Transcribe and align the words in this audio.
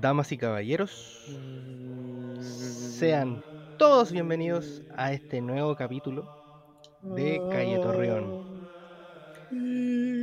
damas 0.00 0.32
y 0.32 0.38
caballeros, 0.38 1.26
sean 2.40 3.44
todos 3.78 4.12
bienvenidos 4.12 4.82
a 4.96 5.12
este 5.12 5.42
nuevo 5.42 5.76
capítulo 5.76 6.26
de 7.02 7.40
Calle 7.50 7.78
Torreón. 7.78 8.70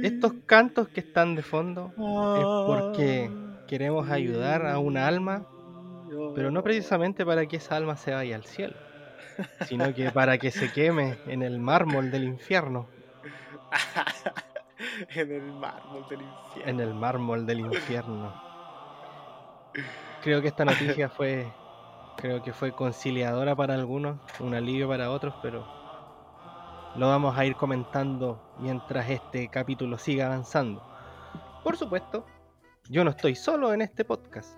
Estos 0.04 0.34
cantos 0.48 0.88
que 0.88 1.02
están 1.02 1.36
de 1.36 1.44
fondo 1.44 1.92
es 1.96 2.44
porque 2.66 3.30
queremos 3.68 4.10
ayudar 4.10 4.66
a 4.66 4.80
una 4.80 5.08
alma, 5.08 5.46
pero 6.34 6.50
no 6.50 6.64
precisamente 6.64 7.24
para 7.24 7.46
que 7.46 7.58
esa 7.58 7.76
alma 7.76 7.98
se 7.98 8.14
vaya 8.14 8.36
al 8.36 8.46
cielo, 8.46 8.76
sino 9.68 9.94
que 9.94 10.10
para 10.10 10.40
que 10.40 10.50
se 10.50 10.72
queme 10.72 11.20
en 11.28 11.44
el 11.44 11.60
mármol 11.60 12.10
del 12.10 12.24
infierno. 12.24 12.88
en 15.14 15.32
el 15.32 15.52
mármol 15.52 16.06
del 16.10 16.22
infierno. 16.22 16.72
En 16.72 16.80
el 16.80 16.94
mármol 16.96 17.46
del 17.46 17.60
infierno. 17.60 18.47
Creo 20.24 20.42
que 20.42 20.48
esta 20.48 20.66
noticia 20.66 21.10
fue, 21.10 21.48
creo 22.18 22.42
que 22.42 22.54
fue 22.54 22.72
conciliadora 22.72 23.56
para 23.56 23.74
algunos, 23.76 24.20
un 24.40 24.54
alivio 24.54 24.88
para 24.88 25.12
otros, 25.12 25.34
pero 25.42 25.66
lo 26.96 27.08
vamos 27.08 27.38
a 27.38 27.46
ir 27.46 27.56
comentando 27.56 28.42
mientras 28.60 29.10
este 29.10 29.50
capítulo 29.50 29.98
siga 29.98 30.26
avanzando. 30.28 30.82
Por 31.64 31.78
supuesto, 31.78 32.26
yo 32.90 33.04
no 33.04 33.12
estoy 33.12 33.36
solo 33.36 33.74
en 33.74 33.82
este 33.82 34.04
podcast. 34.06 34.58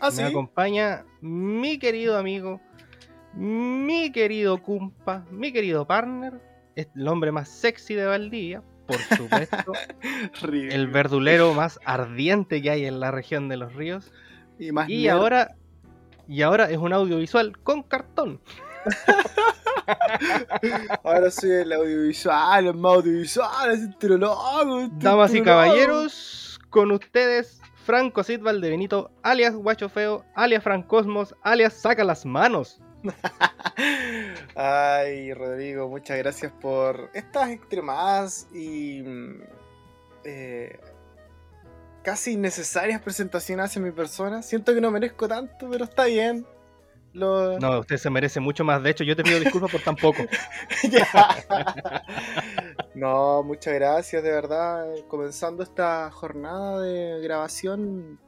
¿Ah, 0.00 0.08
Me 0.10 0.16
sí? 0.16 0.22
acompaña 0.22 1.04
mi 1.20 1.78
querido 1.78 2.18
amigo, 2.18 2.60
mi 3.34 4.10
querido 4.12 4.62
cumpa, 4.62 5.24
mi 5.30 5.52
querido 5.52 5.86
partner, 5.86 6.40
el 6.74 7.08
hombre 7.08 7.32
más 7.32 7.48
sexy 7.48 7.94
de 7.94 8.06
Valdivia, 8.06 8.62
por 8.86 8.98
supuesto, 8.98 9.72
el 10.52 10.86
verdulero 10.88 11.54
más 11.54 11.80
ardiente 11.84 12.62
que 12.62 12.70
hay 12.70 12.86
en 12.86 13.00
la 13.00 13.10
región 13.10 13.48
de 13.48 13.56
los 13.56 13.74
ríos. 13.74 14.12
Y 14.58 14.72
más 14.72 14.88
Y 14.88 15.08
ahora, 15.08 15.56
y 16.28 16.42
ahora 16.42 16.70
es 16.70 16.78
un 16.78 16.92
audiovisual 16.92 17.58
con 17.58 17.82
cartón. 17.82 18.40
Ahora 21.04 21.30
soy 21.30 21.50
el 21.50 21.72
audiovisual, 21.72 22.66
el 22.66 22.74
más 22.74 22.96
audiovisual, 22.96 23.70
es 23.70 23.80
este 23.80 24.08
Damas 24.98 25.34
y 25.34 25.42
caballeros, 25.42 26.58
con 26.70 26.90
ustedes, 26.90 27.60
Franco 27.84 28.24
Cid 28.24 28.40
Valdebenito, 28.40 29.12
alias 29.22 29.54
Guacho 29.54 29.88
Feo, 29.88 30.24
alias 30.34 30.64
Francosmos, 30.64 31.36
alias 31.42 31.74
Saca 31.74 32.02
las 32.04 32.26
Manos. 32.26 32.80
Ay, 34.54 35.32
Rodrigo, 35.34 35.88
muchas 35.88 36.18
gracias 36.18 36.52
por 36.52 37.10
estas 37.14 37.50
extremadas 37.50 38.48
y 38.54 39.02
mm, 39.02 39.42
eh, 40.24 40.78
casi 42.02 42.32
innecesarias 42.32 43.00
presentaciones 43.00 43.66
hacia 43.66 43.82
mi 43.82 43.90
persona. 43.90 44.42
Siento 44.42 44.74
que 44.74 44.80
no 44.80 44.90
merezco 44.90 45.28
tanto, 45.28 45.68
pero 45.70 45.84
está 45.84 46.04
bien. 46.06 46.46
Lo... 47.12 47.58
No, 47.58 47.80
usted 47.80 47.96
se 47.96 48.10
merece 48.10 48.40
mucho 48.40 48.62
más. 48.64 48.82
De 48.82 48.90
hecho, 48.90 49.04
yo 49.04 49.16
te 49.16 49.22
pido 49.22 49.40
disculpas 49.40 49.70
por 49.70 49.80
tan 49.80 49.96
poco. 49.96 50.22
No, 52.96 53.42
muchas 53.42 53.74
gracias, 53.74 54.22
de 54.22 54.30
verdad. 54.30 54.86
Comenzando 55.06 55.62
esta 55.62 56.10
jornada 56.10 56.80
de 56.80 57.20
grabación 57.20 58.18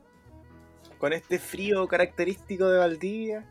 con 0.98 1.14
este 1.14 1.38
frío 1.38 1.88
característico 1.88 2.68
de 2.68 2.76
Valdivia. 2.76 3.50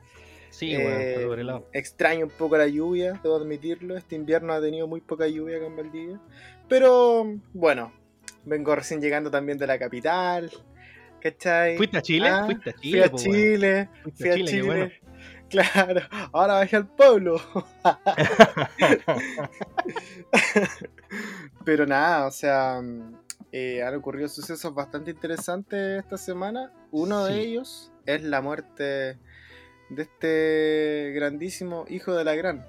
Sí, 0.50 0.74
Eh, 0.74 0.82
bueno, 0.84 1.22
sobre 1.28 1.42
el 1.42 1.48
lado. 1.48 1.68
extraño 1.74 2.26
un 2.26 2.32
poco 2.32 2.58
la 2.58 2.68
lluvia, 2.68 3.20
debo 3.24 3.36
admitirlo. 3.36 3.96
Este 3.98 4.16
invierno 4.16 4.54
ha 4.54 4.62
tenido 4.62 4.88
muy 4.88 5.02
poca 5.02 5.28
lluvia 5.28 5.58
acá 5.58 5.68
en 5.68 5.76
Valdivia. 5.76 6.20
Pero 6.68 7.26
bueno, 7.54 7.94
vengo 8.46 8.76
recién 8.76 9.02
llegando 9.02 9.30
también 9.32 9.58
de 9.58 9.68
la 9.68 9.78
capital. 9.78 10.50
¿Cachai? 11.22 11.78
¿Fuiste 11.78 11.98
a 11.98 12.02
Chile? 12.02 12.30
Ah, 12.30 12.46
Fuiste 12.46 12.70
a 12.70 12.74
Fui 12.74 12.82
Chile, 12.82 13.04
a 13.04 13.10
po, 13.10 13.18
weón. 13.18 13.34
Chile, 13.34 13.90
Fuiste 14.04 14.24
fui 14.24 14.30
a 14.30 14.34
a 14.34 14.36
Chile, 14.38 14.48
Chile. 14.52 14.62
bueno. 14.64 14.90
Claro, 15.50 16.02
ahora 16.34 16.56
bajé 16.56 16.76
al 16.76 16.88
pueblo. 16.88 17.40
Pero 21.66 21.86
nada, 21.86 22.28
o 22.28 22.32
sea, 22.32 22.82
eh, 23.52 23.82
han 23.82 23.96
ocurrido 23.96 24.28
sucesos 24.28 24.74
bastante 24.74 25.12
interesantes 25.12 26.00
esta 26.04 26.18
semana. 26.18 26.72
Uno 26.92 27.26
de 27.26 27.34
Sí. 27.34 27.40
ellos 27.40 27.92
es 28.06 28.24
la 28.24 28.42
muerte 28.42 29.18
de 29.90 30.04
este 30.04 31.12
grandísimo 31.16 31.86
hijo 31.90 32.14
de 32.14 32.24
la 32.24 32.36
gran. 32.36 32.66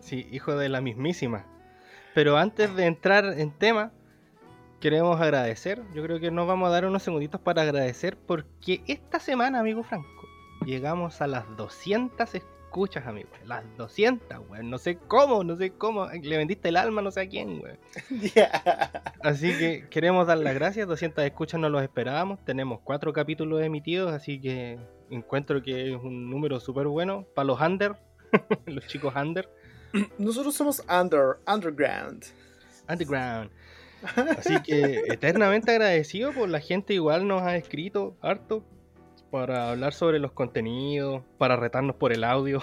Sí, 0.00 0.26
hijo 0.30 0.56
de 0.56 0.68
la 0.68 0.80
mismísima. 0.80 1.44
Pero 2.14 2.38
antes 2.38 2.74
de 2.74 2.86
entrar 2.86 3.24
en 3.38 3.50
tema, 3.50 3.92
queremos 4.80 5.20
agradecer. 5.20 5.82
Yo 5.94 6.02
creo 6.02 6.20
que 6.20 6.30
nos 6.30 6.46
vamos 6.46 6.68
a 6.68 6.72
dar 6.72 6.86
unos 6.86 7.02
segunditos 7.02 7.40
para 7.40 7.62
agradecer 7.62 8.16
porque 8.16 8.82
esta 8.86 9.18
semana, 9.18 9.60
amigo 9.60 9.82
Franco, 9.82 10.28
llegamos 10.64 11.20
a 11.20 11.26
las 11.26 11.44
200 11.56 12.34
escuchas, 12.34 13.06
amigo. 13.06 13.28
Las 13.44 13.64
200, 13.76 14.38
weón. 14.48 14.70
No 14.70 14.78
sé 14.78 14.96
cómo, 14.96 15.44
no 15.44 15.56
sé 15.56 15.72
cómo. 15.72 16.06
Le 16.06 16.36
vendiste 16.36 16.68
el 16.68 16.76
alma, 16.76 17.02
no 17.02 17.10
sé 17.10 17.22
a 17.22 17.28
quién, 17.28 17.60
weón. 17.62 17.78
Así 19.22 19.56
que 19.58 19.88
queremos 19.90 20.26
dar 20.26 20.38
las 20.38 20.54
gracias. 20.54 20.86
200 20.86 21.24
escuchas 21.24 21.60
no 21.60 21.68
los 21.68 21.82
esperábamos. 21.82 22.44
Tenemos 22.44 22.80
cuatro 22.84 23.12
capítulos 23.12 23.62
emitidos, 23.62 24.12
así 24.12 24.40
que 24.40 24.78
encuentro 25.10 25.62
que 25.62 25.92
es 25.92 25.96
un 25.96 26.30
número 26.30 26.60
súper 26.60 26.86
bueno 26.86 27.26
para 27.34 27.46
los 27.46 27.60
under, 27.60 27.96
los 28.66 28.86
chicos 28.86 29.14
under. 29.16 29.48
Nosotros 30.18 30.54
somos 30.54 30.82
under, 30.88 31.38
underground. 31.46 32.24
Underground. 32.88 33.50
Así 34.38 34.60
que 34.62 35.02
eternamente 35.08 35.70
agradecido 35.70 36.32
por 36.32 36.48
la 36.48 36.60
gente 36.60 36.94
igual 36.94 37.26
nos 37.26 37.42
ha 37.42 37.56
escrito 37.56 38.16
harto 38.20 38.64
para 39.30 39.70
hablar 39.70 39.92
sobre 39.92 40.18
los 40.18 40.32
contenidos, 40.32 41.22
para 41.38 41.56
retarnos 41.56 41.96
por 41.96 42.12
el 42.12 42.24
audio. 42.24 42.60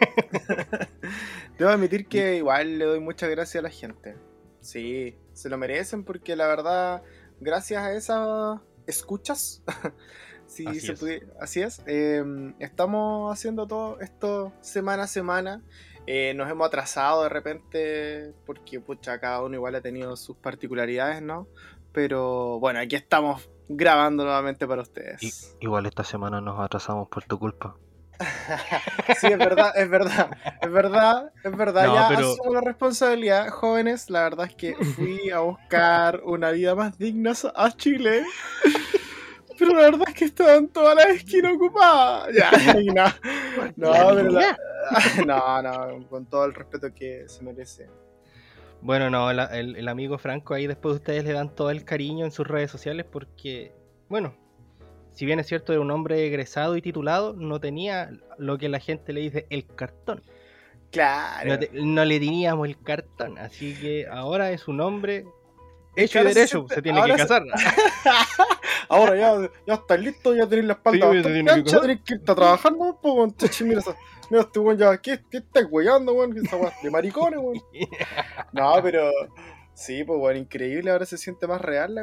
Debo 1.58 1.70
admitir 1.70 2.06
que 2.06 2.36
igual 2.36 2.78
le 2.78 2.84
doy 2.84 3.00
muchas 3.00 3.30
gracias 3.30 3.60
a 3.60 3.62
la 3.62 3.70
gente. 3.70 4.16
Sí, 4.60 5.16
se 5.32 5.48
lo 5.48 5.56
merecen 5.56 6.04
porque 6.04 6.36
la 6.36 6.46
verdad, 6.46 7.02
gracias 7.40 7.82
a 7.82 7.94
esas 7.94 8.60
escuchas, 8.86 9.62
si 10.50 10.66
Así 10.66 10.80
se 10.80 10.92
es. 10.92 11.22
así 11.40 11.62
es, 11.62 11.82
eh, 11.86 12.24
estamos 12.58 13.32
haciendo 13.32 13.66
todo 13.66 14.00
esto 14.00 14.52
semana 14.60 15.04
a 15.04 15.06
semana. 15.06 15.62
Eh, 16.06 16.34
nos 16.34 16.50
hemos 16.50 16.66
atrasado 16.66 17.22
de 17.22 17.28
repente 17.28 18.32
porque 18.46 18.80
pucha, 18.80 19.20
cada 19.20 19.42
uno 19.42 19.54
igual 19.54 19.76
ha 19.76 19.80
tenido 19.80 20.16
sus 20.16 20.36
particularidades, 20.36 21.22
¿no? 21.22 21.46
Pero 21.92 22.58
bueno, 22.58 22.80
aquí 22.80 22.96
estamos 22.96 23.48
grabando 23.68 24.24
nuevamente 24.24 24.66
para 24.66 24.82
ustedes. 24.82 25.56
igual 25.60 25.86
esta 25.86 26.02
semana 26.02 26.40
nos 26.40 26.58
atrasamos 26.58 27.08
por 27.08 27.24
tu 27.24 27.38
culpa. 27.38 27.76
Sí, 29.20 29.28
es 29.28 29.38
verdad, 29.38 29.72
es 29.76 29.88
verdad, 29.88 30.30
es 30.60 30.70
verdad, 30.70 31.32
es 31.44 31.56
verdad. 31.56 31.86
No, 31.86 31.94
ya 31.94 32.08
pero- 32.08 32.32
asumo 32.32 32.54
la 32.54 32.60
responsabilidad, 32.60 33.48
jóvenes. 33.50 34.10
La 34.10 34.22
verdad 34.22 34.46
es 34.46 34.54
que 34.54 34.74
fui 34.74 35.30
a 35.30 35.38
buscar 35.40 36.20
una 36.24 36.50
vida 36.50 36.74
más 36.74 36.98
digna 36.98 37.32
a 37.54 37.70
Chile. 37.72 38.24
Pero 39.60 39.74
la 39.74 39.82
verdad 39.82 40.08
es 40.08 40.14
que 40.14 40.24
estaban 40.24 40.66
todas 40.68 40.96
las 40.96 41.06
esquinas 41.10 41.52
ocupadas. 41.54 42.28
Ya, 42.34 42.80
y 42.80 42.86
no, 42.86 43.04
no, 43.76 43.92
pero 44.16 44.30
la- 44.30 44.58
no, 45.26 45.62
no, 45.62 46.08
con 46.08 46.26
todo 46.26 46.46
el 46.46 46.54
respeto 46.54 46.92
que 46.92 47.28
se 47.28 47.44
merece. 47.44 47.88
Bueno, 48.82 49.10
no, 49.10 49.32
la- 49.32 49.44
el, 49.58 49.76
el 49.76 49.86
amigo 49.88 50.18
Franco 50.18 50.54
ahí 50.54 50.66
después 50.66 50.96
ustedes 50.96 51.22
le 51.24 51.32
dan 51.32 51.54
todo 51.54 51.70
el 51.70 51.84
cariño 51.84 52.24
en 52.24 52.32
sus 52.32 52.46
redes 52.48 52.70
sociales 52.70 53.06
porque, 53.10 53.72
bueno, 54.08 54.34
si 55.10 55.26
bien 55.26 55.38
es 55.38 55.46
cierto 55.48 55.72
era 55.72 55.82
un 55.82 55.90
hombre 55.90 56.26
egresado 56.26 56.76
y 56.76 56.82
titulado, 56.82 57.34
no 57.34 57.60
tenía 57.60 58.10
lo 58.38 58.56
que 58.58 58.68
la 58.70 58.80
gente 58.80 59.12
le 59.12 59.20
dice 59.20 59.46
el 59.50 59.66
cartón. 59.66 60.22
Claro. 60.90 61.50
No, 61.50 61.58
te- 61.58 61.70
no 61.74 62.04
le 62.04 62.18
teníamos 62.18 62.66
el 62.68 62.80
cartón, 62.80 63.36
así 63.38 63.74
que 63.78 64.06
ahora 64.10 64.50
es 64.50 64.66
un 64.66 64.80
hombre 64.80 65.24
hecho 65.96 66.18
y 66.18 66.20
ahora 66.20 66.32
se 66.32 66.38
derecho, 66.40 66.66
se 66.68 66.82
tiene 66.82 67.02
que 67.04 67.12
se- 67.12 67.16
casar. 67.18 67.42
Ahora 68.88 69.16
ya, 69.16 69.50
ya 69.66 69.74
estás 69.74 70.00
listo, 70.00 70.34
ya 70.34 70.48
tenés 70.48 70.64
la 70.64 70.72
espalda 70.72 71.12
Sí, 71.12 71.22
tiene 71.22 71.62
que 71.64 71.70
tenés 71.70 72.00
que 72.02 72.14
irte 72.14 72.32
a 72.32 72.34
trabajar, 72.34 72.72
¿no? 72.72 72.98
Pues, 73.00 73.14
weón, 73.14 73.34
mira, 73.64 73.82
este 74.40 74.58
weón 74.58 74.78
ya, 74.78 74.96
¿qué, 74.98 75.20
qué 75.30 75.38
estás 75.38 75.64
weyando, 75.70 76.12
weón? 76.14 76.32
Weá 76.32 76.72
de 76.82 76.90
maricones, 76.90 77.38
weón. 77.40 77.60
No, 78.52 78.74
pero 78.82 79.10
sí, 79.74 80.02
pues 80.04 80.18
bueno, 80.18 80.40
increíble, 80.40 80.90
ahora 80.90 81.06
se 81.06 81.18
siente 81.18 81.46
más 81.46 81.60
real 81.60 81.94
la. 81.94 82.02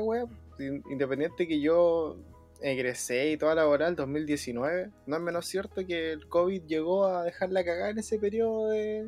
In- 0.59 0.83
Independiente 0.89 1.45
que 1.47 1.59
yo 1.59 2.17
egresé 2.61 3.31
y 3.31 3.37
toda 3.37 3.53
la 3.53 3.61
laboral 3.63 3.95
2019, 3.95 4.89
no 5.05 5.15
es 5.15 5.21
menos 5.21 5.45
cierto 5.45 5.85
que 5.85 6.11
el 6.13 6.27
COVID 6.27 6.63
llegó 6.63 7.05
a 7.05 7.23
dejarla 7.23 7.63
cagar 7.65 7.91
en 7.91 7.99
ese 7.99 8.17
periodo 8.17 8.69
de 8.69 9.07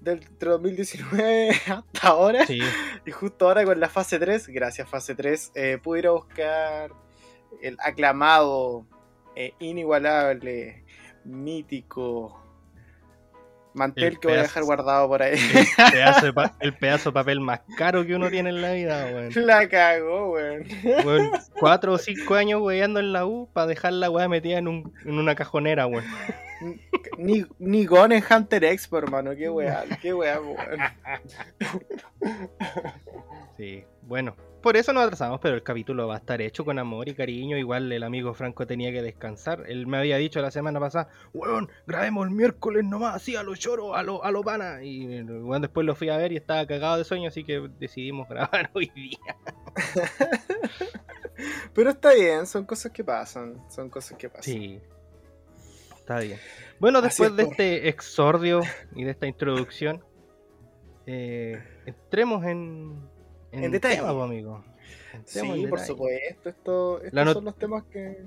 del 0.00 0.22
entre 0.22 0.50
2019 0.50 1.50
hasta 1.66 2.08
ahora. 2.08 2.46
Sí, 2.46 2.60
Y 3.06 3.10
justo 3.10 3.46
ahora 3.46 3.64
con 3.64 3.78
la 3.80 3.88
fase 3.88 4.18
3, 4.18 4.48
gracias 4.48 4.88
fase 4.88 5.14
3, 5.14 5.52
eh, 5.54 5.78
pude 5.82 6.00
ir 6.00 6.06
a 6.06 6.12
buscar 6.12 6.92
el 7.62 7.76
aclamado, 7.80 8.86
eh, 9.36 9.54
inigualable, 9.58 10.84
mítico, 11.24 12.39
Mantel 13.74 14.18
que 14.18 14.28
voy 14.28 14.36
a 14.36 14.42
dejar 14.42 14.64
guardado 14.64 15.08
por 15.08 15.22
ahí. 15.22 15.38
El 16.60 16.74
pedazo, 16.74 17.10
de 17.10 17.12
papel 17.12 17.40
más 17.40 17.60
caro 17.76 18.04
que 18.04 18.14
uno 18.14 18.28
tiene 18.28 18.50
en 18.50 18.62
la 18.62 18.72
vida, 18.72 19.06
weón. 19.12 19.30
La 19.46 19.68
cagó, 19.68 20.32
weón. 20.32 20.64
cuatro 21.58 21.92
o 21.94 21.98
cinco 21.98 22.34
años 22.34 22.60
weyando 22.62 23.00
en 23.00 23.12
la 23.12 23.26
U 23.26 23.48
para 23.52 23.66
dejar 23.66 23.92
la 23.92 24.10
weá 24.10 24.28
metida 24.28 24.58
en, 24.58 24.68
un, 24.68 24.92
en 25.04 25.18
una 25.18 25.34
cajonera, 25.34 25.86
weón. 25.86 26.04
Ni, 27.16 27.44
ni 27.58 27.86
Gone 27.86 28.16
en 28.16 28.24
Hunter 28.28 28.64
Expo, 28.64 28.98
hermano. 28.98 29.34
Qué 29.34 29.48
weá, 29.48 29.84
qué 30.02 30.12
weá, 30.12 30.40
weón. 30.40 30.80
Sí, 33.56 33.84
bueno. 34.02 34.34
Por 34.62 34.76
eso 34.76 34.92
nos 34.92 35.04
atrasamos, 35.04 35.40
pero 35.40 35.54
el 35.54 35.62
capítulo 35.62 36.06
va 36.06 36.16
a 36.16 36.18
estar 36.18 36.42
hecho 36.42 36.66
con 36.66 36.78
amor 36.78 37.08
y 37.08 37.14
cariño. 37.14 37.56
Igual 37.56 37.90
el 37.90 38.02
amigo 38.02 38.34
Franco 38.34 38.66
tenía 38.66 38.92
que 38.92 39.00
descansar. 39.00 39.64
Él 39.66 39.86
me 39.86 39.96
había 39.96 40.18
dicho 40.18 40.42
la 40.42 40.50
semana 40.50 40.78
pasada, 40.78 41.08
weón, 41.32 41.70
grabemos 41.86 42.26
el 42.26 42.34
miércoles 42.34 42.84
nomás, 42.84 43.16
así 43.16 43.36
a 43.36 43.42
los 43.42 43.58
choros, 43.58 43.96
a 43.96 44.02
los 44.02 44.20
a 44.22 44.30
lo 44.30 44.42
pana. 44.42 44.82
Y 44.82 45.22
bueno, 45.22 45.60
después 45.60 45.86
lo 45.86 45.94
fui 45.94 46.10
a 46.10 46.18
ver 46.18 46.32
y 46.32 46.36
estaba 46.36 46.66
cagado 46.66 46.98
de 46.98 47.04
sueño, 47.04 47.28
así 47.28 47.42
que 47.42 47.70
decidimos 47.78 48.28
grabar 48.28 48.70
hoy 48.74 48.92
día. 48.94 49.36
pero 51.74 51.90
está 51.90 52.12
bien, 52.12 52.46
son 52.46 52.66
cosas 52.66 52.92
que 52.92 53.02
pasan, 53.02 53.64
son 53.70 53.88
cosas 53.88 54.18
que 54.18 54.28
pasan. 54.28 54.42
Sí, 54.42 54.78
está 55.96 56.20
bien. 56.20 56.38
Bueno, 56.78 57.00
después 57.00 57.34
de 57.34 57.44
este 57.44 57.88
exordio 57.88 58.60
y 58.94 59.04
de 59.04 59.12
esta 59.12 59.26
introducción, 59.26 60.04
eh, 61.06 61.62
entremos 61.86 62.44
en 62.44 63.08
en, 63.52 63.70
detalle. 63.70 63.98
amigo. 63.98 64.64
sí, 65.24 65.66
por 65.68 65.80
supuesto. 65.80 66.48
Esto, 66.48 67.02
estos 67.02 67.32
son 67.32 67.44
los 67.44 67.56
temas 67.56 67.84
que, 67.84 68.24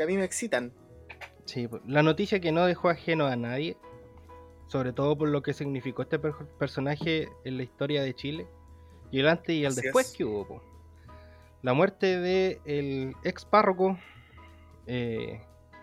a 0.00 0.06
mí 0.06 0.16
me 0.16 0.24
excitan. 0.24 0.72
Sí, 1.44 1.68
la 1.86 2.02
noticia 2.02 2.40
que 2.40 2.52
no 2.52 2.66
dejó 2.66 2.90
ajeno 2.90 3.26
a 3.26 3.36
nadie, 3.36 3.76
sobre 4.68 4.92
todo 4.92 5.16
por 5.18 5.28
lo 5.28 5.42
que 5.42 5.52
significó 5.52 6.02
este 6.02 6.18
personaje 6.18 7.28
en 7.44 7.56
la 7.56 7.62
historia 7.62 8.02
de 8.02 8.14
Chile, 8.14 8.46
y 9.10 9.20
el 9.20 9.28
antes 9.28 9.54
y 9.54 9.64
el 9.64 9.74
después 9.74 10.12
que 10.16 10.24
hubo. 10.24 10.62
La 11.62 11.74
muerte 11.74 12.18
del 12.18 12.60
el 12.64 13.14
ex 13.24 13.44
párroco 13.44 13.98
eh, 14.86 15.42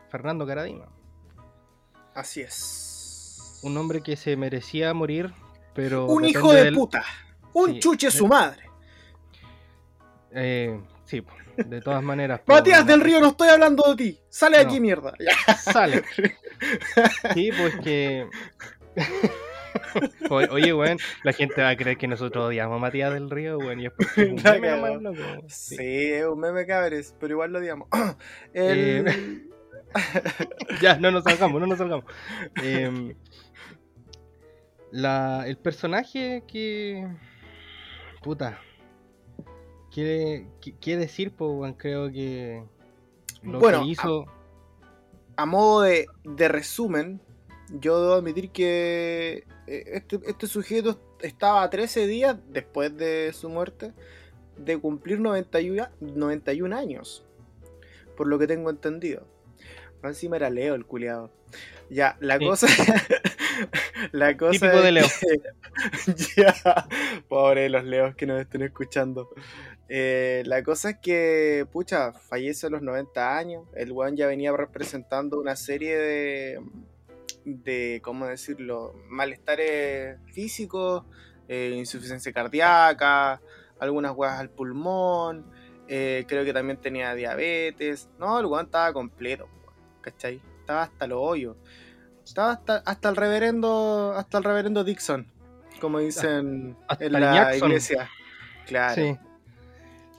Fernando 0.09 0.47
Caradima. 0.47 0.87
Así 2.15 2.41
es. 2.41 3.59
Un 3.63 3.77
hombre 3.77 4.01
que 4.01 4.15
se 4.15 4.35
merecía 4.35 4.93
morir, 4.93 5.33
pero. 5.73 6.07
Un 6.07 6.25
hijo 6.25 6.51
de 6.51 6.71
puta. 6.71 7.03
Un 7.53 7.79
chuche 7.79 8.09
su 8.09 8.27
madre. 8.27 8.66
Eh, 10.31 10.79
sí, 11.05 11.23
de 11.57 11.81
todas 11.81 12.03
maneras. 12.03 12.41
Matías 12.47 12.85
del 12.85 13.01
Río, 13.01 13.19
no 13.19 13.29
estoy 13.29 13.49
hablando 13.49 13.83
de 13.89 13.95
ti. 13.95 14.19
Sale 14.29 14.57
de 14.57 14.63
aquí, 14.63 14.79
mierda. 14.79 15.13
Sale. 15.59 16.03
Sí, 17.35 17.51
pues 17.55 17.75
que. 17.83 18.27
Oye, 20.31 20.73
weón, 20.73 20.97
la 21.23 21.31
gente 21.31 21.61
va 21.61 21.69
a 21.69 21.77
creer 21.77 21.97
que 21.97 22.07
nosotros 22.07 22.45
odiamos 22.45 22.77
a 22.77 22.79
Matías 22.79 23.13
del 23.13 23.29
Río, 23.29 23.59
weón, 23.59 23.79
y 23.79 23.85
es 23.85 23.91
porque 23.91 24.25
un 24.25 24.41
meme 24.43 25.01
Sí. 25.47 25.75
es 25.79 26.25
un 26.25 26.39
meme 26.39 26.65
cabres, 26.65 27.15
pero 27.19 27.33
igual 27.33 27.53
lo 27.53 27.59
odiamos. 27.59 27.87
Eh, 28.53 29.03
ya, 30.81 30.97
no 30.97 31.11
nos 31.11 31.23
salgamos, 31.23 31.61
no 31.61 31.67
nos 31.67 31.77
salgamos. 31.77 32.05
Em, 32.61 33.13
la, 34.91 35.43
el 35.47 35.57
personaje 35.57 36.43
que. 36.47 37.07
Puta, 38.21 38.59
¿Qué, 39.97 40.95
decir, 40.95 41.31
pues, 41.31 41.73
creo 41.75 42.11
que 42.11 42.61
lo 43.41 43.59
bueno, 43.59 43.81
que 43.81 43.87
hizo... 43.87 44.27
A, 45.35 45.47
modo 45.47 45.81
de, 45.81 46.07
resumen, 46.47 47.19
yo 47.79 47.99
debo 47.99 48.13
admitir 48.13 48.51
que 48.51 49.43
eh, 49.65 49.83
este, 49.93 50.19
este, 50.27 50.45
sujeto 50.45 50.99
estaba 51.21 51.63
a 51.63 51.69
13 51.71 52.05
días 52.05 52.37
después 52.49 52.95
de 52.95 53.33
su 53.33 53.49
muerte 53.49 53.91
de 54.55 54.77
cumplir 54.77 55.19
91, 55.19 55.87
91 55.99 56.75
años, 56.75 57.25
por 58.15 58.27
lo 58.27 58.37
que 58.37 58.45
tengo 58.45 58.69
entendido. 58.69 59.25
Encima 60.03 60.35
era 60.35 60.51
Leo 60.51 60.75
el 60.75 60.85
culiado. 60.85 61.31
Ya, 61.89 62.17
la 62.19 62.37
cosa. 62.37 62.67
la 64.11 64.35
cosa. 64.37 64.51
Típico 64.51 64.81
de 64.81 64.91
Leo. 64.91 65.05
ya, 66.35 66.87
pobre 67.27 67.69
los 67.69 67.83
Leos 67.83 68.15
que 68.15 68.25
nos 68.25 68.39
estén 68.39 68.63
escuchando. 68.63 69.29
Eh, 69.89 70.43
la 70.45 70.63
cosa 70.63 70.91
es 70.91 70.97
que, 71.01 71.65
pucha, 71.71 72.13
fallece 72.13 72.67
a 72.67 72.69
los 72.69 72.81
90 72.81 73.37
años. 73.37 73.65
El 73.75 73.91
weón 73.91 74.15
ya 74.15 74.27
venía 74.27 74.51
representando 74.51 75.39
una 75.39 75.55
serie 75.55 75.97
de, 75.97 76.61
de 77.45 78.01
¿cómo 78.03 78.25
decirlo? 78.27 78.93
Malestares 79.07 80.19
físicos, 80.33 81.03
eh, 81.47 81.73
insuficiencia 81.75 82.33
cardíaca, 82.33 83.41
algunas 83.79 84.13
weas 84.15 84.39
al 84.39 84.49
pulmón. 84.49 85.45
Eh, 85.87 86.25
creo 86.27 86.43
que 86.43 86.53
también 86.53 86.81
tenía 86.81 87.13
diabetes. 87.15 88.09
No, 88.19 88.39
el 88.39 88.45
weón 88.45 88.65
estaba 88.65 88.91
completo, 88.91 89.47
¿cachai? 90.01 90.41
Estaba 90.59 90.83
hasta 90.83 91.07
los 91.07 91.19
hoyos. 91.21 91.55
Estaba 92.27 92.51
hasta, 92.51 92.77
hasta 92.85 93.09
el 93.09 93.15
reverendo, 93.15 94.13
hasta 94.15 94.37
el 94.37 94.43
reverendo 94.43 94.83
Dixon, 94.83 95.25
como 95.79 95.99
dicen 95.99 96.75
en 96.99 97.11
la 97.13 97.55
iglesia. 97.55 98.09
Claro. 98.65 99.17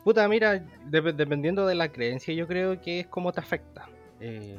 Puta, 0.04 0.26
mira, 0.26 0.64
dependiendo 0.86 1.66
de 1.66 1.74
la 1.74 1.90
creencia, 1.90 2.32
yo 2.32 2.46
creo 2.46 2.80
que 2.80 3.00
es 3.00 3.06
como 3.06 3.30
te 3.32 3.40
afecta. 3.40 3.90
Eh, 4.20 4.58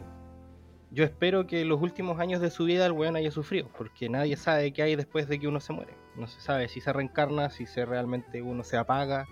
yo 0.92 1.04
espero 1.04 1.48
que 1.48 1.66
los 1.66 1.81
últimos 1.81 2.19
años 2.19 2.40
de 2.40 2.51
su 2.51 2.66
vida 2.66 2.86
el 2.86 2.92
weón 2.92 3.16
haya 3.16 3.31
sufrido, 3.31 3.68
porque 3.75 4.10
nadie 4.10 4.38
sabe 4.38 4.72
qué 4.72 4.84
hay 4.84 4.95
después 4.95 5.28
de 5.28 5.40
que 5.40 5.48
uno 5.48 5.60
se 5.60 5.74
muere. 5.74 5.95
No 6.16 6.28
se 6.28 6.40
sabe 6.42 6.69
si 6.69 6.81
se 6.81 6.94
reencarna, 6.94 7.50
si 7.50 7.66
se 7.66 7.84
realmente 7.84 8.44
uno 8.44 8.63
se 8.63 8.78
apaga, 8.78 9.28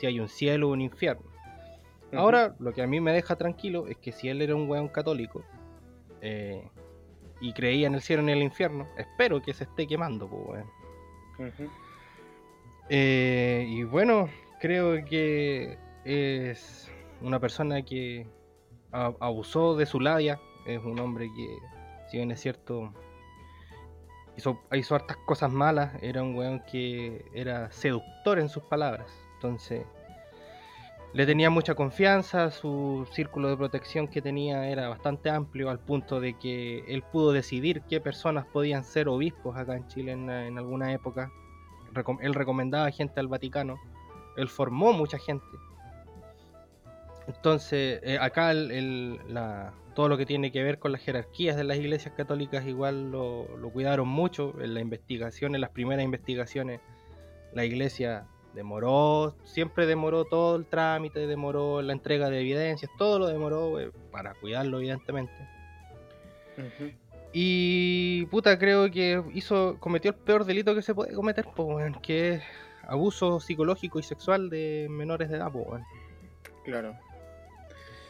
si 0.00 0.06
hay 0.06 0.18
un 0.18 0.28
cielo 0.28 0.68
o 0.68 0.72
un 0.72 0.80
infierno. 0.80 1.30
Ahora, 2.12 2.56
lo 2.58 2.72
que 2.72 2.82
a 2.82 2.86
mí 2.88 3.00
me 3.00 3.12
deja 3.12 3.36
tranquilo 3.36 3.86
es 3.86 3.96
que 3.96 4.10
si 4.10 4.28
él 4.28 4.42
era 4.42 4.54
un 4.54 4.68
weón 4.68 4.88
católico 4.88 5.44
eh, 6.20 6.62
y 7.42 7.52
creía 7.52 7.88
en 7.88 7.94
el 7.94 8.00
cielo 8.00 8.22
y 8.22 8.26
en 8.26 8.38
el 8.38 8.42
infierno, 8.42 8.86
espero 8.96 9.42
que 9.42 9.52
se 9.52 9.64
esté 9.64 9.86
quemando, 9.86 10.28
pues, 10.28 10.64
weón. 11.38 11.70
Eh, 12.88 13.66
y 13.68 13.82
bueno, 13.82 14.28
creo 14.60 15.04
que 15.04 15.76
es 16.04 16.90
una 17.20 17.40
persona 17.40 17.82
que 17.82 18.26
abusó 18.92 19.76
de 19.76 19.86
su 19.86 19.98
labia. 19.98 20.40
Es 20.66 20.82
un 20.84 21.00
hombre 21.00 21.28
que, 21.34 21.58
si 22.08 22.18
bien 22.18 22.30
es 22.30 22.40
cierto, 22.40 22.92
hizo, 24.36 24.60
hizo 24.72 24.94
hartas 24.94 25.16
cosas 25.26 25.50
malas. 25.52 25.92
Era 26.00 26.22
un 26.22 26.36
weón 26.36 26.62
que 26.70 27.24
era 27.34 27.72
seductor 27.72 28.38
en 28.38 28.48
sus 28.48 28.62
palabras. 28.64 29.10
Entonces, 29.34 29.84
le 31.14 31.26
tenía 31.26 31.50
mucha 31.50 31.74
confianza. 31.74 32.50
Su 32.50 33.06
círculo 33.12 33.48
de 33.48 33.56
protección 33.56 34.08
que 34.08 34.22
tenía 34.22 34.68
era 34.68 34.88
bastante 34.88 35.30
amplio, 35.30 35.70
al 35.70 35.78
punto 35.78 36.20
de 36.20 36.38
que 36.38 36.84
él 36.88 37.02
pudo 37.02 37.32
decidir 37.32 37.82
qué 37.88 38.00
personas 38.00 38.46
podían 38.46 38.84
ser 38.84 39.08
obispos 39.08 39.56
acá 39.56 39.76
en 39.76 39.86
Chile 39.88 40.12
en, 40.12 40.58
alguna 40.58 40.92
época. 40.92 41.30
él 42.20 42.34
recomendaba 42.34 42.90
gente 42.90 43.20
al 43.20 43.28
Vaticano 43.28 43.78
él 44.36 44.48
formó 44.48 44.92
mucha 44.92 45.18
gente. 45.18 45.44
Entonces, 47.26 48.00
eh, 48.02 48.18
acá 48.20 48.52
todo 49.94 50.08
lo 50.08 50.16
que 50.16 50.26
tiene 50.26 50.50
que 50.50 50.62
ver 50.62 50.78
con 50.78 50.92
las 50.92 51.02
jerarquías 51.02 51.56
de 51.56 51.64
las 51.64 51.76
iglesias 51.76 52.14
católicas 52.16 52.66
igual 52.66 53.10
lo, 53.10 53.46
cuidaron 53.72 54.08
mucho. 54.08 54.54
En 54.60 54.74
la 54.74 54.80
investigación, 54.80 55.54
en 55.54 55.60
las 55.60 55.70
primeras 55.70 56.04
investigaciones, 56.04 56.80
la 57.52 57.64
iglesia 57.64 58.26
demoró, 58.54 59.34
siempre 59.44 59.86
demoró 59.86 60.24
todo 60.24 60.56
el 60.56 60.66
trámite, 60.66 61.26
demoró 61.26 61.82
la 61.82 61.92
entrega 61.92 62.30
de 62.30 62.40
evidencias, 62.40 62.90
todo 62.98 63.18
lo 63.18 63.26
demoró 63.28 63.80
eh, 63.80 63.90
para 64.10 64.34
cuidarlo, 64.34 64.78
evidentemente. 64.78 65.32
Y 67.32 68.26
puta, 68.26 68.58
creo 68.58 68.90
que 68.90 69.22
hizo, 69.32 69.76
cometió 69.80 70.10
el 70.10 70.16
peor 70.16 70.44
delito 70.44 70.74
que 70.74 70.82
se 70.82 70.94
puede 70.94 71.14
cometer, 71.14 71.46
pues, 71.54 71.96
que 72.02 72.34
es 72.34 72.42
abuso 72.86 73.40
psicológico 73.40 73.98
y 73.98 74.02
sexual 74.02 74.50
de 74.50 74.86
menores 74.90 75.30
de 75.30 75.36
edad, 75.36 75.50
pues, 75.50 75.82
Claro. 76.64 76.96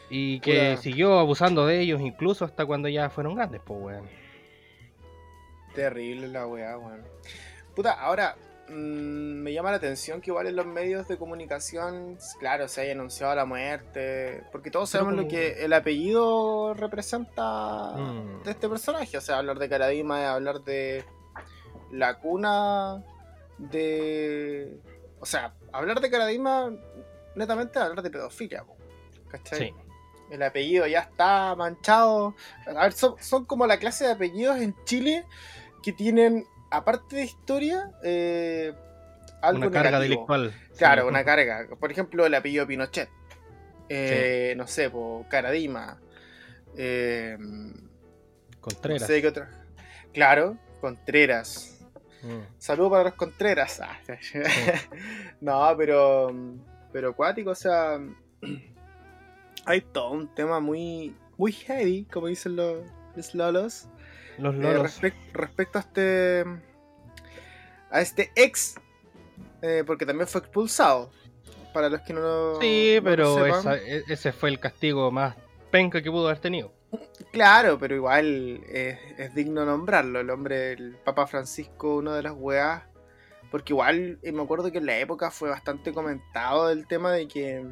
Y 0.09 0.41
que 0.41 0.77
siguió 0.77 1.17
abusando 1.17 1.65
de 1.65 1.79
ellos 1.79 2.01
incluso 2.01 2.45
hasta 2.45 2.65
cuando 2.65 2.87
ya 2.89 3.09
fueron 3.09 3.35
grandes, 3.35 3.61
pues, 3.65 3.81
weón. 3.81 4.09
Terrible 5.73 6.27
la 6.27 6.45
weá, 6.45 6.77
weón. 6.77 7.01
Puta, 7.73 7.93
ahora 7.93 8.35
mm, 8.69 9.41
me 9.41 9.53
llama 9.53 9.71
la 9.71 9.77
atención 9.77 10.21
que 10.21 10.31
igual 10.31 10.47
en 10.47 10.55
los 10.55 10.65
medios 10.65 11.07
de 11.07 11.17
comunicación, 11.17 12.17
claro, 12.39 12.67
se 12.67 12.81
haya 12.81 12.93
anunciado 12.93 13.35
la 13.35 13.45
muerte, 13.45 14.43
porque 14.51 14.71
todos 14.71 14.89
sabemos 14.89 15.13
lo 15.15 15.27
que 15.27 15.63
el 15.63 15.73
apellido 15.73 16.73
representa 16.73 17.93
mm. 17.97 18.43
de 18.43 18.51
este 18.51 18.69
personaje, 18.69 19.17
o 19.17 19.21
sea, 19.21 19.37
hablar 19.37 19.59
de 19.59 19.69
Caradima 19.69 20.21
es 20.21 20.27
hablar 20.27 20.61
de 20.61 21.05
la 21.91 22.19
cuna 22.19 23.03
de. 23.57 24.79
O 25.19 25.25
sea, 25.25 25.53
hablar 25.71 26.01
de 26.01 26.09
Caradima, 26.09 26.71
netamente 27.35 27.79
hablar 27.79 28.01
de 28.03 28.09
pedofilia, 28.09 28.65
¿cachai? 29.29 29.73
El 30.29 30.41
apellido 30.41 30.87
ya 30.87 30.99
está 30.99 31.55
manchado. 31.55 32.35
A 32.65 32.83
ver, 32.83 32.93
son, 32.93 33.45
como 33.45 33.67
la 33.67 33.77
clase 33.77 34.05
de 34.05 34.13
apellidos 34.13 34.57
en 34.57 34.75
Chile 34.83 35.25
que 35.83 35.93
tienen, 35.93 36.45
aparte 36.77 37.15
de 37.17 37.23
historia, 37.23 37.91
eh, 38.03 38.73
algo 39.41 39.59
una 39.59 39.71
carga 39.71 39.91
negativo. 39.91 40.01
delictual. 40.27 40.53
Claro, 40.77 41.03
Sí. 41.03 41.07
una 41.09 41.23
carga. 41.23 41.67
Por 41.79 41.91
ejemplo, 41.91 42.25
el 42.25 42.33
apellido 42.35 42.67
Pinochet. 42.67 43.09
Eh, 43.89 44.53
No 44.57 44.67
sé, 44.67 44.91
Caradima. 45.29 45.99
Eh, 46.77 47.37
no 47.39 47.73
Contreras. 48.61 49.05
sé 49.07 49.21
qué 49.21 49.27
otra. 49.27 49.49
Claro, 50.13 50.57
Contreras. 50.81 51.69
Mm. 52.23 52.39
Saludos 52.57 52.91
para 52.91 53.03
los 53.03 53.13
Contreras. 53.15 53.81
Ah, 53.81 53.99
no, 55.41 55.73
pero. 55.77 56.33
Pero 56.91 57.15
cuático, 57.15 57.51
o 57.51 57.55
sea. 57.55 57.99
Hay 59.65 59.81
todo 59.81 60.11
un 60.11 60.33
tema 60.33 60.59
muy. 60.59 61.15
Muy 61.37 61.51
heavy, 61.51 62.05
como 62.05 62.27
dicen 62.27 62.55
los, 62.55 62.85
los 63.15 63.33
lolos. 63.35 63.87
Los 64.37 64.55
eh, 65.03 65.13
respecto 65.33 65.77
a 65.79 65.81
este. 65.81 66.45
A 67.91 68.01
este 68.01 68.31
ex. 68.35 68.75
eh, 69.61 69.83
porque 69.85 70.05
también 70.05 70.27
fue 70.27 70.41
expulsado. 70.41 71.11
Para 71.73 71.89
los 71.89 72.01
que 72.01 72.13
no 72.13 72.19
lo. 72.21 72.61
sí, 72.61 72.93
no 72.97 73.01
lo 73.01 73.09
pero 73.09 73.35
sepan. 73.35 73.59
esa- 73.59 73.77
e- 73.77 74.03
ese 74.07 74.31
fue 74.31 74.49
el 74.49 74.59
castigo 74.59 75.09
más 75.11 75.35
penca 75.71 76.01
que 76.03 76.11
pudo 76.11 76.27
haber 76.27 76.39
tenido. 76.39 76.71
Claro, 77.31 77.79
pero 77.79 77.95
igual 77.95 78.61
es, 78.69 78.99
es 79.17 79.33
digno 79.33 79.65
nombrarlo. 79.65 80.19
El 80.19 80.29
hombre, 80.29 80.73
el 80.73 80.95
Papa 81.03 81.25
Francisco, 81.25 81.95
una 81.95 82.15
de 82.15 82.21
las 82.21 82.33
weas. 82.35 82.83
Porque 83.49 83.73
igual 83.73 84.19
eh, 84.21 84.31
me 84.31 84.43
acuerdo 84.43 84.71
que 84.71 84.77
en 84.77 84.85
la 84.85 84.97
época 84.99 85.31
fue 85.31 85.49
bastante 85.49 85.91
comentado 85.93 86.69
el 86.69 86.85
tema 86.87 87.11
de 87.11 87.27
que. 87.27 87.65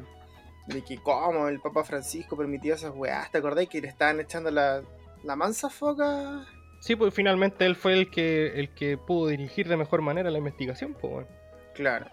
De 0.66 0.82
que 0.82 0.98
cómo 0.98 1.46
el 1.48 1.60
Papa 1.60 1.84
Francisco 1.84 2.36
permitía 2.36 2.74
esas 2.74 2.92
weas. 2.94 3.30
¿Te 3.30 3.38
acordás 3.38 3.68
que 3.68 3.80
le 3.80 3.86
estaban 3.88 4.18
echando 4.20 4.50
la, 4.50 4.82
la 5.22 5.36
mansa 5.36 5.70
foca? 5.70 6.46
Sí, 6.80 6.96
pues 6.96 7.14
finalmente 7.14 7.64
él 7.64 7.76
fue 7.76 7.92
el 7.92 8.10
que 8.10 8.58
el 8.58 8.70
que 8.70 8.98
pudo 8.98 9.28
dirigir 9.28 9.68
de 9.68 9.76
mejor 9.76 10.02
manera 10.02 10.30
la 10.30 10.38
investigación, 10.38 10.94
pues 10.94 11.12
bueno. 11.12 11.28
Claro. 11.74 12.06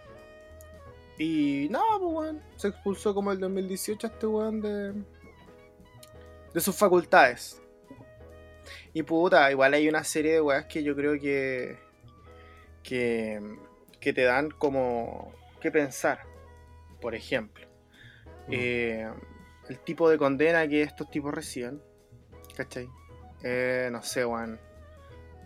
Y 1.17 1.67
no, 1.69 1.81
pues 1.99 2.13
weón. 2.13 2.43
Se 2.55 2.69
expulsó 2.69 3.13
como 3.13 3.31
el 3.31 3.39
2018 3.39 4.07
a 4.07 4.09
este 4.09 4.27
weón 4.27 4.61
de. 4.61 4.93
de 6.53 6.61
sus 6.61 6.75
facultades. 6.75 7.61
Y 8.93 9.03
puta, 9.03 9.51
igual 9.51 9.73
hay 9.73 9.89
una 9.89 10.03
serie 10.03 10.33
de 10.33 10.41
weas 10.41 10.65
que 10.65 10.81
yo 10.81 10.95
creo 10.95 11.19
que. 11.19 11.77
que. 12.83 13.41
que 13.99 14.13
te 14.13 14.23
dan 14.23 14.49
como. 14.49 15.33
que 15.59 15.71
pensar. 15.71 16.21
Por 17.01 17.15
ejemplo. 17.15 17.67
Mm. 18.47 18.51
eh, 18.51 19.09
el 19.67 19.79
tipo 19.79 20.09
de 20.09 20.17
condena 20.17 20.67
que 20.67 20.83
estos 20.83 21.09
tipos 21.09 21.33
reciben. 21.33 21.81
¿Cachai? 22.55 22.87
Eh, 23.43 23.89
no 23.91 24.01
sé, 24.01 24.25
weón. 24.25 24.59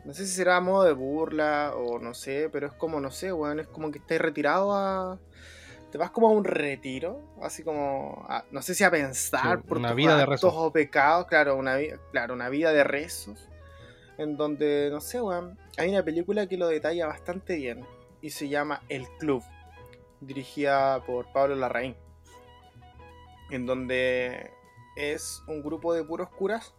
No 0.05 0.13
sé 0.13 0.25
si 0.25 0.33
será 0.33 0.57
a 0.57 0.62
modo 0.62 0.83
de 0.83 0.91
burla 0.93 1.73
o 1.75 1.97
no 2.00 2.13
sé, 2.13 2.50
pero 2.51 2.67
es 2.67 2.73
como, 2.73 3.00
no 3.00 3.09
sé, 3.12 3.31
weón, 3.31 3.59
es 3.59 3.67
como 3.67 3.91
que 3.91 4.00
estás 4.00 4.19
retirado 4.19 4.73
a... 4.75 5.19
Te 5.91 5.97
vas 6.00 6.09
como 6.12 6.27
a 6.27 6.31
un 6.31 6.43
retiro, 6.43 7.21
así 7.41 7.63
como, 7.63 8.25
a- 8.27 8.43
no 8.51 8.62
sé 8.63 8.73
si 8.73 8.83
a 8.83 8.89
pensar 8.91 9.59
Sí, 9.62 9.67
por 9.67 9.77
una 9.77 9.89
tus 9.89 9.97
vida 9.97 10.17
de 10.17 10.25
rezos. 10.25 10.51
o 10.55 10.71
pecados, 10.71 11.27
claro 11.27 11.55
una, 11.55 11.77
claro, 12.12 12.33
una 12.33 12.50
vida 12.50 12.73
de 12.73 12.83
rezos, 12.83 13.47
en 14.17 14.35
donde, 14.35 14.89
no 14.91 15.00
sé, 15.00 15.21
weón, 15.21 15.57
hay 15.77 15.89
una 15.91 16.01
película 16.03 16.47
que 16.47 16.57
lo 16.57 16.67
detalla 16.67 17.05
bastante 17.05 17.55
bien 17.57 17.85
y 18.21 18.31
se 18.31 18.50
llama 18.50 18.81
El 18.89 19.07
Club, 19.19 19.43
dirigida 20.19 21.03
por 21.05 21.31
Pablo 21.31 21.55
Larraín, 21.55 21.95
en 23.51 23.65
donde 23.67 24.50
es 24.95 25.43
un 25.47 25.62
grupo 25.62 25.93
de 25.93 26.03
puros 26.03 26.29
curas 26.29 26.73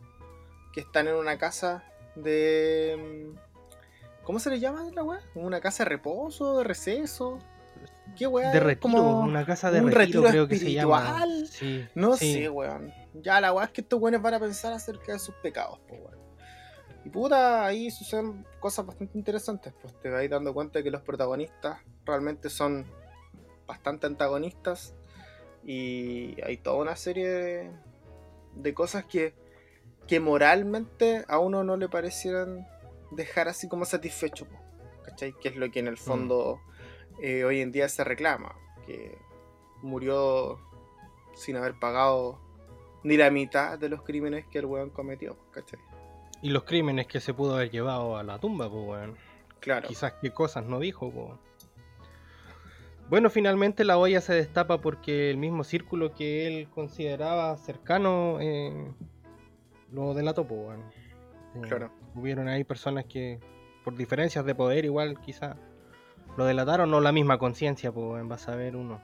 que 0.75 0.81
están 0.81 1.07
en 1.09 1.15
una 1.15 1.39
casa 1.39 1.85
de... 2.17 3.31
mm, 3.33 4.25
¿Cómo 4.25 4.39
se 4.41 4.51
le 4.51 4.59
llama 4.59 4.85
la 4.93 5.05
weá? 5.05 5.21
¿Una 5.35 5.61
casa 5.61 5.85
de 5.85 5.91
reposo, 5.91 6.59
de 6.59 6.65
receso? 6.65 7.39
¿Qué 8.17 8.27
weá? 8.27 8.51
De 8.51 8.61
retiro, 8.61 8.81
Como- 8.81 9.21
una 9.21 9.45
casa 9.47 9.71
de 9.71 9.81
un 9.81 9.91
retiro, 9.93 10.23
retiro 10.23 10.31
creo 10.31 10.49
que 10.49 10.57
se 10.57 10.73
llama. 10.73 10.99
espiritual. 10.99 11.47
Sí, 11.49 11.87
No 11.95 12.17
sí. 12.17 12.33
sé, 12.35 12.49
weón. 12.49 12.93
Ya 13.15 13.41
la 13.41 13.53
weá 13.53 13.67
es 13.67 13.71
que 13.71 13.83
estos 13.83 14.01
weones 14.01 14.21
van 14.23 14.35
a 14.35 14.41
pensar 14.41 14.73
acerca 14.73 15.13
de 15.13 15.19
sus 15.19 15.35
pecados, 15.37 15.79
pues 15.87 16.01
weón. 16.01 16.19
Y 17.05 17.11
puta, 17.11 17.67
ahí 17.67 17.91
suceden 17.91 18.47
cosas 18.61 18.87
bastante 18.87 19.19
interesantes, 19.19 19.75
pues 19.83 19.93
te 20.01 20.09
vais 20.09 20.31
dando 20.31 20.55
cuenta 20.55 20.79
de 20.79 20.85
que 20.85 20.91
los 20.91 21.03
protagonistas 21.03 21.79
realmente 22.07 22.49
son 22.49 22.87
bastante 23.67 24.07
antagonistas 24.07 24.95
y 25.63 26.41
hay 26.43 26.57
toda 26.57 26.77
una 26.77 26.97
serie 26.97 27.29
de, 27.29 27.71
de 28.55 28.75
cosas 28.75 29.05
que, 29.05 29.35
que 30.07 30.21
moralmente 30.21 31.25
a 31.29 31.39
uno 31.39 31.65
no 31.65 31.77
le 31.77 31.89
parecieran 31.89 32.67
dejar 33.11 33.49
así 33.49 33.69
como 33.69 33.85
satisfecho, 33.85 34.47
¿cachai? 35.05 35.35
Que 35.41 35.49
es 35.49 35.57
lo 35.57 35.71
que 35.71 35.81
en 35.81 35.89
el 35.89 35.97
fondo 35.97 36.61
eh, 37.21 37.45
hoy 37.45 37.61
en 37.61 37.73
día 37.73 37.89
se 37.89 38.05
reclama, 38.05 38.55
que 38.87 39.19
murió 39.83 40.59
sin 41.35 41.57
haber 41.57 41.79
pagado 41.79 42.41
ni 43.03 43.17
la 43.17 43.31
mitad 43.31 43.79
de 43.79 43.89
los 43.89 44.03
crímenes 44.03 44.47
que 44.47 44.59
el 44.59 44.67
weón 44.67 44.91
cometió, 44.91 45.37
¿cachai? 45.51 45.79
Y 46.43 46.51
los 46.51 46.65
crímenes 46.65 47.07
que 47.07 47.21
se 47.21 47.33
pudo 47.33 47.55
haber 47.55 47.71
llevado 47.71 48.17
a 48.17 48.23
la 48.23 48.39
tumba, 48.39 48.71
pues 48.71 48.87
weón. 48.87 49.17
Claro. 49.61 49.89
Quizás 49.89 50.15
qué 50.21 50.31
cosas 50.31 50.65
no 50.67 50.79
dijo, 50.79 51.11
po. 51.11 51.39
Bueno, 53.09 53.29
finalmente 53.31 53.85
la 53.85 53.99
olla 53.99 54.21
se 54.21 54.35
destapa 54.35 54.81
porque 54.81 55.31
el 55.31 55.37
mismo 55.37 55.65
círculo 55.65 56.15
que 56.15 56.47
él 56.47 56.69
consideraba 56.71 57.57
cercano 57.59 58.39
eh, 58.41 58.93
lo 59.95 60.15
delató. 60.15 60.43
Eh, 60.43 61.61
Claro. 61.63 61.91
Hubieron 62.17 62.49
ahí 62.49 62.65
personas 62.65 63.05
que, 63.05 63.39
por 63.85 63.97
diferencias 63.97 64.45
de 64.45 64.55
poder, 64.55 64.85
igual 64.85 65.21
quizás 65.21 65.57
lo 66.37 66.45
delataron, 66.45 66.91
no 66.91 67.01
la 67.01 67.13
misma 67.13 67.39
conciencia, 67.39 67.93
pues, 67.93 68.27
vas 68.27 68.49
a 68.49 68.57
ver 68.57 68.75
uno. 68.77 69.01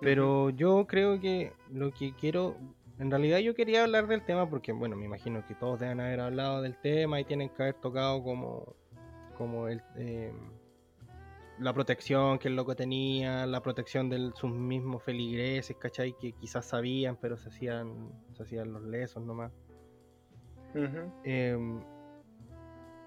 Pero 0.00 0.50
yo 0.50 0.86
creo 0.86 1.20
que 1.20 1.52
lo 1.70 1.92
que 1.92 2.12
quiero, 2.14 2.56
en 2.98 3.10
realidad 3.10 3.38
yo 3.38 3.54
quería 3.54 3.84
hablar 3.84 4.06
del 4.06 4.24
tema 4.24 4.50
porque, 4.50 4.72
bueno, 4.72 4.96
me 4.96 5.06
imagino 5.06 5.46
que 5.46 5.54
todos 5.54 5.80
deben 5.80 6.00
haber 6.00 6.20
hablado 6.20 6.60
del 6.60 6.76
tema 6.76 7.20
y 7.20 7.24
tienen 7.24 7.48
que 7.48 7.62
haber 7.62 7.74
tocado 7.74 8.22
como, 8.22 8.74
como 9.38 9.68
el, 9.68 9.80
eh, 9.96 10.32
la 11.58 11.72
protección 11.72 12.38
que 12.38 12.48
el 12.48 12.56
loco 12.56 12.74
tenía, 12.74 13.46
la 13.46 13.62
protección 13.62 14.08
de 14.08 14.32
sus 14.34 14.50
mismos 14.50 15.02
feligreses, 15.02 15.76
¿cachai? 15.76 16.16
Que 16.18 16.32
quizás 16.32 16.66
sabían, 16.66 17.16
pero 17.20 17.36
se 17.36 17.48
hacían, 17.48 18.10
se 18.32 18.42
hacían 18.42 18.72
los 18.72 18.82
lesos 18.82 19.22
nomás. 19.22 19.52
Eh, 21.24 21.56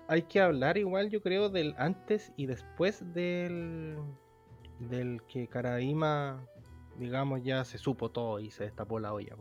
hay 0.07 0.21
que 0.23 0.39
hablar 0.39 0.77
igual, 0.77 1.09
yo 1.09 1.21
creo, 1.21 1.49
del 1.49 1.73
antes 1.77 2.31
y 2.37 2.45
después 2.45 3.03
del, 3.13 3.97
del 4.79 5.21
que 5.27 5.47
Karadima, 5.47 6.45
digamos, 6.97 7.43
ya 7.43 7.63
se 7.65 7.77
supo 7.77 8.11
todo 8.11 8.39
y 8.39 8.51
se 8.51 8.63
destapó 8.65 8.99
la 8.99 9.13
olla. 9.13 9.35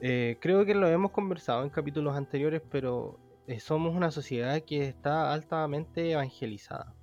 Eh, 0.00 0.36
creo 0.40 0.64
que 0.64 0.74
lo 0.74 0.86
hemos 0.86 1.12
conversado 1.12 1.62
en 1.62 1.70
capítulos 1.70 2.14
anteriores, 2.14 2.62
pero 2.70 3.18
eh, 3.46 3.60
somos 3.60 3.94
una 3.94 4.10
sociedad 4.10 4.60
que 4.62 4.86
está 4.86 5.32
altamente 5.32 6.12
evangelizada. 6.12 6.95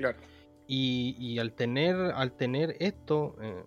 Claro. 0.00 0.18
Y, 0.66 1.14
y 1.18 1.38
al 1.38 1.52
tener 1.52 1.96
al 1.96 2.32
tener 2.32 2.76
esto, 2.80 3.34
eh, 3.42 3.64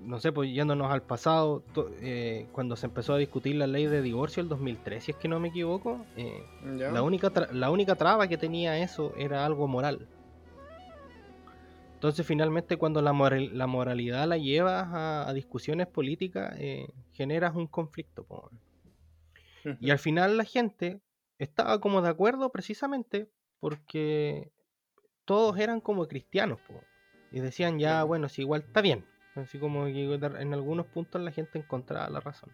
no 0.00 0.18
sé, 0.20 0.32
pues 0.32 0.50
yéndonos 0.52 0.90
al 0.90 1.02
pasado, 1.02 1.62
to- 1.74 1.90
eh, 2.00 2.46
cuando 2.52 2.76
se 2.76 2.86
empezó 2.86 3.12
a 3.14 3.18
discutir 3.18 3.56
la 3.56 3.66
ley 3.66 3.86
de 3.86 4.00
divorcio 4.00 4.42
el 4.42 4.48
2003, 4.48 5.04
si 5.04 5.10
es 5.10 5.16
que 5.18 5.28
no 5.28 5.38
me 5.40 5.48
equivoco, 5.48 6.06
eh, 6.16 6.42
la, 6.62 7.02
única 7.02 7.30
la 7.52 7.70
única 7.70 7.94
traba 7.96 8.26
que 8.28 8.38
tenía 8.38 8.78
eso 8.78 9.12
era 9.16 9.44
algo 9.44 9.66
moral. 9.68 10.06
Entonces 11.94 12.26
finalmente 12.26 12.76
cuando 12.76 13.02
la, 13.02 13.12
moral- 13.12 13.56
la 13.56 13.66
moralidad 13.66 14.26
la 14.28 14.38
llevas 14.38 14.86
a, 14.92 15.28
a 15.28 15.32
discusiones 15.34 15.86
políticas, 15.86 16.54
eh, 16.58 16.86
generas 17.12 17.54
un 17.54 17.66
conflicto. 17.66 18.24
po. 18.24 18.50
Y 19.80 19.90
al 19.90 19.98
final 19.98 20.36
la 20.36 20.44
gente 20.44 21.00
estaba 21.38 21.80
como 21.80 22.00
de 22.02 22.08
acuerdo 22.08 22.50
precisamente 22.50 23.28
porque 23.60 24.52
todos 25.26 25.58
eran 25.58 25.80
como 25.82 26.08
cristianos. 26.08 26.58
po. 26.66 26.82
Y 27.30 27.40
decían 27.40 27.78
ya, 27.78 28.02
bueno, 28.04 28.28
si 28.30 28.40
igual 28.42 28.62
está 28.62 28.80
bien. 28.80 29.04
Así 29.34 29.58
como 29.58 29.84
que 29.84 30.14
en 30.14 30.54
algunos 30.54 30.86
puntos 30.86 31.20
la 31.20 31.30
gente 31.30 31.58
encontraba 31.58 32.08
la 32.08 32.20
razón. 32.20 32.50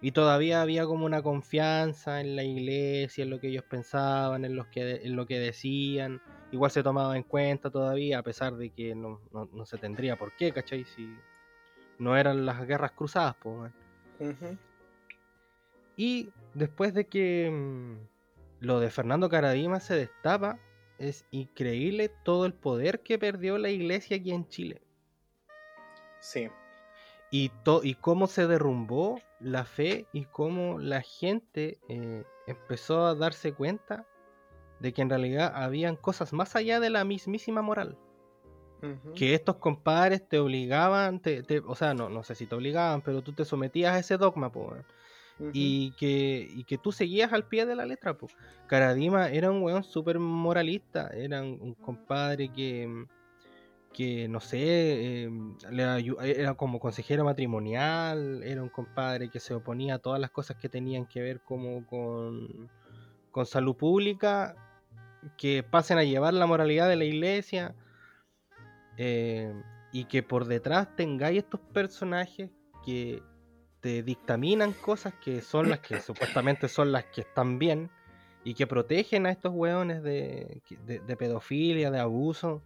Y 0.00 0.12
todavía 0.12 0.62
había 0.62 0.86
como 0.86 1.04
una 1.04 1.22
confianza 1.22 2.20
en 2.20 2.34
la 2.34 2.42
iglesia, 2.42 3.22
en 3.22 3.30
lo 3.30 3.38
que 3.38 3.48
ellos 3.48 3.64
pensaban, 3.64 4.44
en, 4.44 4.56
los 4.56 4.66
que, 4.68 4.96
en 5.04 5.14
lo 5.14 5.26
que 5.26 5.38
decían. 5.38 6.20
Igual 6.50 6.70
se 6.70 6.82
tomaba 6.82 7.16
en 7.16 7.22
cuenta 7.22 7.70
todavía, 7.70 8.18
a 8.18 8.22
pesar 8.22 8.56
de 8.56 8.70
que 8.70 8.94
no, 8.94 9.20
no- 9.30 9.48
no 9.52 9.64
se 9.66 9.76
tendría 9.78 10.16
por 10.16 10.32
qué, 10.36 10.52
¿cachai? 10.52 10.84
Si 10.84 11.14
no 11.98 12.16
eran 12.16 12.46
las 12.46 12.66
guerras 12.66 12.92
cruzadas, 12.92 13.36
pues. 13.42 13.70
Ujú. 14.18 14.56
Y 15.96 16.30
después 16.54 16.94
de 16.94 17.06
que 17.06 17.50
mm, 17.52 18.64
lo 18.64 18.80
de 18.80 18.90
Fernando 18.90 19.28
Caradima 19.28 19.80
se 19.80 19.94
destapa, 19.96 20.58
es 21.00 21.24
increíble 21.30 22.10
todo 22.24 22.46
el 22.46 22.52
poder 22.52 23.00
que 23.00 23.18
perdió 23.18 23.58
la 23.58 23.70
iglesia 23.70 24.18
aquí 24.18 24.30
en 24.30 24.46
Chile. 24.48 24.82
Sí. 26.20 26.48
Y, 27.30 27.48
to- 27.64 27.82
y 27.82 27.94
cómo 27.94 28.26
se 28.26 28.46
derrumbó 28.46 29.20
la 29.40 29.64
fe 29.64 30.06
y 30.12 30.26
cómo 30.26 30.78
la 30.78 31.00
gente 31.00 31.78
eh, 31.88 32.24
empezó 32.46 33.06
a 33.06 33.14
darse 33.14 33.54
cuenta 33.54 34.06
de 34.80 34.92
que 34.92 35.02
en 35.02 35.10
realidad 35.10 35.52
habían 35.54 35.96
cosas 35.96 36.32
más 36.32 36.54
allá 36.54 36.80
de 36.80 36.90
la 36.90 37.04
mismísima 37.04 37.62
moral. 37.62 37.96
Que 39.14 39.34
estos 39.34 39.56
compadres 39.56 40.26
te 40.26 40.38
obligaban, 40.38 41.20
te, 41.20 41.44
o 41.66 41.74
sea, 41.74 41.92
no, 41.92 42.08
no 42.08 42.22
sé 42.24 42.34
si 42.34 42.46
te 42.46 42.54
obligaban, 42.54 43.02
pero 43.02 43.20
tú 43.20 43.32
te 43.32 43.44
sometías 43.44 43.94
a 43.94 43.98
ese 43.98 44.16
dogma, 44.16 44.50
y, 45.52 45.92
que, 45.92 46.48
y 46.50 46.64
que 46.64 46.78
tú 46.78 46.92
seguías 46.92 47.32
al 47.32 47.46
pie 47.46 47.66
de 47.66 47.76
la 47.76 47.86
letra. 47.86 48.16
pues. 48.16 48.34
Karadima 48.66 49.28
era 49.28 49.50
un 49.50 49.62
weón 49.62 49.84
súper 49.84 50.18
moralista, 50.18 51.08
era 51.08 51.42
un, 51.42 51.74
compadre 51.74 52.50
que, 52.50 53.06
que 53.92 54.28
no 54.28 54.40
sé, 54.40 55.22
em, 55.22 55.56
era 56.22 56.54
como 56.54 56.78
consejero 56.78 57.24
matrimonial, 57.24 58.42
era 58.42 58.62
un 58.62 58.68
compadre 58.68 59.28
que 59.30 59.40
se 59.40 59.54
oponía 59.54 59.96
a 59.96 59.98
todas 59.98 60.20
las 60.20 60.30
cosas 60.30 60.56
que 60.56 60.68
tenían 60.68 61.06
que 61.06 61.20
ver 61.20 61.40
como 61.40 61.86
con, 61.86 62.70
con 63.30 63.46
salud 63.46 63.76
pública 63.76 64.56
que 65.36 65.62
pasen 65.62 65.98
a 65.98 66.04
llevar 66.04 66.34
la 66.34 66.46
moralidad 66.46 66.88
de 66.88 66.96
la 66.96 67.04
iglesia 67.04 67.74
eh, 68.96 69.52
y 69.92 70.04
que 70.04 70.22
por 70.22 70.46
detrás 70.46 70.94
tengáis 70.96 71.38
estos 71.38 71.60
personajes 71.72 72.50
que 72.84 73.22
te 73.80 74.02
dictaminan 74.02 74.72
cosas 74.72 75.14
que 75.14 75.40
son 75.40 75.70
las 75.70 75.80
que 75.80 76.00
supuestamente 76.00 76.68
son 76.68 76.92
las 76.92 77.04
que 77.06 77.22
están 77.22 77.58
bien 77.58 77.90
y 78.44 78.54
que 78.54 78.66
protegen 78.66 79.26
a 79.26 79.30
estos 79.30 79.52
hueones 79.52 80.02
de, 80.02 80.62
pedofilia, 81.18 81.90
de 81.90 82.00
abuso. 82.00 82.62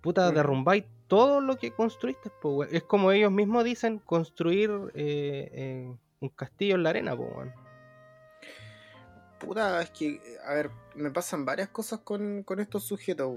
Puta, 0.00 0.30
derrumbáis 0.30 0.84
todo 1.08 1.40
lo 1.40 1.56
que 1.56 1.72
construiste. 1.72 2.30
es 2.70 2.82
como 2.84 3.10
ellos 3.10 3.32
mismos 3.32 3.64
dicen, 3.64 3.98
construir 3.98 4.70
eh, 4.94 5.50
eh, 5.52 5.96
un 6.20 6.28
castillo 6.28 6.76
en 6.76 6.82
la 6.84 6.90
arena. 6.90 7.16
Po, 7.16 7.28
Puta, 9.40 9.82
es 9.82 9.90
que, 9.90 10.20
a 10.46 10.54
ver, 10.54 10.70
me 10.94 11.10
pasan 11.10 11.44
varias 11.44 11.68
cosas 11.68 12.00
con, 12.00 12.44
estos 12.58 12.84
sujetos, 12.84 13.36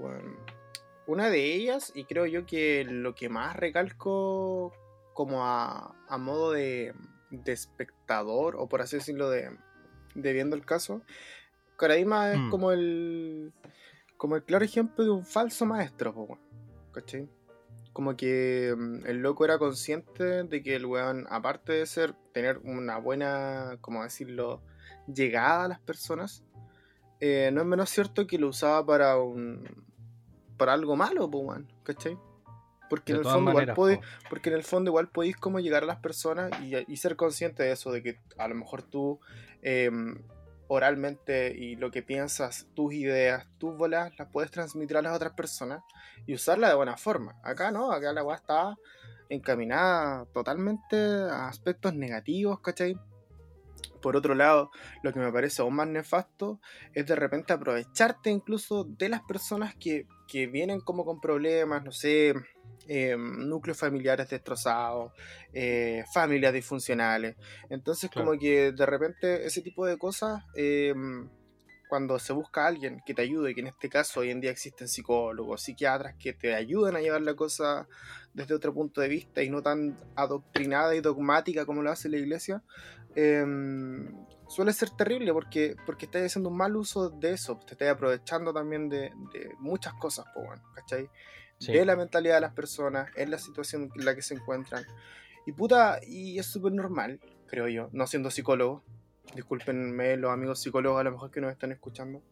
Una 1.06 1.30
de 1.30 1.54
ellas, 1.54 1.92
y 1.94 2.04
creo 2.04 2.26
yo 2.26 2.46
que 2.46 2.84
lo 2.84 3.14
que 3.14 3.28
más 3.28 3.56
recalco 3.56 4.72
como 5.14 5.44
a, 5.44 5.94
modo 6.18 6.52
de, 6.52 6.94
espectador, 7.46 8.56
o 8.56 8.68
por 8.68 8.82
así 8.82 8.96
decirlo, 8.96 9.30
de, 9.30 9.50
viendo 10.14 10.56
el 10.56 10.64
caso, 10.64 11.02
Karadima 11.76 12.32
es 12.32 12.38
mm. 12.38 12.50
como 12.50 12.72
el 12.72 13.52
como 14.16 14.36
el 14.36 14.44
claro 14.44 14.64
ejemplo 14.64 15.04
de 15.04 15.10
un 15.10 15.24
falso 15.24 15.66
maestro, 15.66 16.38
¿cachai? 16.92 17.28
Como 17.92 18.16
que 18.16 18.72
mm, 18.76 19.06
el 19.06 19.18
loco 19.18 19.44
era 19.44 19.58
consciente 19.58 20.44
de 20.44 20.62
que 20.62 20.76
el 20.76 20.86
weón, 20.86 21.26
aparte 21.28 21.72
de 21.72 21.86
ser, 21.86 22.14
tener 22.32 22.58
una 22.58 22.98
buena, 22.98 23.78
como 23.80 24.04
decirlo, 24.04 24.62
llegada 25.12 25.64
a 25.64 25.68
las 25.68 25.80
personas, 25.80 26.44
eh, 27.18 27.50
no 27.52 27.62
es 27.62 27.66
menos 27.66 27.90
cierto 27.90 28.26
que 28.28 28.38
lo 28.38 28.48
usaba 28.48 28.86
para 28.86 29.18
un 29.18 29.68
para 30.56 30.74
algo 30.74 30.94
malo, 30.94 31.28
¿cachai? 31.82 32.16
Porque 32.92 33.12
en, 33.12 33.20
el 33.20 33.24
fondo 33.24 33.50
igual 33.52 33.74
porque 34.28 34.50
en 34.50 34.54
el 34.54 34.62
fondo 34.64 34.90
igual 34.90 35.08
podéis 35.08 35.38
como 35.38 35.60
llegar 35.60 35.82
a 35.82 35.86
las 35.86 36.00
personas 36.00 36.50
y, 36.60 36.96
ser 36.98 37.16
consciente 37.16 37.62
de 37.62 37.72
eso, 37.72 37.90
de 37.90 38.02
que 38.02 38.18
a 38.36 38.46
lo 38.48 38.54
mejor 38.54 38.82
tú 38.82 39.18
em, 39.62 40.18
oralmente 40.68 41.56
y 41.56 41.76
lo 41.76 41.90
que 41.90 42.02
piensas, 42.02 42.66
tus 42.74 42.92
ideas, 42.92 43.46
tus 43.56 43.74
bolas, 43.78 44.12
las 44.18 44.28
puedes 44.28 44.50
transmitir 44.50 44.98
a 44.98 45.00
las 45.00 45.16
otras 45.16 45.32
personas 45.32 45.82
y 46.26 46.34
usarla 46.34 46.68
de 46.68 46.74
buena 46.74 46.98
forma. 46.98 47.40
Acá 47.42 47.70
no, 47.70 47.92
acá 47.92 48.12
la 48.12 48.24
weá 48.24 48.36
está 48.36 48.76
encaminada 49.30 50.26
totalmente 50.34 50.96
a 50.96 51.48
aspectos 51.48 51.94
negativos, 51.94 52.60
¿cachai? 52.60 52.94
Por 54.02 54.16
otro 54.16 54.34
lado, 54.34 54.70
lo 55.02 55.14
que 55.14 55.20
me 55.20 55.32
parece 55.32 55.62
aún 55.62 55.76
más 55.76 55.88
nefasto 55.88 56.60
es 56.92 57.06
de 57.06 57.16
repente 57.16 57.54
aprovecharte 57.54 58.28
incluso 58.28 58.84
de 58.84 59.08
las 59.08 59.22
personas 59.22 59.74
que, 59.76 60.06
vienen 60.50 60.80
como 60.80 61.04
con 61.04 61.20
problemas, 61.20 61.84
no 61.84 61.92
sé, 61.92 62.32
eh, 62.88 63.16
núcleos 63.16 63.78
familiares 63.78 64.28
destrozados, 64.28 65.12
eh, 65.52 66.04
familias 66.12 66.52
disfuncionales. 66.52 67.36
Entonces 67.70 68.10
como 68.10 68.38
que 68.38 68.72
de 68.72 68.86
repente 68.86 69.46
ese 69.46 69.62
tipo 69.62 69.86
de 69.86 69.98
cosas, 69.98 70.42
eh, 70.56 70.94
cuando 71.88 72.18
se 72.18 72.32
busca 72.32 72.64
a 72.64 72.68
alguien 72.68 73.02
que 73.04 73.12
te 73.14 73.22
ayude, 73.22 73.54
que 73.54 73.60
en 73.60 73.66
este 73.66 73.88
caso 73.88 74.20
hoy 74.20 74.30
en 74.30 74.40
día 74.40 74.50
existen 74.50 74.88
psicólogos, 74.88 75.62
psiquiatras 75.62 76.14
que 76.18 76.32
te 76.32 76.54
ayudan 76.54 76.96
a 76.96 77.00
llevar 77.00 77.20
la 77.20 77.34
cosa 77.34 77.86
desde 78.32 78.54
otro 78.54 78.72
punto 78.72 79.00
de 79.02 79.08
vista 79.08 79.42
y 79.42 79.50
no 79.50 79.62
tan 79.62 79.98
adoctrinada 80.16 80.94
y 80.94 81.00
dogmática 81.00 81.66
como 81.66 81.82
lo 81.82 81.90
hace 81.90 82.08
la 82.08 82.16
iglesia, 82.16 82.62
suele 84.52 84.72
ser 84.72 84.90
terrible 84.90 85.32
porque, 85.32 85.76
porque 85.86 86.04
estás 86.04 86.22
haciendo 86.22 86.50
un 86.50 86.56
mal 86.56 86.76
uso 86.76 87.08
de 87.08 87.32
eso, 87.32 87.58
te 87.66 87.72
estás 87.72 87.88
aprovechando 87.88 88.52
también 88.52 88.88
de, 88.88 89.10
muchas 89.58 89.94
cosas, 89.94 90.26
¿cachai? 90.74 91.08
De 91.66 91.84
la 91.84 91.96
mentalidad 91.96 92.36
de 92.36 92.40
las 92.40 92.54
personas, 92.54 93.10
en 93.16 93.30
la 93.30 93.38
situación 93.38 93.90
en 93.94 94.04
la 94.04 94.14
que 94.14 94.22
se 94.22 94.34
encuentran. 94.34 94.84
Y 95.46 95.52
puta, 95.52 96.00
y 96.06 96.38
es 96.38 96.46
súper 96.46 96.72
normal, 96.72 97.20
creo 97.46 97.68
yo, 97.68 97.88
no 97.92 98.06
siendo 98.06 98.30
psicólogo. 98.30 98.82
Discúlpenme 99.34 100.16
los 100.16 100.30
amigos 100.30 100.60
psicólogos 100.60 101.00
a 101.00 101.04
lo 101.04 101.12
mejor 101.12 101.30
que 101.30 101.40
nos 101.40 101.52
están 101.52 101.72
escuchando. 101.72 102.22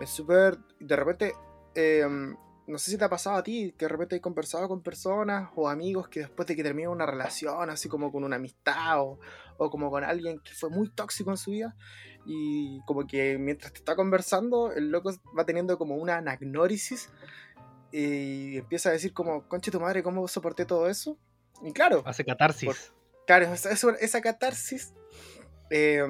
Es 0.00 0.10
súper, 0.10 0.58
de 0.78 0.96
repente, 0.96 1.32
eh, 1.74 2.06
no 2.68 2.76
sé 2.76 2.90
si 2.90 2.98
te 2.98 3.04
ha 3.04 3.08
pasado 3.08 3.36
a 3.36 3.42
ti, 3.42 3.74
que 3.78 3.86
de 3.86 3.88
repente 3.88 4.16
has 4.16 4.20
conversado 4.20 4.68
con 4.68 4.82
personas 4.82 5.48
o 5.56 5.70
amigos 5.70 6.08
que 6.08 6.20
después 6.20 6.46
de 6.46 6.54
que 6.54 6.62
termina 6.62 6.90
una 6.90 7.06
relación, 7.06 7.70
así 7.70 7.88
como 7.88 8.12
con 8.12 8.24
una 8.24 8.36
amistad 8.36 9.00
o, 9.00 9.18
como 9.56 9.90
con 9.90 10.04
alguien 10.04 10.38
que 10.40 10.52
fue 10.52 10.68
muy 10.68 10.90
tóxico 10.90 11.30
en 11.30 11.38
su 11.38 11.50
vida, 11.50 11.74
y 12.26 12.80
como 12.86 13.06
que 13.06 13.38
mientras 13.38 13.72
te 13.72 13.78
está 13.78 13.96
conversando, 13.96 14.70
el 14.72 14.90
loco 14.90 15.10
va 15.36 15.46
teniendo 15.46 15.78
como 15.78 15.96
una 15.96 16.18
anagnórisis 16.18 17.08
y 17.92 18.58
empieza 18.58 18.90
a 18.90 18.92
decir 18.92 19.12
como, 19.12 19.46
conche 19.48 19.70
tu 19.70 19.80
madre, 19.80 20.02
¿cómo 20.02 20.26
soporté 20.28 20.64
todo 20.64 20.88
eso? 20.88 21.16
Y 21.62 21.72
claro. 21.72 22.02
Hace 22.06 22.24
catarsis. 22.24 22.92
claro, 23.26 23.52
esa, 23.52 23.70
esa 24.00 24.20
catarsis 24.20 24.92
eh, 25.70 26.04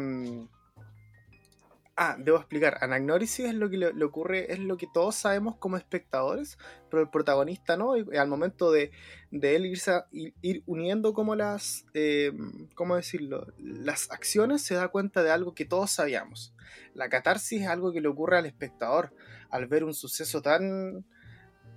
Ah, 2.01 2.15
debo 2.17 2.37
explicar. 2.37 2.79
Anagnórisis 2.81 3.47
es 3.47 3.55
lo 3.55 3.69
que 3.69 3.77
le, 3.77 4.05
ocurre, 4.05 4.53
es 4.53 4.61
lo 4.61 4.77
que 4.77 4.87
todos 4.87 5.17
sabemos 5.17 5.57
como 5.57 5.77
espectadores, 5.77 6.57
pero 6.89 7.03
el 7.03 7.11
protagonista 7.11 7.77
no. 7.77 7.97
Y 7.97 8.17
al 8.17 8.29
momento 8.29 8.71
de, 8.71 8.93
él 9.33 9.67
irse 9.67 10.05
ir 10.13 10.63
uniendo 10.67 11.13
como 11.13 11.35
las, 11.35 11.87
eh, 11.95 12.31
¿cómo 12.77 12.95
decirlo? 12.95 13.49
Las 13.59 14.13
acciones, 14.13 14.63
se 14.63 14.77
da 14.77 14.87
cuenta 14.87 15.25
de 15.25 15.33
algo 15.33 15.57
que 15.57 15.65
todos 15.65 15.91
sabíamos. 15.91 16.55
La 16.95 17.09
catarsis 17.09 17.63
es 17.63 17.67
algo 17.67 17.93
que 17.93 18.01
le 18.01 18.07
ocurre 18.07 18.39
al 18.39 18.47
espectador 18.47 19.13
al 19.51 19.67
ver 19.67 19.83
un 19.83 19.93
suceso 19.93 20.41
tan, 20.41 21.05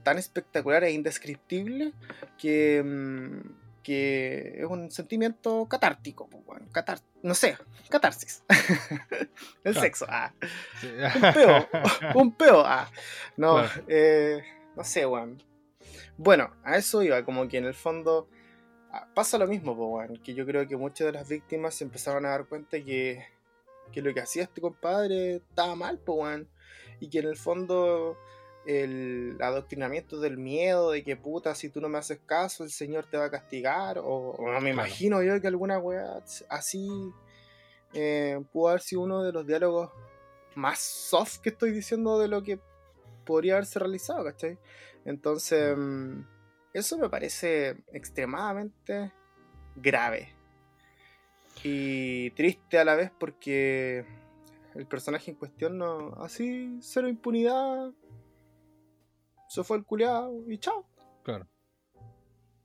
tan 0.03 0.17
espectacular 0.17 0.83
e 0.83 0.91
indescriptible 0.91 1.93
que, 2.37 2.81
mm, 2.83 3.83
que 3.83 4.59
es 4.59 4.65
un 4.65 4.91
sentimiento 4.91 5.67
catártico, 5.67 6.27
bueno, 6.45 6.67
no 7.23 7.35
sé, 7.35 7.57
catarsis. 7.89 8.43
el 9.63 9.75
sexo, 9.75 10.05
ah. 10.09 10.33
un 11.15 11.33
peo, 11.33 11.69
un 12.15 12.31
peo, 12.33 12.63
ah. 12.65 12.89
No, 13.37 13.63
eh, 13.87 14.43
no 14.75 14.83
sé, 14.83 15.05
weón. 15.05 15.41
Bueno, 16.17 16.51
a 16.63 16.77
eso 16.77 17.01
iba, 17.01 17.23
como 17.23 17.47
que 17.47 17.57
en 17.57 17.65
el 17.65 17.73
fondo 17.73 18.27
ah, 18.91 19.07
pasa 19.13 19.37
lo 19.37 19.47
mismo, 19.47 19.73
weón, 19.73 20.17
que 20.17 20.33
yo 20.33 20.45
creo 20.45 20.67
que 20.67 20.77
muchas 20.77 21.07
de 21.07 21.13
las 21.13 21.27
víctimas 21.27 21.75
se 21.75 21.83
empezaron 21.83 22.25
a 22.25 22.29
dar 22.29 22.45
cuenta 22.45 22.83
que, 22.83 23.25
que 23.91 24.01
lo 24.01 24.13
que 24.13 24.21
hacía 24.21 24.43
este 24.43 24.61
compadre 24.61 25.37
estaba 25.37 25.75
mal, 25.75 25.99
weón, 26.05 26.47
y 26.99 27.09
que 27.09 27.19
en 27.19 27.27
el 27.27 27.37
fondo 27.37 28.17
el 28.65 29.37
adoctrinamiento 29.41 30.19
del 30.19 30.37
miedo 30.37 30.91
de 30.91 31.03
que 31.03 31.15
puta, 31.15 31.55
si 31.55 31.69
tú 31.69 31.81
no 31.81 31.89
me 31.89 31.97
haces 31.97 32.19
caso, 32.25 32.63
el 32.63 32.69
Señor 32.69 33.05
te 33.05 33.17
va 33.17 33.25
a 33.25 33.31
castigar, 33.31 33.99
o, 34.03 34.37
me 34.61 34.69
imagino 34.69 35.23
yo 35.23 35.39
que 35.41 35.47
alguna 35.47 35.79
wea 35.79 36.23
así 36.49 36.89
eh, 37.93 38.39
pudo 38.51 38.69
haber 38.69 38.81
sido 38.81 39.01
uno 39.01 39.23
de 39.23 39.31
los 39.31 39.47
diálogos 39.47 39.89
más 40.55 40.79
soft 40.79 41.39
que 41.39 41.49
estoy 41.49 41.71
diciendo 41.71 42.19
de 42.19 42.27
lo 42.27 42.43
que 42.43 42.59
podría 43.25 43.53
haberse 43.53 43.79
realizado, 43.79 44.23
¿cachai? 44.23 44.57
Entonces, 45.05 45.75
mm, 45.77 46.21
eso 46.73 46.97
me 46.97 47.09
parece 47.09 47.77
extremadamente 47.91 49.11
grave 49.75 50.35
y 51.63 52.31
triste 52.31 52.79
a 52.79 52.85
la 52.85 52.95
vez 52.95 53.11
porque 53.19 54.05
el 54.75 54.85
personaje 54.85 55.31
en 55.31 55.37
cuestión 55.37 55.77
no, 55.77 56.13
así, 56.21 56.77
cero 56.81 57.07
impunidad, 57.07 57.91
se 59.51 59.65
fue 59.65 59.75
el 59.75 59.83
culiado 59.83 60.49
y 60.49 60.57
chao. 60.59 60.87
Claro. 61.23 61.45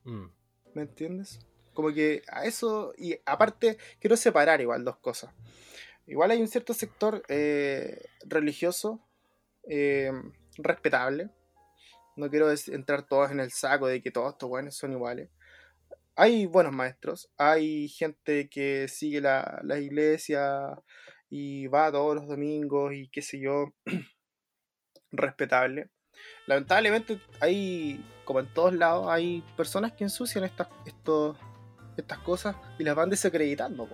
Mm. 0.04 0.26
¿Me 0.74 0.82
entiendes? 0.82 1.40
Como 1.74 1.92
que 1.92 2.22
a 2.28 2.44
eso, 2.44 2.94
y 2.96 3.18
aparte, 3.26 3.76
quiero 3.98 4.16
separar 4.16 4.60
igual 4.60 4.84
dos 4.84 4.96
cosas. 4.98 5.34
Igual 6.06 6.30
hay 6.30 6.40
un 6.40 6.46
cierto 6.46 6.74
sector 6.74 7.24
eh, 7.28 8.04
religioso 8.24 9.04
eh, 9.68 10.12
respetable. 10.58 11.30
No 12.14 12.30
quiero 12.30 12.48
entrar 12.68 13.02
todos 13.02 13.32
en 13.32 13.40
el 13.40 13.50
saco 13.50 13.88
de 13.88 14.00
que 14.00 14.12
todos 14.12 14.34
estos 14.34 14.48
buenos 14.48 14.76
son 14.76 14.92
iguales. 14.92 15.28
hay 16.14 16.46
buenos 16.46 16.72
maestros, 16.72 17.28
hay 17.36 17.88
gente 17.88 18.48
que 18.48 18.86
sigue 18.86 19.20
la, 19.20 19.60
la 19.64 19.80
iglesia 19.80 20.80
y 21.28 21.66
va 21.66 21.90
todos 21.90 22.14
los 22.14 22.28
domingos 22.28 22.94
y 22.94 23.08
qué 23.08 23.22
sé 23.22 23.40
yo, 23.40 23.74
respetable. 25.10 25.90
Lamentablemente 26.46 27.20
hay, 27.40 28.04
como 28.24 28.40
en 28.40 28.46
todos 28.46 28.74
lados, 28.74 29.08
hay 29.08 29.42
personas 29.56 29.92
que 29.92 30.04
ensucian 30.04 30.44
estas, 30.44 30.68
estos, 30.84 31.36
estas 31.96 32.18
cosas 32.18 32.56
y 32.78 32.84
las 32.84 32.94
van 32.94 33.10
desacreditando, 33.10 33.88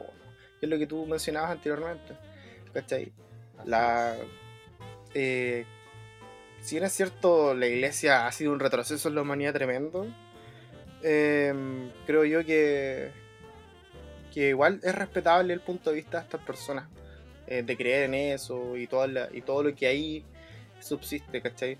es 0.61 0.69
lo 0.69 0.79
que 0.79 0.87
tú 0.87 1.07
mencionabas 1.07 1.51
anteriormente. 1.51 2.15
¿Cachai? 2.73 3.13
La, 3.67 4.17
eh, 5.15 5.67
si 6.61 6.77
bien 6.77 6.85
es 6.85 6.93
cierto, 6.93 7.55
la 7.55 7.67
iglesia 7.67 8.27
ha 8.27 8.33
sido 8.33 8.53
un 8.53 8.61
retroceso 8.61 9.09
en 9.09 9.17
la 9.17 9.23
humanidad 9.23 9.53
tremendo, 9.53 10.07
em, 11.03 11.91
creo 12.07 12.25
yo 12.25 12.45
que, 12.45 13.11
que 14.33 14.51
igual 14.51 14.81
es 14.83 14.95
respetable 14.95 15.53
el 15.53 15.61
punto 15.61 15.91
de 15.91 15.97
vista 15.97 16.19
de 16.19 16.25
estas 16.25 16.41
personas, 16.43 16.89
eh, 17.47 17.63
de 17.63 17.77
creer 17.77 18.05
en 18.05 18.15
eso 18.15 18.77
y, 18.77 18.85
y 18.85 19.43
todo 19.43 19.63
lo 19.63 19.75
que 19.75 19.87
ahí 19.87 20.25
subsiste, 20.81 21.43
¿cachai? 21.43 21.79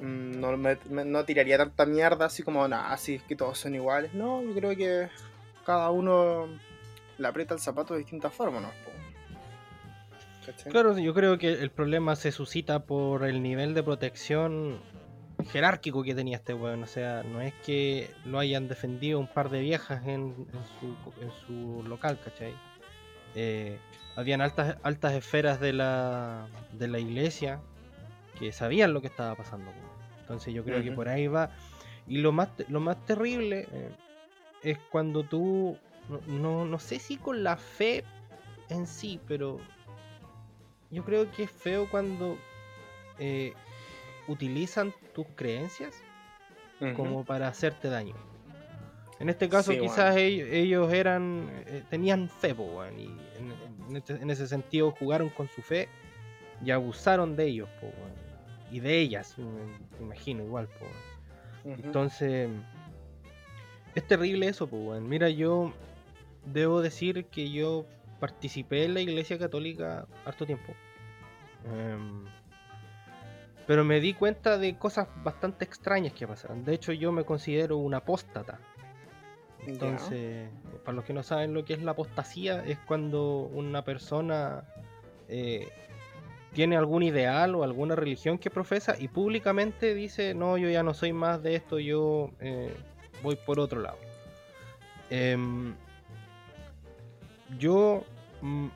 Mm, 0.00 0.40
no, 0.40 0.56
no 1.04 1.24
tiraría 1.24 1.58
tanta 1.58 1.86
mierda 1.86 2.26
así 2.26 2.42
como, 2.42 2.66
nada, 2.68 2.92
así 2.92 3.16
es 3.16 3.22
que 3.22 3.36
todos 3.36 3.58
son 3.58 3.74
iguales. 3.74 4.14
No, 4.14 4.42
yo 4.42 4.54
creo 4.54 4.76
que 4.76 5.08
cada 5.64 5.90
uno 5.90 6.48
le 7.18 7.28
aprieta 7.28 7.54
el 7.54 7.60
zapato 7.60 7.94
de 7.94 8.00
distintas 8.00 8.32
formas, 8.32 8.62
¿no? 8.62 8.70
Claro, 10.70 10.98
yo 10.98 11.14
creo 11.14 11.38
que 11.38 11.52
el 11.52 11.70
problema 11.70 12.16
se 12.16 12.30
suscita 12.30 12.80
por 12.80 13.24
el 13.24 13.42
nivel 13.42 13.72
de 13.72 13.82
protección 13.82 14.78
jerárquico 15.50 16.02
que 16.02 16.14
tenía 16.14 16.36
este 16.36 16.52
weón. 16.52 16.82
O 16.82 16.86
sea, 16.86 17.22
no 17.22 17.40
es 17.40 17.54
que 17.64 18.10
lo 18.26 18.38
hayan 18.38 18.68
defendido 18.68 19.18
un 19.18 19.26
par 19.26 19.48
de 19.48 19.60
viejas 19.60 20.06
en, 20.06 20.34
su, 21.46 21.82
local, 21.88 22.18
¿cachai? 22.22 22.52
Eh, 23.34 23.78
habían 24.16 24.42
altas, 24.42 24.76
altas 24.82 25.14
esferas 25.14 25.60
de 25.60 25.72
la, 25.72 26.46
de 26.72 26.88
la 26.88 26.98
iglesia 26.98 27.60
que 28.38 28.52
sabían 28.52 28.92
lo 28.92 29.00
que 29.00 29.08
estaba 29.08 29.34
pasando. 29.34 29.72
Entonces 30.20 30.54
yo 30.54 30.64
creo 30.64 30.82
que 30.82 30.92
por 30.92 31.08
ahí 31.08 31.26
va. 31.26 31.50
Y 32.06 32.18
lo 32.18 32.32
más, 32.32 32.48
lo 32.68 32.80
más 32.80 33.04
terrible 33.04 33.66
eh, 33.72 33.90
es 34.62 34.78
cuando 34.90 35.22
tú, 35.24 35.76
no, 36.26 36.64
no 36.64 36.78
sé 36.78 36.98
si 36.98 37.16
con 37.16 37.42
la 37.42 37.56
fe 37.56 38.04
en 38.68 38.86
sí, 38.86 39.20
pero 39.26 39.58
yo 40.90 41.04
creo 41.04 41.30
que 41.30 41.44
es 41.44 41.50
feo 41.50 41.88
cuando 41.90 42.38
eh, 43.18 43.52
utilizan 44.28 44.92
tus 45.14 45.26
creencias 45.34 45.94
como 46.96 47.24
para 47.24 47.48
hacerte 47.48 47.88
daño. 47.88 48.14
En 49.18 49.30
este 49.30 49.48
caso, 49.48 49.72
quizás 49.72 50.16
ellos, 50.16 50.92
eran 50.92 51.48
eh, 51.66 51.82
tenían 51.88 52.28
fe, 52.28 52.54
y 52.98 53.96
este, 53.96 54.14
en, 54.14 54.30
ese 54.30 54.46
sentido 54.46 54.90
jugaron 54.90 55.30
con 55.30 55.48
su 55.48 55.62
fe 55.62 55.88
y 56.62 56.70
abusaron 56.70 57.34
de 57.36 57.46
ellos, 57.46 57.68
y 58.70 58.80
de 58.80 58.98
ellas, 58.98 59.36
me, 59.38 60.04
imagino, 60.04 60.42
igual. 60.42 60.68
Entonces, 61.64 62.50
es 63.94 64.06
terrible 64.06 64.48
eso, 64.48 64.66
pues, 64.66 65.00
Mira, 65.00 65.28
yo 65.28 65.72
debo 66.46 66.82
decir 66.82 67.26
que 67.26 67.50
yo 67.50 67.86
participé 68.20 68.84
en 68.84 68.94
la 68.94 69.00
iglesia 69.00 69.38
católica 69.38 70.06
harto 70.24 70.46
tiempo. 70.46 70.74
Em, 71.64 72.24
pero 73.66 73.84
me 73.84 74.00
di 74.00 74.14
cuenta 74.14 74.58
de 74.58 74.76
cosas 74.76 75.08
bastante 75.22 75.64
extrañas 75.64 76.12
que 76.12 76.26
pasaron. 76.26 76.64
De 76.64 76.74
hecho, 76.74 76.92
yo 76.92 77.12
me 77.12 77.24
considero 77.24 77.78
un 77.78 77.94
apóstata. 77.94 78.58
Entonces, 79.66 80.50
para 80.84 80.96
los 80.96 81.04
que 81.04 81.14
no 81.14 81.22
saben 81.22 81.54
lo 81.54 81.64
que 81.64 81.72
es 81.72 81.82
la 81.82 81.92
apostasía, 81.92 82.62
es 82.66 82.78
cuando 82.80 83.48
una 83.52 83.82
persona 83.82 84.64
eh, 85.28 85.68
tiene 86.54 86.76
algún 86.76 87.02
ideal 87.02 87.54
o 87.54 87.64
alguna 87.64 87.96
religión 87.96 88.38
que 88.38 88.48
profesa 88.48 88.94
y 88.98 89.08
públicamente 89.08 89.94
dice, 89.94 90.34
no, 90.34 90.56
yo 90.56 90.70
ya 90.70 90.82
no 90.82 90.94
soy 90.94 91.12
más 91.12 91.42
de 91.42 91.56
esto, 91.56 91.78
yo 91.78 92.30
eh, 92.40 92.72
voy 93.22 93.36
por 93.36 93.60
otro 93.60 93.80
lado. 93.80 93.98
Em, 95.10 95.74
yo 97.58 98.04
mm, 98.40 98.68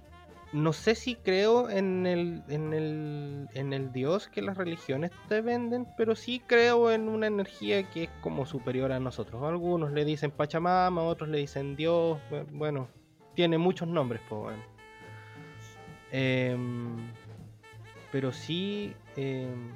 no 0.53 0.73
sé 0.73 0.95
si 0.95 1.15
creo 1.15 1.71
en 1.71 2.07
el, 2.07 2.43
en 2.49 2.73
el, 2.73 3.49
en 3.55 3.73
el 3.73 3.93
Dios 3.93 4.29
que 4.29 4.43
las 4.43 4.57
religiones 4.57 5.13
te 5.29 5.41
venden, 5.41 5.87
pero 5.97 6.17
sí 6.17 6.43
creo 6.47 6.91
en 6.91 7.09
una 7.09 7.29
energía 7.29 7.85
que 7.85 8.05
es 8.05 8.11
como 8.21 8.45
superior 8.45 8.91
a 8.93 8.99
nosotros. 8.99 9.43
Algunos 9.45 9.93
le 9.93 10.05
dicen 10.05 10.33
Pachamama, 10.33 11.03
otros 11.03 11.29
le 11.29 11.39
dicen 11.39 11.77
Dios, 11.77 12.19
bueno, 12.51 12.89
tiene 13.35 13.57
muchos 13.57 13.87
nombres, 13.87 14.21
pues 14.29 14.57
pero 18.13 18.33
sí, 18.33 18.95
em, 19.17 19.73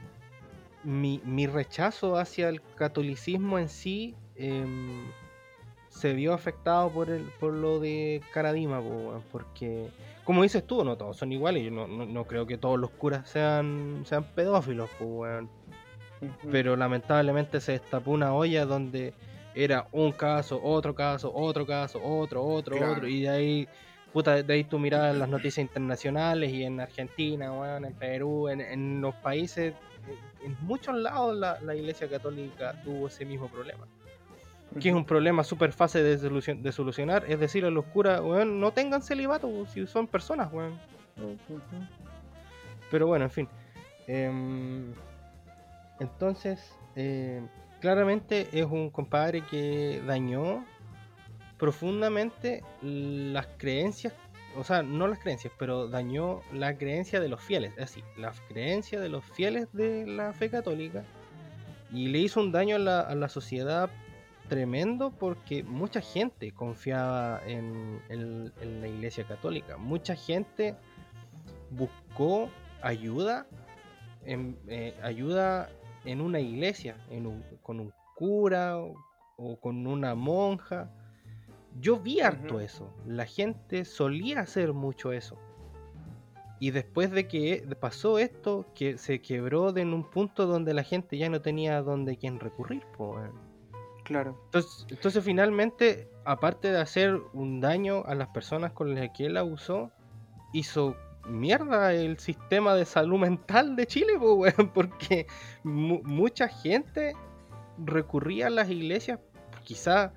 mi, 0.84 1.20
mi, 1.24 1.46
rechazo 1.46 2.16
hacia 2.16 2.48
el 2.48 2.60
catolicismo 2.76 3.58
en 3.58 3.68
sí 3.68 4.14
em, 4.36 5.04
se 5.88 6.14
vio 6.14 6.32
afectado 6.32 6.90
por, 6.90 7.10
el, 7.10 7.24
por 7.38 7.52
lo 7.52 7.78
de 7.78 8.22
Caradima, 8.32 8.82
porque 9.30 9.90
como 10.24 10.42
dices 10.42 10.64
tú, 10.66 10.84
no 10.84 10.96
todos 10.96 11.16
son 11.16 11.32
iguales. 11.32 11.64
Yo 11.64 11.70
no, 11.70 12.24
creo 12.24 12.46
que 12.46 12.56
todos 12.56 12.78
los 12.78 12.90
curas 12.90 13.28
sean, 13.28 14.02
sean 14.06 14.24
pedófilos, 14.24 14.88
pues, 14.98 15.44
Pero 16.50 16.76
lamentablemente 16.76 17.60
se 17.60 17.72
destapó 17.72 18.12
una 18.12 18.32
olla 18.32 18.64
donde 18.64 19.14
era 19.54 19.88
un 19.92 20.12
caso, 20.12 20.60
otro 20.62 20.94
caso, 20.94 21.32
otro 21.34 21.66
caso, 21.66 22.00
otro, 22.02 22.44
otro, 22.44 22.76
otro. 22.92 23.08
Y 23.08 23.22
de 23.22 23.28
ahí, 23.28 23.68
puta, 24.12 24.42
de 24.42 24.52
ahí 24.52 24.64
tú 24.64 24.78
mirabas 24.78 25.16
las 25.16 25.28
noticias 25.28 25.58
internacionales 25.58 26.52
y 26.52 26.64
en 26.64 26.80
Argentina, 26.80 27.50
bueno, 27.50 27.86
en 27.86 27.94
Perú, 27.94 28.48
en, 28.48 29.00
los 29.00 29.14
países, 29.16 29.74
en 30.44 30.56
muchos 30.60 30.94
lados 30.96 31.36
la, 31.36 31.60
la 31.60 31.74
Iglesia 31.74 32.08
Católica 32.08 32.80
tuvo 32.84 33.06
ese 33.08 33.24
mismo 33.24 33.48
problema 33.48 33.86
que 34.80 34.88
es 34.88 34.94
un 34.94 35.04
problema 35.04 35.44
súper 35.44 35.72
fácil 35.72 36.02
de, 36.02 36.72
solucionar. 36.72 37.24
Es 37.28 37.38
decir, 37.38 37.64
a 37.64 37.70
los 37.70 37.84
curas, 37.86 38.22
no 38.22 38.72
tengan 38.72 39.02
celibato 39.02 39.66
si 39.66 39.86
son 39.86 40.06
personas, 40.06 40.50
Pero 42.90 43.06
bueno, 43.06 43.24
en 43.24 43.30
fin. 43.30 43.48
Em, 44.06 44.92
entonces, 46.00 46.74
eh, 46.96 47.42
claramente 47.80 48.48
es 48.52 48.64
un 48.64 48.90
compadre 48.90 49.42
que 49.42 50.02
dañó 50.06 50.64
profundamente 51.62 52.64
las 52.82 53.46
creencias, 53.56 54.12
o 54.56 54.64
sea, 54.64 54.82
no 54.82 55.06
las 55.06 55.20
creencias, 55.20 55.52
pero 55.60 55.86
dañó 55.86 56.40
la 56.52 56.76
creencia 56.76 57.20
de 57.20 57.28
los 57.28 57.40
fieles, 57.40 57.70
es 57.70 57.76
decir, 57.76 58.02
la 58.16 58.32
creencia 58.48 58.98
de 58.98 59.08
los 59.08 59.24
fieles 59.24 59.68
de 59.72 60.04
la 60.04 60.32
fe 60.32 60.50
católica 60.50 61.04
y 61.92 62.08
le 62.08 62.18
hizo 62.18 62.40
un 62.40 62.50
daño 62.50 62.74
a 62.74 63.14
la 63.14 63.28
sociedad 63.28 63.90
tremendo 64.48 65.12
porque 65.12 65.62
mucha 65.62 66.00
gente 66.00 66.50
confiaba 66.50 67.40
en, 67.46 68.02
la 68.10 68.88
iglesia 68.88 69.22
católica. 69.22 69.76
Mucha 69.76 70.16
gente 70.16 70.74
buscó 71.70 72.50
ayuda 72.82 73.46
en, 74.26 74.58
eh, 74.66 74.98
ayuda 75.00 75.70
en 76.04 76.20
una 76.20 76.40
iglesia, 76.40 76.96
con 77.62 77.78
un 77.78 77.92
cura 78.16 78.78
o, 79.36 79.60
con 79.60 79.86
una 79.86 80.16
monja. 80.16 80.90
Yo 81.80 81.98
vi 81.98 82.20
harto 82.20 82.60
eso. 82.60 82.92
La 83.06 83.26
gente 83.26 83.84
solía 83.84 84.40
hacer 84.40 84.72
mucho 84.72 85.12
eso. 85.12 85.38
Y 86.60 86.70
después 86.70 87.10
de 87.10 87.26
que 87.26 87.66
pasó 87.80 88.18
esto, 88.18 88.66
que 88.74 88.96
se 88.98 89.20
quebró 89.20 89.76
en 89.76 89.92
un 89.92 90.08
punto 90.08 90.46
donde 90.46 90.74
la 90.74 90.84
gente 90.84 91.18
ya 91.18 91.28
no 91.28 91.40
tenía 91.40 91.82
donde 91.82 92.16
quien 92.16 92.38
recurrir. 92.38 92.84
Pues, 92.96 93.30
Claro. 94.04 94.36
Entonces, 94.46 94.86
entonces 94.90 95.24
finalmente, 95.24 96.08
aparte 96.24 96.72
de 96.72 96.80
hacer 96.80 97.20
un 97.32 97.60
daño 97.60 98.02
a 98.06 98.14
las 98.14 98.28
personas 98.28 98.72
con 98.72 98.94
las 98.94 99.10
que 99.10 99.26
él 99.26 99.36
abusó, 99.36 99.90
hizo 100.52 100.96
mierda 101.26 101.92
el 101.94 102.18
sistema 102.18 102.74
de 102.74 102.84
salud 102.84 103.18
mental 103.18 103.76
de 103.76 103.86
Chile, 103.86 104.14
porque 104.74 105.26
mucha 105.62 106.48
gente 106.48 107.14
recurría 107.78 108.48
a 108.48 108.50
las 108.50 108.68
iglesias, 108.68 109.20
quizá 109.64 110.12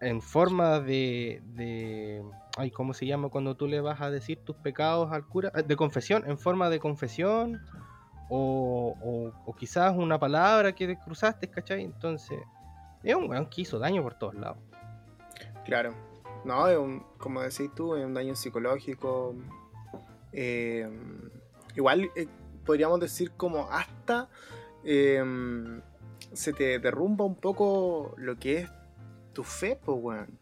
en 0.00 0.20
forma 0.20 0.80
de, 0.80 1.42
de, 1.54 2.22
ay, 2.56 2.70
¿cómo 2.70 2.94
se 2.94 3.06
llama 3.06 3.28
cuando 3.28 3.56
tú 3.56 3.66
le 3.66 3.80
vas 3.80 4.00
a 4.00 4.10
decir 4.10 4.38
tus 4.44 4.56
pecados 4.56 5.12
al 5.12 5.26
cura? 5.26 5.50
De 5.50 5.76
confesión, 5.76 6.24
en 6.26 6.38
forma 6.38 6.70
de 6.70 6.78
confesión, 6.78 7.60
o, 8.28 9.32
o, 9.44 9.54
quizás 9.56 9.94
una 9.96 10.18
palabra 10.18 10.72
que 10.72 10.96
cruzaste, 10.96 11.48
¿cachai? 11.48 11.84
Entonces, 11.84 12.38
es 13.02 13.14
un 13.14 13.28
weón 13.28 13.46
que 13.46 13.62
hizo 13.62 13.78
daño 13.78 14.02
por 14.02 14.14
todos 14.14 14.34
lados. 14.34 14.58
Claro. 15.64 15.94
No, 16.44 16.66
es 16.66 16.78
un, 16.78 17.04
como 17.18 17.40
decís 17.40 17.70
tú, 17.74 17.94
es 17.94 18.04
un 18.04 18.14
daño 18.14 18.34
psicológico. 18.34 19.34
Eh, 20.32 20.88
igual 21.76 22.10
eh, 22.16 22.26
podríamos 22.64 23.00
decir 23.00 23.32
como 23.32 23.70
hasta 23.70 24.28
eh, 24.82 25.22
se 26.32 26.52
te 26.52 26.78
derrumba 26.78 27.24
un 27.24 27.36
poco 27.36 28.14
lo 28.16 28.38
que 28.38 28.60
es 28.60 28.70
tu 29.32 29.42
fe, 29.44 29.78
pues, 29.84 29.98
weón. 30.00 30.38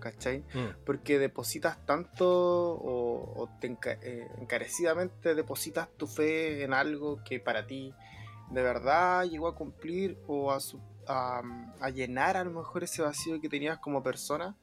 ¿Cachai? 0.00 0.40
Mm, 0.52 0.82
Porque 0.84 1.20
depositas 1.20 1.78
tanto 1.86 2.28
o, 2.28 3.40
o 3.40 3.48
te 3.60 3.70
enca- 3.70 3.98
eh, 4.02 4.26
encarecidamente 4.40 5.36
depositas 5.36 5.88
tu 5.96 6.08
fe 6.08 6.64
en 6.64 6.74
algo 6.74 7.20
que 7.24 7.38
para 7.38 7.68
ti 7.68 7.94
de 8.50 8.62
verdad 8.62 9.24
llegó 9.26 9.46
a 9.46 9.54
cumplir 9.54 10.18
o 10.26 10.50
a, 10.50 10.58
su- 10.58 10.80
a, 11.06 11.40
a 11.80 11.90
llenar 11.90 12.36
a 12.36 12.42
lo 12.42 12.50
mejor 12.50 12.82
ese 12.82 13.00
vacío 13.00 13.40
que 13.40 13.48
tenías 13.48 13.78
como 13.78 14.02
persona. 14.02 14.56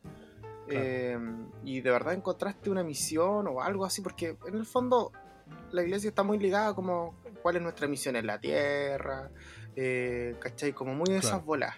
Claro. 0.67 0.85
Eh, 0.85 1.17
y 1.63 1.79
de 1.79 1.89
verdad 1.89 2.13
encontraste 2.15 2.69
una 2.69 2.83
misión 2.83 3.47
o 3.47 3.61
algo 3.61 3.85
así, 3.85 4.01
porque 4.01 4.35
en 4.45 4.55
el 4.55 4.65
fondo 4.65 5.13
la 5.71 5.83
iglesia 5.83 6.09
está 6.09 6.21
muy 6.23 6.37
ligada 6.37 6.73
como 6.75 7.15
cuál 7.41 7.55
es 7.55 7.61
nuestra 7.61 7.87
misión 7.87 8.17
en 8.17 8.27
la 8.27 8.39
tierra, 8.39 9.31
eh, 9.77 10.35
¿cachai? 10.41 10.73
Como 10.73 10.93
muy 10.93 11.09
de 11.09 11.17
esas 11.19 11.43
bolas. 11.45 11.75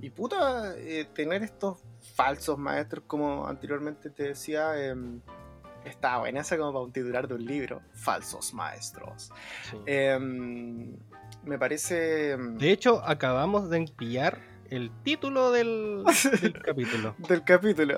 Y 0.00 0.10
puta, 0.10 0.74
eh, 0.76 1.06
tener 1.14 1.42
estos 1.42 1.78
falsos 2.14 2.58
maestros, 2.58 3.04
como 3.06 3.46
anteriormente 3.46 4.10
te 4.10 4.24
decía, 4.24 4.72
eh, 4.76 4.94
está 5.84 6.18
buena 6.18 6.40
esa 6.40 6.56
como 6.56 6.72
para 6.72 6.84
un 6.84 6.92
titular 6.92 7.28
de 7.28 7.34
un 7.34 7.44
libro, 7.44 7.82
falsos 7.92 8.54
maestros. 8.54 9.30
sí. 9.70 9.76
Eh, 9.86 10.18
me 11.44 11.58
parece... 11.58 12.36
De 12.36 12.70
hecho, 12.70 13.02
acabamos 13.04 13.70
de 13.70 13.90
pillar 13.96 14.40
el 14.68 14.90
título 15.02 15.50
del, 15.50 16.04
del 16.40 16.52
capítulo. 16.62 17.14
Del 17.18 17.44
capítulo. 17.44 17.96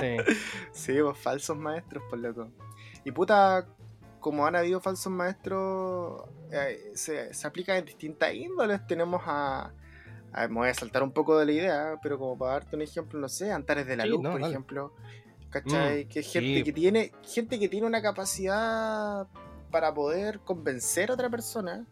Sí. 0.00 0.16
Sí, 0.72 0.92
pues 1.02 1.18
falsos 1.18 1.56
maestros, 1.56 2.02
por 2.08 2.18
loco. 2.18 2.50
Y 3.04 3.12
puta, 3.12 3.66
como 4.20 4.46
han 4.46 4.56
habido 4.56 4.80
falsos 4.80 5.12
maestros, 5.12 6.24
eh, 6.50 6.92
se, 6.94 7.32
se 7.34 7.46
aplica 7.46 7.76
en 7.76 7.84
distintas 7.84 8.34
índoles. 8.34 8.86
Tenemos 8.86 9.22
a, 9.26 9.72
a- 10.32 10.48
Me 10.48 10.54
voy 10.54 10.68
a 10.68 10.74
saltar 10.74 11.02
un 11.02 11.12
poco 11.12 11.38
de 11.38 11.46
la 11.46 11.52
idea, 11.52 11.94
pero 12.02 12.18
como 12.18 12.36
para 12.38 12.52
darte 12.52 12.76
un 12.76 12.82
ejemplo, 12.82 13.18
no 13.20 13.28
sé, 13.28 13.52
Antares 13.52 13.86
de 13.86 13.96
la 13.96 14.04
Sí, 14.04 14.10
Luz, 14.10 14.22
no, 14.22 14.32
por 14.32 14.40
dale. 14.40 14.52
ejemplo. 14.52 14.94
¿Cachai? 15.50 16.04
Mm, 16.04 16.08
que 16.08 16.22
gente 16.22 16.58
sí. 16.58 16.62
que 16.64 16.72
tiene. 16.72 17.12
Gente 17.22 17.58
que 17.58 17.68
tiene 17.68 17.86
una 17.86 18.00
capacidad 18.00 19.26
para 19.70 19.92
poder 19.92 20.40
convencer 20.40 21.10
a 21.10 21.14
otra 21.14 21.28
persona, 21.30 21.86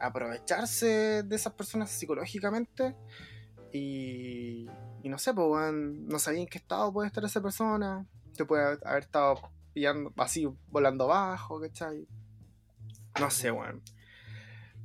aprovecharse 0.00 1.22
de 1.22 1.36
esas 1.36 1.52
personas 1.52 1.90
psicológicamente. 1.90 2.94
Y, 3.72 4.66
y 5.02 5.08
no 5.08 5.18
sé, 5.18 5.34
pues, 5.34 5.46
weón, 5.48 6.06
no 6.06 6.18
sabía 6.18 6.40
en 6.40 6.46
qué 6.48 6.58
estado 6.58 6.92
puede 6.92 7.08
estar 7.08 7.24
esa 7.24 7.40
persona. 7.40 8.06
Se 8.32 8.44
puede 8.44 8.64
haber, 8.64 8.78
haber 8.86 9.02
estado 9.04 9.34
pillando 9.72 10.12
así, 10.16 10.48
volando 10.68 11.06
bajo, 11.08 11.60
¿cachai? 11.60 12.06
No 13.20 13.30
sé, 13.30 13.50
weón. 13.50 13.82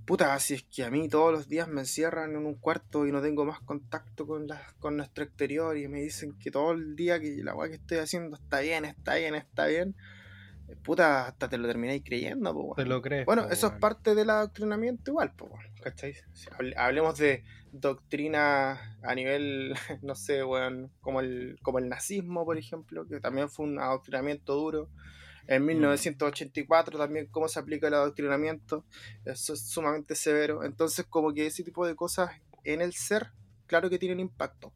Puta, 0.10 0.40
si 0.40 0.56
es 0.56 0.64
que 0.64 0.84
a 0.84 0.90
mí 0.90 1.08
todos 1.08 1.32
los 1.32 1.48
días 1.48 1.68
me 1.68 1.82
encierran 1.82 2.32
en 2.32 2.44
un 2.44 2.56
cuarto 2.56 3.06
y 3.06 3.12
no 3.12 3.22
tengo 3.22 3.46
más 3.46 3.60
contacto 3.60 4.26
con, 4.26 4.48
la, 4.48 4.60
con 4.80 4.98
nuestro 4.98 5.24
exterior 5.24 5.78
y 5.78 5.88
me 5.88 6.02
dicen 6.02 6.36
que 6.40 6.50
todo 6.50 6.72
el 6.72 6.96
día 6.96 7.20
que 7.20 7.44
la 7.44 7.54
weá 7.54 7.70
que 7.70 7.76
estoy 7.76 8.00
haciendo 8.00 8.36
está 8.36 8.62
bien, 8.62 8.86
está 8.86 9.14
bien, 9.14 9.36
está 9.36 9.68
bien. 9.68 9.96
eh, 10.68 10.76
Puta, 10.82 11.28
hasta 11.28 11.48
te 11.48 11.60
lo 11.60 11.68
termináis 11.68 12.02
creyendo, 12.04 12.52
weón. 12.54 12.76
Te 12.76 12.86
lo 12.86 13.04
crees. 13.04 13.28
Bueno, 13.28 13.44
po, 13.44 13.50
eso 13.54 13.68
es 13.68 13.74
parte 13.74 14.16
del 14.16 14.32
adoctrinamiento 14.32 15.12
igual, 15.12 15.32
bueno, 15.38 15.58
¿cachai? 15.84 16.16
Si 16.34 16.50
Hablemos 16.76 17.20
de 17.20 17.44
doctrina 17.72 18.98
a 19.04 19.14
nivel, 19.14 19.76
no 20.02 20.16
sé, 20.16 20.44
weón, 20.44 20.92
como 21.02 21.20
el, 21.20 21.60
como 21.62 21.78
el 21.78 21.88
nazismo, 21.88 22.46
por 22.46 22.58
ejemplo, 22.58 23.08
que 23.08 23.20
también 23.20 23.48
fue 23.48 23.68
un 23.68 23.78
adoctrinamiento 23.78 24.56
duro. 24.56 24.90
En 25.48 25.66
1984 25.66 26.98
también 26.98 27.28
cómo 27.28 27.48
se 27.48 27.60
aplica 27.60 27.88
el 27.88 27.94
adoctrinamiento, 27.96 28.86
eso 29.26 29.54
es 29.54 29.62
sumamente 29.68 30.16
severo. 30.16 30.64
Entonces, 30.64 31.06
como 31.08 31.34
que 31.34 31.48
ese 31.48 31.64
tipo 31.64 31.86
de 31.88 31.96
cosas 31.96 32.32
en 32.64 32.82
el 32.82 32.94
ser, 32.94 33.32
claro 33.68 33.90
que 33.90 34.00
tienen 34.00 34.20
impacto. 34.20 34.74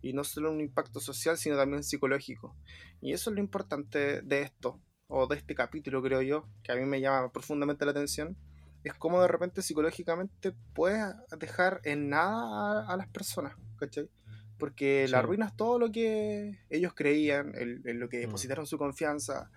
Y 0.00 0.12
no 0.12 0.22
solo 0.24 0.50
un 0.52 0.60
impacto 0.60 1.00
social, 1.00 1.36
sino 1.36 1.56
también 1.56 1.82
psicológico. 1.82 2.56
Y 3.00 3.12
eso 3.12 3.30
es 3.30 3.34
lo 3.34 3.40
importante 3.40 4.22
de 4.22 4.42
esto, 4.42 4.80
o 5.08 5.26
de 5.26 5.36
este 5.36 5.54
capítulo, 5.54 6.02
creo 6.02 6.22
yo, 6.22 6.46
que 6.62 6.72
a 6.72 6.76
mí 6.76 6.84
me 6.84 7.00
llama 7.00 7.32
profundamente 7.32 7.84
la 7.84 7.90
atención, 7.90 8.36
es 8.84 8.94
cómo 8.94 9.20
de 9.20 9.28
repente 9.28 9.60
psicológicamente 9.60 10.54
puedes 10.74 11.04
dejar 11.38 11.80
en 11.84 12.08
nada 12.10 12.82
a, 12.86 12.92
a 12.92 12.96
las 12.96 13.08
personas, 13.08 13.54
¿cachai? 13.76 14.08
Porque 14.56 15.04
Sí. 15.06 15.10
le 15.12 15.16
arruinas 15.18 15.56
todo 15.56 15.78
lo 15.78 15.90
que 15.90 16.58
ellos 16.70 16.92
creían, 16.94 17.52
en, 17.56 17.82
en 17.84 17.98
lo 18.00 18.08
que 18.08 18.18
Mm. 18.18 18.20
depositaron 18.22 18.66
su 18.66 18.78
confianza, 18.78 19.50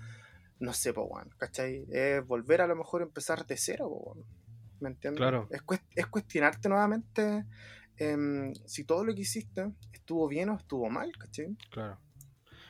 no 0.61 0.71
sé, 0.73 0.93
po, 0.93 1.03
weón, 1.03 1.29
¿cachai? 1.37 1.85
Es 1.91 2.25
volver 2.25 2.61
a 2.61 2.67
lo 2.67 2.75
mejor 2.77 3.01
a 3.01 3.05
empezar 3.05 3.45
de 3.45 3.57
cero, 3.57 3.89
po, 3.89 3.97
weón, 4.13 4.25
¿me 4.79 4.89
entiendes? 4.89 5.17
Claro. 5.19 5.47
Es, 5.51 5.61
cuest- 5.65 5.83
es 5.95 6.07
cuestionarte 6.07 6.69
nuevamente 6.69 7.45
em, 7.97 8.53
si 8.65 8.83
todo 8.85 9.03
lo 9.05 9.13
que 9.13 9.21
hiciste 9.21 9.71
estuvo 9.93 10.27
bien 10.27 10.49
o 10.49 10.55
estuvo 10.57 10.89
mal, 10.89 11.11
¿cachai? 11.17 11.55
Claro. 11.69 11.99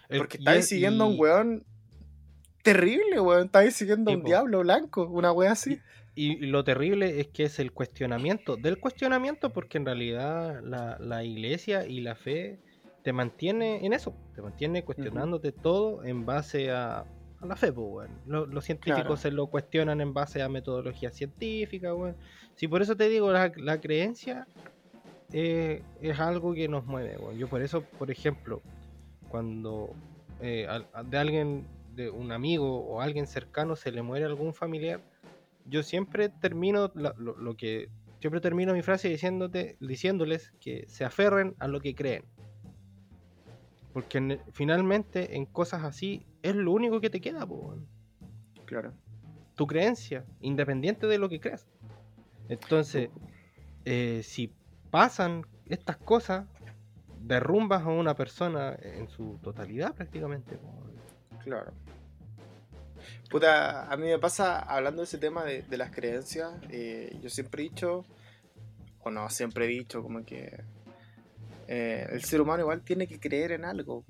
El- 0.09 0.17
Porque 0.17 0.37
estáis 0.37 0.59
es- 0.61 0.69
siguiendo 0.69 1.03
a 1.05 1.07
un 1.07 1.19
weón 1.19 1.65
terrible, 2.63 3.19
weón. 3.19 3.45
Estáis 3.45 3.75
siguiendo 3.75 4.11
a 4.11 4.15
un 4.15 4.23
diablo 4.23 4.59
blanco, 4.59 5.07
una 5.07 5.31
wea 5.31 5.51
así. 5.51 5.79
Y 6.15 6.35
lo 6.47 6.63
terrible 6.65 7.21
es 7.21 7.27
que 7.29 7.43
es 7.43 7.59
el 7.59 7.71
cuestionamiento 7.71 8.57
del 8.57 8.79
cuestionamiento, 8.79 9.51
porque 9.53 9.77
en 9.77 9.85
realidad 9.85 10.61
la, 10.63 10.97
la 10.99 11.23
iglesia 11.23 11.85
y 11.85 12.01
la 12.01 12.15
fe 12.15 12.59
te 13.03 13.13
mantiene 13.13 13.85
en 13.85 13.93
eso, 13.93 14.13
te 14.35 14.41
mantiene 14.41 14.83
cuestionándote 14.83 15.51
todo 15.53 16.03
en 16.03 16.25
base 16.25 16.69
a, 16.71 17.05
a 17.41 17.45
la 17.47 17.55
fe, 17.55 17.73
pues, 17.73 18.09
Los 18.25 18.63
científicos 18.65 19.03
Claro. 19.03 19.17
se 19.17 19.31
lo 19.31 19.47
cuestionan 19.47 19.99
en 20.01 20.13
base 20.13 20.41
a 20.41 20.49
metodología 20.49 21.09
científica, 21.11 21.93
weón. 21.95 22.15
Si 22.55 22.67
por 22.67 22.81
eso 22.81 22.95
te 22.95 23.09
digo, 23.09 23.31
la, 23.31 23.51
la 23.57 23.79
creencia 23.81 24.47
eh, 25.33 25.81
es 26.01 26.19
algo 26.19 26.53
que 26.53 26.67
nos 26.67 26.85
mueve, 26.85 27.17
weón. 27.17 27.37
Yo 27.37 27.47
por 27.47 27.61
eso, 27.61 27.81
por 27.97 28.11
ejemplo, 28.11 28.61
cuando 29.29 29.89
eh, 30.41 30.67
a- 30.93 31.03
de 31.03 31.17
alguien, 31.17 31.65
de 31.95 32.09
un 32.09 32.31
amigo 32.31 32.79
o 32.85 33.01
alguien 33.01 33.27
cercano 33.27 33.75
se 33.75 33.91
le 33.91 34.01
muere 34.01 34.25
algún 34.25 34.53
familiar, 34.53 35.01
yo 35.65 35.83
siempre 35.83 36.29
termino 36.29 36.91
la- 36.95 37.13
lo, 37.17 37.35
lo 37.37 37.55
que 37.55 37.89
siempre 38.19 38.39
termino 38.41 38.73
mi 38.73 38.81
frase 38.81 39.09
diciéndote, 39.09 39.77
diciéndoles 39.79 40.51
que 40.59 40.85
se 40.87 41.05
aferren 41.05 41.55
a 41.59 41.67
lo 41.67 41.79
que 41.79 41.95
creen. 41.95 42.23
Porque 43.93 44.17
en- 44.19 44.39
finalmente 44.53 45.35
en 45.35 45.45
cosas 45.45 45.83
así 45.83 46.25
es 46.41 46.55
lo 46.55 46.71
único 46.71 46.99
que 47.01 47.09
te 47.09 47.21
queda, 47.21 47.45
po. 47.45 47.75
Claro. 48.65 48.93
tu 49.55 49.67
creencia, 49.67 50.25
independiente 50.39 51.05
de 51.05 51.17
lo 51.17 51.27
que 51.27 51.39
creas. 51.41 51.67
Entonces, 52.47 53.09
eh, 53.85 54.21
si 54.23 54.53
pasan 54.89 55.45
estas 55.67 55.97
cosas, 55.97 56.47
derrumbas 57.19 57.83
a 57.83 57.89
una 57.89 58.15
persona 58.15 58.75
en 58.81 59.07
su 59.09 59.39
totalidad 59.43 59.93
prácticamente. 59.93 60.55
po. 60.55 60.71
Claro. 61.43 61.73
Puta, 63.29 63.91
a 63.91 63.97
mí 63.97 64.07
me 64.07 64.19
pasa, 64.19 64.59
hablando 64.59 65.01
de 65.01 65.05
ese 65.05 65.17
tema 65.17 65.43
de, 65.43 65.63
de 65.63 65.77
las 65.77 65.91
creencias, 65.91 66.53
eh, 66.69 67.17
yo 67.21 67.29
siempre 67.29 67.63
he 67.63 67.69
dicho, 67.69 68.05
o 69.03 69.09
no, 69.09 69.29
siempre 69.29 69.65
he 69.65 69.67
dicho, 69.67 70.01
como 70.03 70.23
que 70.23 70.63
eh, 71.67 72.07
el 72.11 72.23
ser 72.23 72.41
humano 72.41 72.63
igual 72.63 72.81
tiene 72.81 73.07
que 73.07 73.19
creer 73.19 73.53
en 73.53 73.65
algo. 73.65 74.03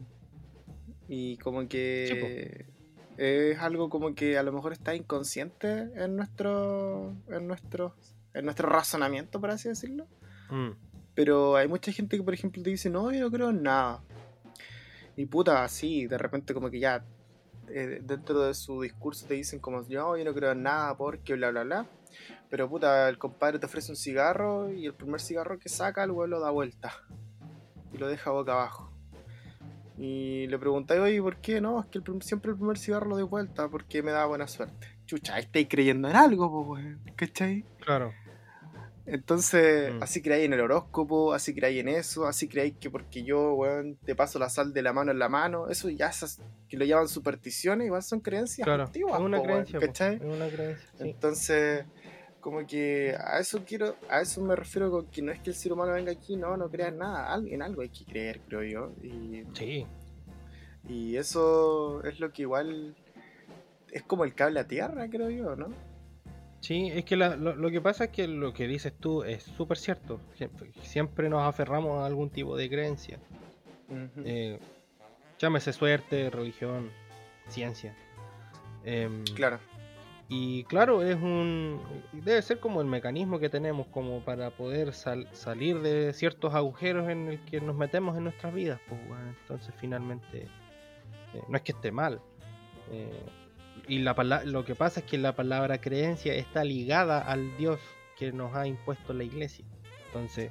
Y 1.13 1.35
como 1.39 1.67
que 1.67 2.67
es 3.17 3.59
algo 3.59 3.89
como 3.89 4.15
que 4.15 4.37
a 4.37 4.43
lo 4.43 4.53
mejor 4.53 4.71
está 4.71 4.95
inconsciente 4.95 5.91
en 5.93 6.15
nuestro, 6.15 7.13
en 7.27 7.47
nuestro, 7.47 7.97
en 8.33 8.45
nuestro 8.45 8.69
razonamiento, 8.69 9.41
por 9.41 9.49
así 9.49 9.67
decirlo. 9.67 10.07
Mm, 10.49 10.69
Pero 11.13 11.57
hay 11.57 11.67
mucha 11.67 11.91
gente 11.91 12.15
que, 12.15 12.23
por 12.23 12.33
ejemplo, 12.33 12.63
te 12.63 12.69
dice, 12.69 12.89
no, 12.89 13.11
yo 13.11 13.19
no 13.19 13.29
creo 13.29 13.49
en 13.49 13.61
nada. 13.61 14.01
Y 15.17 15.25
puta, 15.25 15.67
sí, 15.67 16.07
de 16.07 16.17
repente 16.17 16.53
como 16.53 16.69
que 16.69 16.79
ya 16.79 17.03
eh, 17.67 17.99
dentro 18.01 18.39
de 18.45 18.53
su 18.53 18.81
discurso 18.81 19.27
te 19.27 19.33
dicen 19.33 19.59
como, 19.59 19.85
yo, 19.89 20.15
yo 20.15 20.23
no 20.23 20.33
creo 20.33 20.53
en 20.53 20.63
nada 20.63 20.95
porque 20.95 21.33
bla, 21.33 21.51
bla, 21.51 21.63
bla. 21.63 21.89
Pero 22.49 22.69
puta, 22.69 23.09
el 23.09 23.17
compadre 23.17 23.59
te 23.59 23.65
ofrece 23.65 23.91
un 23.91 23.97
cigarro 23.97 24.71
y 24.71 24.85
el 24.85 24.93
primer 24.93 25.19
cigarro 25.19 25.59
que 25.59 25.67
saca, 25.67 26.05
el 26.05 26.13
güey 26.13 26.29
lo 26.29 26.39
da 26.39 26.51
vuelta. 26.51 26.93
Y 27.91 27.97
lo 27.97 28.07
deja 28.07 28.31
boca 28.31 28.53
abajo. 28.53 28.90
Y 30.03 30.47
le 30.47 30.57
preguntáis, 30.57 30.99
oye, 30.99 31.21
¿por 31.21 31.37
qué? 31.37 31.61
No, 31.61 31.79
es 31.79 31.85
que 31.85 31.99
el 31.99 32.21
siempre 32.23 32.49
el 32.51 32.57
primer 32.57 32.77
cigarro 32.79 33.07
lo 33.07 33.15
doy 33.17 33.23
vuelta 33.25 33.69
porque 33.69 34.01
me 34.01 34.09
da 34.11 34.25
buena 34.25 34.47
suerte. 34.47 34.87
Chucha, 35.05 35.35
ahí 35.35 35.43
estáis 35.43 35.67
creyendo 35.69 36.09
en 36.09 36.15
algo, 36.15 36.49
pues, 36.65 36.83
weón. 36.83 36.99
¿Cachai? 37.15 37.63
claro, 37.79 38.11
Entonces, 39.05 39.93
Mm. 39.93 40.03
así 40.03 40.21
creáis 40.21 40.45
en 40.45 40.53
el 40.53 40.61
horóscopo, 40.61 41.33
así 41.33 41.53
creáis 41.53 41.79
en 41.81 41.89
eso, 41.89 42.25
así 42.27 42.47
creáis 42.47 42.75
que 42.79 42.89
porque 42.89 43.23
yo, 43.23 43.53
weón, 43.55 43.95
te 44.05 44.15
paso 44.15 44.39
la 44.39 44.49
sal 44.49 44.73
de 44.73 44.81
la 44.83 44.93
mano 44.93 45.11
en 45.11 45.19
la 45.19 45.27
mano, 45.27 45.69
eso 45.69 45.89
ya 45.89 46.07
esas 46.07 46.39
que 46.69 46.77
lo 46.77 46.85
llaman 46.85 47.07
supersticiones, 47.07 47.87
igual 47.87 48.01
son 48.03 48.21
creencias 48.21 48.63
claro. 48.65 48.83
antiguas, 48.83 49.15
es 49.19 49.25
una 49.25 49.37
po, 49.37 49.43
creencia. 49.43 49.79
¿cachai? 49.79 50.15
Es 50.15 50.21
una 50.23 50.47
creencia. 50.47 50.87
sí. 50.97 51.03
Entonces, 51.09 51.85
como 52.41 52.65
que 52.65 53.15
a 53.17 53.39
eso 53.39 53.63
quiero, 53.65 53.95
a 54.09 54.21
eso 54.21 54.41
me 54.41 54.55
refiero 54.55 54.91
con 54.91 55.05
que 55.07 55.21
no 55.21 55.31
es 55.31 55.39
que 55.39 55.51
el 55.51 55.55
ser 55.55 55.71
humano 55.71 55.93
venga 55.93 56.11
aquí, 56.11 56.35
no, 56.35 56.57
no 56.57 56.69
crea 56.69 56.89
en 56.89 56.97
nada, 56.97 57.39
en 57.47 57.61
algo 57.61 57.81
hay 57.81 57.89
que 57.89 58.03
creer, 58.03 58.41
creo 58.47 58.63
yo. 58.63 58.91
Y, 59.01 59.43
Sí, 59.53 59.85
y 60.89 61.15
eso 61.15 62.03
es 62.03 62.19
lo 62.19 62.31
que 62.33 62.41
igual 62.41 62.95
es 63.91 64.03
como 64.03 64.25
el 64.25 64.33
cable 64.33 64.59
a 64.59 64.67
tierra, 64.67 65.07
creo 65.09 65.29
yo, 65.29 65.55
¿no? 65.55 65.69
Sí, 66.61 66.91
es 66.93 67.05
que 67.05 67.15
lo, 67.15 67.71
que 67.71 67.81
pasa 67.81 68.05
es 68.05 68.09
que 68.11 68.27
lo 68.27 68.53
que 68.53 68.67
dices 68.67 68.93
tú 68.93 69.23
es 69.23 69.43
súper 69.43 69.77
cierto. 69.77 70.19
Siempre 70.83 71.27
nos 71.27 71.47
aferramos 71.47 71.99
a 71.99 72.05
algún 72.05 72.29
tipo 72.29 72.55
de 72.55 72.69
creencia. 72.69 73.19
Eh, 74.23 74.59
llámese 75.39 75.73
suerte, 75.73 76.29
religión, 76.29 76.91
ciencia. 77.47 77.95
Em, 78.83 79.23
claro. 79.35 79.59
Y 80.33 80.63
claro, 80.63 81.03
es 81.03 81.17
un. 81.17 81.81
Debe 82.13 82.41
ser 82.41 82.61
como 82.61 82.79
el 82.79 82.87
mecanismo 82.87 83.37
que 83.37 83.49
tenemos 83.49 83.87
como 83.87 84.21
para 84.21 84.49
poder 84.49 84.93
salir 84.93 85.81
de 85.81 86.13
ciertos 86.13 86.53
agujeros 86.53 87.09
en 87.09 87.27
el 87.27 87.39
que 87.43 87.59
nos 87.59 87.75
metemos 87.75 88.15
en 88.15 88.23
nuestras 88.23 88.53
vidas. 88.53 88.79
Pues, 88.87 89.01
entonces, 89.41 89.73
finalmente, 89.77 90.43
eh, 91.33 91.41
no 91.49 91.57
es 91.57 91.63
que 91.63 91.73
esté 91.73 91.91
mal. 91.91 92.21
Eh, 92.91 93.25
y 93.89 93.99
la 93.99 94.13
lo 94.45 94.63
que 94.63 94.73
pasa 94.73 95.01
es 95.01 95.05
que 95.05 95.17
la 95.17 95.35
palabra 95.35 95.81
creencia 95.81 96.33
está 96.33 96.63
ligada 96.63 97.19
al 97.19 97.57
Dios 97.57 97.81
que 98.17 98.31
nos 98.31 98.55
ha 98.55 98.65
impuesto 98.65 99.11
la 99.11 99.25
iglesia. 99.25 99.65
Entonces, 100.05 100.49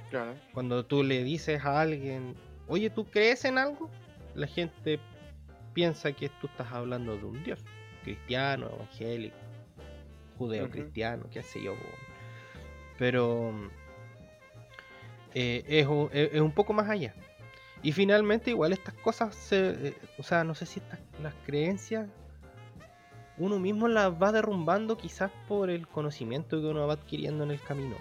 cuando 0.52 0.84
tú 0.84 1.02
le 1.02 1.24
dices 1.24 1.64
a 1.64 1.80
alguien, 1.80 2.34
oye, 2.68 2.90
¿tú 2.90 3.06
crees 3.06 3.46
en 3.46 3.56
algo? 3.56 3.88
La 4.34 4.46
gente 4.46 5.00
piensa 5.72 6.12
que 6.12 6.28
tú 6.28 6.48
estás 6.48 6.70
hablando 6.70 7.16
de 7.16 7.24
un 7.24 7.42
Dios, 7.42 7.64
cristiano, 8.04 8.68
evangélico, 8.74 9.49
judeo 10.40 10.70
cristiano, 10.70 11.26
qué 11.30 11.42
sé 11.42 11.62
yo. 11.62 11.74
Pero 12.98 13.52
eh, 15.34 15.62
es, 15.68 15.86
un, 15.86 16.08
es, 16.12 16.40
un, 16.40 16.52
poco 16.52 16.72
más 16.72 16.88
allá. 16.88 17.14
Y 17.82 17.92
finalmente 17.92 18.50
igual 18.50 18.72
estas 18.72 18.94
cosas, 18.94 19.34
se, 19.34 19.88
eh, 19.88 19.94
o 20.18 20.22
sea, 20.22 20.42
no 20.44 20.54
sé 20.54 20.64
si 20.64 20.80
estas, 20.80 20.98
las 21.22 21.34
creencias 21.44 22.08
uno 23.36 23.58
mismo 23.58 23.88
las 23.88 24.12
va 24.12 24.32
derrumbando 24.32 24.96
quizás 24.96 25.30
por 25.46 25.68
el 25.70 25.86
conocimiento 25.86 26.60
que 26.60 26.66
uno 26.66 26.86
va 26.86 26.94
adquiriendo 26.94 27.44
en 27.44 27.50
el 27.50 27.60
camino 27.60 27.96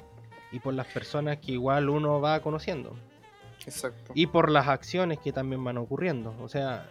y 0.52 0.60
por 0.60 0.73
las 0.73 0.88
personas 0.88 1.39
que 1.39 1.54
igual 1.54 1.89
uno 1.89 2.21
va 2.21 2.41
conociendo. 2.41 2.95
Exacto. 3.65 4.13
Y 4.15 4.28
por 4.28 4.49
las 4.49 4.67
acciones 4.67 5.19
que 5.19 5.32
también 5.32 5.63
van 5.63 5.78
ocurriendo. 5.78 6.34
O 6.41 6.49
sea, 6.49 6.89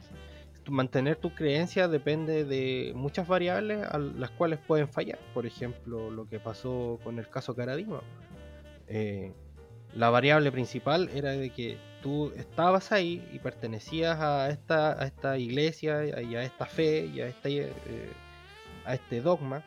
mantener 0.69 1.17
tu 1.17 1.35
creencia 1.35 1.89
depende 1.89 2.45
de 2.45 2.93
muchas 2.95 3.27
variables 3.27 3.85
a 3.85 3.99
las 3.99 4.31
cuales 4.31 4.59
pueden 4.59 4.89
fallar. 4.89 5.19
Por 5.35 5.47
ejemplo, 5.47 6.11
lo 6.11 6.29
que 6.29 6.39
pasó 6.39 6.99
con 7.03 7.19
el 7.19 7.29
caso 7.29 7.55
Caradima. 7.55 8.01
Eh, 8.87 9.33
la 9.95 10.11
variable 10.11 10.53
principal 10.53 11.09
era 11.15 11.31
de 11.33 11.51
que 11.51 11.79
tú 12.03 12.33
estabas 12.37 12.93
ahí 12.93 13.27
y 13.33 13.39
pertenecías 13.39 14.19
a 14.21 14.51
esta, 14.51 15.03
a 15.03 15.07
esta 15.07 15.39
iglesia 15.39 16.21
y 16.23 16.37
a 16.37 16.43
esta 16.43 16.67
fe 16.67 17.07
y 17.07 17.21
a 17.21 17.29
esta 17.29 17.49
eh, 17.49 17.73
a 18.85 18.95
este 18.95 19.21
dogma 19.21 19.63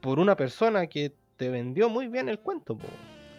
por 0.00 0.18
una 0.18 0.36
persona 0.36 0.86
que 0.86 1.12
te 1.36 1.48
vendió 1.48 1.88
muy 1.88 2.08
bien 2.08 2.28
el 2.28 2.38
cuento 2.38 2.76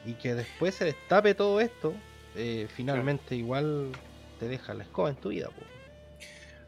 y 0.06 0.13
que 0.13 0.34
después 0.34 0.74
se 0.74 0.86
destape 0.86 1.36
todo 1.36 1.62
esto, 1.62 1.93
eh, 2.36 2.67
finalmente 2.76 3.36
igual 3.36 3.91
te 4.39 4.48
deja 4.48 4.74
la 4.74 4.84
escoba 4.84 5.10
en 5.10 5.15
tu 5.15 5.30
vida. 5.30 5.50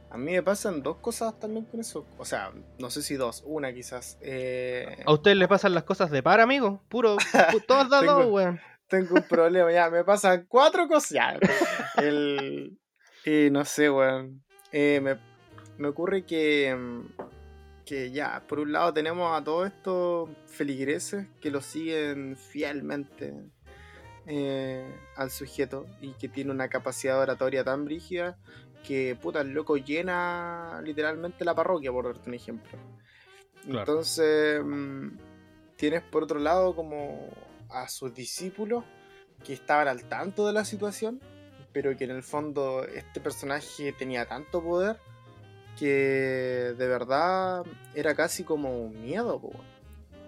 A 0.10 0.18
mí 0.18 0.32
me 0.32 0.44
pasan 0.44 0.82
dos 0.82 0.98
cosas 0.98 1.40
también 1.40 1.66
con 1.66 1.80
eso. 1.80 2.06
O 2.18 2.26
sea, 2.26 2.52
no 2.80 2.90
sé 2.90 3.02
si 3.02 3.16
dos, 3.16 3.44
una 3.46 3.74
quizás. 3.74 4.18
Eh, 4.22 5.04
¿A 5.06 5.14
ustedes 5.14 5.38
le 5.38 5.48
pasan 5.48 5.74
las 5.74 5.84
cosas 5.84 6.12
de 6.12 6.24
par, 6.24 6.40
amigo? 6.40 6.82
Puro, 6.88 7.18
todos 7.68 7.90
dados, 7.90 8.26
weón. 8.28 8.60
Tengo 8.88 9.16
un 9.16 9.24
problema, 9.24 9.72
ya, 9.72 9.90
me 9.90 10.04
pasan 10.04 10.46
cuatro 10.48 10.88
cosas. 10.88 11.10
Ya, 11.10 11.38
el, 11.98 12.80
eh, 13.26 13.50
no 13.52 13.66
sé, 13.66 13.90
weón. 13.90 14.44
me, 14.72 15.20
me 15.78 15.88
ocurre 15.90 16.26
que 16.26 16.74
mm, 16.74 17.28
que 17.88 18.12
ya, 18.12 18.44
por 18.48 18.60
un 18.60 18.74
lado 18.74 18.94
tenemos 18.94 19.36
a 19.36 19.44
todos 19.44 19.68
estos 19.68 20.30
feligreses 20.46 21.26
que 21.40 21.50
lo 21.50 21.62
siguen 21.62 22.36
fielmente 22.36 23.34
eh, 24.26 24.94
al 25.16 25.32
sujeto 25.32 25.88
y 26.02 26.12
que 26.16 26.28
tiene 26.28 26.52
una 26.52 26.68
capacidad 26.68 27.18
oratoria 27.18 27.64
tan 27.64 27.86
brígida 27.86 28.38
que 28.88 29.18
puta, 29.22 29.42
el 29.42 29.50
loco 29.50 29.76
llena 29.76 30.82
literalmente 30.84 31.44
la 31.44 31.54
parroquia, 31.54 31.92
por 31.92 32.06
darte 32.06 32.30
un 32.30 32.36
ejemplo. 32.36 32.78
Entonces, 33.68 34.62
mm, 34.64 35.18
tienes 35.76 36.04
por 36.04 36.24
otro 36.24 36.40
lado 36.40 36.74
como 36.74 37.28
a 37.70 37.90
sus 37.90 38.14
discípulos 38.14 38.86
que 39.44 39.54
estaban 39.54 39.90
al 39.90 40.06
tanto 40.06 40.48
de 40.48 40.54
la 40.54 40.64
situación, 40.64 41.20
pero 41.74 41.96
que 41.98 42.06
en 42.06 42.12
el 42.12 42.24
fondo 42.24 42.86
este 42.86 43.20
personaje 43.20 43.92
tenía 43.92 44.26
tanto 44.26 44.64
poder 44.64 44.98
que 45.78 46.74
de 46.78 46.88
verdad 46.88 47.64
era 47.94 48.16
casi 48.16 48.44
como 48.44 48.86
un 48.86 49.02
miedo, 49.04 49.40
po, 49.40 49.52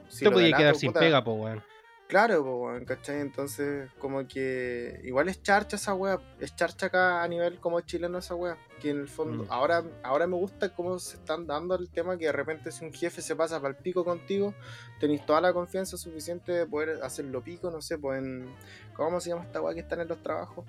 si 0.10 0.26
Te 0.26 0.32
podía 0.32 0.56
quedar 0.56 0.76
sin 0.76 0.92
pega, 0.92 1.24
po, 1.24 1.34
weón. 1.34 1.64
Claro, 2.10 2.44
po, 2.44 2.56
weón, 2.56 2.86
¿cachai? 2.86 3.22
Entonces, 3.22 3.88
como 4.00 4.28
que 4.28 5.00
igual 5.04 5.30
es 5.30 5.44
charcha 5.44 5.76
esa 5.76 5.94
weá, 5.94 6.20
es 6.40 6.56
charcha 6.56 6.88
acá 6.88 7.22
a 7.22 7.28
nivel 7.28 7.60
como 7.60 7.80
chileno 7.82 8.18
esa 8.18 8.34
weá, 8.34 8.58
que 8.82 8.90
en 8.90 9.02
el 9.02 9.08
fondo, 9.08 9.44
mm. 9.44 9.48
ahora, 9.52 9.84
ahora 10.02 10.26
me 10.26 10.36
gusta 10.36 10.74
cómo 10.74 10.98
se 10.98 11.18
están 11.18 11.46
dando 11.46 11.76
el 11.76 11.88
tema 11.92 12.18
que 12.18 12.26
de 12.26 12.32
repente 12.32 12.72
si 12.72 12.84
un 12.84 12.92
jefe 12.92 13.22
se 13.22 13.36
pasa 13.36 13.62
para 13.62 13.78
el 13.78 13.84
pico 13.84 14.04
contigo, 14.04 14.56
tenéis 15.00 15.24
toda 15.24 15.40
la 15.40 15.54
confianza 15.54 15.98
suficiente 15.98 16.52
de 16.52 16.66
poder 16.66 17.04
hacerlo 17.04 17.44
pico, 17.44 17.70
no 17.70 17.80
sé, 17.80 18.00
pues 18.00 18.18
en, 18.24 18.56
¿cómo 18.96 19.20
se 19.20 19.30
llama 19.30 19.44
esta 19.44 19.62
weá 19.62 19.76
que 19.76 19.82
están 19.82 20.00
en 20.00 20.08
los 20.08 20.24
trabajos? 20.24 20.66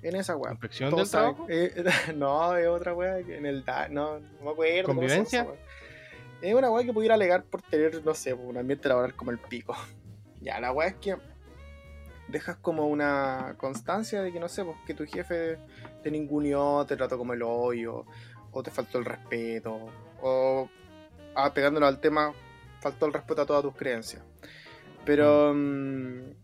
en 0.00 0.16
esa 0.16 0.36
weá. 0.36 0.52
¿Inspección 0.52 0.94
del 0.94 1.10
trabajo? 1.10 1.46
Eh, 1.50 1.84
no, 2.16 2.56
es 2.56 2.66
otra 2.66 2.94
weá 2.94 3.18
en 3.18 3.44
el 3.44 3.62
no, 3.90 4.20
no 4.20 4.42
me 4.42 4.50
acuerdo. 4.52 4.86
¿Convivencia? 4.86 5.46
Es 6.40 6.54
una 6.54 6.70
weá 6.70 6.82
que 6.82 6.94
pudiera 6.94 7.14
alegar 7.14 7.44
por 7.44 7.60
tener, 7.60 8.02
no 8.02 8.14
sé, 8.14 8.32
un 8.32 8.56
ambiente 8.56 8.88
laboral 8.88 9.14
como 9.14 9.32
el 9.32 9.38
pico. 9.38 9.76
Ya, 10.46 10.60
la 10.60 10.70
weá 10.70 10.86
es 10.86 10.94
que 10.94 11.16
dejas 12.28 12.56
como 12.58 12.86
una 12.86 13.56
constancia 13.58 14.22
de 14.22 14.32
que, 14.32 14.38
no 14.38 14.48
sé, 14.48 14.64
pues 14.64 14.76
que 14.86 14.94
tu 14.94 15.04
jefe 15.04 15.58
te 16.04 16.10
ninguneó, 16.12 16.86
te 16.86 16.96
trató 16.96 17.18
como 17.18 17.32
el 17.32 17.42
hoyo, 17.42 18.06
o 18.52 18.62
te 18.62 18.70
faltó 18.70 18.98
el 18.98 19.06
respeto, 19.06 19.90
o 20.22 20.70
ah, 21.34 21.52
pegándolo 21.52 21.88
al 21.88 21.98
tema, 21.98 22.32
faltó 22.80 23.06
el 23.06 23.12
respeto 23.12 23.42
a 23.42 23.46
todas 23.46 23.62
tus 23.62 23.74
creencias. 23.74 24.22
Pero. 25.04 25.52
Mm. 25.52 26.20
Mm, 26.20 26.34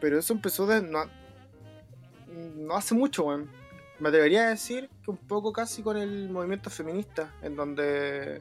pero 0.00 0.16
eso 0.16 0.32
empezó 0.32 0.68
de, 0.68 0.80
no 0.80 2.76
hace 2.76 2.94
mucho, 2.94 3.24
weón. 3.24 3.50
Me 3.98 4.08
atrevería 4.08 4.46
a 4.46 4.50
decir 4.50 4.88
que 5.04 5.10
un 5.10 5.16
poco 5.16 5.52
casi 5.52 5.82
con 5.82 5.96
el 5.96 6.30
movimiento 6.30 6.70
feminista, 6.70 7.34
en 7.42 7.56
donde 7.56 8.40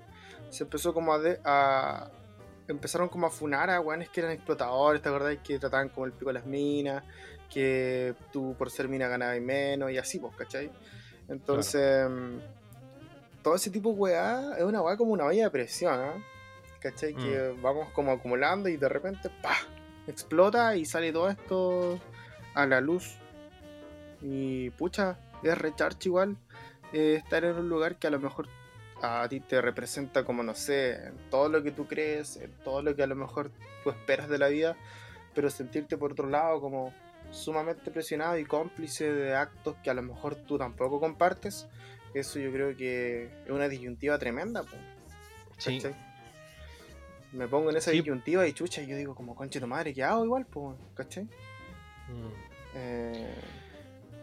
se 0.52 0.64
empezó 0.64 0.94
como 0.94 1.12
a, 1.12 2.12
empezaron 2.72 3.10
como 3.10 3.28
a 3.28 3.30
funar 3.30 3.70
a 3.70 3.80
weones 3.82 4.10
que 4.10 4.22
eran 4.22 4.32
explotadores, 4.32 5.02
¿te 5.02 5.10
acordás? 5.10 5.38
Que 5.44 5.60
trataban 5.60 5.90
como 5.90 6.06
el 6.06 6.12
pico 6.12 6.30
de 6.30 6.34
las 6.34 6.46
minas, 6.46 7.04
que 7.50 8.16
tú 8.32 8.56
por 8.58 8.70
ser 8.70 8.88
mina 8.88 9.08
ganabas 9.08 9.40
menos 9.42 9.92
y 9.92 9.98
así, 9.98 10.20
pues, 10.20 10.36
¿cachai? 10.36 10.72
Entonces, 11.28 12.08
todo 13.42 13.56
ese 13.56 13.70
tipo 13.70 13.92
de 13.92 13.96
weá 13.96 14.58
es 14.58 14.64
una 14.64 14.82
weá 14.82 14.98
como 14.98 15.14
una 15.14 15.26
valla 15.26 15.46
de 15.46 15.52
presión, 15.52 16.00
¿eh? 16.00 16.24
¿cachai? 16.80 17.14
Que 17.14 17.54
mm. 17.56 17.62
vamos 17.62 17.90
como 17.92 18.12
acumulando 18.12 18.70
y 18.70 18.78
de 18.78 18.90
repente, 18.90 19.30
¡pah! 19.42 19.58
explota 20.10 20.76
y 20.76 20.86
sale 20.86 21.12
todo 21.12 21.30
esto 21.30 22.00
a 22.56 22.66
la 22.66 22.82
luz 22.82 23.18
y 24.22 24.70
pucha, 24.72 25.18
es 25.44 25.58
recharge 25.58 26.10
igual 26.10 26.36
eh, 26.92 27.16
estar 27.24 27.44
en 27.46 27.56
un 27.56 27.70
lugar 27.70 27.98
que 27.98 28.08
a 28.08 28.10
lo 28.10 28.20
mejor 28.20 28.48
a 29.02 29.28
ti 29.30 29.40
te 29.40 29.62
representa 29.62 30.24
como, 30.24 30.44
no 30.44 30.56
sé, 30.56 31.08
en 31.08 31.18
todo 31.30 31.50
lo 31.50 31.64
que 31.64 31.72
tú 31.72 31.88
crees, 31.88 32.38
en 32.38 32.52
todo 32.64 32.82
lo 32.82 32.96
que 32.96 33.04
a 33.04 33.08
lo 33.08 33.16
mejor 33.16 33.52
tú 33.84 33.90
esperas 33.90 34.30
de 34.30 34.38
la 34.38 34.48
vida, 34.48 34.76
pero 35.34 35.50
sentirte 35.50 35.98
por 35.98 36.12
otro 36.14 36.28
lado 36.28 36.60
como 36.60 36.94
sumamente 37.32 37.92
presionado 37.92 38.38
y 38.38 38.46
cómplice 38.46 39.12
de 39.12 39.36
actos 39.36 39.76
que 39.84 39.90
a 39.90 39.94
lo 39.94 40.02
mejor 40.02 40.36
tú 40.36 40.58
tampoco 40.58 41.00
compartes, 41.00 41.68
eso 42.14 42.40
yo 42.40 42.52
creo 42.52 42.76
que 42.76 43.30
es 43.46 43.52
una 43.52 43.68
disyuntiva 43.70 44.18
tremenda. 44.18 44.64
sí. 45.58 45.82
Me 47.32 47.48
pongo 47.48 47.70
en 47.70 47.78
esa 47.78 47.92
disyuntiva 47.92 48.48
y 48.48 48.54
chucha, 48.54 48.82
y 48.82 48.88
yo 48.88 48.98
digo 48.98 49.14
como, 49.14 49.36
conche 49.36 49.60
tu 49.60 49.68
madre, 49.68 49.94
¿qué 49.94 50.04
hago 50.04 50.26
igual? 50.26 50.48
Pues, 50.48 50.76
¿cachai? 50.96 51.26
Mm. 51.26 52.50
Eh, 52.74 53.36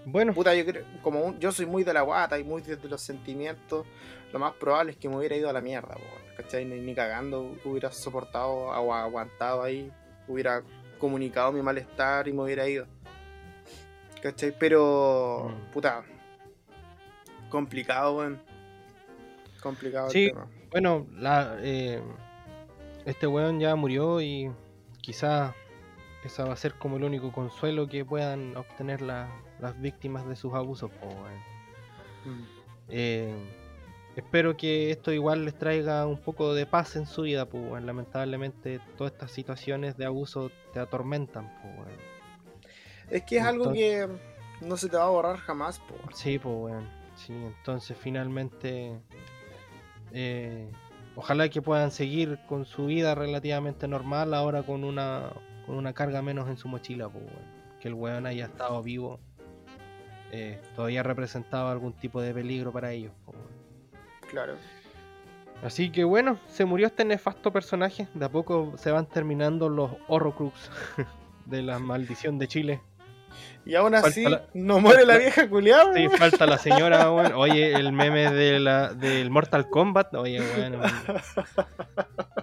bueno. 0.07 0.33
Puta, 0.33 0.55
yo 0.55 0.65
creo, 0.65 0.85
como 1.03 1.37
yo 1.39 1.53
soy 1.53 1.67
muy 1.67 1.85
de 1.85 1.93
la 1.93 2.03
guata 2.03 2.39
y 2.39 2.45
muy 2.45 2.63
de 2.63 2.79
los 2.89 3.03
sentimientos, 3.03 3.85
lo 4.33 4.39
más 4.39 4.55
probable 4.55 4.93
es 4.93 4.99
que 4.99 5.09
me 5.09 5.17
hubiera 5.17 5.37
ido 5.37 5.51
a 5.51 5.53
la 5.53 5.61
mierda, 5.61 5.97
¿cachai? 6.37 6.65
Ni, 6.65 6.95
cagando 6.95 7.57
hubiera 7.65 7.91
soportado 7.91 8.53
o 8.53 8.95
aguantado 8.95 9.63
ahí, 9.63 9.91
hubiera 10.29 10.63
comunicado 10.99 11.53
mi 11.53 11.61
malestar 11.61 12.29
y 12.29 12.33
me 12.33 12.43
hubiera 12.43 12.69
ido. 12.69 12.87
¿Cachai? 14.23 14.55
Pero, 14.59 15.51
mm. 15.51 15.73
puta, 15.73 16.05
complicado, 17.51 18.17
weón. 18.17 18.41
Complicado 19.61 20.09
sí, 20.11 20.27
el 20.27 20.31
tema. 20.31 20.49
Bueno, 20.71 21.07
la, 21.15 21.57
eh, 21.61 22.01
este 23.05 23.27
weón 23.27 23.59
ya 23.59 23.75
murió 23.75 24.21
y 24.21 24.51
quizás 25.01 25.53
esa 26.25 26.45
va 26.45 26.53
a 26.53 26.57
ser 26.57 26.75
como 26.75 26.97
el 26.97 27.05
único 27.05 27.33
consuelo 27.33 27.89
que 27.89 28.05
puedan 28.05 28.57
obtener 28.57 29.01
las 29.61 29.81
víctimas 29.81 30.27
de 30.27 30.37
sus 30.37 30.55
abusos. 30.55 30.91
Mm. 32.25 32.43
Eh, 32.89 33.35
espero 34.17 34.57
que 34.57 34.91
esto 34.91 35.13
igual 35.13 35.45
les 35.45 35.55
traiga 35.55 36.07
un 36.07 36.19
poco 36.19 36.55
de 36.55 36.67
paz 36.67 36.97
en 36.97 37.07
su 37.07 37.23
vida, 37.23 37.47
pues, 37.47 37.83
lamentablemente 37.83 38.81
todas 38.97 39.13
estas 39.13 39.31
situaciones 39.31 39.97
de 39.97 40.07
abuso 40.07 40.51
te 40.73 40.81
atormentan, 40.81 41.53
pues, 41.63 41.89
Es 43.11 43.23
que 43.23 43.39
es 43.39 43.45
algo 43.45 43.73
que 43.73 44.09
no 44.61 44.77
se 44.77 44.89
te 44.89 44.97
va 44.97 45.05
a 45.05 45.11
borrar 45.11 45.37
jamás, 45.37 45.81
pues. 45.89 46.19
Sí, 46.19 46.39
pues, 46.39 46.55
bueno. 46.55 47.07
Sí, 47.17 47.33
entonces 47.33 47.97
finalmente 47.99 49.01
eh, 50.13 50.71
ojalá 51.15 51.49
que 51.49 51.63
puedan 51.63 51.91
seguir 51.91 52.39
con 52.47 52.67
su 52.67 52.87
vida 52.87 53.15
relativamente 53.15 53.89
normal 53.89 54.35
ahora 54.35 54.63
con 54.63 54.85
una 54.85 55.33
con 55.65 55.77
una 55.77 55.95
carga 55.95 56.23
menos 56.23 56.49
en 56.49 56.57
su 56.57 56.69
mochila, 56.69 57.09
pues, 57.09 57.25
que 57.81 57.89
el 57.89 57.95
weón 57.95 58.27
haya 58.27 58.45
estado 58.45 58.83
vivo 58.83 59.19
eh, 60.33 60.61
todavía 60.75 61.03
representaba 61.03 61.73
algún 61.73 61.93
tipo 61.93 62.21
de 62.21 62.35
peligro 62.35 62.73
para 62.73 62.93
ellos. 62.93 63.13
Claro. 64.31 64.57
Así 65.63 65.91
que 65.91 66.05
bueno, 66.05 66.39
se 66.49 66.65
murió 66.65 66.87
este 66.87 67.05
nefasto 67.05 67.53
personaje. 67.53 68.09
De 68.15 68.25
a 68.25 68.29
poco 68.29 68.75
se 68.77 68.91
van 68.91 69.07
terminando 69.07 69.69
los 69.69 69.91
Horrocrux 70.09 70.71
de 71.47 71.63
la 71.63 71.79
maldición 71.79 72.39
de 72.39 72.49
Chile. 72.49 72.81
Y 73.67 73.75
aún 73.75 73.97
así, 73.97 74.25
no 74.55 74.79
muere 74.79 75.05
la 75.05 75.19
vieja 75.19 75.49
culiada. 75.49 75.93
Sí, 75.93 76.09
falta 76.17 76.47
la 76.47 76.57
señora, 76.57 77.11
Oye, 77.37 77.75
el 77.75 77.93
meme 77.93 78.31
de 78.31 78.61
la, 78.61 78.95
del 78.95 79.29
Mortal 79.31 79.69
Kombat. 79.69 80.15
Oye, 80.15 80.41
bueno. 80.57 80.81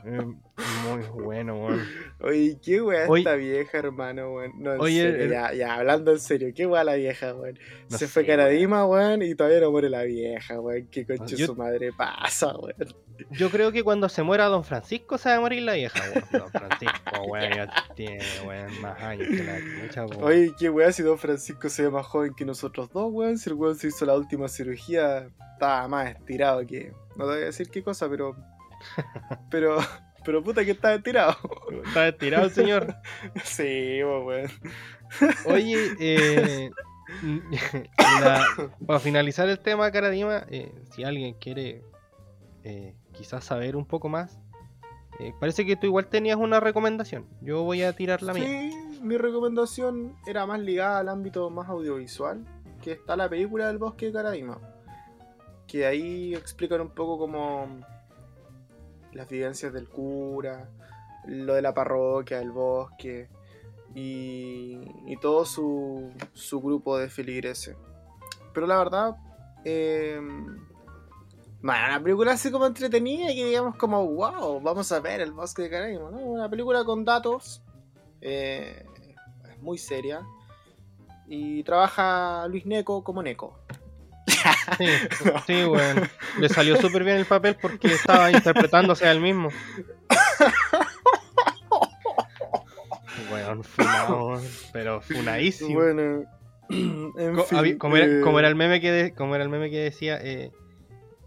Muy 0.03 1.01
bueno, 1.23 1.55
weón. 1.55 1.87
Oye, 2.19 2.57
qué 2.61 2.81
weá 2.81 3.05
esta 3.05 3.35
vieja, 3.35 3.77
hermano, 3.77 4.33
weón. 4.33 4.51
No, 4.57 4.71
Oye, 4.73 5.29
ya, 5.29 5.53
ya, 5.53 5.75
hablando 5.75 6.11
en 6.11 6.19
serio, 6.19 6.49
qué 6.53 6.67
weá 6.67 6.83
la 6.83 6.95
vieja, 6.95 7.33
weón. 7.33 7.57
Se 7.87 8.07
fue 8.07 8.25
Caradima, 8.25 8.85
weón, 8.85 9.21
y 9.21 9.33
todavía 9.33 9.61
no 9.61 9.71
muere 9.71 9.89
la 9.89 10.03
vieja, 10.03 10.59
weón. 10.59 10.87
Qué 10.91 11.05
conche 11.05 11.37
su 11.37 11.55
madre 11.55 11.91
pasa, 11.97 12.53
weón. 12.57 12.95
Yo 13.31 13.49
creo 13.49 13.71
que 13.71 13.83
cuando 13.83 14.09
se 14.09 14.23
muera 14.23 14.45
Don 14.45 14.63
Francisco 14.63 15.17
se 15.17 15.29
va 15.29 15.35
a 15.35 15.39
morir 15.39 15.61
la 15.61 15.73
vieja, 15.73 15.99
weón. 16.13 16.25
Don 16.31 16.51
Francisco, 16.51 17.21
weón, 17.27 17.53
ya 17.53 17.73
tiene, 17.95 18.23
weón, 18.45 18.81
más 18.81 19.01
años 19.01 19.27
que 19.29 19.43
la 19.43 19.59
mucha, 19.81 20.05
weón. 20.05 20.23
Oye, 20.23 20.51
qué 20.59 20.69
weá 20.69 20.91
si 20.91 21.01
Don 21.01 21.12
Francisco 21.17 21.69
se 21.69 21.83
ve 21.83 21.89
más 21.89 22.05
joven 22.05 22.33
que 22.33 22.45
nosotros 22.45 22.89
dos, 22.91 23.11
weón. 23.11 23.37
Si 23.37 23.49
el 23.49 23.55
weón 23.55 23.75
se 23.75 23.87
hizo 23.87 24.05
la 24.05 24.15
última 24.15 24.47
cirugía, 24.47 25.29
estaba 25.53 25.87
más 25.87 26.11
estirado 26.11 26.65
que. 26.65 26.91
No 27.15 27.25
te 27.25 27.31
voy 27.31 27.41
a 27.41 27.45
decir 27.45 27.69
qué 27.69 27.83
cosa, 27.83 28.09
pero. 28.09 28.35
Pero. 29.49 29.77
Pero 30.25 30.41
puta 30.41 30.63
que 30.63 30.71
está 30.71 30.93
estirado. 30.93 31.35
Está 31.85 32.07
estirado 32.07 32.49
señor. 32.49 32.95
sí, 33.43 34.01
weón. 34.03 34.49
Oye, 35.45 35.95
eh, 35.99 36.71
para 38.87 38.99
finalizar 38.99 39.49
el 39.49 39.59
tema, 39.59 39.91
Caradima, 39.91 40.45
eh, 40.49 40.73
si 40.95 41.03
alguien 41.03 41.33
quiere 41.35 41.83
eh, 42.63 42.95
quizás 43.11 43.43
saber 43.43 43.75
un 43.75 43.85
poco 43.85 44.09
más, 44.09 44.39
eh, 45.19 45.33
parece 45.39 45.65
que 45.65 45.75
tú 45.75 45.87
igual 45.87 46.07
tenías 46.07 46.37
una 46.37 46.59
recomendación. 46.59 47.25
Yo 47.41 47.63
voy 47.63 47.83
a 47.83 47.93
tirar 47.93 48.21
la 48.21 48.33
mía. 48.33 48.71
Mi 49.03 49.17
recomendación 49.17 50.15
era 50.25 50.45
más 50.45 50.61
ligada 50.61 50.99
al 50.99 51.09
ámbito 51.09 51.49
más 51.49 51.67
audiovisual, 51.67 52.45
que 52.81 52.93
está 52.93 53.17
la 53.17 53.27
película 53.27 53.67
del 53.67 53.77
bosque 53.77 54.05
de 54.05 54.13
Caradima. 54.13 54.61
Que 55.67 55.85
ahí 55.85 56.33
explican 56.33 56.79
un 56.79 56.91
poco 56.91 57.17
como 57.17 57.81
las 59.11 59.27
vivencias 59.27 59.73
del 59.73 59.89
cura, 59.89 60.69
lo 61.25 61.53
de 61.53 61.61
la 61.61 61.73
parroquia, 61.73 62.39
el 62.39 62.51
bosque 62.51 63.27
y, 63.93 65.17
todo 65.21 65.43
su, 65.43 66.09
su, 66.31 66.61
grupo 66.61 66.97
de 66.97 67.09
feligreses. 67.09 67.75
Pero 68.53 68.67
la 68.67 68.77
verdad, 68.77 69.17
eh, 69.65 70.17
bueno, 71.61 71.85
una 71.87 72.01
película 72.01 72.31
así 72.31 72.51
como 72.51 72.67
entretenida 72.67 73.31
y 73.33 73.43
digamos 73.43 73.75
como, 73.75 74.07
wow, 74.07 74.61
vamos 74.61 74.89
a 74.93 75.01
ver 75.01 75.19
el 75.19 75.33
bosque 75.33 75.63
de 75.63 75.69
Caraíba, 75.69 76.09
¿no? 76.09 76.19
Una 76.19 76.49
película 76.49 76.85
con 76.85 77.03
datos, 77.03 77.61
eh, 78.21 78.85
muy 79.63 79.77
seria. 79.77 80.21
Y 81.27 81.63
trabaja 81.63 82.47
Luis 82.47 82.65
Neco 82.65 83.03
como 83.03 83.23
Neco. 83.23 83.57
Sí, 84.77 84.85
sí, 85.47 85.63
bueno. 85.63 86.01
Le 86.39 86.49
salió 86.49 86.75
súper 86.79 87.03
bien 87.03 87.17
el 87.17 87.25
papel 87.25 87.55
porque 87.61 87.87
estaba 87.87 88.31
interpretándose 88.31 89.07
a 89.07 89.11
él 89.11 89.21
mismo. 89.21 89.49
Bueno, 93.29 93.63
funado, 93.63 94.41
pero 94.71 95.01
funadísimo. 95.01 95.79
Bueno, 95.79 96.23
en 96.69 97.77
como, 97.77 97.97
era, 97.97 98.21
como, 98.21 98.39
era, 98.39 98.47
el 98.47 98.55
meme 98.55 98.79
que 98.79 99.13
como 99.15 99.35
era 99.35 99.43
el 99.43 99.49
meme 99.49 99.69
que 99.69 99.79
decía, 99.79 100.19
eh, 100.21 100.51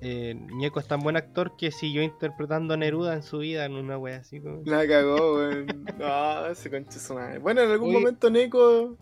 eh, 0.08 0.34
Ñeco 0.34 0.78
es 0.78 0.86
tan 0.86 1.00
buen 1.00 1.16
actor 1.16 1.56
que 1.56 1.72
siguió 1.72 2.00
interpretando 2.00 2.74
a 2.74 2.76
Neruda 2.76 3.14
en 3.14 3.24
su 3.24 3.38
vida 3.38 3.64
en 3.64 3.72
una 3.72 3.98
wea 3.98 4.18
así. 4.18 4.40
Como... 4.40 4.62
La 4.64 4.86
cagó, 4.86 5.34
weón. 5.34 5.66
No, 5.98 6.46
ese 6.46 6.70
concha 6.70 7.00
su 7.00 7.14
madre. 7.14 7.38
Bueno, 7.38 7.62
en 7.62 7.72
algún 7.72 7.92
momento 7.92 8.30
Neko 8.30 8.96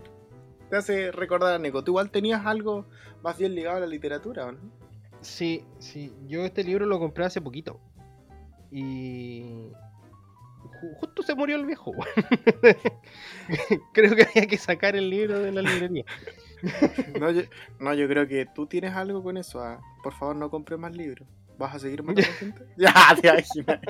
te 0.70 0.76
hace 0.76 1.12
recordar 1.12 1.52
a 1.52 1.58
Neko. 1.58 1.84
¿Tú 1.84 1.90
igual 1.90 2.10
tenías 2.10 2.46
algo 2.46 2.86
más 3.22 3.36
bien 3.36 3.54
ligado 3.54 3.76
a 3.76 3.80
la 3.80 3.86
literatura, 3.86 4.46
o 4.46 4.52
no? 4.52 4.58
Sí, 5.20 5.62
sí. 5.78 6.10
Yo 6.26 6.46
este 6.46 6.64
libro 6.64 6.86
lo 6.86 6.98
compré 6.98 7.26
hace 7.26 7.42
poquito. 7.42 7.78
Y. 8.70 9.68
Justo 11.00 11.22
se 11.22 11.34
murió 11.34 11.56
el 11.56 11.66
viejo, 11.66 11.92
Creo 13.92 14.16
que 14.16 14.22
había 14.22 14.46
que 14.46 14.56
sacar 14.56 14.96
el 14.96 15.10
libro 15.10 15.38
de 15.38 15.52
la 15.52 15.60
librería. 15.60 16.04
no, 17.20 17.30
yo, 17.30 17.42
no, 17.78 17.94
yo 17.94 18.08
creo 18.08 18.26
que 18.26 18.46
tú 18.46 18.66
tienes 18.66 18.94
algo 18.94 19.22
con 19.22 19.36
eso. 19.36 19.60
Ah. 19.60 19.80
Por 20.02 20.14
favor, 20.14 20.36
no 20.36 20.50
compres 20.50 20.78
más 20.78 20.94
libros. 20.94 21.28
¿Vas 21.58 21.74
a 21.74 21.78
seguir 21.78 22.02
matando 22.02 22.30
gente? 22.38 22.64
ya, 22.76 22.92
te 23.20 23.28
imaginas. 23.28 23.80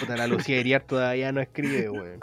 Puta, 0.00 0.16
la 0.16 0.26
Lucía 0.26 0.60
Iriar 0.60 0.82
todavía 0.82 1.32
no 1.32 1.40
escribe, 1.40 1.90
weón. 1.90 2.20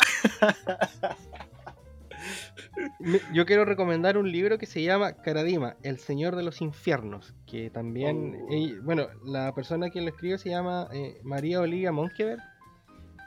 Yo 3.33 3.45
quiero 3.45 3.65
recomendar 3.65 4.17
un 4.17 4.31
libro 4.31 4.57
que 4.57 4.65
se 4.65 4.81
llama 4.81 5.13
Caradima, 5.13 5.75
El 5.83 5.99
Señor 5.99 6.35
de 6.35 6.43
los 6.43 6.61
Infiernos, 6.61 7.33
que 7.45 7.69
también, 7.69 8.39
oh. 8.49 8.83
bueno, 8.83 9.07
la 9.23 9.53
persona 9.53 9.89
que 9.89 10.01
lo 10.01 10.09
escribe 10.09 10.37
se 10.37 10.49
llama 10.49 10.87
eh, 10.93 11.19
María 11.23 11.59
Olivia 11.61 11.91
Monkever. 11.91 12.39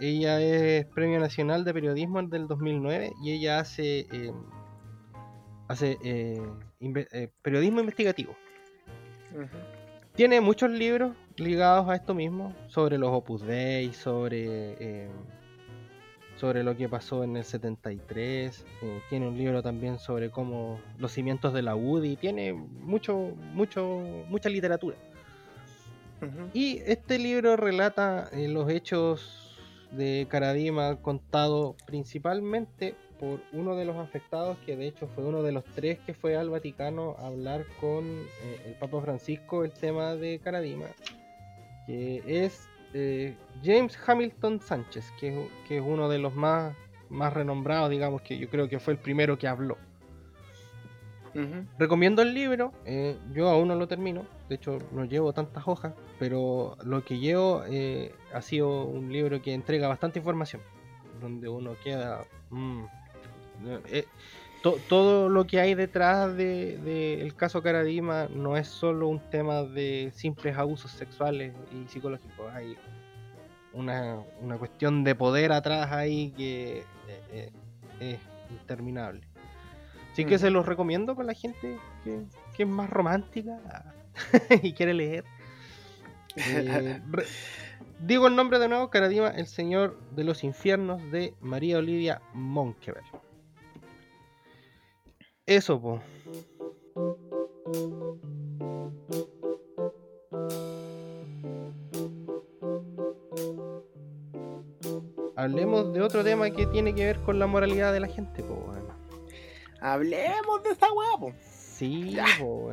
Ella 0.00 0.40
es 0.40 0.86
Premio 0.86 1.20
Nacional 1.20 1.64
de 1.64 1.72
Periodismo 1.72 2.20
del 2.22 2.48
2009 2.48 3.12
y 3.22 3.32
ella 3.32 3.60
hace 3.60 4.00
eh, 4.12 4.32
hace 5.68 5.98
eh, 6.02 6.42
eh, 6.80 7.28
periodismo 7.42 7.80
investigativo. 7.80 8.34
Tiene 10.14 10.40
muchos 10.40 10.70
libros 10.70 11.16
ligados 11.36 11.88
a 11.88 11.96
esto 11.96 12.14
mismo, 12.14 12.54
sobre 12.68 12.98
los 12.98 13.10
Opus 13.10 13.42
Dei, 13.42 13.92
sobre, 13.92 14.76
eh, 14.78 15.08
sobre 16.36 16.62
lo 16.62 16.76
que 16.76 16.88
pasó 16.88 17.24
en 17.24 17.36
el 17.36 17.44
73. 17.44 18.64
tiene 19.10 19.26
un 19.26 19.36
libro 19.36 19.62
también 19.62 19.98
sobre 19.98 20.30
cómo 20.30 20.80
los 20.98 21.12
cimientos 21.12 21.52
de 21.52 21.62
la 21.62 21.74
UDI. 21.74 22.16
Tiene 22.16 22.52
mucho, 22.52 23.32
mucho, 23.52 24.02
mucha 24.28 24.48
literatura. 24.48 24.96
Y 26.54 26.78
este 26.86 27.18
libro 27.18 27.56
relata 27.56 28.30
los 28.32 28.70
hechos 28.70 29.60
de 29.90 30.26
Caradima 30.30 30.96
contado 31.02 31.76
principalmente 31.86 32.94
por 33.24 33.40
uno 33.52 33.74
de 33.74 33.86
los 33.86 33.96
afectados, 33.96 34.58
que 34.66 34.76
de 34.76 34.86
hecho 34.86 35.06
fue 35.14 35.24
uno 35.24 35.42
de 35.42 35.52
los 35.52 35.64
tres 35.74 35.98
que 36.00 36.12
fue 36.12 36.36
al 36.36 36.50
Vaticano 36.50 37.16
a 37.18 37.28
hablar 37.28 37.64
con 37.80 38.04
eh, 38.04 38.62
el 38.66 38.74
Papa 38.74 39.00
Francisco 39.00 39.64
el 39.64 39.72
tema 39.72 40.14
de 40.14 40.38
Caradima, 40.40 40.86
que 41.86 42.22
es 42.26 42.68
eh, 42.92 43.34
James 43.64 43.98
Hamilton 44.06 44.60
Sánchez, 44.60 45.10
que, 45.18 45.48
es 45.70 45.82
uno 45.82 46.10
de 46.10 46.18
los 46.18 46.34
más, 46.34 46.76
más 47.08 47.32
renombrados, 47.32 47.88
digamos, 47.88 48.20
que 48.20 48.36
yo 48.36 48.50
creo 48.50 48.68
que 48.68 48.78
fue 48.78 48.92
el 48.92 48.98
primero 48.98 49.38
que 49.38 49.48
habló. 49.48 49.78
Recomiendo 51.80 52.22
el 52.22 52.32
libro, 52.32 52.72
eh, 52.84 53.18
yo 53.32 53.48
aún 53.48 53.66
no 53.66 53.74
lo 53.74 53.88
termino, 53.88 54.24
de 54.48 54.54
hecho 54.54 54.78
no 54.92 55.04
llevo 55.04 55.32
tantas 55.32 55.66
hojas, 55.66 55.92
pero 56.20 56.76
lo 56.84 57.04
que 57.04 57.18
llevo 57.18 57.64
ha 58.32 58.40
sido 58.40 58.84
un 58.84 59.12
libro 59.12 59.42
que 59.42 59.52
entrega 59.52 59.88
bastante 59.88 60.18
información, 60.20 60.60
donde 61.20 61.48
uno 61.48 61.74
queda... 61.82 62.24
Mm, 62.50 62.84
eh, 63.88 64.06
todo 64.88 65.28
lo 65.28 65.46
que 65.46 65.60
hay 65.60 65.74
detrás 65.74 66.34
del 66.36 66.82
de, 66.84 67.20
el 67.20 67.34
caso 67.34 67.62
Caradima 67.62 68.28
no 68.34 68.56
es 68.56 68.68
solo 68.68 69.08
un 69.08 69.20
tema 69.30 69.62
de 69.62 70.10
simples 70.14 70.56
abusos 70.56 70.90
sexuales 70.90 71.52
y 71.72 71.86
psicológicos. 71.88 72.52
Hay 72.52 72.76
una, 73.74 74.22
cuestión 74.58 75.04
de 75.04 75.14
poder 75.14 75.52
atrás 75.52 75.92
ahí 75.92 76.30
que 76.30 76.78
eh, 77.08 77.22
eh, 77.32 77.50
es 78.00 78.18
interminable. 78.50 79.20
Así 80.12 80.24
que 80.24 80.38
se 80.38 80.50
los 80.50 80.64
recomiendo 80.64 81.16
con 81.16 81.26
la 81.26 81.34
gente 81.34 81.76
que, 82.04 82.22
es 82.56 82.68
más 82.68 82.88
romántica 82.88 83.58
y 84.62 84.72
quiere 84.72 84.94
leer. 84.94 85.24
digo 88.00 88.28
el 88.28 88.36
nombre 88.36 88.58
de 88.58 88.68
nuevo, 88.68 88.90
Caradima, 88.90 89.28
el 89.28 89.46
Señor 89.46 89.98
de 90.12 90.24
los 90.24 90.44
Infiernos 90.44 91.02
de 91.10 91.34
María 91.40 91.78
Olivia 91.78 92.22
Monkever. 92.32 93.02
Eso, 95.46 95.78
po. 95.78 96.00
Hablemos 105.36 105.92
de 105.92 106.00
otro 106.00 106.24
tema 106.24 106.48
que 106.50 106.66
tiene 106.66 106.94
que 106.94 107.04
ver 107.04 107.20
con 107.20 107.38
la 107.38 107.46
moralidad 107.46 107.92
de 107.92 108.00
la 108.00 108.08
gente, 108.08 108.42
po. 108.42 108.72
Hablemos 109.82 110.62
de 110.62 110.70
esa 110.70 110.90
weá, 110.90 111.18
po. 111.20 111.34
Sí, 111.42 112.16
po. 112.38 112.70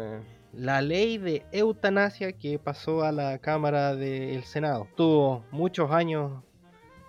La 0.54 0.82
ley 0.82 1.18
de 1.18 1.46
eutanasia 1.52 2.32
que 2.32 2.58
pasó 2.58 3.04
a 3.04 3.12
la 3.12 3.40
Cámara 3.40 3.96
del 3.96 4.44
Senado. 4.46 4.88
Tuvo 4.96 5.44
muchos 5.52 5.92
años, 5.92 6.42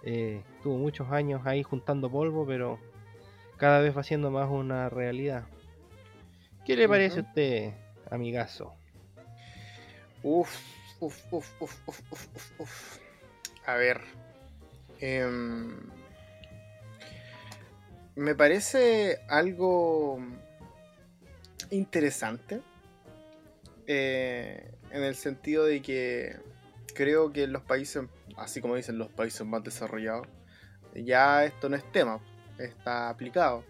eh, 0.02 0.42
tuvo 0.64 0.76
muchos 0.76 1.12
años 1.12 1.42
ahí 1.44 1.62
juntando 1.62 2.10
polvo, 2.10 2.44
pero 2.44 2.80
cada 3.58 3.78
vez 3.78 3.96
va 3.96 4.02
siendo 4.02 4.32
más 4.32 4.50
una 4.50 4.88
realidad. 4.88 5.44
¿Qué 6.64 6.76
le 6.76 6.88
parece 6.88 7.20
a 7.20 7.22
usted, 7.22 7.72
amigazo? 8.10 8.74
Uf, 10.22 10.54
uf, 11.00 11.20
uf, 11.32 11.50
uf, 11.60 11.88
uf, 11.88 12.00
uf, 12.12 12.28
uf, 12.36 12.60
uf. 12.60 12.98
A 13.66 13.74
ver. 13.76 14.00
em, 15.00 15.76
me 18.14 18.34
parece 18.34 19.20
algo 19.28 20.20
interesante. 21.70 22.60
eh, 23.86 24.70
en 24.92 25.02
el 25.02 25.16
sentido 25.16 25.64
de 25.64 25.82
que 25.82 26.36
creo 26.94 27.32
que 27.32 27.44
en 27.44 27.52
los 27.52 27.62
países, 27.62 28.04
así 28.36 28.60
como 28.60 28.76
dicen 28.76 28.96
los 28.98 29.08
países 29.10 29.44
más 29.46 29.64
desarrollados, 29.64 30.28
ya 30.94 31.44
esto 31.44 31.68
no 31.68 31.76
es 31.76 31.92
tema, 31.92 32.20
está 32.58 33.08
aplicado. 33.08 33.64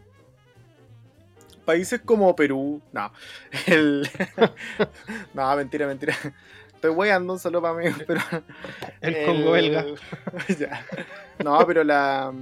Países 1.64 2.00
como 2.00 2.34
Perú, 2.34 2.82
no, 2.92 3.12
el... 3.66 4.08
no, 5.34 5.56
mentira, 5.56 5.86
mentira. 5.86 6.14
Estoy 6.74 6.90
weyando 6.90 7.32
un 7.34 7.38
saludo 7.38 7.62
para 7.62 7.74
mí, 7.74 7.84
pero. 8.06 8.20
El 9.00 9.24
Congo 9.24 9.52
belga. 9.52 9.84
ya. 10.58 10.84
No, 11.44 11.64
pero 11.64 11.84
la. 11.84 12.32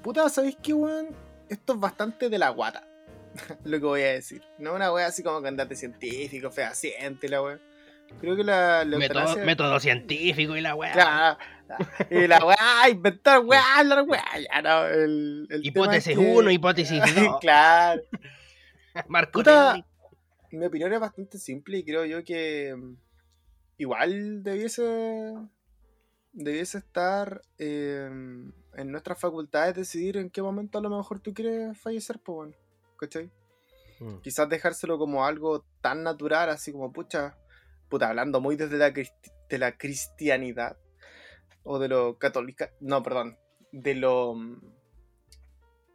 Puta, 0.00 0.28
¿sabéis 0.28 0.56
qué, 0.62 0.72
weón? 0.72 1.08
Esto 1.48 1.72
es 1.72 1.80
bastante 1.80 2.28
de 2.28 2.38
la 2.38 2.50
guata. 2.50 2.84
Lo 3.64 3.80
que 3.80 3.84
voy 3.84 4.02
a 4.02 4.12
decir. 4.12 4.42
No 4.58 4.74
una 4.74 4.92
wea 4.92 5.06
así 5.08 5.24
como 5.24 5.42
candate 5.42 5.74
científico, 5.74 6.52
fehaciente, 6.52 7.28
la 7.28 7.42
wea. 7.42 7.58
Creo 8.20 8.36
que 8.36 8.44
la, 8.44 8.84
la 8.84 8.96
Método, 8.98 9.22
eutanasia- 9.22 9.44
método 9.44 9.80
científico 9.80 10.56
y 10.56 10.60
la 10.60 10.76
weá. 10.76 10.92
Claro. 10.92 11.38
Y 12.10 12.26
la 12.26 12.44
weá, 12.44 12.88
inventar 12.90 13.40
weá, 13.40 13.82
la 13.84 14.02
weá. 14.02 14.24
Ya 14.52 14.62
no, 14.62 14.86
el, 14.86 15.48
Hipótesis 15.62 16.12
es 16.12 16.18
que- 16.18 16.24
1, 16.36 16.50
hipótesis 16.50 17.00
2. 17.16 17.40
claro. 17.40 18.02
Marco 19.08 19.40
Puta, 19.40 19.84
mi 20.52 20.64
opinión 20.66 20.92
es 20.92 21.00
bastante 21.00 21.38
simple 21.38 21.78
y 21.78 21.84
creo 21.84 22.04
yo 22.06 22.24
que 22.24 22.74
mm, 22.74 22.96
igual 23.78 24.42
debiese 24.42 25.34
debiese 26.32 26.78
estar 26.78 27.42
eh, 27.58 28.08
en 28.10 28.90
nuestras 28.92 29.18
facultades 29.18 29.74
decidir 29.74 30.16
en 30.18 30.30
qué 30.30 30.42
momento 30.42 30.78
a 30.78 30.82
lo 30.82 30.90
mejor 30.90 31.20
tú 31.20 31.32
quieres 31.34 31.78
fallecer, 31.80 32.18
pues 32.22 32.36
bueno, 32.36 32.52
¿cachai? 32.98 33.30
Mm. 34.00 34.18
Quizás 34.22 34.48
dejárselo 34.48 34.98
como 34.98 35.24
algo 35.24 35.64
tan 35.80 36.02
natural, 36.02 36.50
así 36.50 36.72
como, 36.72 36.92
pucha, 36.92 37.36
puta, 37.88 38.08
hablando 38.08 38.40
muy 38.40 38.56
desde 38.56 38.76
la, 38.76 38.90
de 38.90 39.58
la 39.58 39.76
cristianidad 39.78 40.76
o 41.66 41.78
de 41.78 41.88
lo 41.88 42.18
católica, 42.18 42.70
no, 42.80 43.02
perdón, 43.02 43.38
de 43.72 43.94
lo... 43.94 44.34
mm, 44.34 44.60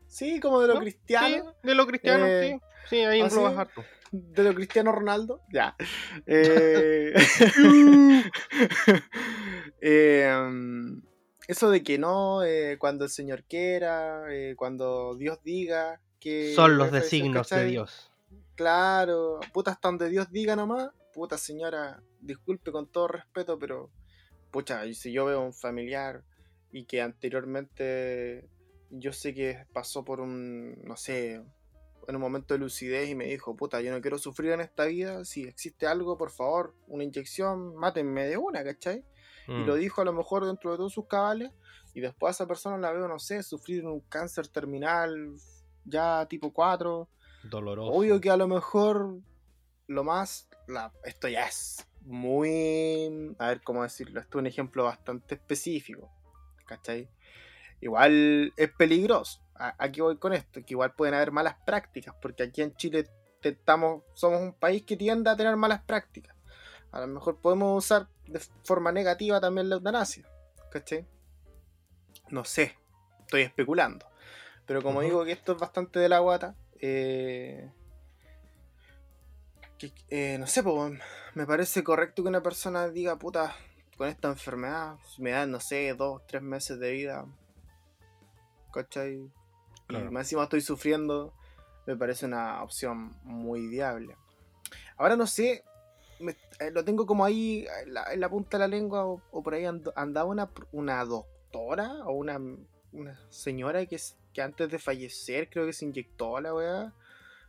Sí, 0.07 0.41
como 0.41 0.59
de 0.59 0.67
lo 0.67 0.73
¿No? 0.75 0.79
cristiano. 0.81 1.27
Sí, 1.61 1.67
de 1.67 1.75
lo 1.75 1.87
cristiano, 1.87 2.25
Eh, 2.27 2.59
sí. 2.59 2.71
Sí, 2.89 2.97
ahí 2.97 3.21
¿ah, 3.21 3.25
englobas 3.25 3.53
sí? 3.53 3.59
harto. 3.59 3.85
de 4.11 4.43
lo 4.43 4.53
Cristiano 4.53 4.91
Ronaldo, 4.91 5.41
ya. 5.51 5.75
Eh, 6.27 7.13
eh, 9.81 10.35
um, 10.37 11.01
eso 11.47 11.69
de 11.69 11.83
que 11.83 11.97
no, 11.97 12.43
eh, 12.43 12.77
cuando 12.77 13.05
el 13.05 13.11
Señor 13.11 13.43
quiera, 13.45 14.25
eh, 14.29 14.55
cuando 14.57 15.15
Dios 15.15 15.39
diga 15.43 16.01
que... 16.19 16.53
Son 16.55 16.77
los 16.77 16.91
designios 16.91 17.49
de. 17.49 17.65
Dios. 17.65 18.11
Claro, 18.55 19.39
puta, 19.53 19.71
hasta 19.71 19.87
donde 19.87 20.09
Dios 20.09 20.29
diga 20.31 20.55
nomás. 20.55 20.89
Puta 21.13 21.37
señora, 21.37 22.01
disculpe 22.19 22.71
con 22.71 22.87
todo 22.87 23.07
respeto, 23.07 23.57
pero... 23.57 23.89
Pucha, 24.51 24.83
si 24.93 25.11
yo 25.11 25.25
veo 25.25 25.39
a 25.41 25.45
un 25.45 25.53
familiar 25.53 26.23
y 26.71 26.85
que 26.85 27.01
anteriormente 27.01 28.49
yo 28.89 29.13
sé 29.13 29.33
que 29.33 29.65
pasó 29.73 30.03
por 30.03 30.19
un, 30.19 30.81
no 30.83 30.97
sé, 30.97 31.35
en 32.07 32.15
un 32.15 32.21
momento 32.21 32.53
de 32.53 32.59
lucidez 32.59 33.09
y 33.09 33.15
me 33.15 33.25
dijo, 33.25 33.55
puta, 33.55 33.79
yo 33.81 33.91
no 33.91 34.01
quiero 34.01 34.17
sufrir 34.17 34.51
en 34.51 34.61
esta 34.61 34.85
vida, 34.85 35.23
si 35.23 35.43
existe 35.43 35.87
algo, 35.87 36.17
por 36.17 36.31
favor, 36.31 36.75
una 36.87 37.03
inyección, 37.03 37.75
mátenme 37.75 38.25
de 38.27 38.37
una, 38.37 38.63
¿cachai? 38.63 39.05
Y 39.47 39.51
Mm. 39.63 39.65
lo 39.65 39.75
dijo 39.75 40.01
a 40.01 40.05
lo 40.05 40.13
mejor 40.13 40.45
dentro 40.45 40.71
de 40.71 40.77
todos 40.77 40.93
sus 40.93 41.07
cabales, 41.07 41.51
y 41.93 42.01
después 42.01 42.29
a 42.29 42.43
esa 42.43 42.47
persona 42.47 42.77
la 42.77 42.91
veo, 42.91 43.07
no 43.07 43.19
sé, 43.19 43.43
sufrir 43.43 43.85
un 43.85 44.01
cáncer 44.01 44.47
terminal, 44.47 45.35
ya 45.85 46.25
tipo 46.27 46.51
4, 46.53 47.09
Doloroso. 47.43 47.91
Obvio 47.91 48.19
que 48.21 48.29
a 48.29 48.37
lo 48.37 48.47
mejor 48.47 49.19
lo 49.87 50.03
más. 50.03 50.47
la- 50.67 50.93
esto 51.03 51.27
ya 51.27 51.47
es 51.47 51.85
muy. 52.01 53.35
A 53.39 53.47
ver 53.49 53.61
cómo 53.61 53.83
decirlo. 53.83 54.19
Esto 54.19 54.37
es 54.37 54.41
un 54.41 54.47
ejemplo 54.47 54.83
bastante 54.83 55.35
específico. 55.35 56.09
¿Cachai? 56.65 57.09
Igual 57.81 58.53
es 58.57 58.71
peligroso. 58.71 59.41
Aquí 59.55 60.01
voy 60.01 60.17
con 60.17 60.33
esto. 60.33 60.61
Que 60.65 60.73
igual 60.73 60.93
pueden 60.93 61.15
haber 61.15 61.31
malas 61.31 61.55
prácticas. 61.65 62.15
Porque 62.21 62.43
aquí 62.43 62.61
en 62.61 62.75
Chile 62.75 63.07
estamos, 63.41 64.03
somos 64.13 64.41
un 64.41 64.53
país 64.53 64.83
que 64.83 64.97
tiende 64.97 65.29
a 65.29 65.35
tener 65.35 65.55
malas 65.55 65.81
prácticas. 65.83 66.35
A 66.91 66.99
lo 67.01 67.07
mejor 67.07 67.37
podemos 67.39 67.83
usar 67.85 68.07
de 68.27 68.39
forma 68.63 68.91
negativa 68.91 69.39
también 69.39 69.69
la 69.69 69.75
eutanasia. 69.75 70.25
¿Cachai? 70.71 71.05
No 72.29 72.43
sé. 72.45 72.77
Estoy 73.21 73.41
especulando. 73.43 74.05
Pero 74.65 74.81
como 74.81 75.01
digo 75.01 75.25
que 75.25 75.31
esto 75.31 75.53
es 75.53 75.57
bastante 75.57 75.99
de 75.99 76.09
la 76.09 76.19
guata. 76.19 76.55
eh, 76.83 77.69
que- 79.77 79.93
eh, 80.09 80.37
no 80.39 80.47
sé, 80.47 80.63
po, 80.63 80.89
me 81.35 81.45
parece 81.45 81.83
correcto 81.83 82.23
que 82.23 82.29
una 82.29 82.41
persona 82.41 82.89
diga, 82.89 83.17
puta, 83.17 83.55
con 83.97 84.07
esta 84.07 84.29
enfermedad 84.29 84.97
me 85.17 85.31
dan, 85.31 85.51
no 85.51 85.59
sé, 85.59 85.93
dos, 85.93 86.21
tres 86.27 86.41
meses 86.41 86.79
de 86.79 86.91
vida. 86.91 87.25
¿Cachai? 88.73 89.29
Claro. 89.87 90.05
Y 90.07 90.11
más 90.11 90.25
encima 90.27 90.43
estoy 90.43 90.61
sufriendo. 90.61 91.33
Me 91.85 91.95
parece 91.97 92.25
una 92.25 92.61
opción 92.63 93.15
muy 93.23 93.67
viable. 93.67 94.15
Ahora 94.97 95.15
no 95.15 95.25
sé, 95.27 95.63
me- 96.19 96.37
eh, 96.59 96.71
lo 96.71 96.85
tengo 96.85 97.05
como 97.05 97.25
ahí 97.25 97.65
en 97.83 97.93
la, 97.93 98.13
en 98.13 98.19
la 98.19 98.29
punta 98.29 98.57
de 98.57 98.59
la 98.59 98.67
lengua 98.67 99.05
o, 99.05 99.21
o 99.31 99.43
por 99.43 99.53
ahí 99.55 99.65
and- 99.65 99.91
andaba 99.95 100.29
una, 100.29 100.49
una 100.71 101.03
doctora 101.03 102.05
o 102.05 102.11
una, 102.13 102.39
una 102.93 103.19
señora 103.29 103.85
que, 103.87 103.99
que 104.33 104.41
antes 104.41 104.69
de 104.69 104.79
fallecer 104.79 105.49
creo 105.49 105.65
que 105.65 105.73
se 105.73 105.85
inyectó 105.85 106.39
la 106.39 106.53
weá 106.53 106.93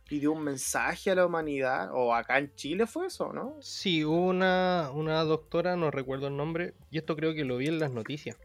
y 0.09 0.19
dio 0.19 0.31
un 0.33 0.43
mensaje 0.43 1.11
a 1.11 1.15
la 1.15 1.25
humanidad. 1.25 1.89
O 1.93 2.13
acá 2.13 2.37
en 2.37 2.53
Chile 2.55 2.85
fue 2.87 3.07
eso, 3.07 3.31
¿no? 3.33 3.55
Sí, 3.61 4.03
hubo 4.05 4.27
una, 4.27 4.91
una 4.93 5.23
doctora, 5.23 5.75
no 5.75 5.91
recuerdo 5.91 6.27
el 6.27 6.37
nombre, 6.37 6.73
y 6.91 6.97
esto 6.97 7.15
creo 7.15 7.33
que 7.33 7.43
lo 7.45 7.57
vi 7.57 7.67
en 7.67 7.79
las 7.79 7.91
noticias. 7.91 8.37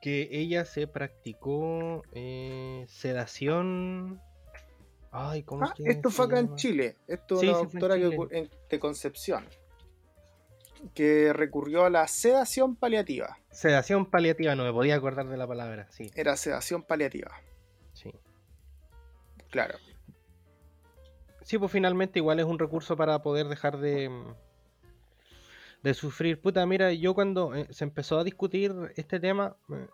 Que 0.00 0.28
ella 0.32 0.64
se 0.64 0.86
practicó 0.86 2.02
eh, 2.12 2.84
sedación. 2.88 4.20
Ay, 5.10 5.44
¿cómo 5.44 5.64
Ah, 5.64 5.74
esto 5.78 6.10
fue 6.10 6.26
acá 6.26 6.40
en? 6.40 6.56
Chile. 6.56 6.96
Esto 7.06 7.36
es 7.36 7.40
Sí, 7.40 7.46
una 7.48 7.54
fue 7.58 7.62
en 7.66 7.70
doctora 7.70 7.96
que 7.96 8.36
en- 8.38 8.50
de 8.68 8.78
Concepción. 8.80 9.46
Que 10.92 11.32
recurrió 11.32 11.84
a 11.86 11.90
la 11.90 12.06
sedación 12.08 12.76
paliativa. 12.76 13.38
Sedación 13.50 14.04
paliativa, 14.10 14.54
no 14.54 14.64
me 14.64 14.72
podía 14.72 14.96
acordar 14.96 15.26
de 15.28 15.36
la 15.38 15.46
palabra, 15.46 15.86
sí. 15.90 16.10
Era 16.14 16.36
sedación 16.36 16.82
paliativa, 16.82 17.30
Sí, 17.94 18.12
claro. 19.50 19.78
Sí 21.44 21.58
pues 21.58 21.70
finalmente 21.70 22.18
igual 22.18 22.40
es 22.40 22.46
un 22.46 22.58
recurso 22.58 22.96
para 22.96 23.22
poder 23.22 23.46
dejar 23.48 23.78
de, 23.78 24.10
de 25.82 25.94
sufrir. 25.94 26.40
Puta, 26.40 26.66
mira, 26.66 26.92
yo 26.92 27.14
cuando 27.14 27.54
eh, 27.54 27.68
se 27.70 27.84
empezó 27.84 28.18
a 28.18 28.24
discutir 28.24 28.74
este 28.96 29.20
tema, 29.20 29.56
me, 29.68 29.86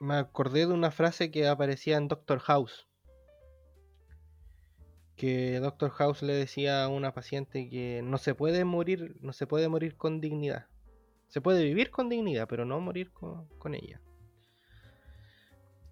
me 0.00 0.14
acordé 0.16 0.66
de 0.66 0.72
una 0.72 0.90
frase 0.90 1.30
que 1.30 1.46
aparecía 1.46 1.98
en 1.98 2.08
Doctor 2.08 2.40
House. 2.40 2.88
Que 5.16 5.60
Doctor 5.60 5.90
House 5.90 6.22
le 6.22 6.34
decía 6.34 6.84
a 6.84 6.88
una 6.88 7.14
paciente 7.14 7.68
que 7.68 8.02
no 8.02 8.18
se 8.18 8.34
puede 8.34 8.64
morir, 8.64 9.16
no 9.20 9.32
se 9.32 9.46
puede 9.46 9.68
morir 9.68 9.96
con 9.96 10.20
dignidad. 10.20 10.66
Se 11.28 11.40
puede 11.40 11.64
vivir 11.64 11.90
con 11.90 12.08
dignidad, 12.08 12.46
pero 12.48 12.64
no 12.64 12.80
morir 12.80 13.12
con, 13.12 13.46
con 13.58 13.74
ella. 13.74 14.00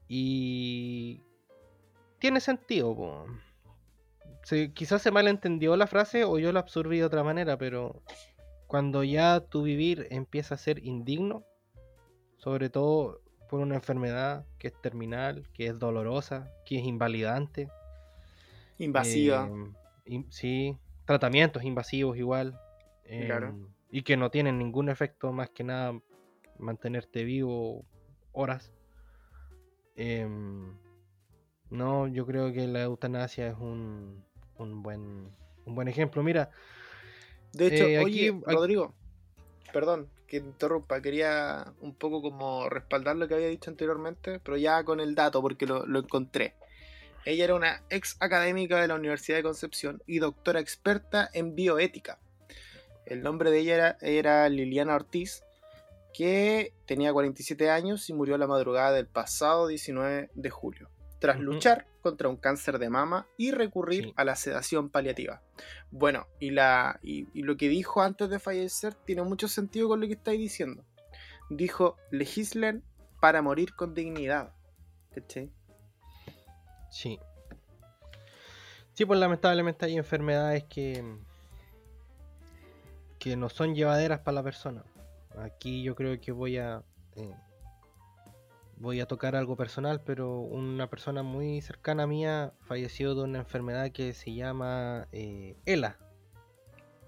Y 0.08 1.22
tiene 2.18 2.40
sentido, 2.40 2.94
po. 2.94 3.26
Se- 4.44 4.72
quizás 4.72 5.02
se 5.02 5.10
malentendió 5.10 5.76
la 5.76 5.86
frase 5.86 6.24
o 6.24 6.38
yo 6.38 6.52
la 6.52 6.60
absorbí 6.60 6.98
de 6.98 7.04
otra 7.04 7.24
manera, 7.24 7.56
pero 7.58 8.02
cuando 8.66 9.02
ya 9.04 9.40
tu 9.40 9.62
vivir 9.62 10.06
empieza 10.10 10.54
a 10.54 10.58
ser 10.58 10.84
indigno, 10.84 11.44
sobre 12.36 12.68
todo 12.70 13.20
por 13.48 13.60
una 13.60 13.74
enfermedad 13.76 14.44
que 14.58 14.68
es 14.68 14.80
terminal, 14.82 15.48
que 15.54 15.66
es 15.66 15.78
dolorosa, 15.78 16.50
que 16.66 16.78
es 16.78 16.84
invalidante. 16.84 17.68
Invasiva. 18.78 19.48
eh, 19.50 19.72
in- 20.06 20.30
sí, 20.30 20.76
tratamientos 21.06 21.62
invasivos 21.64 22.16
igual. 22.18 22.58
Claro. 23.06 23.48
em, 23.48 23.68
Y 23.90 24.02
que 24.02 24.16
no 24.16 24.28
tienen 24.30 24.58
ningún 24.58 24.88
efecto 24.88 25.30
más 25.32 25.50
que 25.50 25.62
nada 25.62 25.96
mantenerte 26.58 27.22
vivo 27.22 27.84
horas. 28.32 28.72
Em, 29.94 30.76
no, 31.70 32.08
yo 32.08 32.26
creo 32.26 32.52
que 32.52 32.66
la 32.66 32.82
eutanasia 32.82 33.48
es 33.48 33.56
un, 33.58 34.24
un 34.58 34.82
buen 34.82 35.28
un 35.66 35.74
buen 35.74 35.88
ejemplo. 35.88 36.22
Mira, 36.22 36.50
de 37.52 37.66
hecho, 37.66 37.84
eh, 37.84 37.98
oye, 37.98 38.40
Rodrigo, 38.46 38.94
perdón 39.72 40.08
que 40.26 40.38
interrumpa, 40.38 41.00
quería 41.00 41.72
un 41.80 41.94
poco 41.94 42.22
como 42.22 42.68
respaldar 42.68 43.16
lo 43.16 43.28
que 43.28 43.34
había 43.34 43.48
dicho 43.48 43.70
anteriormente, 43.70 44.40
pero 44.40 44.56
ya 44.56 44.82
con 44.84 45.00
el 45.00 45.14
dato 45.14 45.40
porque 45.42 45.66
lo, 45.66 45.86
lo 45.86 46.00
encontré. 46.00 46.54
Ella 47.24 47.44
era 47.44 47.54
una 47.54 47.82
ex 47.88 48.16
académica 48.20 48.80
de 48.80 48.88
la 48.88 48.96
Universidad 48.96 49.38
de 49.38 49.42
Concepción 49.42 50.02
y 50.06 50.18
doctora 50.18 50.60
experta 50.60 51.30
en 51.32 51.54
bioética. 51.54 52.18
El 53.06 53.22
nombre 53.22 53.50
de 53.50 53.60
ella 53.60 53.74
era, 53.74 53.98
era 54.00 54.48
Liliana 54.48 54.94
Ortiz, 54.94 55.42
que 56.12 56.72
tenía 56.86 57.12
47 57.12 57.70
años 57.70 58.08
y 58.08 58.14
murió 58.14 58.38
la 58.38 58.46
madrugada 58.46 58.92
del 58.92 59.06
pasado 59.06 59.66
19 59.66 60.30
de 60.34 60.50
julio, 60.50 60.90
tras 61.24 61.40
luchar 61.40 61.86
contra 62.02 62.28
un 62.28 62.36
cáncer 62.36 62.78
de 62.78 62.90
mama 62.90 63.26
y 63.38 63.50
recurrir 63.50 64.12
a 64.16 64.24
la 64.24 64.36
sedación 64.36 64.90
paliativa. 64.90 65.40
Bueno, 65.90 66.26
y, 66.38 66.50
la, 66.50 67.00
y, 67.02 67.24
lo 67.40 67.56
que 67.56 67.70
dijo 67.70 68.02
antes 68.02 68.28
de 68.28 68.38
fallecer 68.38 68.92
tiene 68.92 69.22
mucho 69.22 69.48
sentido 69.48 69.88
con 69.88 70.02
lo 70.02 70.06
que 70.06 70.12
estáis 70.12 70.38
diciendo. 70.38 70.84
Dijo, 71.48 71.96
legislen 72.10 72.84
para 73.22 73.40
morir 73.40 73.74
con 73.74 73.94
dignidad. 73.94 74.52
¿Cachai? 75.14 75.50
Sí. 76.90 77.18
Sí, 78.92 79.06
pues 79.06 79.18
lamentablemente 79.18 79.86
hay 79.86 79.96
enfermedades 79.96 80.64
que, 80.64 81.02
que 83.18 83.34
no 83.34 83.48
son 83.48 83.74
llevaderas 83.74 84.20
para 84.20 84.34
la 84.34 84.42
persona. 84.42 84.84
Aquí 85.38 85.82
yo 85.82 85.94
creo 85.94 86.20
que 86.20 86.32
voy 86.32 86.58
a 86.58 86.82
eh, 87.16 87.34
voy 88.84 89.00
a 89.00 89.06
tocar 89.06 89.34
algo 89.34 89.56
personal, 89.56 90.02
pero 90.04 90.40
una 90.40 90.88
persona 90.88 91.22
muy 91.22 91.62
cercana 91.62 92.02
a 92.02 92.06
mía 92.06 92.52
falleció 92.60 93.14
de 93.14 93.22
una 93.22 93.38
enfermedad 93.38 93.90
que 93.90 94.12
se 94.12 94.34
llama 94.34 95.08
eh, 95.10 95.56
ELA. 95.64 95.96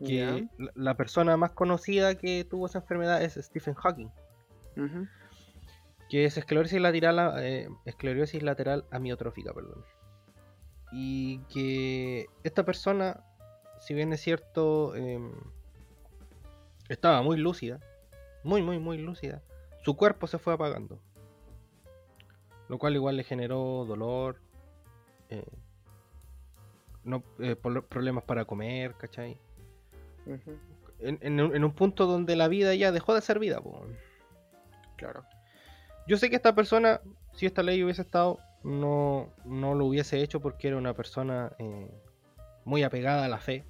Que 0.05 0.49
la, 0.75 0.97
persona 0.97 1.37
más 1.37 1.53
conocida 1.53 2.17
que 2.17 2.45
tuvo 2.45 2.67
esa 2.67 2.79
enfermedad 2.79 3.23
es 3.23 3.35
Stephen 3.35 3.75
Hawking. 3.75 4.11
Que 6.09 6.25
es 6.25 6.37
esclerosis 6.37 6.81
lateral, 6.81 7.35
eh, 7.39 7.69
esclerosis 7.85 8.43
lateral 8.43 8.85
amiotrófica, 8.91 9.53
perdón. 9.53 9.85
Y 10.93 11.41
que 11.53 12.27
esta 12.43 12.65
persona, 12.65 13.23
si 13.81 13.95
bien 13.95 14.13
es 14.13 14.21
cierto, 14.21 14.95
em, 14.97 15.33
estaba 16.89 17.23
muy 17.23 17.37
lúcida, 17.37 17.81
muy, 18.45 18.63
muy, 18.63 18.79
muy 18.79 18.99
lúcida, 18.99 19.43
su 19.83 19.97
cuerpo 19.97 20.27
se 20.27 20.39
fue 20.39 20.55
apagando. 20.55 21.01
Lo 22.69 22.79
cual 22.79 22.95
igual 22.95 23.17
le 23.17 23.25
generó 23.25 23.85
dolor, 23.87 24.41
eh, 25.31 25.45
no, 27.05 27.23
eh, 27.39 27.55
problemas 27.57 28.25
para 28.25 28.45
comer, 28.45 28.95
¿cachai? 28.95 29.39
en, 30.99 31.65
un 31.65 31.73
punto 31.73 32.07
donde 32.07 32.35
la 32.35 32.49
vida 32.49 32.75
ya 32.75 32.91
dejó 32.91 33.15
de 33.15 33.21
ser 33.21 33.39
vida. 33.39 33.61
Claro. 34.97 35.25
Yo 36.09 36.17
sé 36.17 36.31
que 36.31 36.37
esta 36.37 36.55
persona, 36.55 37.01
si 37.33 37.47
esta 37.47 37.63
ley 37.63 37.83
hubiese 37.85 38.03
estado, 38.03 38.39
no, 38.65 39.33
no 39.45 39.75
lo 39.75 39.87
hubiese 39.87 40.21
hecho 40.21 40.41
porque 40.41 40.69
era 40.69 40.77
una 40.77 40.95
persona 40.95 41.53
eh, 41.59 41.91
muy 42.65 42.83
apegada 42.83 43.25
a 43.25 43.29
la 43.29 43.39
fe. 43.39 43.65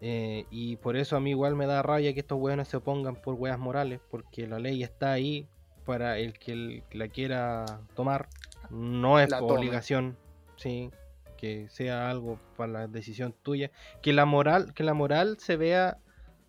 y 0.00 0.76
por 0.76 0.96
eso 0.96 1.16
a 1.16 1.20
mí 1.20 1.30
igual 1.30 1.56
me 1.56 1.66
da 1.66 1.82
rabia 1.82 2.12
que 2.12 2.20
estos 2.20 2.38
weones 2.38 2.68
se 2.68 2.76
opongan 2.76 3.16
por 3.16 3.34
weas 3.34 3.58
morales, 3.58 4.00
porque 4.10 4.46
la 4.46 4.58
ley 4.58 4.82
está 4.82 5.12
ahí 5.12 5.48
para 5.84 6.18
el 6.18 6.38
que 6.38 6.82
la 6.92 7.08
quiera 7.08 7.64
tomar. 7.94 8.28
No 8.70 9.20
es 9.20 9.32
obligación, 9.32 10.16
sí, 10.56 10.90
que 11.36 11.68
sea 11.68 12.10
algo 12.10 12.40
para 12.56 12.72
la 12.72 12.86
decisión 12.86 13.34
tuya. 13.42 13.70
Que 14.02 14.12
la 14.12 14.24
moral, 14.24 14.72
que 14.74 14.84
la 14.84 14.94
moral 14.94 15.36
se 15.38 15.56
vea 15.56 15.98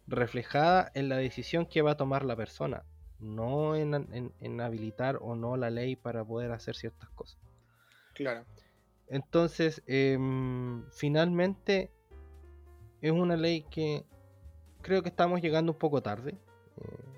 reflejada 0.07 0.91
en 0.93 1.09
la 1.09 1.17
decisión 1.17 1.65
que 1.65 1.81
va 1.81 1.91
a 1.91 1.97
tomar 1.97 2.23
la 2.25 2.35
persona, 2.35 2.83
no 3.19 3.75
en, 3.75 4.61
habilitar 4.61 5.17
o 5.21 5.35
no 5.35 5.57
la 5.57 5.69
ley 5.69 5.95
para 5.95 6.23
poder 6.23 6.51
hacer 6.51 6.75
ciertas 6.75 7.09
cosas. 7.09 7.39
Claro. 8.13 8.45
Entonces, 9.07 9.83
em, 9.87 10.83
finalmente, 10.91 11.91
es 13.01 13.11
una 13.11 13.35
ley 13.35 13.63
que 13.69 14.05
creo 14.81 15.03
que 15.03 15.09
estamos 15.09 15.41
llegando 15.41 15.73
un 15.73 15.77
poco 15.77 16.01
tarde. 16.01 16.35
Eh, 16.77 17.14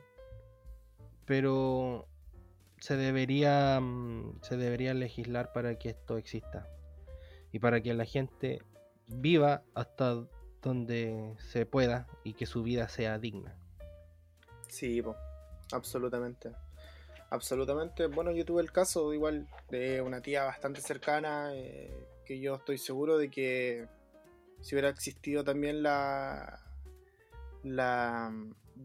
pero 1.28 2.08
se 2.80 2.96
debería, 2.96 3.80
mm, 3.80 4.40
se 4.42 4.58
debería 4.58 4.96
legislar 4.96 5.52
para 5.52 5.78
que 5.78 5.90
esto 5.90 6.18
exista 6.18 6.68
y 7.52 7.60
para 7.60 7.82
que 7.82 7.94
la 7.94 8.06
gente 8.06 8.64
viva 9.08 9.62
hasta 9.76 10.26
donde 10.62 11.36
se 11.38 11.66
pueda 11.66 12.08
y 12.24 12.34
que 12.34 12.46
su 12.46 12.64
vida 12.64 12.88
sea 12.88 13.20
digna. 13.20 13.56
Sí, 14.70 15.04
absolutamente. 15.72 16.54
Absolutamente. 17.30 18.08
Bueno, 18.08 18.32
yo 18.32 18.46
tuve 18.46 18.62
el 18.62 18.72
caso 18.72 19.14
igual 19.14 19.48
de 19.70 20.02
una 20.02 20.22
tía 20.22 20.46
bastante 20.46 20.80
cercana 20.80 21.54
eh, 21.54 22.08
que 22.26 22.40
yo 22.40 22.56
estoy 22.56 22.78
seguro 22.78 23.18
de 23.18 23.30
que 23.30 23.86
si 24.62 24.76
hubiera 24.76 24.90
existido 24.90 25.44
también 25.44 25.84
la, 25.84 26.64
la, 27.64 28.34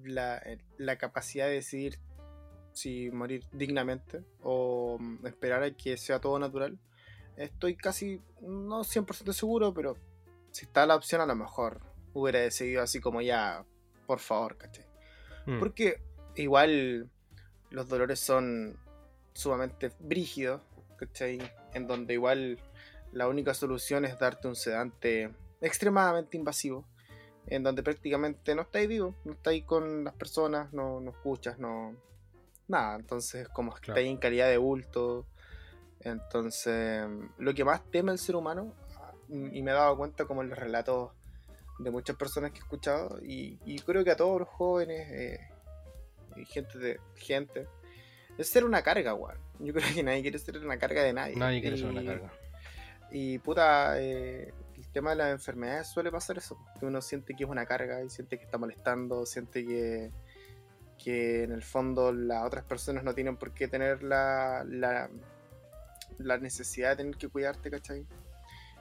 la, 0.02 0.42
la 0.76 0.98
capacidad 0.98 1.46
de 1.46 1.54
decidir 1.54 2.00
si 2.72 3.10
morir 3.10 3.44
dignamente 3.52 4.22
o 4.42 4.98
mm, 4.98 5.26
esperar 5.26 5.62
a 5.62 5.70
que 5.70 5.96
sea 5.96 6.20
todo 6.20 6.38
natural. 6.38 6.78
Estoy 7.36 7.76
casi, 7.76 8.20
no 8.40 8.80
100% 8.80 9.32
seguro, 9.32 9.72
pero 9.72 9.96
si 10.50 10.66
está 10.66 10.86
la 10.86 10.96
opción 10.96 11.20
a 11.20 11.26
lo 11.26 11.34
mejor 11.34 11.80
hubiera 12.12 12.40
decidido 12.40 12.82
así 12.82 13.00
como 13.00 13.20
ya, 13.22 13.64
por 14.06 14.18
favor, 14.18 14.56
¿cachai? 14.56 14.84
Mm. 15.46 15.58
Porque 15.58 16.02
igual 16.36 17.10
los 17.70 17.88
dolores 17.88 18.20
son 18.20 18.78
sumamente 19.32 19.92
brígidos, 19.98 20.60
¿cachai? 20.98 21.40
En 21.72 21.86
donde 21.86 22.14
igual 22.14 22.58
la 23.12 23.28
única 23.28 23.54
solución 23.54 24.04
es 24.04 24.18
darte 24.18 24.48
un 24.48 24.56
sedante 24.56 25.30
extremadamente 25.60 26.36
invasivo, 26.36 26.86
en 27.46 27.62
donde 27.62 27.82
prácticamente 27.82 28.54
no 28.54 28.62
estáis 28.62 28.88
vivo, 28.88 29.14
no 29.24 29.32
estáis 29.32 29.64
con 29.64 30.04
las 30.04 30.14
personas, 30.14 30.72
no, 30.72 31.00
no 31.00 31.10
escuchas, 31.10 31.58
no, 31.58 31.96
nada. 32.68 32.96
Entonces, 32.96 33.48
como 33.48 33.74
que 33.74 33.90
está 33.90 34.00
ahí 34.00 34.08
en 34.08 34.18
calidad 34.18 34.48
de 34.48 34.58
bulto. 34.58 35.26
Entonces, 36.00 37.06
lo 37.38 37.54
que 37.54 37.64
más 37.64 37.82
teme 37.90 38.12
el 38.12 38.18
ser 38.18 38.36
humano, 38.36 38.74
y 39.28 39.62
me 39.62 39.70
he 39.70 39.74
dado 39.74 39.96
cuenta 39.96 40.24
como 40.24 40.42
en 40.42 40.48
los 40.48 40.58
relatos 40.58 41.12
de 41.78 41.90
muchas 41.90 42.16
personas 42.16 42.50
que 42.50 42.58
he 42.58 42.62
escuchado, 42.62 43.18
y, 43.22 43.58
creo 43.86 44.04
que 44.04 44.10
a 44.10 44.16
todos 44.16 44.40
los 44.40 44.48
jóvenes 44.48 45.08
eh, 45.10 45.40
y 46.36 46.44
gente 46.44 46.78
de 46.78 47.00
gente, 47.16 47.68
es 48.38 48.48
ser 48.48 48.64
una 48.64 48.82
carga, 48.82 49.14
weón. 49.14 49.38
Yo 49.58 49.72
creo 49.72 49.94
que 49.94 50.02
nadie 50.02 50.22
quiere 50.22 50.38
ser 50.38 50.58
una 50.58 50.78
carga 50.78 51.02
de 51.02 51.12
nadie. 51.12 51.36
Nadie 51.36 51.60
quiere 51.60 51.76
ser 51.76 51.86
una 51.86 52.04
carga. 52.04 52.32
Y 53.10 53.38
puta, 53.38 54.00
eh, 54.00 54.52
el 54.76 54.88
tema 54.88 55.10
de 55.10 55.16
las 55.16 55.32
enfermedades 55.32 55.88
suele 55.88 56.10
pasar 56.10 56.38
eso, 56.38 56.58
que 56.80 56.86
uno 56.86 57.00
siente 57.02 57.34
que 57.34 57.44
es 57.44 57.50
una 57.50 57.66
carga 57.66 58.02
y 58.02 58.10
siente 58.10 58.38
que 58.38 58.44
está 58.44 58.58
molestando, 58.58 59.26
siente 59.26 59.64
que 59.64 60.10
que 61.02 61.42
en 61.42 61.52
el 61.52 61.62
fondo 61.62 62.12
las 62.12 62.46
otras 62.46 62.64
personas 62.64 63.02
no 63.02 63.14
tienen 63.14 63.36
por 63.36 63.52
qué 63.52 63.66
tener 63.66 64.02
la, 64.02 64.64
la, 64.64 66.38
necesidad 66.38 66.90
de 66.90 66.96
tener 66.96 67.16
que 67.16 67.28
cuidarte, 67.28 67.70
¿cachai? 67.70 68.06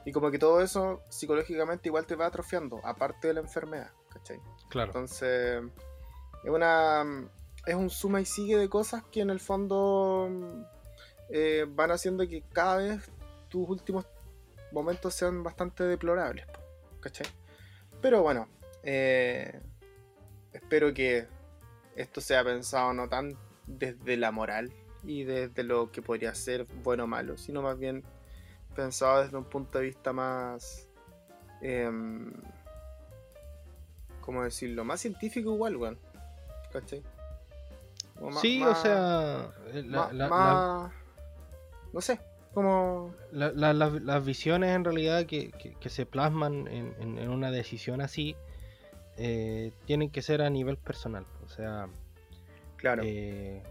Y 0.06 0.12
como 0.12 0.30
que 0.32 0.40
todo 0.40 0.62
eso 0.62 1.02
psicológicamente 1.10 1.90
igual 1.90 2.06
te 2.06 2.16
va 2.16 2.28
atrofiando, 2.28 2.80
aparte 2.84 3.30
de 3.30 3.36
la 3.36 3.40
enfermedad, 3.42 3.92
¿cachai? 4.10 4.40
Claro. 4.70 4.90
Entonces, 4.90 5.64
es 6.44 6.50
una. 6.50 7.30
Es 7.66 7.76
un 7.76 7.90
suma 7.92 8.20
y 8.20 8.26
sigue 8.26 8.58
de 8.58 8.70
cosas 8.70 9.04
que 9.12 9.22
en 9.22 9.30
el 9.30 9.40
fondo 9.40 10.28
eh, 11.30 11.68
van 11.70 11.92
haciendo 11.92 12.28
que 12.28 12.42
cada 12.52 12.78
vez 12.78 13.12
tus 13.50 13.70
últimos 13.70 14.06
momentos 14.72 15.14
sean 15.14 15.44
bastante 15.44 15.84
deplorables, 15.84 16.48
¿cachai? 17.00 17.28
Pero 18.02 18.24
bueno, 18.24 18.48
eh, 18.82 19.62
espero 20.54 20.92
que 20.92 21.28
esto 21.96 22.22
se 22.22 22.36
ha 22.36 22.44
pensado 22.44 22.94
no 22.94 23.08
tan 23.08 23.38
desde 23.68 24.18
la 24.18 24.32
moral 24.32 24.72
y 25.04 25.24
desde 25.24 25.64
lo 25.64 25.92
que 25.92 26.02
podría 26.02 26.34
ser 26.36 26.66
bueno 26.84 27.06
o 27.06 27.08
malo, 27.08 27.38
sino 27.38 27.62
más 27.62 27.78
bien 27.78 28.04
pensado 28.76 29.24
desde 29.24 29.38
un 29.38 29.46
punto 29.46 29.80
de 29.80 29.86
vista 29.86 30.14
más... 30.14 30.88
Eh, 31.62 31.90
¿Cómo 34.22 34.44
decirlo? 34.44 34.86
Más 34.86 35.02
científico 35.02 35.54
igual, 35.54 35.76
weón. 35.76 35.98
¿Cachai? 36.72 37.04
sí, 38.40 38.64
o 38.64 38.76
sea... 38.76 39.52
más, 40.30 40.92
no 41.92 42.02
sé, 42.02 42.20
como... 42.54 43.14
las 43.32 44.26
visiones 44.26 44.76
en 44.76 44.84
realidad 44.84 45.26
que, 45.26 45.52
se 45.86 46.06
plasman 46.06 46.68
en, 46.68 47.30
una 47.30 47.52
decisión 47.52 48.02
así 48.02 48.36
eh, 49.18 49.72
tienen 49.86 50.10
que 50.10 50.22
ser 50.22 50.42
a 50.42 50.50
nivel 50.50 50.78
personal. 50.78 51.26
O 51.52 51.54
sea, 51.54 51.90
claro. 52.78 53.04
Eh, 53.06 53.62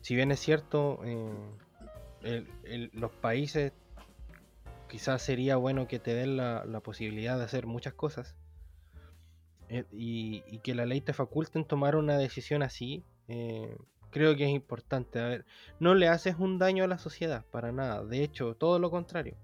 si 0.00 0.16
bien 0.16 0.32
es 0.32 0.40
cierto, 0.40 1.00
eh, 1.04 2.90
los 2.92 3.12
países 3.12 3.72
quizás 4.88 5.22
sería 5.22 5.56
bueno 5.56 5.86
que 5.86 5.98
te 5.98 6.14
den 6.14 6.36
la, 6.36 6.80
posibilidad 6.82 7.38
de 7.38 7.44
hacer 7.44 7.66
muchas 7.66 7.94
cosas 7.94 8.34
eh, 9.68 9.84
y, 9.92 10.40
que 10.58 10.74
la 10.74 10.86
ley 10.86 11.00
te 11.00 11.12
faculte 11.12 11.58
en 11.58 11.64
tomar 11.64 11.96
una 11.96 12.18
decisión 12.18 12.62
así, 12.62 13.04
eh, 13.28 13.76
creo 14.10 14.36
que 14.36 14.44
es 14.44 14.50
importante. 14.50 15.20
A 15.20 15.28
ver, 15.28 15.46
no 15.80 15.94
le 15.94 16.08
haces 16.08 16.36
un 16.38 16.58
daño 16.58 16.84
a 16.84 16.86
la 16.86 16.98
sociedad, 16.98 17.44
para 17.50 17.72
nada. 17.72 18.04
De 18.04 18.22
hecho, 18.22 18.54
todo 18.54 18.78
lo 18.78 18.90
contrario. 18.90 19.36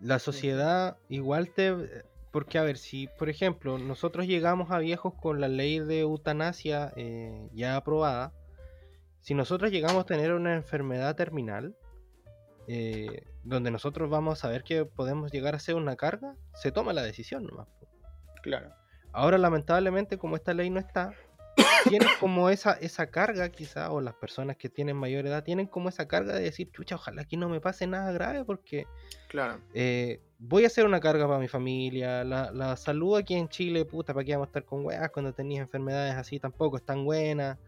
La 0.00 0.18
sociedad 0.18 0.96
igual 1.08 1.50
te... 1.50 2.04
Porque, 2.32 2.58
a 2.58 2.62
ver, 2.62 2.78
si, 2.78 3.08
por 3.18 3.28
ejemplo, 3.28 3.78
nosotros 3.78 4.26
llegamos 4.26 4.70
a 4.70 4.78
viejos 4.78 5.14
con 5.14 5.40
la 5.40 5.48
ley 5.48 5.78
de 5.78 6.00
eutanasia 6.00 6.92
eh, 6.96 7.48
ya 7.52 7.76
aprobada, 7.76 8.32
si 9.20 9.34
nosotros 9.34 9.70
llegamos 9.70 10.02
a 10.02 10.06
tener 10.06 10.32
una 10.32 10.54
enfermedad 10.54 11.14
terminal, 11.14 11.76
eh, 12.66 13.24
donde 13.44 13.70
nosotros 13.70 14.08
vamos 14.08 14.38
a 14.38 14.42
saber 14.42 14.64
que 14.64 14.84
podemos 14.84 15.30
llegar 15.30 15.54
a 15.54 15.58
ser 15.58 15.74
una 15.74 15.94
carga, 15.96 16.34
se 16.54 16.72
toma 16.72 16.92
la 16.92 17.02
decisión 17.02 17.44
nomás. 17.44 17.68
Claro. 18.42 18.72
Ahora, 19.12 19.36
lamentablemente, 19.36 20.16
como 20.16 20.36
esta 20.36 20.54
ley 20.54 20.70
no 20.70 20.80
está, 20.80 21.12
tienen 21.88 22.08
como 22.20 22.48
esa, 22.48 22.72
esa 22.72 23.08
carga 23.08 23.48
quizá, 23.50 23.90
o 23.90 24.00
las 24.00 24.14
personas 24.14 24.56
que 24.56 24.68
tienen 24.68 24.96
mayor 24.96 25.26
edad 25.26 25.44
tienen 25.44 25.66
como 25.66 25.88
esa 25.88 26.08
carga 26.08 26.34
de 26.34 26.42
decir, 26.42 26.70
chucha, 26.72 26.94
ojalá 26.94 27.22
aquí 27.22 27.36
no 27.36 27.48
me 27.48 27.60
pase 27.60 27.86
nada 27.86 28.12
grave 28.12 28.44
porque 28.44 28.86
claro. 29.28 29.60
Eh, 29.74 30.20
voy 30.38 30.64
a 30.64 30.68
hacer 30.68 30.86
una 30.86 31.00
carga 31.00 31.26
para 31.26 31.38
mi 31.38 31.48
familia, 31.48 32.24
la, 32.24 32.50
la, 32.52 32.76
salud 32.76 33.16
aquí 33.16 33.34
en 33.34 33.48
Chile, 33.48 33.84
puta, 33.84 34.14
¿para 34.14 34.24
qué 34.24 34.32
vamos 34.32 34.46
a 34.46 34.50
estar 34.50 34.64
con 34.64 34.84
weas 34.84 35.10
cuando 35.10 35.32
tenéis 35.32 35.60
enfermedades 35.60 36.14
así 36.14 36.38
tampoco 36.38 36.76
es 36.76 36.84
tan 36.84 37.04
buena? 37.04 37.58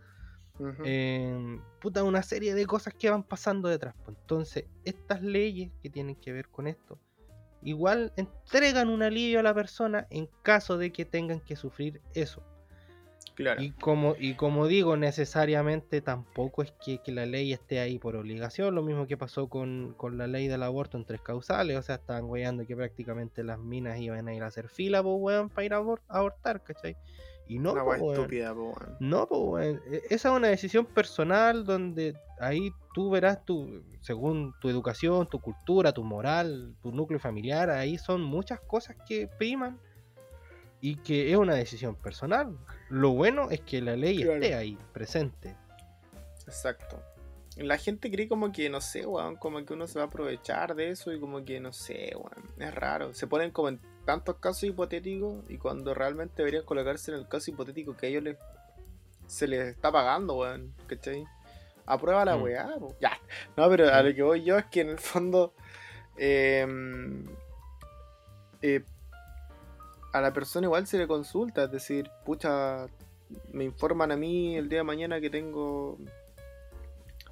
Em, 0.85 1.61
puta, 1.81 2.05
una 2.05 2.23
serie 2.23 2.55
de 2.55 2.67
cosas 2.67 2.95
que 2.95 3.11
van 3.11 3.25
pasando 3.25 3.69
detrás. 3.69 3.95
Entonces, 4.07 4.67
estas 4.85 5.21
leyes 5.21 5.73
que 5.83 5.91
tienen 5.91 6.15
que 6.15 6.33
ver 6.33 6.49
con 6.49 6.69
esto, 6.69 6.99
igual 7.63 8.13
entregan 8.17 8.89
un 8.89 9.03
alivio 9.03 9.41
a 9.41 9.43
la 9.43 9.55
persona 9.55 10.07
en 10.11 10.29
caso 10.43 10.79
de 10.79 10.93
que 10.93 11.05
tengan 11.05 11.41
que 11.41 11.57
sufrir 11.57 12.01
eso. 12.15 12.43
Y 13.59 13.73
como, 13.73 14.15
y 14.19 14.35
como 14.35 14.67
digo, 14.67 14.97
necesariamente 14.97 16.01
tampoco 16.01 16.63
es 16.63 16.73
que, 16.73 17.01
la 17.13 17.27
ley 17.27 17.53
esté 17.53 17.81
ahí 17.81 17.99
por 17.99 18.17
obligación, 18.17 18.75
lo 18.75 18.83
mismo 18.83 19.07
que 19.07 19.17
pasó 19.17 19.49
con, 19.49 19.97
la 20.13 20.27
ley 20.27 20.47
del 20.49 20.63
aborto 20.63 20.97
en 20.97 21.05
tres 21.05 21.21
causales, 21.21 21.77
o 21.77 21.83
sea, 21.83 21.97
estaban 21.97 22.25
weyando 22.27 22.67
que 22.67 22.77
prácticamente 22.77 23.43
las 23.43 23.59
minas 23.59 23.99
iban 23.99 24.29
a 24.29 24.35
ir 24.35 24.43
a 24.43 24.47
hacer 24.47 24.69
fila, 24.69 25.03
pues 25.03 25.17
weón, 25.19 25.51
para 25.51 25.65
ir 25.65 25.75
a 25.75 25.83
abortar, 26.09 26.63
¿cachai? 26.63 26.97
Y 27.47 27.59
no, 27.59 27.73
una 27.73 27.97
estúpida, 27.97 28.55
No, 29.01 29.27
pues 29.29 29.79
esa 30.09 30.29
es 30.29 30.35
una 30.35 30.49
decisión 30.49 30.87
personal 30.87 31.65
donde 31.65 32.15
ahí 32.41 32.73
tú 32.95 33.11
verás 33.11 33.45
tu, 33.45 33.83
según 34.01 34.55
tu 34.61 34.71
educación, 34.71 35.29
tu 35.29 35.41
cultura, 35.41 35.93
tu 35.93 36.05
moral, 36.05 36.75
tu 36.83 36.91
núcleo 36.91 37.19
familiar, 37.19 37.69
ahí 37.69 37.99
son 37.99 38.23
muchas 38.23 38.61
cosas 38.61 38.97
que 39.07 39.29
priman 39.39 39.79
y 40.85 40.97
que 40.97 41.31
es 41.31 41.37
una 41.39 41.55
decisión 41.55 41.95
personal. 41.95 42.59
Lo 42.91 43.13
bueno 43.13 43.51
es 43.51 43.63
que 43.63 43.81
la 43.81 43.97
ley 43.97 44.21
esté 44.21 44.55
ahí, 44.55 44.77
presente. 44.93 45.57
Exacto. 46.47 47.03
La 47.57 47.79
gente 47.79 48.11
cree 48.11 48.29
como 48.29 48.53
que, 48.53 48.69
no 48.69 48.83
sé, 48.83 49.07
weón, 49.07 49.37
como 49.37 49.65
que 49.65 49.73
uno 49.73 49.87
se 49.87 49.99
va 49.99 50.05
a 50.05 50.09
aprovechar 50.09 50.75
de 50.75 50.91
eso 50.91 51.11
y 51.11 51.19
como 51.19 51.43
que, 51.43 51.59
no 51.59 51.73
sé, 51.73 52.13
weón, 52.15 52.51
es 52.59 52.75
raro. 52.75 53.15
Se 53.15 53.27
ponen 53.27 53.51
como 53.51 53.71
en 53.71 53.81
tantos 54.05 54.37
casos 54.37 54.65
hipotéticos 54.65 55.37
y 55.49 55.57
cuando 55.57 55.95
realmente 55.95 56.35
deberían 56.37 56.67
colocarse 56.67 57.13
en 57.13 57.17
el 57.17 57.29
caso 57.29 57.51
hipotético 57.51 57.97
que 57.97 58.05
a 58.05 58.09
ellos 58.11 58.23
les, 58.23 58.37
se 59.27 59.49
les 59.49 59.69
está 59.69 59.91
pagando, 59.91 60.35
weón, 60.35 60.75
¿cachai? 60.87 61.25
Aprueba 61.87 62.27
la 62.27 62.37
mm. 62.37 62.43
weá, 62.43 62.69
ya. 63.01 63.19
No, 63.57 63.71
pero 63.71 63.89
a 63.91 64.03
lo 64.03 64.15
que 64.15 64.23
voy 64.23 64.45
yo 64.45 64.59
es 64.59 64.67
que 64.67 64.83
en 64.83 64.91
el 64.91 64.99
fondo... 64.99 65.55
Em, 66.19 67.25
eh, 68.61 68.83
a 70.15 70.21
la 70.21 70.33
persona 70.33 70.69
igual 70.69 70.87
se 70.87 70.97
le 70.97 71.09
consulta, 71.09 71.65
es 71.65 71.73
decir, 71.73 72.09
pucha, 72.25 72.87
me 73.53 73.65
informan 73.65 74.13
a 74.13 74.17
mí 74.17 74.57
el 74.57 74.69
día 74.69 74.79
de 74.79 74.85
mañana 74.85 75.21
que 75.21 75.29
tengo 75.29 75.99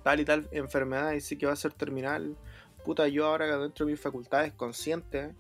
tal 0.03 0.19
y 0.19 0.25
tal 0.25 0.49
enfermedad 0.51 1.13
y 1.13 1.21
sé 1.21 1.39
que 1.39 1.47
va 1.47 1.53
a 1.53 1.57
ser 1.57 1.73
terminal. 1.73 2.37
Puta, 2.85 3.07
yo 3.07 3.27
ahora 3.27 3.57
dentro 3.57 3.87
de 3.87 3.93
mis 3.93 4.01
facultades 4.01 4.53
conscientes 4.55 5.33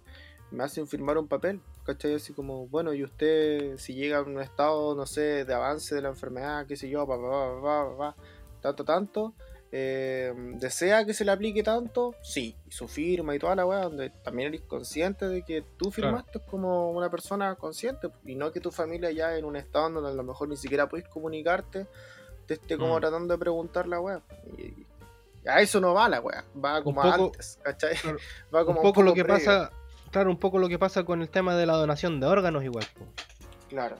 me 0.52 0.62
hacen 0.62 0.86
firmar 0.86 1.18
un 1.18 1.26
papel, 1.26 1.60
¿cachai? 1.84 2.14
Así 2.14 2.32
como, 2.32 2.68
bueno, 2.68 2.94
y 2.94 3.02
usted 3.02 3.76
si 3.76 3.94
llega 3.94 4.18
a 4.18 4.22
un 4.22 4.40
estado, 4.40 4.94
no 4.94 5.04
sé, 5.04 5.44
de 5.44 5.52
avance 5.52 5.96
de 5.96 6.02
la 6.02 6.10
enfermedad, 6.10 6.64
qué 6.68 6.76
sé 6.76 6.88
yo, 6.88 7.04
pa, 7.08 7.16
pa, 7.20 7.60
pa, 7.60 7.96
pa, 7.98 8.16
tanto, 8.60 8.84
tanto, 8.84 9.34
eh, 9.74 10.34
desea 10.56 11.06
que 11.06 11.14
se 11.14 11.24
le 11.24 11.32
aplique 11.32 11.62
tanto, 11.62 12.14
sí, 12.22 12.54
y 12.66 12.70
su 12.70 12.88
firma 12.88 13.34
y 13.34 13.38
toda 13.38 13.56
la 13.56 13.64
weá, 13.64 13.80
donde 13.80 14.10
también 14.10 14.48
eres 14.48 14.60
consciente 14.60 15.26
de 15.26 15.42
que 15.42 15.64
tú 15.78 15.90
firmaste 15.90 16.40
como 16.40 16.90
una 16.90 17.10
persona 17.10 17.54
consciente, 17.54 18.10
y 18.26 18.34
no 18.34 18.52
que 18.52 18.60
tu 18.60 18.70
familia 18.70 19.10
ya 19.12 19.34
en 19.34 19.46
un 19.46 19.56
estado 19.56 19.88
donde 19.88 20.10
a 20.10 20.12
lo 20.12 20.24
mejor 20.24 20.48
ni 20.48 20.58
siquiera 20.58 20.90
puedes 20.90 21.08
comunicarte, 21.08 21.86
te 22.46 22.54
esté 22.54 22.76
como 22.76 22.98
mm. 22.98 23.00
tratando 23.00 23.32
de 23.32 23.38
preguntar 23.38 23.88
la 23.88 23.98
weá. 23.98 24.20
Y, 24.58 24.86
a 25.48 25.62
eso 25.62 25.80
no 25.80 25.94
va 25.94 26.06
la 26.06 26.20
weá, 26.20 26.44
va 26.62 26.82
como 26.84 27.02
antes, 27.02 27.58
¿cachai? 27.62 27.96
va 28.54 28.66
como 28.66 28.80
un 28.80 28.82
poco, 28.82 29.02
lo 29.02 29.14
que 29.14 29.24
pasa, 29.24 29.72
claro, 30.10 30.30
un 30.30 30.38
poco 30.38 30.58
lo 30.58 30.68
que 30.68 30.78
pasa 30.78 31.04
con 31.04 31.22
el 31.22 31.30
tema 31.30 31.56
de 31.56 31.64
la 31.64 31.76
donación 31.76 32.20
de 32.20 32.26
órganos 32.26 32.62
igual. 32.62 32.84
Claro. 33.70 33.96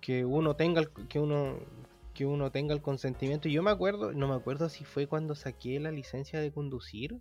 Que 0.00 0.24
uno 0.24 0.56
tenga, 0.56 0.82
que 1.08 1.20
uno 1.20 1.60
que 2.16 2.26
uno 2.26 2.50
tenga 2.50 2.74
el 2.74 2.80
consentimiento. 2.80 3.48
Y 3.48 3.52
yo 3.52 3.62
me 3.62 3.70
acuerdo, 3.70 4.12
no 4.12 4.26
me 4.26 4.34
acuerdo 4.34 4.68
si 4.68 4.84
fue 4.84 5.06
cuando 5.06 5.34
saqué 5.34 5.78
la 5.78 5.90
licencia 5.90 6.40
de 6.40 6.50
conducir 6.50 7.20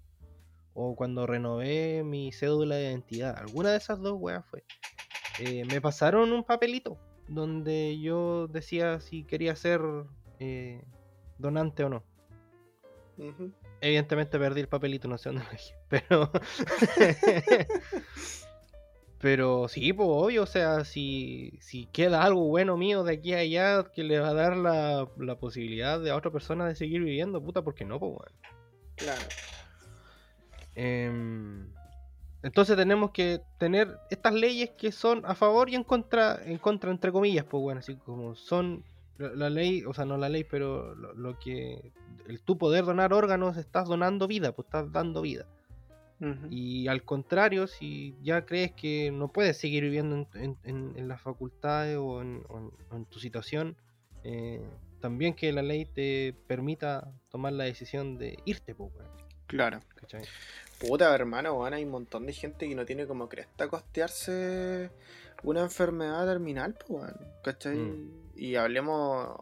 o 0.74 0.96
cuando 0.96 1.28
renové 1.28 2.04
mi 2.04 2.32
cédula 2.32 2.76
de 2.76 2.92
identidad. 2.92 3.38
Alguna 3.38 3.72
de 3.72 3.78
esas 3.78 4.00
dos 4.00 4.16
weas 4.18 4.46
fue. 4.46 4.64
Eh, 5.40 5.66
me 5.66 5.82
pasaron 5.82 6.32
un 6.32 6.44
papelito 6.44 6.98
donde 7.28 8.00
yo 8.00 8.48
decía 8.48 9.00
si 9.02 9.24
quería 9.24 9.56
ser 9.56 9.82
eh, 10.40 10.84
donante 11.38 11.84
o 11.84 11.90
no. 11.90 12.04
Evidentemente 13.82 14.40
perdí 14.40 14.62
el 14.62 14.68
papelito, 14.68 15.08
no 15.08 15.18
sé 15.18 15.30
dónde 15.30 15.44
lo 15.44 15.52
dejé. 15.52 15.74
Pero. 15.90 16.32
Pero 19.26 19.68
sí, 19.68 19.92
pues 19.92 20.08
obvio, 20.08 20.44
o 20.44 20.46
sea, 20.46 20.86
si, 20.86 21.58
si 21.60 21.88
queda 21.88 22.22
algo 22.22 22.44
bueno 22.44 22.78
mío 22.78 23.04
de 23.04 23.14
aquí 23.14 23.34
a 23.34 23.40
allá 23.40 23.84
que 23.92 24.04
le 24.04 24.20
va 24.20 24.28
a 24.28 24.34
dar 24.36 24.56
la, 24.56 25.36
posibilidad 25.40 26.00
de 26.00 26.12
a 26.12 26.16
otra 26.16 26.30
persona 26.30 26.68
de 26.68 26.76
seguir 26.76 27.02
viviendo, 27.02 27.42
puta, 27.42 27.64
¿por 27.64 27.74
qué 27.74 27.86
no, 27.86 28.00
pues 28.00 28.12
bueno? 28.12 28.38
Claro. 28.98 29.24
Em, 30.76 31.74
entonces 32.44 32.78
tenemos 32.78 33.10
que 33.10 33.42
tener 33.58 33.98
estas 34.12 34.36
leyes 34.36 34.70
que 34.78 34.92
son 34.92 35.26
a 35.26 35.34
favor 35.34 35.72
y 35.72 35.76
en 35.76 35.84
contra, 35.84 36.40
en 36.46 36.60
contra 36.60 36.92
entre 36.92 37.12
comillas, 37.12 37.46
pues 37.46 37.64
bueno, 37.64 37.80
así 37.80 37.96
como 37.96 38.36
son 38.36 38.84
la, 39.18 39.50
ley, 39.50 39.86
o 39.86 39.94
sea, 39.96 40.06
no 40.06 40.18
la 40.18 40.30
ley, 40.30 40.44
pero 40.44 40.94
lo, 40.94 41.40
que 41.40 41.92
el 42.28 42.42
tu 42.42 42.60
poder 42.60 42.86
donar 42.86 43.12
órganos, 43.12 43.58
estás 43.58 43.88
donando 43.88 44.28
vida, 44.28 44.52
pues 44.52 44.68
estás 44.68 44.92
dando 44.92 45.24
vida. 45.24 45.48
Y 46.50 46.88
al 46.88 47.04
contrario, 47.04 47.68
si 47.68 48.16
ya 48.22 48.46
crees 48.46 48.72
que 48.72 49.12
no 49.12 49.28
puedes 49.28 49.58
seguir 49.58 49.84
viviendo 49.84 50.28
en, 50.34 50.58
en, 50.64 51.08
las 51.08 51.22
facultades 51.22 51.98
o 51.98 52.22
en, 52.22 53.06
tu 53.10 53.20
situación, 53.20 53.76
eh, 54.24 54.62
también 55.02 55.34
que 55.34 55.52
la 55.52 55.62
ley 55.62 55.86
te 55.86 56.34
permita 56.48 57.12
tomar 57.30 57.54
la 57.54 57.66
decisión 57.66 58.18
de 58.18 58.40
irte, 58.46 58.74
pues, 58.74 58.92
Claro. 59.48 59.80
Puta, 60.80 61.14
hermano, 61.14 61.64
hay 61.66 61.84
un 61.84 61.92
montón 61.92 62.26
de 62.26 62.34
gente 62.34 62.68
que 62.68 62.76
no 62.76 62.86
tiene 62.86 63.06
como 63.06 63.30
cresta 63.30 63.68
costearse 63.68 64.90
una 65.44 65.62
enfermedad 65.62 66.26
terminal, 66.26 66.76
pues, 66.88 67.14
¿cachai? 67.44 67.78
Mm. 67.78 68.12
Y 68.36 68.56
hablemos 68.56 69.38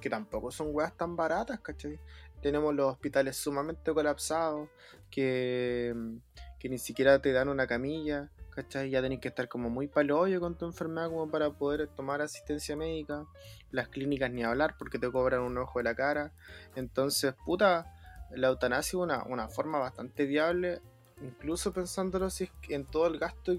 que 0.00 0.10
tampoco 0.10 0.50
son 0.50 0.68
weas 0.72 0.96
tan 0.96 1.16
baratas, 1.16 1.60
¿cachai? 1.60 1.98
tenemos 2.40 2.74
los 2.74 2.92
hospitales 2.92 3.36
sumamente 3.36 3.92
colapsados, 3.92 4.68
que, 5.10 5.94
que 6.58 6.68
ni 6.68 6.78
siquiera 6.78 7.20
te 7.20 7.32
dan 7.32 7.48
una 7.48 7.66
camilla, 7.66 8.30
¿cachai? 8.50 8.90
Ya 8.90 9.00
tenés 9.00 9.20
que 9.20 9.28
estar 9.28 9.48
como 9.48 9.70
muy 9.70 9.90
hoyo 10.12 10.40
con 10.40 10.56
tu 10.56 10.66
enfermedad 10.66 11.08
como 11.08 11.30
para 11.30 11.50
poder 11.50 11.86
tomar 11.88 12.20
asistencia 12.20 12.76
médica. 12.76 13.26
Las 13.70 13.88
clínicas 13.88 14.30
ni 14.30 14.42
hablar 14.42 14.74
porque 14.78 14.98
te 14.98 15.10
cobran 15.10 15.42
un 15.42 15.58
ojo 15.58 15.78
de 15.78 15.84
la 15.84 15.94
cara. 15.94 16.32
Entonces, 16.74 17.34
puta, 17.44 17.86
la 18.30 18.48
eutanasia 18.48 18.98
es 18.98 19.26
una, 19.26 19.48
forma 19.48 19.78
bastante 19.78 20.26
viable, 20.26 20.80
incluso 21.22 21.72
pensándolo 21.72 22.30
si 22.30 22.44
es 22.44 22.50
en 22.68 22.84
todo 22.84 23.06
el 23.06 23.18
gasto, 23.18 23.56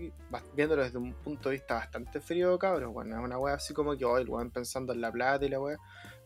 viéndolo 0.55 0.83
desde 0.83 0.97
un 0.97 1.13
punto 1.13 1.49
de 1.49 1.55
vista 1.55 1.75
bastante 1.75 2.19
frío, 2.19 2.57
cabrón. 2.59 2.93
Bueno, 2.93 3.17
es 3.17 3.23
una 3.23 3.37
wea 3.37 3.55
así 3.55 3.73
como 3.73 3.97
que 3.97 4.05
hoy, 4.05 4.23
el 4.23 4.51
pensando 4.51 4.93
en 4.93 5.01
la 5.01 5.11
plata 5.11 5.45
y 5.45 5.49
la 5.49 5.59
wea. 5.59 5.77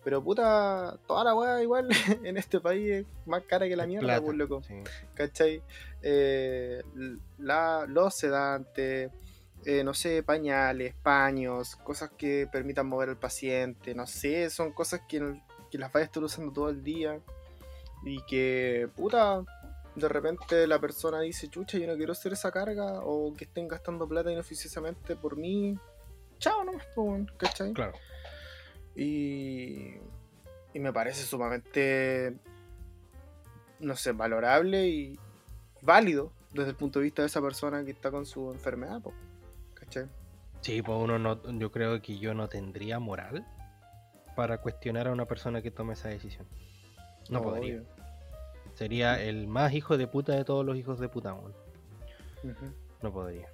Pero 0.03 0.23
puta, 0.23 0.97
toda 1.07 1.23
la 1.23 1.35
weá 1.35 1.61
igual 1.61 1.87
en 2.23 2.37
este 2.37 2.59
país 2.59 2.91
es 2.91 3.05
más 3.25 3.43
cara 3.43 3.67
que 3.67 3.75
la 3.75 3.87
mierda, 3.87 4.21
pues 4.21 4.37
loco. 4.37 4.61
¿Cachai? 5.13 5.61
Eh, 6.01 6.83
la, 7.37 7.85
los 7.87 8.13
sedantes, 8.13 9.11
eh, 9.65 9.83
no 9.83 9.93
sé, 9.93 10.23
pañales, 10.23 10.93
paños, 11.01 11.77
cosas 11.77 12.11
que 12.17 12.47
permitan 12.51 12.87
mover 12.87 13.09
al 13.09 13.17
paciente, 13.17 13.95
no 13.95 14.05
sé, 14.05 14.49
son 14.49 14.73
cosas 14.73 15.01
que 15.07 15.41
que 15.73 15.79
las 15.79 15.91
vayas 15.91 16.05
a 16.05 16.09
estar 16.09 16.23
usando 16.23 16.53
todo 16.53 16.69
el 16.69 16.83
día 16.83 17.19
y 18.03 18.21
que, 18.25 18.87
puta, 18.95 19.43
de 19.95 20.07
repente 20.07 20.67
la 20.67 20.77
persona 20.77 21.19
dice, 21.21 21.49
chucha, 21.49 21.79
yo 21.79 21.87
no 21.87 21.95
quiero 21.95 22.11
hacer 22.11 22.33
esa 22.33 22.51
carga 22.51 22.99
o 23.03 23.33
que 23.33 23.45
estén 23.45 23.67
gastando 23.67 24.07
plata 24.07 24.31
inoficiosamente 24.31 25.15
por 25.15 25.35
mí. 25.35 25.75
Chao 26.37 26.63
nomás, 26.63 26.85
pues, 26.93 27.25
¿cachai? 27.37 27.73
Claro. 27.73 27.93
Y, 28.95 29.95
y 30.73 30.79
me 30.79 30.93
parece 30.93 31.23
sumamente, 31.23 32.35
no 33.79 33.95
sé, 33.95 34.11
valorable 34.11 34.87
y 34.87 35.19
válido 35.81 36.31
desde 36.53 36.71
el 36.71 36.75
punto 36.75 36.99
de 36.99 37.03
vista 37.03 37.21
de 37.21 37.27
esa 37.27 37.41
persona 37.41 37.83
que 37.83 37.91
está 37.91 38.11
con 38.11 38.25
su 38.25 38.51
enfermedad, 38.51 39.01
po, 39.01 39.13
¿cachai? 39.73 40.07
Sí, 40.61 40.81
pues 40.81 40.97
uno 40.97 41.19
no, 41.19 41.41
yo 41.59 41.71
creo 41.71 42.01
que 42.01 42.17
yo 42.17 42.33
no 42.33 42.47
tendría 42.47 42.99
moral 42.99 43.45
para 44.35 44.59
cuestionar 44.59 45.07
a 45.07 45.11
una 45.11 45.25
persona 45.25 45.61
que 45.61 45.71
tome 45.71 45.93
esa 45.93 46.09
decisión. 46.09 46.47
No, 47.29 47.41
podría. 47.41 47.75
obvio. 47.75 47.85
Sería 48.73 49.21
el 49.21 49.47
más 49.47 49.73
hijo 49.73 49.97
de 49.97 50.07
puta 50.07 50.33
de 50.33 50.45
todos 50.45 50.65
los 50.65 50.77
hijos 50.77 50.99
de 50.99 51.09
puta, 51.09 51.33
weón. 51.33 51.53
Ujú. 52.43 52.73
No 53.01 53.11
podría. 53.11 53.49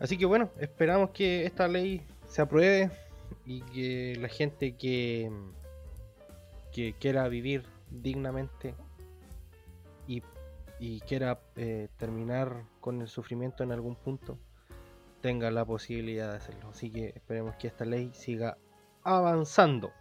Así 0.00 0.18
que 0.18 0.26
bueno, 0.26 0.50
esperamos 0.58 1.10
que 1.10 1.46
esta 1.46 1.68
ley 1.68 2.02
se 2.26 2.42
apruebe 2.42 2.90
y 3.44 3.62
que 3.62 4.16
la 4.20 4.28
gente 4.28 4.76
que, 4.76 5.30
que 6.72 6.94
quiera 6.98 7.28
vivir 7.28 7.64
dignamente 7.90 8.74
y, 10.06 10.22
y 10.78 11.00
quiera 11.00 11.40
eh, 11.56 11.88
terminar 11.96 12.64
con 12.80 13.00
el 13.00 13.08
sufrimiento 13.08 13.62
en 13.62 13.72
algún 13.72 13.96
punto 13.96 14.38
tenga 15.20 15.50
la 15.50 15.64
posibilidad 15.64 16.30
de 16.30 16.36
hacerlo. 16.36 16.70
Así 16.70 16.90
que 16.90 17.08
esperemos 17.08 17.56
que 17.56 17.66
esta 17.66 17.84
ley 17.84 18.12
siga 18.14 18.58
avanzando. 19.02 19.92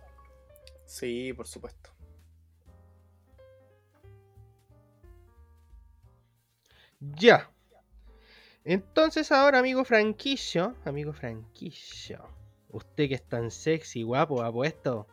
Sí, 0.86 1.34
por 1.34 1.48
supuesto. 1.48 1.90
Ya. 7.00 7.50
Entonces 8.64 9.32
ahora, 9.32 9.60
amigo 9.60 9.86
franquicio, 9.86 10.76
amigo 10.86 11.14
franquicio, 11.14 12.28
usted 12.76 13.08
que 13.08 13.16
es 13.16 13.24
tan 13.24 13.52
sexy, 13.52 14.04
guapo, 14.04 14.44
apuesto, 14.44 15.08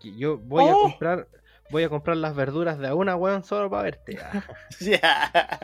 que 0.00 0.16
yo 0.16 0.38
voy 0.38 0.64
a 0.64 0.74
¡Oh! 0.74 0.82
comprar, 0.82 1.28
voy 1.70 1.84
a 1.84 1.88
comprar 1.88 2.16
las 2.16 2.34
verduras 2.34 2.78
de 2.78 2.88
a 2.88 2.94
una, 2.94 3.16
weón, 3.16 3.44
solo 3.44 3.70
para 3.70 3.84
verte. 3.84 4.18
Ah, 5.02 5.60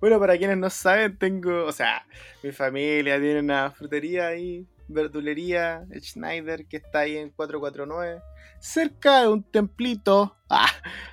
bueno, 0.00 0.18
para 0.18 0.36
quienes 0.38 0.56
no 0.56 0.70
saben, 0.70 1.16
tengo, 1.16 1.66
o 1.66 1.72
sea, 1.72 2.06
mi 2.42 2.52
familia 2.52 3.20
tiene 3.20 3.40
una 3.40 3.70
frutería 3.70 4.28
ahí, 4.28 4.66
verdulería 4.90 5.86
Schneider, 6.00 6.66
que 6.66 6.78
está 6.78 7.00
ahí 7.00 7.16
en 7.16 7.30
449, 7.30 8.20
cerca 8.58 9.22
de 9.22 9.28
un 9.28 9.42
templito 9.42 10.36
ah, 10.50 10.70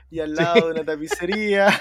y 0.09 0.19
al 0.19 0.35
lado 0.35 0.67
de 0.67 0.71
una 0.71 0.85
tapicería. 0.85 1.67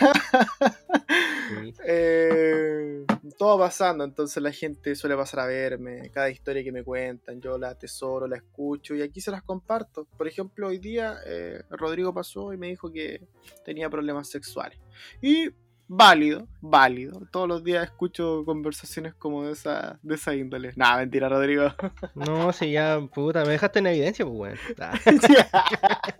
Sí. 1.49 1.73
Eh, 1.87 3.07
todo 3.39 3.57
pasando, 3.57 4.03
entonces 4.03 4.43
la 4.43 4.51
gente 4.51 4.97
suele 4.97 5.15
pasar 5.15 5.41
a 5.41 5.47
verme, 5.47 6.11
cada 6.11 6.29
historia 6.29 6.65
que 6.65 6.73
me 6.73 6.83
cuentan, 6.83 7.41
yo 7.41 7.57
la 7.57 7.69
atesoro, 7.69 8.27
la 8.27 8.37
escucho 8.37 8.97
y 8.97 9.03
aquí 9.03 9.21
se 9.21 9.31
las 9.31 9.45
comparto. 9.45 10.07
Por 10.17 10.27
ejemplo, 10.27 10.67
hoy 10.67 10.79
día 10.79 11.19
eh, 11.25 11.63
Rodrigo 11.71 12.13
pasó 12.13 12.53
y 12.53 12.57
me 12.57 12.67
dijo 12.67 12.93
que 12.93 13.29
tenía 13.65 13.89
problemas 13.89 14.29
sexuales. 14.29 14.79
Y 15.23 15.51
válido, 15.89 16.47
válido. 16.61 17.20
Todos 17.30 17.49
los 17.49 17.62
días 17.64 17.84
escucho 17.84 18.45
conversaciones 18.45 19.14
como 19.14 19.45
de 19.45 19.53
esa, 19.53 19.99
de 20.03 20.14
esa 20.14 20.34
índole. 20.34 20.72
Nah, 20.76 20.97
mentira, 20.99 21.28
Rodrigo. 21.28 21.70
No, 22.14 22.53
si 22.53 22.72
ya, 22.72 23.01
puta, 23.14 23.45
me 23.45 23.51
dejaste 23.53 23.78
en 23.80 23.87
evidencia, 23.89 24.24
pues. 24.26 24.59
Ah. 24.80 24.93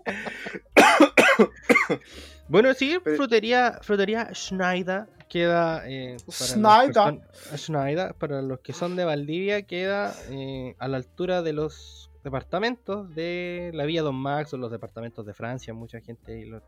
Bueno, 2.49 2.73
sí, 2.73 2.97
Pero- 3.03 3.17
frutería, 3.17 3.79
frutería 3.81 4.29
Schneider 4.33 5.05
queda 5.27 5.83
eh, 5.85 6.15
Schneider. 6.29 7.19
Schneider, 7.57 8.13
para 8.15 8.41
los 8.41 8.61
que 8.61 8.71
son 8.71 8.95
de 8.95 9.03
Valdivia, 9.03 9.63
queda 9.63 10.13
eh, 10.29 10.73
a 10.79 10.87
la 10.87 10.95
altura 10.97 11.41
de 11.41 11.51
los 11.51 12.09
departamentos 12.23 13.13
de 13.13 13.71
la 13.73 13.83
Villa 13.85 14.01
Don 14.01 14.15
Max 14.15 14.53
o 14.53 14.57
los 14.57 14.71
departamentos 14.71 15.25
de 15.25 15.33
Francia, 15.33 15.73
mucha 15.73 15.99
gente 15.99 16.33
ahí 16.33 16.45
lo- 16.45 16.61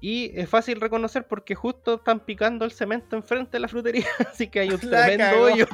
Y 0.00 0.32
es 0.38 0.48
fácil 0.48 0.80
reconocer 0.80 1.26
porque 1.28 1.54
justo 1.54 1.96
están 1.96 2.20
picando 2.20 2.64
el 2.64 2.72
cemento 2.72 3.16
enfrente 3.16 3.52
de 3.52 3.60
la 3.60 3.68
frutería, 3.68 4.06
así 4.32 4.48
que 4.48 4.60
hay 4.60 4.70
un 4.70 4.80
La 4.90 5.04
tremendo 5.06 5.24
cagó. 5.24 5.42
hoyo. 5.44 5.66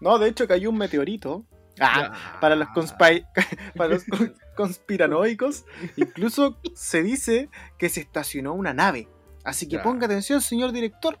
No, 0.00 0.18
de 0.18 0.28
hecho 0.28 0.48
cayó 0.48 0.70
un 0.70 0.78
meteorito. 0.78 1.44
Ah, 1.80 2.38
para 2.40 2.54
los, 2.54 2.68
para 3.76 3.88
los 3.94 4.04
con- 4.04 4.34
conspiranoicos, 4.56 5.64
incluso 5.96 6.58
se 6.74 7.02
dice 7.02 7.48
que 7.78 7.88
se 7.88 8.00
estacionó 8.00 8.52
una 8.54 8.74
nave. 8.74 9.08
Así 9.44 9.68
que 9.68 9.78
ponga 9.78 10.06
atención, 10.06 10.40
señor 10.40 10.70
director, 10.72 11.18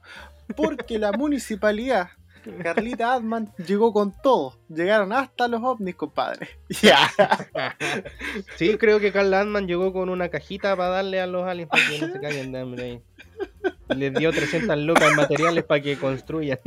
porque 0.56 0.98
la 0.98 1.10
municipalidad, 1.12 2.10
Carlita 2.62 3.14
Adman, 3.14 3.52
llegó 3.66 3.92
con 3.92 4.12
todo. 4.22 4.58
Llegaron 4.68 5.12
hasta 5.12 5.48
los 5.48 5.62
ovnis, 5.62 5.94
compadre. 5.94 6.48
Ya. 6.82 6.98
Sí, 8.56 8.76
creo 8.78 9.00
que 9.00 9.12
Carl 9.12 9.30
Landman 9.30 9.66
llegó 9.66 9.92
con 9.92 10.08
una 10.08 10.28
cajita 10.28 10.76
para 10.76 10.88
darle 10.88 11.20
a 11.20 11.26
los 11.26 11.46
aliens 11.46 11.70
para 11.70 11.82
que 11.88 11.98
no 12.00 12.12
se 12.12 12.20
caigan 12.20 12.52
de 12.52 12.60
hambre 12.60 12.82
ahí. 12.82 13.02
Les 13.96 14.14
dio 14.14 14.30
300 14.32 14.78
lucas 14.78 15.10
en 15.10 15.16
materiales 15.16 15.64
para 15.64 15.82
que 15.82 15.96
construyan. 15.96 16.58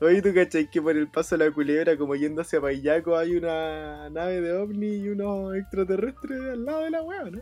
Oye, 0.00 0.22
tú 0.22 0.32
cachai 0.34 0.70
que 0.70 0.80
por 0.80 0.96
el 0.96 1.08
paso 1.08 1.36
de 1.36 1.46
la 1.46 1.52
culebra, 1.52 1.96
como 1.96 2.14
yendo 2.14 2.42
hacia 2.42 2.60
Payaco, 2.60 3.16
hay 3.16 3.36
una 3.36 4.08
nave 4.10 4.40
de 4.40 4.52
ovni 4.52 4.96
y 4.96 5.08
unos 5.08 5.56
extraterrestres 5.56 6.40
al 6.52 6.64
lado 6.64 6.84
de 6.84 6.90
la 6.90 7.02
wea, 7.02 7.24
¿no? 7.24 7.40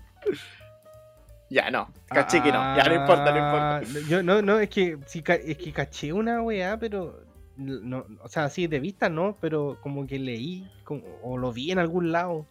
Ya, 1.50 1.70
no. 1.70 1.88
Caché 2.08 2.42
que 2.42 2.50
no. 2.50 2.76
Ya 2.76 2.84
no 2.84 2.94
importa, 2.94 3.30
no 3.30 3.36
importa. 3.36 3.76
Ah, 3.78 3.82
Yo 4.08 4.22
no, 4.22 4.42
no, 4.42 4.58
es 4.58 4.68
que 4.70 4.98
sí, 5.06 5.22
es 5.26 5.58
que 5.58 5.72
caché 5.72 6.12
una 6.12 6.42
weá, 6.42 6.78
pero 6.78 7.20
no, 7.56 8.04
o 8.22 8.28
sea, 8.28 8.48
sí 8.48 8.66
de 8.66 8.80
vista 8.80 9.08
no, 9.08 9.36
pero 9.40 9.78
como 9.80 10.06
que 10.06 10.18
leí 10.18 10.68
como- 10.84 11.04
o 11.22 11.36
lo 11.36 11.52
vi 11.52 11.70
en 11.70 11.78
algún 11.78 12.12
lado. 12.12 12.46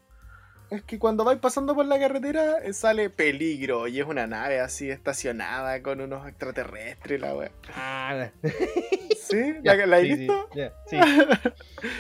Es 0.73 0.81
que 0.81 0.97
cuando 0.97 1.23
vais 1.23 1.37
pasando 1.37 1.75
por 1.75 1.85
la 1.85 1.99
carretera 1.99 2.57
eh, 2.63 2.73
sale 2.73 3.11
peligro 3.11 3.87
y 3.87 3.99
es 3.99 4.07
una 4.07 4.25
nave 4.25 4.59
así 4.59 4.89
estacionada 4.89 5.83
con 5.83 6.01
unos 6.01 6.27
extraterrestres, 6.27 7.21
la 7.21 7.35
wea. 7.35 7.51
Ah, 7.75 8.31
¿Sí? 9.21 9.53
¿La, 9.61 9.75
la 9.85 9.97
has 9.97 10.01
sí, 10.01 10.09
sí, 10.09 10.15
visto? 10.17 10.49
sí. 10.87 10.97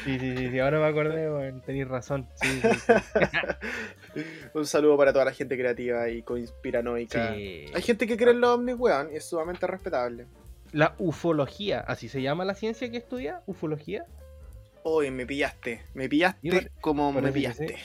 Sí, 0.05 0.19
sí, 0.19 0.37
sí, 0.37 0.49
sí, 0.49 0.59
ahora 0.59 0.79
me 0.79 0.87
acordé, 0.87 1.53
tenéis 1.67 1.87
razón. 1.87 2.27
Sí. 2.41 2.61
Un 4.55 4.65
saludo 4.65 4.97
para 4.97 5.13
toda 5.13 5.25
la 5.25 5.33
gente 5.33 5.55
creativa 5.55 6.09
y 6.09 6.23
conspiranoica. 6.23 7.35
Sí. 7.35 7.65
Hay 7.75 7.81
gente 7.83 8.07
que 8.07 8.17
cree 8.17 8.31
en 8.31 8.41
los 8.41 8.49
ovnis, 8.49 8.75
weón, 8.75 9.09
y 9.13 9.17
es 9.17 9.25
sumamente 9.25 9.67
respetable. 9.67 10.25
La 10.71 10.95
ufología, 10.97 11.81
así 11.81 12.09
se 12.09 12.23
llama 12.23 12.43
la 12.43 12.55
ciencia 12.55 12.89
que 12.89 12.97
estudia, 12.97 13.43
ufología. 13.45 14.05
Hoy 14.81 15.11
me 15.11 15.27
pillaste, 15.27 15.83
me 15.93 16.09
pillaste 16.09 16.71
como 16.81 17.11
me 17.11 17.31
pillaste. 17.31 17.77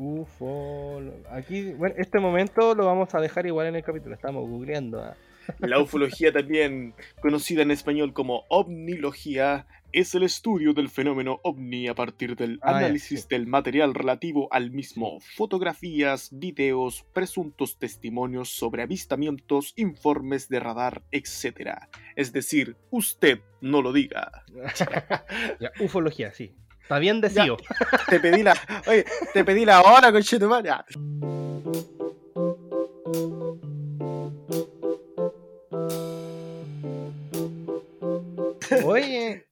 Ufolo. 0.00 1.12
Aquí, 1.30 1.72
bueno, 1.74 1.94
este 1.98 2.18
momento 2.20 2.74
lo 2.74 2.86
vamos 2.86 3.14
a 3.14 3.20
dejar 3.20 3.46
igual 3.46 3.66
en 3.66 3.76
el 3.76 3.82
capítulo, 3.84 4.14
estamos 4.14 4.48
googleando. 4.48 5.02
ah. 5.02 5.14
La 5.58 5.78
ufología 5.80 6.32
también, 6.32 6.94
conocida 7.20 7.62
en 7.62 7.70
español 7.70 8.12
como 8.14 8.44
ovnilogía, 8.48 9.66
es 9.92 10.14
el 10.14 10.22
estudio 10.22 10.72
del 10.72 10.88
fenómeno 10.88 11.40
ovni 11.42 11.88
a 11.88 11.94
partir 11.94 12.36
del 12.36 12.60
Ah, 12.62 12.78
análisis 12.78 13.22
sí. 13.22 13.26
del 13.28 13.46
material 13.46 13.92
relativo 13.92 14.48
al 14.52 14.70
mismo, 14.70 15.18
fotografías, 15.20 16.30
videos, 16.32 17.04
presuntos 17.12 17.76
testimonios 17.78 18.48
sobre 18.50 18.82
avistamientos, 18.82 19.72
informes 19.76 20.48
de 20.48 20.60
radar, 20.60 21.02
etc. 21.10 21.72
Es 22.16 22.32
decir, 22.32 22.76
usted 22.90 23.40
no 23.60 23.82
lo 23.82 23.92
diga. 23.92 24.44
Ya, 25.60 25.72
ufología, 25.80 26.32
sí. 26.32 26.54
Está 26.90 26.98
bien 26.98 27.20
decido. 27.20 27.56
Te 28.08 28.18
pedí 28.18 28.42
la, 28.42 28.52
oye, 28.88 29.04
te 29.32 29.44
pedí 29.44 29.64
la 29.64 29.80
hora, 29.80 30.10
conchetumare. 30.10 30.70
Oye, 38.84 39.46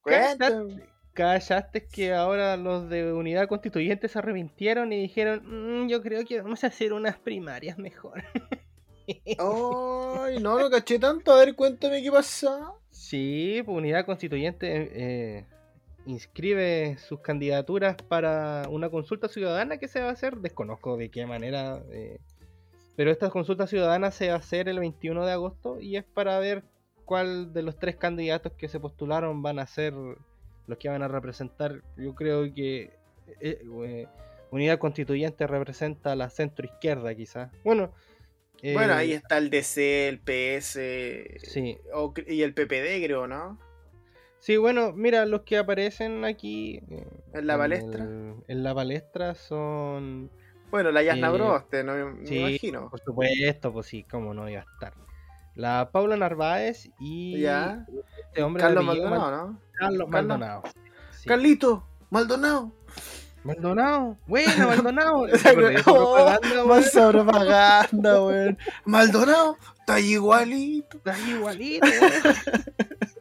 Cuéntame. 0.00 0.84
¿callaste 1.12 1.88
que 1.88 2.14
ahora 2.14 2.56
los 2.56 2.88
de 2.88 3.12
unidad 3.12 3.48
constituyente 3.48 4.06
se 4.06 4.20
arrepintieron 4.20 4.92
y 4.92 5.02
dijeron, 5.02 5.42
"Mm, 5.44 5.88
yo 5.88 6.00
creo 6.02 6.24
que 6.24 6.40
vamos 6.40 6.62
a 6.62 6.68
hacer 6.68 6.92
unas 6.92 7.18
primarias 7.18 7.78
mejor? 7.78 8.22
Ay, 9.08 10.38
no, 10.40 10.60
no 10.60 10.70
caché 10.70 11.00
tanto. 11.00 11.32
A 11.32 11.38
ver, 11.38 11.56
cuéntame 11.56 12.00
qué 12.00 12.12
pasó. 12.12 12.80
Sí, 12.92 13.60
pues 13.64 13.76
Unidad 13.76 14.06
Constituyente 14.06 15.38
eh, 15.38 15.46
inscribe 16.06 16.96
sus 16.98 17.20
candidaturas 17.20 17.96
para 18.08 18.64
una 18.70 18.88
consulta 18.90 19.28
ciudadana 19.28 19.78
que 19.78 19.88
se 19.88 20.00
va 20.00 20.08
a 20.08 20.12
hacer. 20.12 20.36
Desconozco 20.38 20.96
de 20.96 21.10
qué 21.10 21.26
manera, 21.26 21.82
eh, 21.92 22.18
pero 22.96 23.10
esta 23.10 23.28
consulta 23.30 23.66
ciudadana 23.66 24.10
se 24.10 24.28
va 24.28 24.34
a 24.34 24.38
hacer 24.38 24.68
el 24.68 24.78
21 24.78 25.26
de 25.26 25.32
agosto 25.32 25.80
y 25.80 25.96
es 25.96 26.04
para 26.04 26.38
ver 26.38 26.62
cuál 27.04 27.52
de 27.52 27.62
los 27.62 27.78
tres 27.78 27.96
candidatos 27.96 28.52
que 28.52 28.68
se 28.68 28.80
postularon 28.80 29.42
van 29.42 29.58
a 29.58 29.66
ser 29.66 29.92
los 30.66 30.78
que 30.78 30.88
van 30.88 31.02
a 31.02 31.08
representar. 31.08 31.82
Yo 31.96 32.14
creo 32.14 32.52
que 32.54 32.90
eh, 33.40 33.62
eh, 33.84 34.06
Unidad 34.50 34.78
Constituyente 34.78 35.46
representa 35.46 36.14
la 36.16 36.30
centro 36.30 36.64
izquierda, 36.66 37.14
quizás. 37.14 37.50
Bueno, 37.64 37.92
bueno, 38.62 38.94
ahí 38.94 39.12
está 39.12 39.36
el 39.38 39.50
DC, 39.50 40.08
el 40.08 40.18
PS 40.18 41.38
Sí. 41.42 41.76
o- 41.92 42.14
y 42.26 42.42
el 42.42 42.54
PPD, 42.54 43.04
creo, 43.04 43.26
¿no? 43.26 43.58
Sí, 44.46 44.56
bueno, 44.58 44.92
mira, 44.92 45.26
los 45.26 45.40
que 45.42 45.58
aparecen 45.58 46.24
aquí 46.24 46.76
eh, 46.88 47.04
¿En 47.34 47.48
la 47.48 47.58
palestra? 47.58 48.04
en 48.04 48.62
la 48.62 48.72
palestra 48.76 49.34
son. 49.34 50.30
Bueno, 50.70 50.92
la 50.92 51.02
Yasna 51.02 51.30
Eh, 51.30 51.32
Broste, 51.32 51.82
no 51.82 51.94
me, 51.94 52.28
imagino. 52.32 52.88
por 52.88 53.00
supuesto, 53.00 53.72
pues 53.72 53.86
sí, 53.86 54.04
cómo 54.08 54.34
no 54.34 54.48
iba 54.48 54.60
a 54.60 54.72
estar. 54.72 54.94
La 55.56 55.90
Paula 55.90 56.16
Narváez 56.16 56.88
y 57.00 57.40
Ya. 57.40 57.86
este 58.28 58.44
hombre 58.44 58.60
Carlos 58.62 58.84
Maldonado, 58.84 59.20
Mal- 59.20 59.30
¿no? 59.52 59.60
Carlos. 59.72 60.08
Maldonado. 60.10 60.62
Sí. 61.10 61.28
Carlito, 61.28 61.84
Maldonado. 62.10 62.72
Maldonado, 63.42 64.16
bueno, 64.28 64.68
Maldonado. 64.68 65.26
¿Te 65.26 65.48
acordás 65.48 65.70
de 65.72 65.74
esa 65.80 65.90
Oh? 65.90 66.66
Más 66.68 66.90
propaganda, 66.92 68.22
weón. 68.24 68.58
Maldonado, 68.84 69.56
está 69.80 69.98
igualito. 69.98 70.98
Está 70.98 71.18
igualito, 71.18 71.84
weón. 71.84 72.36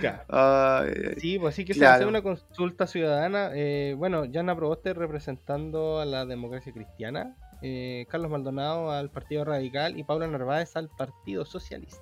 Claro. 0.00 0.86
Sí, 1.18 1.38
pues 1.38 1.54
sí 1.54 1.64
que 1.64 1.74
se 1.74 1.80
Claro. 1.80 1.94
hace 1.96 2.06
una 2.06 2.22
consulta 2.22 2.86
ciudadana. 2.86 3.50
eh, 3.54 3.94
bueno, 3.96 4.24
Jana 4.32 4.56
Proboste 4.56 4.94
representando 4.94 6.00
a 6.00 6.04
la 6.06 6.24
democracia 6.26 6.72
cristiana, 6.72 7.36
eh, 7.62 8.06
Carlos 8.08 8.30
Maldonado 8.30 8.90
al 8.90 9.10
Partido 9.10 9.44
Radical 9.44 9.98
y 9.98 10.04
Paula 10.04 10.26
Narváez 10.26 10.76
al 10.76 10.88
Partido 10.88 11.44
Socialista. 11.44 12.00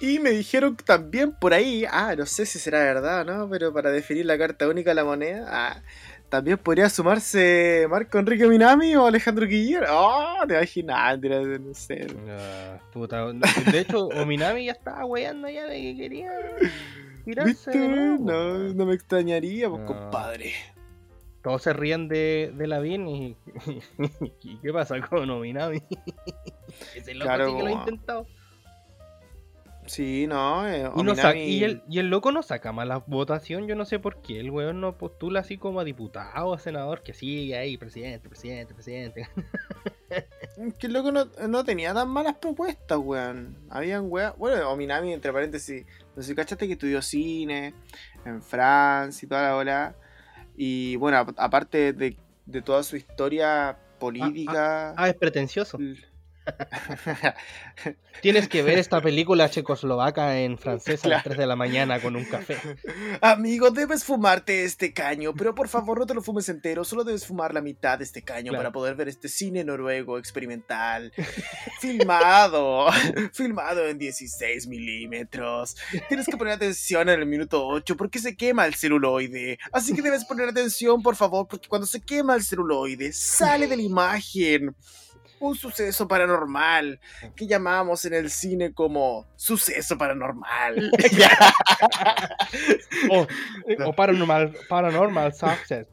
Y 0.00 0.18
me 0.18 0.30
dijeron 0.30 0.76
también 0.76 1.32
por 1.38 1.52
ahí, 1.52 1.84
ah, 1.90 2.14
no 2.16 2.24
sé 2.24 2.46
si 2.46 2.58
será 2.58 2.78
verdad, 2.80 3.24
¿no? 3.26 3.50
Pero 3.50 3.72
para 3.72 3.90
definir 3.90 4.24
la 4.24 4.38
carta 4.38 4.66
única 4.66 4.90
de 4.90 4.94
la 4.94 5.04
moneda, 5.04 5.46
ah, 5.50 5.82
también 6.30 6.56
podría 6.58 6.88
sumarse 6.88 7.86
Marco 7.90 8.18
Enrique 8.18 8.46
Minami 8.46 8.94
o 8.96 9.06
Alejandro 9.06 9.46
Guillermo. 9.46 9.88
Oh, 9.90 10.46
te 10.46 10.54
imaginas, 10.54 11.18
no 11.20 11.74
sé. 11.74 12.06
Ah, 12.28 12.78
puta, 12.92 13.32
no, 13.32 13.40
de 13.72 13.80
hecho, 13.80 14.06
Ominami 14.06 14.64
ya 14.66 14.72
estaba 14.72 15.04
weyando 15.04 15.48
ya 15.48 15.66
de 15.66 15.80
que 15.80 15.96
quería 15.96 16.30
tirarse. 17.24 17.76
No, 18.18 18.58
no 18.58 18.86
me 18.86 18.94
extrañaría, 18.94 19.68
pues, 19.68 19.80
No. 19.82 19.86
compadre. 19.86 20.52
Todos 21.42 21.62
se 21.62 21.72
ríen 21.72 22.06
de, 22.08 22.52
de 22.54 22.66
Lavín 22.66 23.08
y, 23.08 23.36
y 24.42 24.56
¿qué 24.58 24.72
pasa 24.72 25.00
con 25.00 25.28
Ominami? 25.30 25.82
Ese 26.94 27.14
loco 27.14 27.24
Claro, 27.26 27.50
sí 27.50 27.56
que 27.56 27.62
lo 27.62 27.68
ha 27.68 27.72
intentado. 27.72 28.26
Sí, 29.90 30.28
no, 30.28 30.68
eh, 30.68 30.88
Y, 31.00 31.02
no 31.02 31.14
y, 31.48 31.64
el, 31.64 31.82
y 31.88 31.98
el 31.98 32.10
loco 32.10 32.30
no 32.30 32.44
saca 32.44 32.70
mala 32.70 33.02
votación, 33.08 33.66
yo 33.66 33.74
no 33.74 33.84
sé 33.84 33.98
por 33.98 34.22
qué. 34.22 34.38
El 34.38 34.52
weón 34.52 34.80
no 34.80 34.96
postula 34.96 35.40
así 35.40 35.58
como 35.58 35.80
a 35.80 35.84
diputado, 35.84 36.54
a 36.54 36.58
senador, 36.60 37.02
que 37.02 37.12
sigue 37.12 37.56
ahí, 37.58 37.76
presidente, 37.76 38.28
presidente, 38.28 38.72
presidente. 38.72 39.28
Que 40.78 40.86
el 40.88 40.92
loco 40.92 41.10
no, 41.10 41.24
no 41.48 41.64
tenía 41.64 41.92
tan 41.94 42.08
malas 42.08 42.36
propuestas, 42.36 42.98
weón. 42.98 43.56
Habían 43.68 44.06
weón. 44.10 44.34
Bueno, 44.38 44.70
Ominami, 44.70 45.12
entre 45.12 45.32
paréntesis, 45.32 45.84
no 46.14 46.22
sé 46.22 46.34
cachaste 46.36 46.66
que 46.68 46.74
estudió 46.74 47.02
cine 47.02 47.74
en 48.24 48.42
Francia 48.42 49.26
y 49.26 49.28
toda 49.28 49.42
la 49.42 49.54
bola. 49.54 49.94
Y 50.56 50.94
bueno, 50.96 51.18
ap- 51.18 51.34
aparte 51.38 51.92
de, 51.92 52.16
de 52.46 52.62
toda 52.62 52.82
su 52.84 52.96
historia 52.96 53.76
política. 53.98 54.94
Ah, 54.96 55.08
es 55.08 55.14
pretencioso. 55.16 55.78
Tienes 58.22 58.48
que 58.48 58.62
ver 58.62 58.78
esta 58.78 59.00
película 59.00 59.48
checoslovaca 59.48 60.38
en 60.40 60.58
francés 60.58 61.04
a 61.04 61.08
las 61.08 61.22
Claro. 61.22 61.30
3 61.30 61.38
de 61.38 61.46
la 61.46 61.56
mañana 61.56 62.00
con 62.00 62.16
un 62.16 62.24
café. 62.24 62.56
Amigo, 63.20 63.70
debes 63.70 64.04
fumarte 64.04 64.64
este 64.64 64.92
caño, 64.92 65.32
pero 65.34 65.54
por 65.54 65.68
favor 65.68 65.98
no 65.98 66.06
te 66.06 66.14
lo 66.14 66.22
fumes 66.22 66.48
entero, 66.48 66.84
solo 66.84 67.04
debes 67.04 67.26
fumar 67.26 67.54
la 67.54 67.60
mitad 67.62 67.98
de 67.98 68.04
este 68.04 68.22
caño 68.22 68.50
Claro. 68.50 68.58
para 68.58 68.72
poder 68.72 68.94
ver 68.96 69.08
este 69.08 69.28
cine 69.28 69.64
noruego 69.64 70.18
experimental, 70.18 71.12
filmado, 71.80 72.86
filmado 73.32 73.86
en 73.88 73.98
16 73.98 74.66
milímetros. 74.66 75.76
Tienes 76.08 76.26
que 76.26 76.36
poner 76.36 76.54
atención 76.54 77.08
en 77.08 77.20
el 77.20 77.26
minuto 77.26 77.66
8 77.66 77.96
porque 77.96 78.18
se 78.18 78.36
quema 78.36 78.66
el 78.66 78.74
celuloide, 78.74 79.58
así 79.72 79.94
que 79.94 80.02
debes 80.02 80.24
poner 80.24 80.48
atención, 80.48 81.02
por 81.02 81.16
favor, 81.16 81.46
porque 81.48 81.68
cuando 81.68 81.86
se 81.86 82.00
quema 82.00 82.34
el 82.34 82.42
celuloide 82.44 83.12
sale 83.12 83.66
de 83.66 83.76
la 83.76 83.82
imagen. 83.82 84.74
Un 85.40 85.56
suceso 85.56 86.06
paranormal 86.06 87.00
que 87.34 87.46
llamamos 87.46 88.04
en 88.04 88.14
el 88.14 88.30
cine 88.30 88.72
como 88.72 89.26
suceso 89.36 89.98
paranormal. 89.98 90.92
O, 93.10 93.26
o 93.86 93.92
paranormal, 93.92 94.54
paranormal 94.68 95.32
success. 95.32 95.86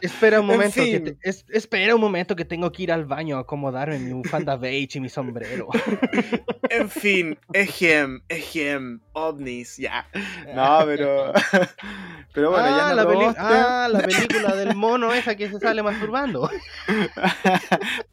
Espera 0.00 0.40
un 0.40 0.50
En 0.50 0.56
momento, 0.56 0.82
que 0.82 1.00
te- 1.00 1.16
es- 1.22 1.44
espera 1.50 1.94
un 1.94 2.00
momento 2.00 2.34
que 2.36 2.44
tengo 2.44 2.70
que 2.72 2.82
ir 2.84 2.92
al 2.92 3.04
baño 3.04 3.36
a 3.36 3.40
acomodarme 3.40 3.98
mi 3.98 4.12
bufanda 4.12 4.56
beige 4.56 4.98
y 4.98 5.00
mi 5.00 5.08
sombrero. 5.08 5.68
En 6.70 6.88
fin, 6.88 7.36
ejem, 7.52 8.20
ejem, 8.28 9.00
ovnis, 9.12 9.76
ya. 9.76 10.06
No, 10.54 10.82
pero. 10.86 11.32
Pero 12.32 12.50
bueno, 12.52 12.66
ya 12.68 12.86
ah, 12.86 12.90
no 12.90 12.94
la 12.94 13.08
peli- 13.08 13.34
ah, 13.38 13.88
la 13.90 13.98
película 14.02 14.54
del 14.54 14.76
mono 14.76 15.12
esa 15.12 15.34
que 15.34 15.48
se 15.50 15.58
sale 15.58 15.82
masturbando. 15.82 16.48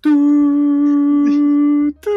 Tu, 0.02 1.94
tu, 2.02 2.10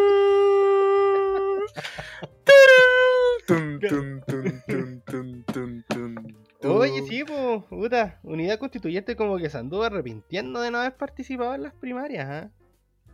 turu, 2.45 3.47
tum, 3.47 3.78
tum, 3.80 4.20
tum, 4.26 4.61
tum, 4.66 5.03
tum, 5.05 5.43
tum, 5.45 5.82
tum, 5.88 6.24
Oye, 6.62 7.02
sí, 7.08 7.24
pues, 7.24 7.62
puta, 7.64 8.18
Unidad 8.22 8.58
Constituyente 8.58 9.16
como 9.16 9.38
que 9.38 9.48
se 9.48 9.58
anduvo 9.58 9.82
arrepintiendo 9.84 10.61
de 10.61 10.70
no 10.70 10.78
haber 10.78 10.96
participado 10.96 11.54
en 11.54 11.62
las 11.62 11.72
primarias. 11.74 12.50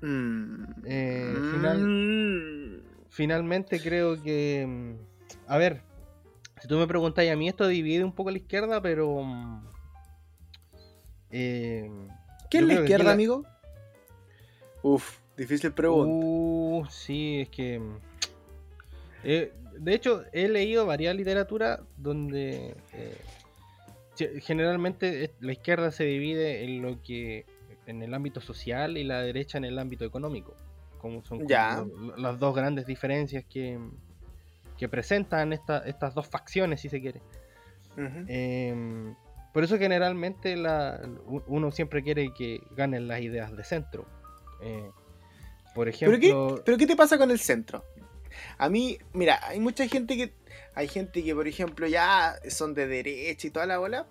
Mm. 0.03 0.65
Eh, 0.85 1.35
final- 1.53 1.79
Mm. 1.87 2.83
Finalmente 3.09 3.81
creo 3.81 4.21
que... 4.23 4.67
mm, 4.69 4.95
A 5.49 5.57
ver, 5.59 5.81
si 6.61 6.69
tú 6.69 6.77
me 6.77 6.87
preguntáis 6.87 7.31
a 7.31 7.37
mí, 7.37 7.49
esto 7.49 7.67
divide 7.69 8.05
un 8.05 8.13
poco 8.13 8.29
a 8.29 8.33
la 8.33 8.39
izquierda, 8.39 8.83
pero... 8.83 9.23
eh, 11.31 11.91
¿Qué 12.51 12.59
es 12.59 12.65
la 12.65 12.75
izquierda, 12.75 13.05
la- 13.05 13.13
amigo? 13.13 13.45
Uf, 14.83 15.19
difícil 15.37 15.73
pregunta. 15.73 16.13
Uh, 16.15 16.85
sí, 16.91 17.41
es 17.43 17.49
que... 17.49 17.81
eh, 19.25 19.53
de 19.79 19.95
hecho, 19.95 20.25
he 20.33 20.49
leído 20.49 20.87
varias 20.87 21.15
literatura 21.15 21.81
donde 21.97 22.77
eh, 22.93 23.17
generalmente 24.41 25.25
es- 25.25 25.31
la 25.41 25.53
izquierda 25.53 25.91
se 25.91 26.05
divide 26.05 26.65
en 26.65 26.83
lo 26.83 27.01
que 27.03 27.45
en 27.87 28.03
el 28.03 28.13
ámbito 28.15 28.41
social 28.41 28.97
y 28.99 29.05
la 29.05 29.21
derecha 29.23 29.59
en 29.59 29.65
el 29.65 29.79
ámbito 29.79 30.05
económico. 30.05 30.55
Como 30.99 31.23
son 31.25 31.47
Ya. 31.47 31.85
las 32.17 32.39
dos 32.41 32.55
grandes 32.55 32.87
diferencias 32.87 33.45
que, 33.45 33.79
que 34.77 34.89
presentan 34.89 35.53
esta- 35.53 35.79
estas 35.87 36.15
dos 36.15 36.27
facciones, 36.27 36.81
si 36.81 36.89
se 36.89 37.01
quiere. 37.01 37.21
Em, 38.29 39.15
por 39.53 39.65
eso 39.65 39.79
generalmente 39.79 40.57
la, 40.57 41.01
uno 41.47 41.71
siempre 41.71 42.03
quiere 42.03 42.33
que 42.35 42.61
ganen 42.77 43.09
las 43.09 43.21
ideas 43.21 43.57
de 43.57 43.65
centro. 43.65 44.07
Eh, 44.63 44.91
por 45.75 45.87
¿Pero 45.87 46.19
qué, 46.19 46.27
ejemplo, 46.29 46.63
¿Pero 46.65 46.77
qué 46.79 46.87
te 46.87 46.97
pasa 46.97 47.17
con 47.19 47.31
el 47.31 47.39
centro? 47.39 47.85
A 48.59 48.69
mí, 48.69 48.99
mira, 49.15 49.39
hay 49.47 49.61
mucha 49.61 49.87
gente 49.89 50.17
que. 50.17 50.33
Hay 50.77 50.87
gente 50.87 51.25
que, 51.25 51.35
por 51.35 51.49
ejemplo, 51.49 51.89
ya 51.89 52.39
son 52.49 52.73
de 52.75 52.87
derecha 52.87 53.49
y 53.49 53.51
toda 53.51 53.67
la 53.67 53.79
bola. 53.79 54.07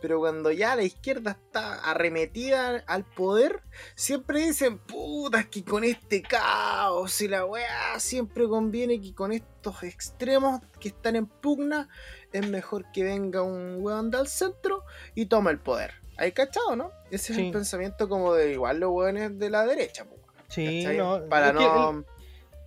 Pero 0.00 0.20
cuando 0.20 0.52
ya 0.52 0.76
la 0.76 0.84
izquierda 0.84 1.32
está 1.32 1.74
arremetida 1.90 2.84
al 2.86 3.04
poder, 3.04 3.62
siempre 3.96 4.46
dicen, 4.46 4.78
puta, 4.78 5.40
es 5.40 5.46
que 5.46 5.64
con 5.64 5.82
este 5.82 6.22
caos 6.22 7.20
y 7.20 7.26
la 7.26 7.44
weá, 7.44 7.98
siempre 7.98 8.46
conviene 8.46 9.00
que 9.00 9.12
con 9.12 9.32
estos 9.32 9.82
extremos 9.82 10.60
que 10.78 10.88
están 10.88 11.16
en 11.16 11.26
pugna, 11.26 11.88
es 12.32 12.46
mejor 12.48 12.84
que 12.92 13.02
venga 13.02 13.42
un 13.42 13.78
weón 13.80 14.12
del 14.12 14.28
centro 14.28 14.84
y 15.16 15.26
tome 15.26 15.50
el 15.50 15.58
poder. 15.58 15.94
¿Hay 16.16 16.30
cachado, 16.30 16.76
no? 16.76 16.92
Ese 17.10 17.32
es 17.32 17.38
el 17.40 17.50
pensamiento 17.50 18.08
como 18.08 18.34
de 18.34 18.52
igual 18.52 18.78
los 18.78 18.90
weones 18.92 19.36
de 19.36 19.50
la 19.50 19.66
derecha, 19.66 20.04
po, 20.04 20.16
sí, 20.48 20.84
no, 20.96 21.28
Para 21.28 21.52
no. 21.52 22.04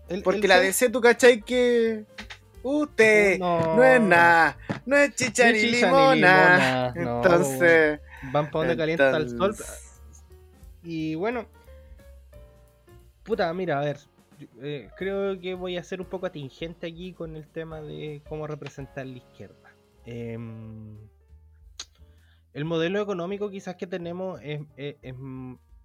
el- 0.09 0.17
el- 0.17 0.23
Porque 0.23 0.41
el 0.41 0.49
la 0.49 0.59
DC, 0.59 0.89
tú 0.89 0.99
cachai 0.99 1.41
que. 1.41 2.05
Usted 2.63 3.39
no, 3.39 3.83
es 3.83 4.01
nada, 4.01 4.57
no 4.85 4.95
es 4.95 5.15
chicha 5.15 5.47
Ni 5.51 5.53
ni 5.53 5.59
chicha 5.71 5.87
ni 5.91 6.15
limona. 6.15 6.93
no, 6.95 7.17
Entonces. 7.17 7.99
van 8.31 8.51
para 8.51 8.59
donde 8.67 8.77
calienta 8.77 9.17
el 9.17 9.29
sol. 9.29 9.55
Y 10.83 11.15
bueno, 11.15 11.45
puta, 13.23 13.53
mira, 13.53 13.79
a 13.79 13.83
ver, 13.83 13.97
eh, 14.61 14.89
creo 14.97 15.39
que 15.39 15.53
voy 15.55 15.77
a 15.77 15.83
ser 15.83 16.01
un 16.01 16.07
poco 16.07 16.25
atingente 16.27 16.87
aquí 16.87 17.13
con 17.13 17.35
el 17.35 17.47
tema 17.47 17.81
de 17.81 18.21
cómo 18.27 18.47
representar 18.47 19.05
la 19.05 19.17
izquierda. 19.17 19.73
Em, 20.05 20.97
el 22.53 22.65
modelo 22.65 23.01
económico 23.01 23.49
quizás 23.49 23.75
que 23.75 23.87
tenemos 23.87 24.39
es, 24.43 24.61
es- 24.77 24.95
es- 25.01 25.15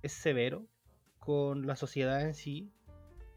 es 0.02 0.12
severo 0.12 0.64
con 1.18 1.66
la 1.66 1.76
sociedad 1.76 2.22
en 2.22 2.34
sí. 2.34 2.70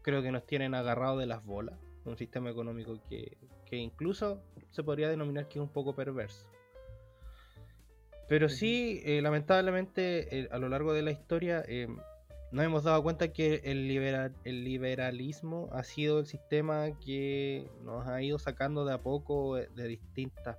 Creo 0.02 0.22
que 0.22 0.32
nos 0.32 0.46
tienen 0.46 0.74
agarrados 0.74 1.18
de 1.20 1.26
las 1.26 1.44
bolas. 1.44 1.78
Un 2.04 2.16
sistema 2.16 2.50
económico 2.50 2.98
que, 3.08 3.36
que 3.66 3.76
incluso 3.76 4.42
se 4.70 4.82
podría 4.82 5.08
denominar 5.08 5.48
que 5.48 5.58
es 5.58 5.62
un 5.62 5.68
poco 5.68 5.94
perverso. 5.94 6.46
Pero 8.28 8.48
sí, 8.48 9.02
eh, 9.04 9.20
lamentablemente, 9.22 10.48
a 10.52 10.58
lo 10.58 10.68
largo 10.68 10.92
de 10.92 11.02
la 11.02 11.10
historia, 11.10 11.64
eh, 11.66 11.88
nos 12.52 12.64
hemos 12.64 12.84
dado 12.84 13.02
cuenta 13.02 13.32
que 13.32 13.60
el, 13.64 13.90
el 14.44 14.64
liberalismo 14.64 15.68
ha 15.72 15.82
sido 15.82 16.20
el 16.20 16.26
sistema 16.26 16.96
que 17.04 17.68
nos 17.82 18.06
ha 18.06 18.22
ido 18.22 18.38
sacando 18.38 18.84
de 18.84 18.94
a 18.94 18.98
poco 18.98 19.56
de 19.56 19.88
distintas 19.88 20.58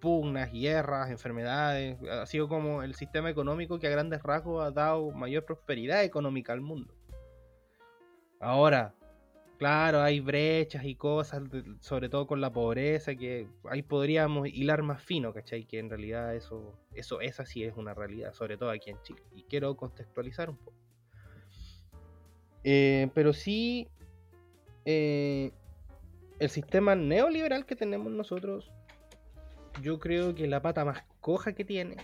pugnas, 0.00 0.52
guerras, 0.52 1.10
enfermedades. 1.10 1.96
Ha 2.08 2.26
sido 2.26 2.48
como 2.48 2.82
el 2.82 2.94
sistema 2.94 3.30
económico 3.30 3.78
que 3.78 3.86
a 3.86 3.90
grandes 3.90 4.22
rasgos 4.22 4.64
ha 4.64 4.70
dado 4.70 5.10
mayor 5.12 5.44
prosperidad 5.44 6.04
económica 6.04 6.52
al 6.52 6.60
mundo. 6.60 6.94
Ahora, 8.38 8.94
claro, 9.64 10.02
hay 10.02 10.20
brechas 10.20 10.84
y 10.84 10.94
cosas, 10.94 11.42
sobre 11.80 12.10
todo 12.10 12.26
con 12.26 12.42
la 12.42 12.52
pobreza, 12.52 13.14
que 13.14 13.48
ahí 13.70 13.80
podríamos 13.80 14.46
hilar 14.46 14.82
más 14.82 15.02
fino, 15.02 15.32
¿cachai? 15.32 15.64
Que 15.64 15.78
en 15.78 15.88
realidad 15.88 16.36
eso, 16.36 16.74
eso, 16.92 17.22
esa 17.22 17.46
sí 17.46 17.64
es 17.64 17.74
una 17.74 17.94
realidad, 17.94 18.34
sobre 18.34 18.58
todo 18.58 18.68
aquí 18.68 18.90
en 18.90 19.00
Chile. 19.00 19.22
Y 19.34 19.44
quiero 19.44 19.74
contextualizar 19.74 20.50
un 20.50 20.58
poco. 20.58 20.76
Eh, 22.62 23.08
pero 23.14 23.32
sí, 23.32 23.88
eh, 24.84 25.50
el 26.38 26.50
sistema 26.50 26.94
neoliberal 26.94 27.64
que 27.64 27.74
tenemos 27.74 28.12
nosotros 28.12 28.70
yo 29.80 29.98
creo 29.98 30.34
que 30.34 30.46
la 30.46 30.60
pata 30.60 30.84
más 30.84 31.04
coja 31.22 31.54
que 31.54 31.64
tiene, 31.64 31.96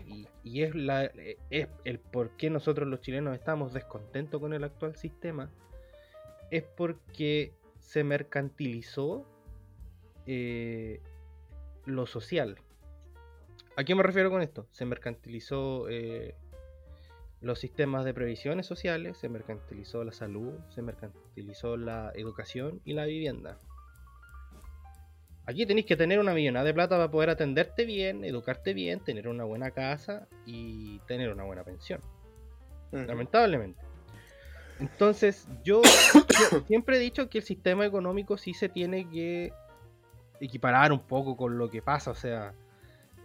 y, 0.42 0.62
es, 0.62 0.74
la, 0.74 1.10
es 1.50 1.68
el 1.84 1.98
por 1.98 2.30
qué 2.38 2.48
nosotros 2.48 2.88
los 2.88 3.02
chilenos 3.02 3.34
estamos 3.34 3.74
descontentos 3.74 4.40
con 4.40 4.54
el 4.54 4.64
actual 4.64 4.96
sistema, 4.96 5.50
es 6.50 6.62
porque 6.62 7.52
se 7.78 8.04
mercantilizó 8.04 9.26
eh, 10.26 11.00
lo 11.86 12.06
social. 12.06 12.56
¿A 13.76 13.84
qué 13.84 13.94
me 13.94 14.02
refiero 14.02 14.30
con 14.30 14.42
esto? 14.42 14.66
Se 14.70 14.84
mercantilizó 14.84 15.88
eh, 15.88 16.34
los 17.40 17.58
sistemas 17.58 18.04
de 18.04 18.14
previsiones 18.14 18.66
sociales, 18.66 19.16
se 19.18 19.28
mercantilizó 19.28 20.04
la 20.04 20.12
salud, 20.12 20.52
se 20.68 20.82
mercantilizó 20.82 21.76
la 21.76 22.12
educación 22.14 22.80
y 22.84 22.92
la 22.92 23.06
vivienda. 23.06 23.58
Aquí 25.46 25.66
tenéis 25.66 25.86
que 25.86 25.96
tener 25.96 26.20
una 26.20 26.34
millonada 26.34 26.66
de 26.66 26.74
plata 26.74 26.96
para 26.96 27.10
poder 27.10 27.30
atenderte 27.30 27.84
bien, 27.84 28.24
educarte 28.24 28.74
bien, 28.74 29.00
tener 29.00 29.26
una 29.26 29.44
buena 29.44 29.70
casa 29.70 30.28
y 30.46 31.00
tener 31.08 31.32
una 31.32 31.44
buena 31.44 31.64
pensión. 31.64 32.00
Lamentablemente. 32.92 33.89
Entonces, 34.80 35.46
yo, 35.62 35.82
siempre 36.66 36.96
he 36.96 37.00
dicho 37.00 37.28
que 37.28 37.38
el 37.38 37.44
sistema 37.44 37.84
económico 37.84 38.36
sí 38.36 38.54
se 38.54 38.68
tiene 38.68 39.08
que 39.08 39.52
equiparar 40.40 40.92
un 40.92 41.00
poco 41.00 41.36
con 41.36 41.58
lo 41.58 41.70
que 41.70 41.82
pasa. 41.82 42.10
O 42.10 42.14
sea, 42.14 42.54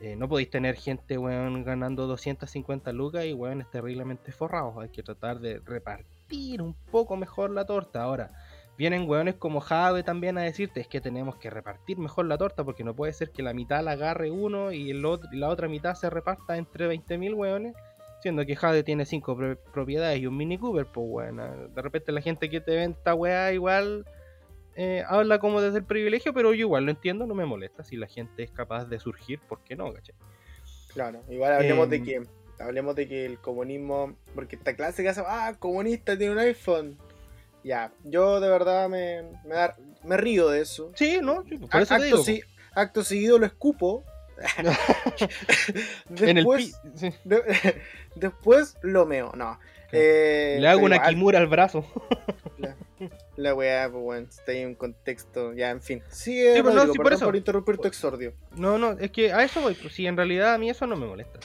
eh, 0.02 0.16
no 0.16 0.28
podéis 0.28 0.50
tener 0.50 0.76
gente, 0.76 1.18
weón, 1.18 1.64
ganando 1.64 2.08
250 2.08 2.92
lucas 2.92 3.26
y, 3.26 3.34
weón, 3.34 3.66
terriblemente 3.72 4.32
forrados. 4.32 4.78
Hay 4.78 4.90
que 4.90 5.04
tratar 5.04 5.40
de 5.40 5.60
repartir 5.60 6.62
un 6.62 6.74
poco 6.92 7.16
mejor 7.16 7.52
la 7.52 7.66
torta. 7.66 8.04
Ahora, 8.04 8.32
vienen 8.78 9.10
weones 9.10 9.36
como 9.36 9.62
Jade 9.62 10.04
también 10.04 10.38
a 10.38 10.42
decirte 10.42 10.82
es 10.82 10.88
que 10.88 11.00
tenemos 11.00 11.38
que 11.38 11.50
repartir 11.50 11.98
mejor 11.98 12.26
la 12.26 12.38
torta 12.38 12.66
porque 12.66 12.84
no 12.84 12.94
puede 12.94 13.14
ser 13.14 13.32
que 13.32 13.44
la 13.44 13.54
mitad 13.54 13.84
la 13.84 13.92
agarre 13.92 14.32
uno 14.32 14.72
y, 14.74 14.92
el 14.92 15.06
otro, 15.06 15.30
la 15.32 15.48
otra 15.50 15.70
mitad 15.70 15.96
se 15.96 16.10
reparta 16.10 16.58
entre 16.58 16.94
20.000 16.94 17.34
weones, 17.34 17.76
siendo 18.26 18.44
que 18.44 18.56
Jade 18.56 18.82
tiene 18.82 19.06
cinco 19.06 19.38
propiedades 19.72 20.20
y 20.20 20.26
un 20.26 20.36
Mini 20.36 20.58
Cooper, 20.58 20.88
pues 20.88 21.08
bueno, 21.08 21.68
de 21.68 21.80
repente 21.80 22.12
la 22.12 22.22
gente 22.22 22.50
que 22.50 22.60
te 22.60 22.76
venta 22.76 23.14
weá 23.14 23.54
igual 23.54 24.04
eh, 24.76 25.04
habla 25.08 25.38
como 25.38 25.62
desde 25.62 25.78
el 25.78 25.84
privilegio, 25.84 26.34
pero 26.34 26.52
yo 26.52 26.62
igual 26.62 26.86
lo 26.86 26.90
entiendo, 26.90 27.28
no 27.28 27.36
me 27.36 27.46
molesta 27.46 27.84
si 27.84 27.98
la 27.98 28.08
gente 28.08 28.42
es 28.42 28.50
capaz 28.50 28.86
de 28.86 28.98
surgir, 28.98 29.40
¿por 29.42 29.60
qué 29.64 29.76
no, 29.76 29.94
caché? 29.94 30.16
Claro, 30.92 31.22
igual 31.30 31.54
hablemos 31.54 31.88
de 31.88 31.98
em, 31.98 32.04
que 32.04 32.24
hablemos 32.58 32.96
de 32.96 33.08
que 33.08 33.28
el 33.28 33.38
comunismo, 33.38 34.16
porque 34.34 34.56
esta 34.56 34.76
clase 34.76 35.04
que 35.04 35.10
hace, 35.10 35.22
ah, 35.24 35.56
comunista 35.60 36.18
tiene 36.18 36.34
un 36.34 36.40
iPhone, 36.40 36.98
ya, 37.64 37.94
yo 38.06 38.40
de 38.40 38.50
verdad 38.50 38.90
me, 38.90 39.22
me, 40.04 40.18
río 40.18 40.50
de 40.50 40.62
eso. 40.62 40.92
Sí, 40.96 41.20
¿no? 41.22 41.44
por 41.44 41.80
eso 41.80 41.94
acto, 41.94 42.24
acto 42.74 43.04
seguido 43.04 43.38
lo 43.38 43.46
escupo. 43.46 44.04
después, 46.10 46.80
después 48.16 48.78
lo 48.82 49.06
meo, 49.06 49.32
no. 49.36 49.60
Eh, 49.92 50.58
Le 50.60 50.68
hago 50.68 50.86
una 50.86 51.02
kimura 51.08 51.40
al 51.40 51.48
brazo. 51.48 51.86
la, 53.38 53.54
weá, 53.54 53.90
pues 53.90 54.04
bueno, 54.04 54.28
está 54.30 54.52
ahí 54.52 54.60
en 54.60 54.70
un 54.70 54.76
contexto, 54.76 55.54
ya, 55.54 55.70
en 55.70 55.82
fin. 55.82 56.02
Sí, 56.10 56.42
sí 56.54 56.62
pues 56.62 56.76
no, 56.76 56.94
por, 56.94 57.14
eso. 57.14 57.26
por 57.26 57.36
interrumpir 57.36 57.78
tu 57.78 57.88
exordio. 57.88 58.34
No, 58.56 58.78
no, 58.78 58.92
es 58.92 59.12
que 59.12 59.32
a 59.32 59.44
eso 59.44 59.62
voy, 59.62 59.74
pues 59.76 59.94
sí, 59.94 60.06
en 60.08 60.18
realidad 60.18 60.54
a 60.54 60.58
mí 60.58 60.70
eso 60.70 60.86
no 60.88 60.96
me 60.96 61.06
molesta. 61.06 61.40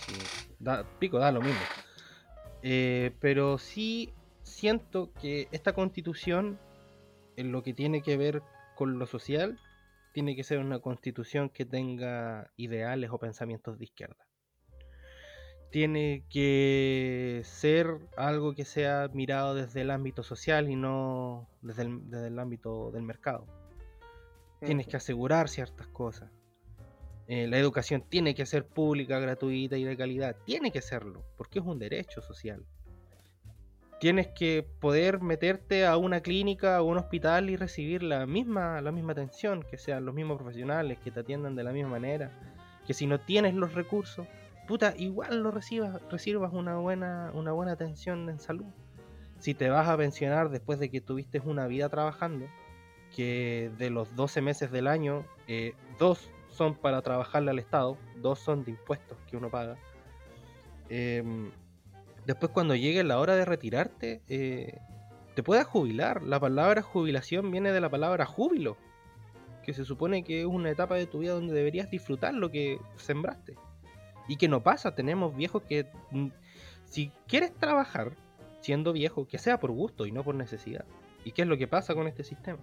da, 0.58 0.84
pico, 0.98 1.18
da 1.18 1.30
lo 1.30 1.40
mismo. 1.40 1.60
Eh, 2.62 3.12
pero 3.20 3.58
sí 3.58 4.12
siento 4.42 5.10
que 5.20 5.48
esta 5.52 5.72
constitución, 5.72 6.58
en 7.36 7.52
lo 7.52 7.62
que 7.62 7.72
tiene 7.72 8.02
que 8.02 8.16
ver 8.16 8.42
con 8.74 8.98
lo 8.98 9.06
social, 9.06 9.58
tiene 10.12 10.34
que 10.36 10.44
ser 10.44 10.58
una 10.58 10.80
constitución 10.80 11.48
que 11.50 11.64
tenga 11.64 12.50
ideales 12.56 13.10
o 13.10 13.18
pensamientos 13.18 13.78
de 13.78 13.84
izquierda. 13.84 14.26
Tiene 15.70 16.24
que 16.28 17.42
ser 17.44 17.86
algo 18.16 18.54
que 18.54 18.64
sea 18.64 19.08
mirado 19.12 19.54
desde 19.54 19.82
el 19.82 19.90
ámbito 19.90 20.24
social 20.24 20.68
y 20.68 20.74
no 20.74 21.48
desde 21.62 21.82
el, 21.82 22.38
ámbito 22.38 22.90
del 22.90 23.04
mercado. 23.04 23.46
Tienes 24.60 24.88
que 24.88 24.96
asegurar 24.96 25.48
ciertas 25.48 25.86
cosas. 25.86 26.30
Eh, 27.28 27.46
la 27.46 27.58
educación 27.58 28.02
tiene 28.08 28.34
que 28.34 28.46
ser 28.46 28.66
pública, 28.66 29.20
gratuita 29.20 29.76
y 29.76 29.84
de 29.84 29.96
calidad. 29.96 30.36
Tiene 30.44 30.72
que 30.72 30.82
serlo, 30.82 31.24
porque 31.36 31.60
es 31.60 31.64
un 31.64 31.78
derecho 31.78 32.20
social 32.20 32.66
tienes 34.00 34.28
que 34.28 34.66
poder 34.80 35.20
meterte 35.20 35.84
a 35.84 35.98
una 35.98 36.22
clínica 36.22 36.80
o 36.80 36.86
un 36.86 36.96
hospital 36.96 37.50
y 37.50 37.56
recibir 37.56 38.02
la 38.02 38.26
misma, 38.26 38.80
la 38.80 38.92
misma 38.92 39.12
atención, 39.12 39.62
que 39.62 39.76
sean 39.76 40.06
los 40.06 40.14
mismos 40.14 40.38
profesionales, 40.38 40.98
que 41.04 41.10
te 41.10 41.20
atiendan 41.20 41.54
de 41.54 41.62
la 41.64 41.72
misma 41.72 41.90
manera, 41.90 42.30
que 42.86 42.94
si 42.94 43.06
no 43.06 43.20
tienes 43.20 43.54
los 43.54 43.74
recursos, 43.74 44.26
puta, 44.66 44.94
igual 44.96 45.42
lo 45.42 45.50
recibas, 45.50 46.00
recibas 46.10 46.50
una 46.54 46.78
buena, 46.78 47.30
una 47.34 47.52
buena 47.52 47.72
atención 47.72 48.30
en 48.30 48.40
salud. 48.40 48.64
Si 49.38 49.52
te 49.52 49.68
vas 49.68 49.86
a 49.86 49.98
pensionar 49.98 50.48
después 50.48 50.78
de 50.78 50.90
que 50.90 51.02
tuviste 51.02 51.38
una 51.44 51.66
vida 51.66 51.90
trabajando, 51.90 52.46
que 53.14 53.70
de 53.76 53.90
los 53.90 54.16
12 54.16 54.40
meses 54.40 54.70
del 54.70 54.86
año, 54.86 55.26
eh, 55.46 55.74
dos 55.98 56.30
son 56.48 56.74
para 56.74 57.02
trabajarle 57.02 57.50
al 57.50 57.58
Estado, 57.58 57.98
dos 58.16 58.38
son 58.38 58.64
de 58.64 58.70
impuestos 58.70 59.18
que 59.28 59.36
uno 59.36 59.50
paga. 59.50 59.76
Eh, 60.88 61.22
después 62.30 62.52
cuando 62.52 62.76
llegue 62.76 63.02
la 63.02 63.18
hora 63.18 63.34
de 63.34 63.44
retirarte, 63.44 64.22
eh, 64.28 64.78
te 65.34 65.42
puedas 65.42 65.66
jubilar. 65.66 66.22
La 66.22 66.38
palabra 66.38 66.80
jubilación 66.80 67.50
viene 67.50 67.72
de 67.72 67.80
la 67.80 67.90
palabra 67.90 68.24
júbilo, 68.24 68.76
que 69.64 69.74
se 69.74 69.84
supone 69.84 70.22
que 70.22 70.42
es 70.42 70.46
una 70.46 70.70
etapa 70.70 70.94
de 70.94 71.06
tu 71.06 71.18
vida 71.18 71.32
donde 71.32 71.52
deberías 71.52 71.90
disfrutar 71.90 72.34
lo 72.34 72.50
que 72.50 72.78
sembraste. 72.96 73.56
Y 74.28 74.36
que 74.36 74.46
no 74.46 74.62
pasa, 74.62 74.94
tenemos 74.94 75.34
viejos 75.34 75.62
que 75.64 75.88
mm, 76.12 76.28
si 76.84 77.10
quieres 77.26 77.52
trabajar 77.52 78.12
siendo 78.60 78.92
viejo, 78.92 79.26
que 79.26 79.38
sea 79.38 79.58
por 79.58 79.72
gusto 79.72 80.06
y 80.06 80.12
no 80.12 80.22
por 80.22 80.36
necesidad. 80.36 80.84
¿Y 81.24 81.32
qué 81.32 81.42
es 81.42 81.48
lo 81.48 81.58
que 81.58 81.66
pasa 81.66 81.94
con 81.96 82.06
este 82.06 82.22
sistema? 82.22 82.60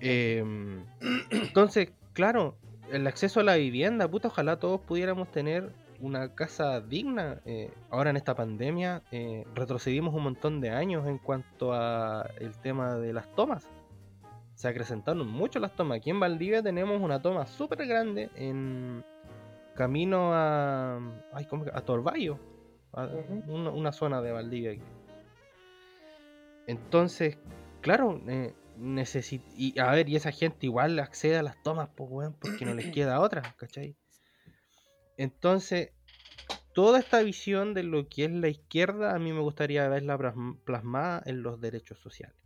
Em, 0.00 0.84
entonces, 1.30 1.90
claro, 2.12 2.58
el 2.92 3.06
acceso 3.06 3.40
a 3.40 3.44
la 3.44 3.56
vivienda, 3.56 4.08
puta, 4.08 4.28
ojalá 4.28 4.58
todos 4.58 4.82
pudiéramos 4.82 5.30
tener 5.30 5.72
una 6.00 6.34
casa 6.34 6.80
digna. 6.80 7.40
Eh, 7.44 7.72
ahora 7.90 8.10
en 8.10 8.16
esta 8.16 8.34
pandemia 8.34 9.02
eh, 9.10 9.44
retrocedimos 9.54 10.14
un 10.14 10.22
montón 10.24 10.60
de 10.60 10.70
años 10.70 11.06
en 11.06 11.18
cuanto 11.18 11.72
a 11.72 12.28
el 12.38 12.56
tema 12.58 12.96
de 12.96 13.12
las 13.12 13.32
tomas. 13.34 13.68
Se 14.54 14.68
acrecentaron 14.68 15.28
mucho 15.28 15.58
las 15.58 15.74
tomas. 15.74 15.98
Aquí 15.98 16.10
en 16.10 16.20
Valdivia 16.20 16.62
tenemos 16.62 17.00
una 17.00 17.20
toma 17.20 17.46
súper 17.46 17.86
grande 17.86 18.30
en 18.36 19.04
camino 19.74 20.32
a, 20.32 20.98
ay, 21.32 21.46
a 21.72 21.80
Torballo, 21.82 22.38
una, 23.46 23.92
zona 23.92 24.22
de 24.22 24.32
Valdivia. 24.32 24.80
Entonces, 26.66 27.38
claro, 27.82 28.20
eh, 28.26 28.54
y 29.56 29.78
a 29.78 29.90
ver, 29.92 30.08
y 30.08 30.16
esa 30.16 30.32
gente 30.32 30.66
igual 30.66 30.98
accede 30.98 31.36
a 31.36 31.42
las 31.42 31.62
tomas, 31.62 31.90
pues, 31.94 32.30
porque 32.40 32.64
no 32.64 32.74
les 32.74 32.86
queda 32.92 33.20
otra, 33.20 33.54
¿cachai? 33.56 33.96
Entonces, 35.16 35.92
toda 36.72 36.98
esta 36.98 37.22
visión 37.22 37.74
de 37.74 37.82
lo 37.82 38.08
que 38.08 38.26
es 38.26 38.30
la 38.30 38.48
izquierda, 38.48 39.14
a 39.14 39.18
mí 39.18 39.32
me 39.32 39.40
gustaría 39.40 39.88
verla 39.88 40.18
plasmada 40.64 41.22
en 41.24 41.42
los 41.42 41.60
derechos 41.60 41.98
sociales. 41.98 42.36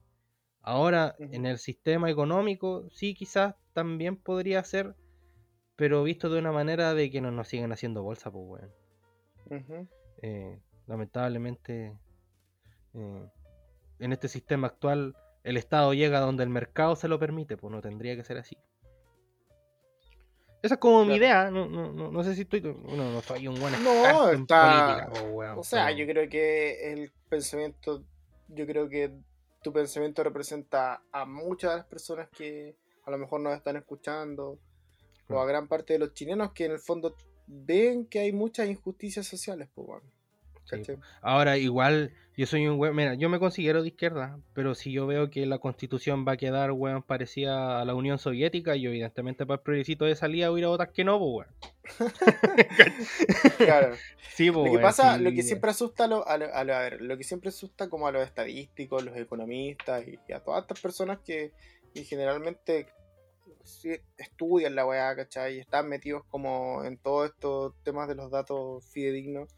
Ahora, 0.62 1.16
en 1.18 1.46
el 1.46 1.58
sistema 1.58 2.10
económico, 2.10 2.88
sí, 2.90 3.14
quizás 3.14 3.54
también 3.72 4.16
podría 4.16 4.62
ser, 4.62 4.94
pero 5.74 6.02
visto 6.02 6.28
de 6.28 6.38
una 6.38 6.52
manera 6.52 6.94
de 6.94 7.10
que 7.10 7.20
no 7.20 7.30
nos 7.30 7.48
siguen 7.48 7.72
haciendo 7.72 8.02
bolsa, 8.02 8.30
pues, 8.30 8.46
bueno. 8.46 9.88
Eh, 10.22 10.60
lamentablemente, 10.86 11.98
eh, 12.94 13.28
en 13.98 14.12
este 14.12 14.28
sistema 14.28 14.66
actual, 14.68 15.16
el 15.44 15.56
Estado 15.56 15.94
llega 15.94 16.20
donde 16.20 16.44
el 16.44 16.50
mercado 16.50 16.94
se 16.94 17.08
lo 17.08 17.18
permite, 17.18 17.56
pues 17.56 17.72
no 17.72 17.80
tendría 17.80 18.14
que 18.14 18.24
ser 18.24 18.36
así. 18.36 18.56
Esa 20.62 20.74
es 20.74 20.80
como 20.80 21.04
mi 21.04 21.14
idea, 21.14 21.50
no, 21.50 21.66
no, 21.66 21.92
no, 21.92 22.10
no, 22.10 22.22
sé 22.24 22.34
si 22.34 22.42
estoy. 22.42 22.60
No, 22.60 22.74
no 23.12 23.22
soy 23.22 23.48
un 23.48 23.58
buen 23.58 23.72
no, 23.82 24.30
está... 24.30 25.08
política. 25.10 25.54
o 25.56 25.64
sea, 25.64 25.90
yo 25.90 26.06
creo 26.06 26.28
que 26.28 26.92
el 26.92 27.10
pensamiento. 27.28 28.04
Yo 28.48 28.66
creo 28.66 28.88
que 28.88 29.12
tu 29.62 29.72
pensamiento 29.72 30.24
representa 30.24 31.02
a 31.12 31.24
muchas 31.24 31.70
de 31.70 31.76
las 31.78 31.86
personas 31.86 32.28
que 32.30 32.74
a 33.04 33.10
lo 33.10 33.18
mejor 33.18 33.40
nos 33.40 33.54
están 33.54 33.76
escuchando, 33.76 34.58
o 35.28 35.40
a 35.40 35.46
gran 35.46 35.68
parte 35.68 35.92
de 35.92 36.00
los 36.00 36.12
chilenos 36.14 36.52
que 36.52 36.64
en 36.64 36.72
el 36.72 36.78
fondo 36.78 37.14
ven 37.46 38.06
que 38.06 38.20
hay 38.20 38.32
muchas 38.32 38.68
injusticias 38.68 39.26
sociales, 39.26 39.68
pues 39.74 39.86
bueno. 39.86 40.06
Ahora, 41.20 41.58
igual, 41.58 42.12
yo 42.36 42.46
soy 42.46 42.66
un 42.66 42.78
weón, 42.78 42.96
mira, 42.96 43.14
yo 43.14 43.28
me 43.28 43.38
considero 43.38 43.82
de 43.82 43.88
izquierda, 43.88 44.38
pero 44.54 44.74
si 44.74 44.92
yo 44.92 45.06
veo 45.06 45.30
que 45.30 45.44
la 45.46 45.58
constitución 45.58 46.24
va 46.26 46.32
a 46.32 46.36
quedar, 46.36 46.72
weón, 46.72 47.02
parecida 47.02 47.80
a 47.80 47.84
la 47.84 47.94
Unión 47.94 48.18
Soviética, 48.18 48.76
yo 48.76 48.90
evidentemente 48.90 49.44
para 49.46 49.56
el 49.56 49.62
plebiscito 49.62 50.04
de 50.04 50.14
salida 50.14 50.48
voy 50.50 50.60
a 50.60 50.62
ir 50.62 50.64
a 50.66 50.68
votar 50.68 50.92
que 50.92 51.04
no, 51.04 51.18
pues, 51.18 51.48
weón. 51.98 52.12
claro. 53.58 53.96
Sí, 54.34 54.50
pues, 54.50 54.70
lo 54.70 54.78
que 54.78 54.82
pasa, 54.82 55.18
lo 55.18 55.30
que 55.32 55.42
siempre 55.42 55.70
asusta 55.70 56.04
a, 56.04 56.06
lo, 56.06 56.26
a, 56.26 56.32
a, 56.32 56.64
ver, 56.64 57.02
lo 57.02 57.18
que 57.18 57.24
siempre 57.24 57.50
asusta 57.50 57.90
como 57.90 58.06
a 58.06 58.12
los 58.12 58.22
estadísticos, 58.24 59.04
los 59.04 59.16
economistas 59.16 60.04
y, 60.06 60.32
a 60.32 60.40
todas 60.40 60.62
estas 60.62 60.80
personas 60.80 61.18
que 61.18 61.52
generalmente 61.94 62.86
estudian 64.16 64.74
la 64.74 64.86
weá, 64.86 65.14
¿cachai? 65.16 65.56
Y 65.56 65.60
están 65.60 65.88
metidos 65.88 66.24
como 66.30 66.84
en 66.84 66.96
todos 66.98 67.30
estos 67.30 67.74
temas 67.82 68.08
de 68.08 68.14
los 68.14 68.30
datos 68.30 68.84
fidedignos 68.86 69.48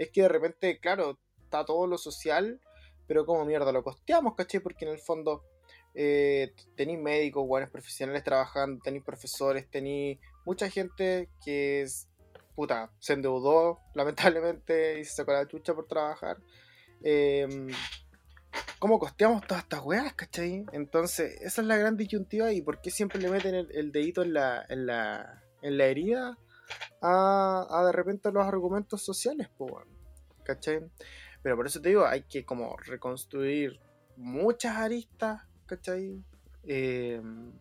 es 0.00 0.10
que 0.10 0.22
de 0.22 0.28
repente, 0.28 0.80
claro, 0.80 1.18
está 1.44 1.62
todo 1.66 1.86
lo 1.86 1.98
social, 1.98 2.58
pero 3.06 3.26
como 3.26 3.44
mierda 3.44 3.70
lo 3.70 3.84
costeamos, 3.84 4.34
¿cachai? 4.34 4.60
Porque 4.60 4.86
en 4.86 4.92
el 4.92 4.98
fondo 4.98 5.44
eh, 5.94 6.54
tenéis 6.74 6.98
médicos, 6.98 7.46
buenos 7.46 7.68
profesionales 7.68 8.24
trabajando, 8.24 8.80
tenéis 8.82 9.04
profesores, 9.04 9.70
tenéis 9.70 10.18
mucha 10.46 10.70
gente 10.70 11.28
que 11.44 11.82
es, 11.82 12.08
puta, 12.54 12.90
se 12.98 13.12
endeudó 13.12 13.80
lamentablemente 13.94 15.00
y 15.00 15.04
se 15.04 15.16
sacó 15.16 15.32
la 15.32 15.46
chucha 15.46 15.74
por 15.74 15.86
trabajar. 15.86 16.38
Em, 17.02 17.68
¿Cómo 18.78 18.98
costeamos 18.98 19.46
todas 19.46 19.64
estas 19.64 19.82
weas, 19.82 20.14
cachai? 20.14 20.64
Entonces, 20.72 21.42
esa 21.42 21.60
es 21.60 21.66
la 21.66 21.76
gran 21.76 21.98
disyuntiva 21.98 22.54
y 22.54 22.62
por 22.62 22.80
qué 22.80 22.90
siempre 22.90 23.20
le 23.20 23.28
meten 23.28 23.54
el, 23.54 23.92
dedito 23.92 24.22
en 24.22 24.32
la, 24.32 24.64
en 24.66 24.86
la, 24.86 25.44
en 25.60 25.76
la 25.76 25.84
herida 25.84 26.38
a, 27.00 27.82
de 27.86 27.92
repente 27.92 28.30
los 28.32 28.46
argumentos 28.46 29.02
sociales, 29.02 29.48
pues, 29.56 29.72
¿cachai? 30.44 30.80
Pero 31.42 31.56
por 31.56 31.66
eso 31.66 31.80
te 31.80 31.88
digo, 31.88 32.06
hay 32.06 32.22
que 32.22 32.44
como 32.44 32.76
reconstruir 32.76 33.80
muchas 34.16 34.76
aristas, 34.76 35.42
¿cachai? 35.66 36.22
Em, 36.64 37.52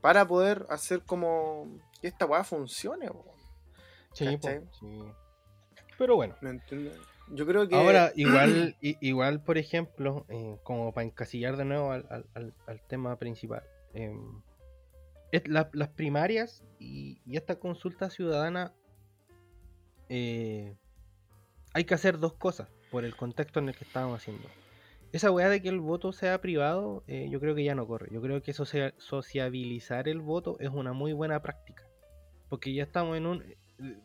para 0.00 0.26
poder 0.26 0.66
hacer 0.68 1.02
como 1.02 1.78
que 2.00 2.08
esta 2.08 2.26
weá 2.26 2.44
funcione, 2.44 3.08
sí, 4.12 4.38
Pero 5.96 6.16
bueno. 6.16 6.36
Yo 7.30 7.46
creo 7.46 7.68
que. 7.68 7.74
Ahora, 7.74 8.12
igual, 8.16 8.76
igual 8.80 9.42
por 9.42 9.58
ejemplo, 9.58 10.26
eh, 10.28 10.58
como 10.62 10.92
para 10.92 11.06
encasillar 11.06 11.56
de 11.56 11.64
nuevo 11.64 11.92
al, 11.92 12.04
al 12.34 12.82
tema 12.88 13.16
principal. 13.16 13.62
Eh, 13.94 14.14
las 15.32 15.88
primarias 15.90 16.64
y, 16.78 17.20
esta 17.30 17.58
consulta 17.58 18.10
ciudadana 18.10 18.72
eh, 20.08 20.76
hay 21.74 21.84
que 21.84 21.94
hacer 21.94 22.18
dos 22.18 22.34
cosas 22.34 22.68
por 22.90 23.04
el 23.04 23.14
contexto 23.14 23.60
en 23.60 23.68
el 23.68 23.76
que 23.76 23.84
estábamos 23.84 24.22
haciendo. 24.22 24.48
Esa 25.12 25.30
weá 25.30 25.48
de 25.48 25.62
que 25.62 25.68
el 25.68 25.80
voto 25.80 26.12
sea 26.12 26.40
privado, 26.40 27.02
eh, 27.06 27.28
yo 27.30 27.40
creo 27.40 27.54
que 27.54 27.64
ya 27.64 27.74
no 27.74 27.86
corre. 27.86 28.08
Yo 28.12 28.20
creo 28.20 28.42
que 28.42 28.52
sociabilizar 28.52 30.08
el 30.08 30.20
voto 30.20 30.56
es 30.60 30.70
una 30.70 30.92
muy 30.92 31.12
buena 31.12 31.40
práctica. 31.40 31.86
Porque 32.48 32.72
ya 32.72 32.82
estamos 32.84 33.16
en 33.16 33.26
un. 33.26 33.44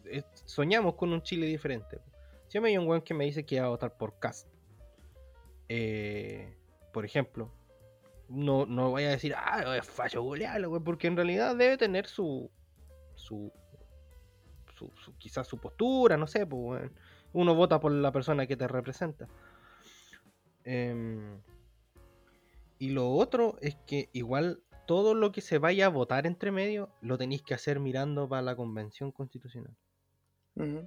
Eh, 0.06 0.24
soñamos 0.46 0.96
con 0.96 1.12
un 1.12 1.22
Chile 1.22 1.46
diferente. 1.46 2.00
Si 2.48 2.60
me 2.60 2.70
hay 2.70 2.78
un 2.78 2.88
weón 2.88 3.02
que 3.02 3.14
me 3.14 3.26
dice 3.26 3.46
que 3.46 3.60
va 3.60 3.68
a 3.68 3.70
votar 3.70 3.98
por 3.98 4.20
Cast, 4.20 4.48
por 6.94 7.06
ejemplo, 7.06 7.52
no, 8.34 8.66
no 8.66 8.92
vaya 8.92 9.10
a 9.10 9.12
decir, 9.12 9.36
ah, 9.38 9.78
es 9.78 9.88
fallo 9.88 10.24
golearlo, 10.24 10.84
porque 10.84 11.08
en 11.08 11.16
realidad 11.16 11.56
debe 11.56 11.78
tener 11.78 12.08
su, 12.08 12.50
su, 13.16 13.52
su, 14.76 14.92
quizás 15.18 15.48
su 15.48 15.60
postura, 15.60 16.18
no 16.18 16.26
sé, 16.26 16.46
pues, 16.48 16.90
uno 17.32 17.54
vota 17.56 17.80
por 17.80 17.92
la 17.92 18.12
persona 18.12 18.48
que 18.48 18.58
te 18.58 18.68
representa. 18.68 19.28
Em, 20.64 21.40
y 22.80 22.90
lo 22.90 23.12
otro 23.12 23.58
es 23.62 23.76
que 23.86 24.10
igual 24.14 24.64
todo 24.88 25.14
lo 25.14 25.32
que 25.32 25.42
se 25.42 25.60
vaya 25.60 25.86
a 25.86 25.90
votar 25.90 26.26
entre 26.26 26.52
medio 26.52 26.90
lo 27.02 27.18
tenéis 27.18 27.44
que 27.44 27.54
hacer 27.54 27.80
mirando 27.80 28.28
para 28.28 28.42
la 28.42 28.56
convención 28.56 29.12
constitucional. 29.12 29.76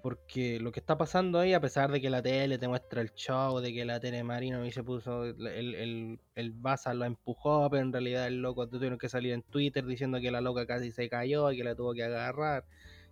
Porque 0.01 0.61
lo 0.61 0.71
que 0.71 0.79
está 0.79 0.97
pasando 0.97 1.41
ahí, 1.41 1.53
a 1.53 1.61
pesar 1.61 1.91
de 1.91 2.01
que 2.01 2.09
la 2.09 2.23
tele 2.23 2.57
te 2.57 2.69
muestra 2.69 3.01
el 3.01 3.13
show, 3.15 3.59
de 3.59 3.73
que 3.73 3.85
la 3.85 3.99
tele 3.99 4.23
marino 4.23 4.65
y 4.65 4.71
se 4.71 4.85
puso, 4.85 5.25
el, 5.25 5.45
el, 5.47 6.21
el 6.37 6.53
Baza 6.53 6.95
lo 6.95 7.05
empujó, 7.05 7.69
pero 7.69 7.83
en 7.83 7.93
realidad 7.93 8.29
el 8.29 8.41
loco 8.43 8.69
tuvieron 8.69 8.97
que 8.97 9.09
salir 9.09 9.33
en 9.33 9.43
Twitter 9.43 9.85
diciendo 9.85 10.21
que 10.21 10.31
la 10.31 10.41
loca 10.41 10.67
casi 10.67 10.93
se 10.93 11.09
cayó 11.09 11.51
y 11.51 11.57
que 11.57 11.65
la 11.65 11.75
tuvo 11.75 11.95
que 11.95 12.05
agarrar, 12.05 12.65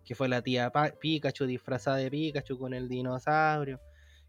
que 0.05 0.14
fue 0.14 0.28
la 0.28 0.43
tía 0.43 0.70
Pikachu 1.01 1.47
disfrazada 1.47 1.97
de 1.97 2.10
Pikachu 2.10 2.56
con 2.56 2.72
el 2.72 2.89
dinosaurio, 2.89 3.81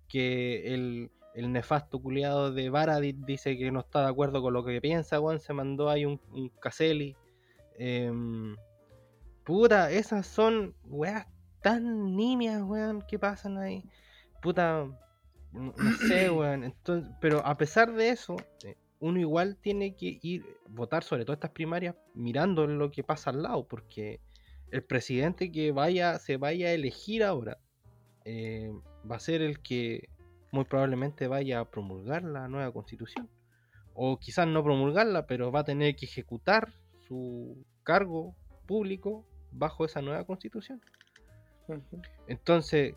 que 0.07 0.73
el, 0.73 1.11
el 1.35 1.51
nefasto 1.51 2.01
culiado 2.01 2.51
de 2.51 2.71
Varadit 2.71 3.17
dice 3.17 3.55
que 3.55 3.71
no 3.71 3.81
está 3.81 4.01
de 4.01 4.09
acuerdo 4.09 4.41
con 4.41 4.53
lo 4.53 4.65
que 4.65 4.81
piensa, 4.81 5.19
Juan, 5.19 5.39
se 5.39 5.53
mandó 5.53 5.91
ahí 5.91 6.05
un, 6.05 6.19
un 6.31 6.49
Caselli. 6.59 7.15
Em, 7.77 8.55
puta, 9.43 9.91
esas 9.91 10.25
son 10.25 10.73
weas 10.85 11.27
tan 11.65 12.15
nimias, 12.15 12.61
weón, 12.61 13.01
que 13.01 13.17
pasan 13.17 13.57
ahí. 13.57 13.83
Puta, 14.39 14.85
no, 15.51 15.73
sé, 16.07 16.29
weón. 16.29 16.63
Entonces, 16.63 17.11
pero 17.19 17.43
a 17.43 17.57
pesar 17.57 17.91
de 17.95 18.09
eso, 18.09 18.35
eh, 18.63 18.75
uno 18.99 19.19
igual 19.19 19.57
tiene 19.57 19.95
que 19.95 20.19
ir, 20.21 20.45
votar 20.69 21.03
sobre 21.03 21.25
todo 21.25 21.33
estas 21.33 21.49
primarias, 21.49 21.95
mirando 22.13 22.67
lo 22.67 22.91
que 22.91 23.03
pasa 23.03 23.31
al 23.31 23.41
lado, 23.41 23.67
porque 23.67 24.19
el 24.69 24.83
presidente 24.83 25.51
que 25.51 25.71
vaya, 25.71 26.19
se 26.19 26.37
vaya 26.37 26.67
a 26.67 26.73
elegir 26.73 27.23
ahora, 27.23 27.57
eh, 28.25 28.71
va 29.09 29.15
a 29.15 29.19
ser 29.19 29.41
el 29.41 29.59
que 29.59 30.09
muy 30.51 30.65
probablemente 30.65 31.27
vaya 31.27 31.61
a 31.61 31.71
promulgar 31.71 32.21
la 32.21 32.47
nueva 32.47 32.71
constitución. 32.71 33.27
O 33.95 34.19
quizás 34.19 34.47
no 34.47 34.63
promulgarla, 34.63 35.25
pero 35.25 35.51
va 35.51 35.61
a 35.61 35.63
tener 35.63 35.95
que 35.95 36.05
ejecutar 36.05 36.73
su 37.07 37.65
cargo 37.81 38.35
público 38.67 39.25
bajo 39.51 39.83
esa 39.83 40.03
nueva 40.03 40.23
constitución. 40.25 40.79
Entonces, 42.27 42.95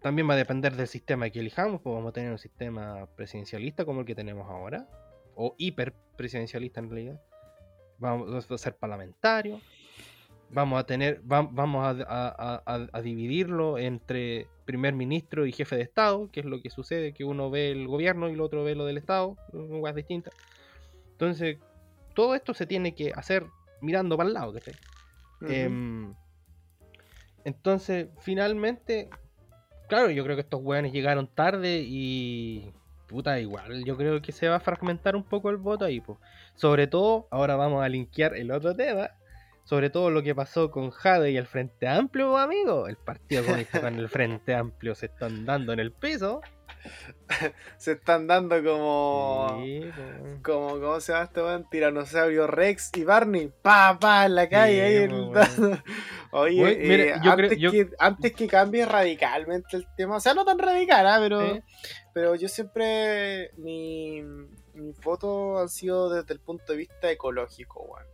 también 0.00 0.28
va 0.28 0.34
a 0.34 0.36
depender 0.36 0.76
del 0.76 0.86
sistema 0.86 1.28
que 1.30 1.40
elijamos, 1.40 1.80
pues 1.80 1.94
vamos 1.94 2.10
a 2.10 2.12
tener 2.12 2.30
un 2.30 2.38
sistema 2.38 3.06
presidencialista 3.16 3.84
como 3.84 4.00
el 4.00 4.06
que 4.06 4.14
tenemos 4.14 4.48
ahora, 4.48 4.88
o 5.34 5.54
hiperpresidencialista 5.58 6.80
en 6.80 6.90
realidad. 6.90 7.20
Vamos 7.98 8.50
a 8.50 8.58
ser 8.58 8.76
parlamentario, 8.76 9.60
vamos 10.50 10.78
a 10.78 10.84
tener, 10.84 11.20
vamos 11.24 11.84
a, 11.84 13.00
dividirlo 13.02 13.78
entre 13.78 14.46
primer 14.64 14.94
ministro 14.94 15.46
y 15.46 15.52
jefe 15.52 15.76
de 15.76 15.82
Estado, 15.82 16.30
que 16.30 16.40
es 16.40 16.46
lo 16.46 16.60
que 16.60 16.70
sucede, 16.70 17.12
que 17.12 17.24
uno 17.24 17.50
ve 17.50 17.72
el 17.72 17.88
gobierno 17.88 18.28
y 18.28 18.34
el 18.34 18.40
otro 18.40 18.62
ve 18.62 18.74
lo 18.74 18.84
del 18.84 18.98
Estado, 18.98 19.36
cosas 19.50 19.96
distintas. 19.96 20.34
Entonces, 21.12 21.58
todo 22.14 22.34
esto 22.34 22.54
se 22.54 22.66
tiene 22.66 22.94
que 22.94 23.12
hacer 23.12 23.46
mirando 23.80 24.16
para 24.16 24.28
el 24.28 24.34
lado, 24.34 24.52
que 25.40 25.70
entonces, 27.44 28.08
finalmente, 28.20 29.08
claro, 29.88 30.10
yo 30.10 30.24
creo 30.24 30.36
que 30.36 30.42
estos 30.42 30.62
weones 30.62 30.92
llegaron 30.92 31.26
tarde 31.26 31.82
y. 31.86 32.72
Puta, 33.06 33.40
igual, 33.40 33.84
yo 33.84 33.96
creo 33.96 34.20
que 34.20 34.32
se 34.32 34.48
va 34.48 34.56
a 34.56 34.60
fragmentar 34.60 35.16
un 35.16 35.24
poco 35.24 35.48
el 35.48 35.56
voto 35.56 35.84
ahí, 35.84 36.00
pues. 36.00 36.18
Sobre 36.54 36.86
todo, 36.86 37.26
ahora 37.30 37.56
vamos 37.56 37.82
a 37.82 37.88
linkear 37.88 38.36
el 38.36 38.50
otro 38.50 38.74
tema. 38.74 39.10
Sobre 39.64 39.90
todo 39.90 40.10
lo 40.10 40.22
que 40.22 40.34
pasó 40.34 40.70
con 40.70 40.90
Jade 40.90 41.30
y 41.30 41.36
el 41.36 41.46
Frente 41.46 41.88
Amplio, 41.88 42.36
amigo. 42.36 42.86
El 42.86 42.96
Partido 42.96 43.44
con 43.80 43.98
el 43.98 44.08
Frente 44.08 44.54
Amplio 44.54 44.94
se 44.94 45.06
están 45.06 45.46
dando 45.46 45.72
en 45.72 45.80
el 45.80 45.92
piso. 45.92 46.40
se 47.76 47.92
están 47.92 48.26
dando 48.26 48.62
como. 48.62 49.62
como 50.42 50.80
¿Cómo 50.80 51.00
se 51.00 51.12
llama 51.12 51.24
este 51.24 51.42
weón? 51.42 51.68
Tiranosaurio 51.70 52.46
Rex 52.46 52.90
y 52.96 53.04
Barney. 53.04 53.52
Pa, 53.62 53.98
pa, 54.00 54.26
en 54.26 54.34
la 54.34 54.48
calle. 54.48 54.82
ahí 54.82 55.08
Oye, 56.30 57.10
eh, 57.10 57.14
antes, 57.98 58.32
que, 58.32 58.46
cambie 58.46 58.84
radicalmente 58.84 59.76
el 59.76 59.86
tema. 59.96 60.16
O 60.16 60.20
sea, 60.20 60.34
no 60.34 60.44
tan 60.44 60.58
radical, 60.58 61.06
¿ah? 61.06 61.18
pero, 61.20 61.62
pero 62.12 62.34
yo 62.34 62.48
siempre. 62.48 63.50
Mi, 63.56 64.22
mi 64.74 64.92
foto 64.94 65.58
han 65.58 65.68
sido 65.68 66.10
desde 66.10 66.34
el 66.34 66.40
punto 66.40 66.72
de 66.72 66.78
vista 66.78 67.10
ecológico, 67.10 67.82
weón. 67.82 68.06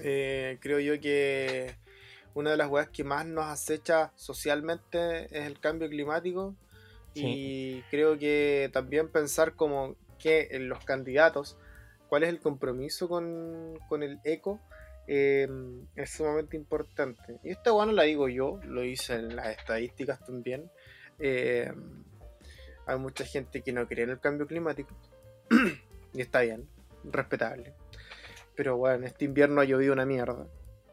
Eh, 0.00 0.58
creo 0.60 0.80
yo 0.80 0.98
que 1.00 1.76
una 2.34 2.50
de 2.50 2.56
las 2.56 2.68
weas 2.68 2.88
que 2.88 3.04
más 3.04 3.26
nos 3.26 3.44
acecha 3.44 4.10
socialmente 4.16 5.24
es 5.26 5.46
el 5.46 5.60
cambio 5.60 5.88
climático 5.88 6.56
y 7.14 7.82
creo 7.90 8.18
que 8.18 8.70
también 8.72 9.08
pensar 9.08 9.54
como 9.54 9.96
que 10.18 10.48
en 10.52 10.68
los 10.68 10.84
candidatos, 10.84 11.58
cuál 12.08 12.22
es 12.22 12.28
el 12.28 12.40
compromiso 12.40 13.08
con, 13.08 14.02
el 14.02 14.20
eco 14.24 14.60
eh, 15.06 15.48
es 15.96 16.10
sumamente 16.10 16.56
importante. 16.56 17.38
Y 17.42 17.50
esta 17.50 17.72
bueno 17.72 17.92
la 17.92 18.04
digo 18.04 18.28
yo, 18.28 18.60
lo 18.64 18.84
hice 18.84 19.14
en 19.14 19.36
las 19.36 19.48
estadísticas 19.48 20.24
también. 20.24 20.70
Eh, 21.18 21.72
hay 22.86 22.98
mucha 22.98 23.24
gente 23.24 23.62
que 23.62 23.72
no 23.72 23.86
cree 23.86 24.04
en 24.04 24.10
el 24.10 24.20
cambio 24.20 24.46
climático. 24.46 24.94
y 26.14 26.20
está 26.20 26.42
bien, 26.42 26.68
respetable. 27.04 27.74
Pero 28.54 28.76
bueno, 28.76 29.06
este 29.06 29.24
invierno 29.24 29.60
ha 29.60 29.64
llovido 29.64 29.92
una 29.92 30.06
mierda. 30.06 30.46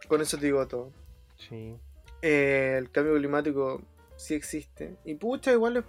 Con 0.07 0.21
eso 0.21 0.37
te 0.37 0.47
digo 0.47 0.67
todo. 0.67 0.91
Sí. 1.37 1.75
Eh, 2.21 2.75
el 2.77 2.89
cambio 2.91 3.15
climático 3.15 3.81
sí 4.19 4.33
existe. 4.35 4.97
Y 5.05 5.15
pucha, 5.15 5.51
igual 5.53 5.77
es, 5.77 5.83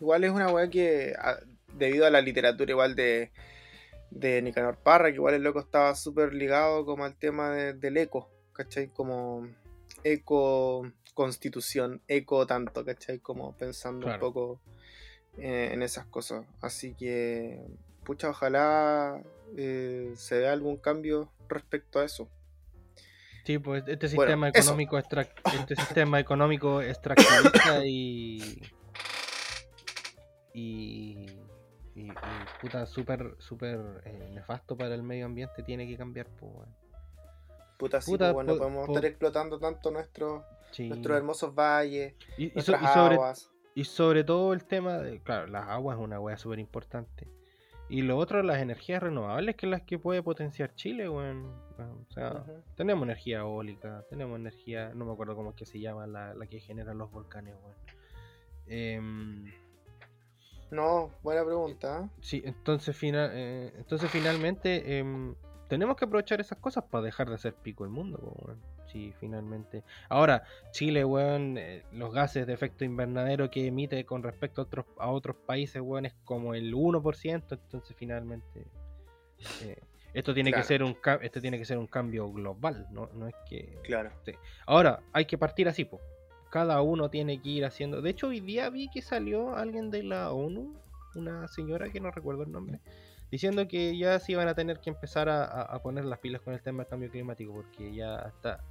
igual 0.00 0.24
es 0.24 0.30
una 0.30 0.48
weá 0.52 0.70
que, 0.70 1.12
a- 1.18 1.40
debido 1.74 2.06
a 2.06 2.10
la 2.10 2.20
literatura 2.20 2.70
igual 2.70 2.94
de, 2.94 3.32
de 4.10 4.40
Nicanor 4.42 4.76
Parra, 4.78 5.08
que 5.08 5.16
igual 5.16 5.34
el 5.34 5.42
loco 5.42 5.58
estaba 5.60 5.94
súper 5.94 6.32
ligado 6.34 6.84
como 6.84 7.04
al 7.04 7.16
tema 7.16 7.50
de- 7.50 7.72
del 7.74 7.96
eco, 7.96 8.30
¿cachai? 8.52 8.88
Como 8.88 9.48
eco 10.04 10.90
constitución, 11.14 12.00
eco 12.08 12.46
tanto, 12.46 12.84
¿cachai? 12.84 13.18
Como 13.18 13.56
pensando 13.56 14.06
un 14.06 14.12
poco 14.20 14.60
eh, 15.38 15.70
en 15.72 15.82
esas 15.82 16.06
cosas. 16.06 16.46
Así 16.60 16.94
que, 16.94 17.60
pucha, 18.04 18.30
ojalá 18.30 19.22
eh, 19.56 20.12
se 20.16 20.38
vea 20.38 20.52
algún 20.52 20.76
cambio 20.76 21.32
respecto 21.48 21.98
a 21.98 22.04
eso. 22.04 22.28
Sí, 23.44 23.58
pues 23.58 23.82
este 23.88 24.08
sistema 24.08 24.48
económico 24.48 24.96
extrac- 24.98 25.30
este 25.60 25.74
sistema 25.76 26.20
económico 26.20 26.80
extractivista 26.80 27.84
y 27.84 28.62
y, 30.54 31.26
y, 31.94 32.02
y 32.10 32.12
puta 32.60 32.86
súper 32.86 33.34
súper 33.38 34.02
eh, 34.04 34.30
nefasto 34.34 34.76
para 34.76 34.94
el 34.94 35.02
medio 35.02 35.26
ambiente 35.26 35.62
tiene 35.62 35.86
que 35.86 35.96
cambiar, 35.96 36.26
pues. 36.38 36.68
Puta, 37.78 38.00
sí, 38.00 38.10
Puta, 38.12 38.26
pues, 38.32 38.34
bueno, 38.34 38.52
po- 38.52 38.58
podemos 38.58 38.86
po- 38.86 38.92
estar 38.92 39.04
explotando 39.06 39.58
tanto 39.58 39.90
nuestros 39.90 40.44
Sí. 40.70 40.88
nuestros 40.88 41.16
hermosos 41.16 41.54
valles, 41.54 42.14
Y, 42.38 42.46
y 42.46 42.62
so- 42.62 42.72
nuestras 42.72 42.82
y 42.82 42.94
sobre, 42.94 43.18
y 43.74 43.84
sobre 43.84 44.24
todo 44.24 44.52
el 44.52 44.64
tema 44.64 44.98
de, 44.98 45.20
claro, 45.20 45.46
las 45.48 45.68
aguas 45.68 45.98
es 45.98 46.04
una 46.04 46.18
wea 46.20 46.38
súper 46.38 46.58
importante. 46.60 47.26
Y 47.92 48.00
lo 48.00 48.16
otro, 48.16 48.42
las 48.42 48.58
energías 48.62 49.02
renovables, 49.02 49.54
que 49.54 49.66
es 49.66 49.70
las 49.70 49.82
que 49.82 49.98
puede 49.98 50.22
potenciar 50.22 50.74
Chile, 50.74 51.10
weón. 51.10 51.44
O 51.78 52.10
sea, 52.12 52.42
tenemos 52.74 53.04
energía 53.04 53.40
eólica, 53.40 54.02
tenemos 54.08 54.38
energía, 54.38 54.92
no 54.94 55.04
me 55.04 55.12
acuerdo 55.12 55.36
cómo 55.36 55.50
es 55.50 55.56
que 55.56 55.66
se 55.66 55.78
llama, 55.78 56.06
la, 56.06 56.32
la 56.32 56.46
que 56.46 56.58
genera 56.60 56.94
los 56.94 57.10
volcanes, 57.10 57.54
weón. 57.62 57.76
Em, 58.66 59.52
No, 60.70 61.10
buena 61.22 61.44
pregunta. 61.44 62.04
¿eh? 62.04 62.08
sí, 62.22 62.42
entonces, 62.46 62.96
fina- 62.96 63.28
eh, 63.34 63.74
entonces 63.76 64.10
finalmente 64.10 64.96
em, 64.98 65.34
tenemos 65.68 65.96
que 65.96 66.06
aprovechar 66.06 66.40
esas 66.40 66.56
cosas 66.58 66.84
para 66.84 67.04
dejar 67.04 67.28
de 67.28 67.34
hacer 67.34 67.52
pico 67.54 67.84
el 67.84 67.90
mundo, 67.90 68.18
weón. 68.22 68.58
Sí, 68.92 69.12
finalmente. 69.18 69.82
Ahora, 70.10 70.44
Chile, 70.70 71.02
weón, 71.04 71.56
eh, 71.56 71.82
los 71.92 72.12
gases 72.12 72.46
de 72.46 72.52
efecto 72.52 72.84
invernadero 72.84 73.50
que 73.50 73.66
emite 73.66 74.04
con 74.04 74.22
respecto 74.22 74.60
a 74.60 74.64
otros, 74.64 74.84
a 74.98 75.08
otros 75.10 75.34
países, 75.46 75.80
weón, 75.80 76.04
es 76.04 76.12
como 76.24 76.54
el 76.54 76.74
1%, 76.74 77.44
entonces 77.52 77.96
finalmente... 77.96 78.66
eh, 79.62 79.78
esto 80.14 80.34
tiene 80.34 80.50
Claro. 80.50 80.62
que 80.62 80.68
ser 80.68 80.82
un 80.82 80.94
esto 81.22 81.40
tiene 81.40 81.56
que 81.58 81.64
ser 81.64 81.78
un 81.78 81.86
cambio 81.86 82.30
global, 82.30 82.86
no, 82.90 83.08
no 83.14 83.28
es 83.28 83.34
que 83.48 83.78
Claro. 83.82 84.10
Ahora, 84.66 85.00
hay 85.14 85.24
que 85.24 85.38
partir 85.38 85.68
así, 85.68 85.86
po. 85.86 86.00
Cada 86.50 86.82
uno 86.82 87.08
tiene 87.08 87.40
que 87.40 87.48
ir 87.48 87.64
haciendo. 87.64 88.02
De 88.02 88.10
hecho, 88.10 88.26
hoy 88.26 88.40
día 88.40 88.68
vi 88.68 88.90
que 88.90 89.00
salió 89.00 89.56
alguien 89.56 89.90
de 89.90 90.02
la 90.02 90.30
ONU, 90.32 90.74
una 91.14 91.48
señora 91.48 91.88
que 91.90 91.98
no 91.98 92.10
recuerdo 92.10 92.42
el 92.42 92.52
nombre, 92.52 92.80
diciendo 93.30 93.66
que 93.66 93.96
ya 93.96 94.18
se 94.18 94.32
iban 94.32 94.48
a 94.48 94.54
tener 94.54 94.80
que 94.80 94.90
empezar 94.90 95.30
a, 95.30 95.44
a- 95.46 95.62
a 95.62 95.78
poner 95.82 96.04
las 96.04 96.18
pilas 96.18 96.42
con 96.42 96.52
el 96.52 96.60
tema 96.60 96.82
del 96.82 96.90
cambio 96.90 97.10
climático, 97.10 97.54
porque 97.54 97.94
ya 97.94 98.16
está, 98.16 98.62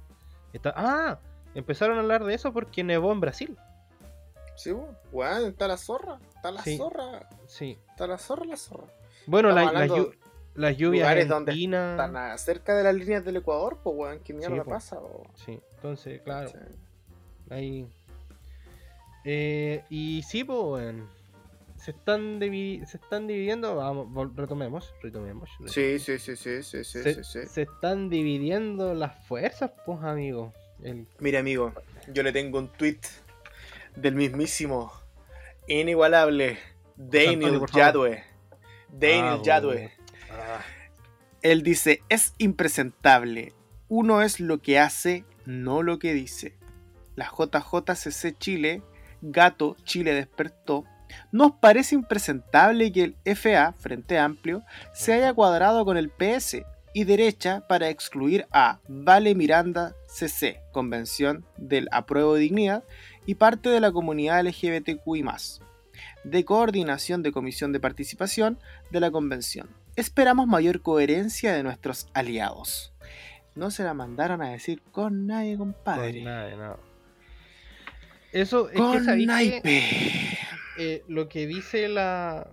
está. 0.58 0.72
¡Ah! 0.76 1.18
Empezaron 1.54 1.96
a 1.98 2.00
hablar 2.00 2.24
de 2.24 2.34
eso 2.34 2.52
porque 2.52 2.82
nevó 2.84 3.12
en 3.12 3.20
Brasil. 3.20 3.56
Sí, 4.56 4.72
weón, 5.12 5.46
está 5.46 5.66
la 5.68 5.76
zorra, 5.76 6.18
está 6.34 6.50
la 6.50 6.62
Sí. 6.62 6.76
zorra, 6.76 7.28
Sí. 7.46 7.78
está 7.90 8.06
la 8.06 8.18
zorra, 8.18 8.44
la 8.44 8.56
zorra. 8.56 8.86
Bueno, 9.26 9.50
la- 9.50 9.62
Estamos 9.64 9.72
las 9.74 9.90
hablando 9.90 10.10
llu- 10.12 10.16
las 10.54 10.76
lluvias 10.76 11.02
lugares 11.04 11.22
en 11.24 11.28
donde. 11.30 11.52
Están 11.52 12.38
cerca 12.38 12.74
de 12.76 12.84
las 12.84 12.94
líneas 12.94 13.24
del 13.24 13.36
Ecuador, 13.36 13.78
pues 13.82 13.96
weón, 13.96 14.18
qué 14.20 14.34
mierda 14.34 14.62
po. 14.64 14.70
pasa, 14.70 14.98
po? 15.00 15.24
Sí, 15.34 15.60
entonces, 15.76 16.20
claro. 16.22 16.48
Sí. 16.50 16.56
Ahí. 17.50 17.88
Eh, 19.24 19.84
y 19.88 20.22
sí, 20.24 20.44
pues, 20.44 20.58
weón. 20.60 21.08
Se 21.84 21.90
están, 21.90 22.38
se 22.40 22.96
están 22.96 23.26
dividiendo. 23.26 23.74
Vamos, 23.76 24.36
retomemos, 24.36 24.94
retomemos. 25.02 25.50
Sí, 25.66 25.98
sí, 25.98 26.18
sí, 26.18 26.36
sí, 26.36 26.62
sí, 26.62 26.84
sí, 26.84 27.02
se, 27.02 27.14
sí, 27.14 27.24
sí. 27.24 27.46
se 27.48 27.62
están 27.62 28.08
dividiendo 28.08 28.94
las 28.94 29.26
fuerzas, 29.26 29.72
pues, 29.84 29.98
amigo. 30.02 30.52
El, 30.82 31.06
Mira, 31.18 31.40
amigo, 31.40 31.72
yo 32.12 32.22
le 32.22 32.32
tengo 32.32 32.58
un 32.58 32.68
tweet 32.68 33.00
del 33.96 34.14
mismísimo, 34.14 34.92
inigualable, 35.66 36.58
Daniel 36.96 37.54
Antonio. 37.54 37.66
Yadwe. 37.74 38.24
Daniel 38.88 39.24
Ah, 39.24 39.42
Yadwe. 39.42 39.92
ah, 40.30 40.60
Él 41.42 41.62
dice, 41.62 42.02
es 42.08 42.34
impresentable. 42.38 43.52
Uno 43.88 44.22
es 44.22 44.38
lo 44.40 44.58
que 44.62 44.78
hace, 44.78 45.24
no 45.46 45.82
lo 45.82 45.98
que 45.98 46.14
dice. 46.14 46.56
La 47.16 47.26
JJCC 47.30 48.38
Chile, 48.38 48.82
Gato 49.20 49.76
Chile 49.84 50.14
despertó. 50.14 50.84
Nos 51.30 51.52
parece 51.52 51.94
impresentable 51.94 52.92
que 52.92 53.02
el 53.04 53.16
FA, 53.36 53.74
Frente 53.78 54.18
Amplio, 54.18 54.62
se 54.92 55.12
haya 55.12 55.32
cuadrado 55.34 55.84
con 55.84 55.96
el 55.96 56.10
PS 56.10 56.62
y 56.94 57.04
derecha 57.04 57.66
para 57.68 57.88
excluir 57.88 58.46
a 58.52 58.78
Vale 58.88 59.34
Miranda 59.34 59.94
CC, 60.06 60.60
Convención 60.72 61.44
del 61.56 61.88
Apruebo 61.90 62.34
de 62.34 62.40
Dignidad, 62.40 62.84
y 63.24 63.36
parte 63.36 63.68
de 63.70 63.80
la 63.80 63.92
comunidad 63.92 64.44
LGBTQI, 64.44 65.24
de 66.24 66.44
coordinación 66.44 67.22
de 67.22 67.32
comisión 67.32 67.72
de 67.72 67.80
participación 67.80 68.58
de 68.90 69.00
la 69.00 69.10
convención. 69.10 69.70
Esperamos 69.96 70.46
mayor 70.46 70.82
coherencia 70.82 71.52
de 71.52 71.62
nuestros 71.62 72.08
aliados. 72.14 72.92
No 73.54 73.70
se 73.70 73.84
la 73.84 73.94
mandaron 73.94 74.42
a 74.42 74.50
decir 74.50 74.82
con 74.92 75.26
nadie, 75.26 75.56
compadre. 75.56 76.14
con 76.14 76.24
nada, 76.24 76.56
no. 76.56 76.78
Eso 78.32 78.66
es 78.68 78.72
que 78.72 78.78
Con 78.78 79.04
¿sabéis 79.04 79.26
qué? 79.26 79.26
naipe. 79.26 80.38
Eh, 80.82 81.04
lo 81.08 81.28
que 81.28 81.46
dice 81.46 81.88
la. 81.88 82.48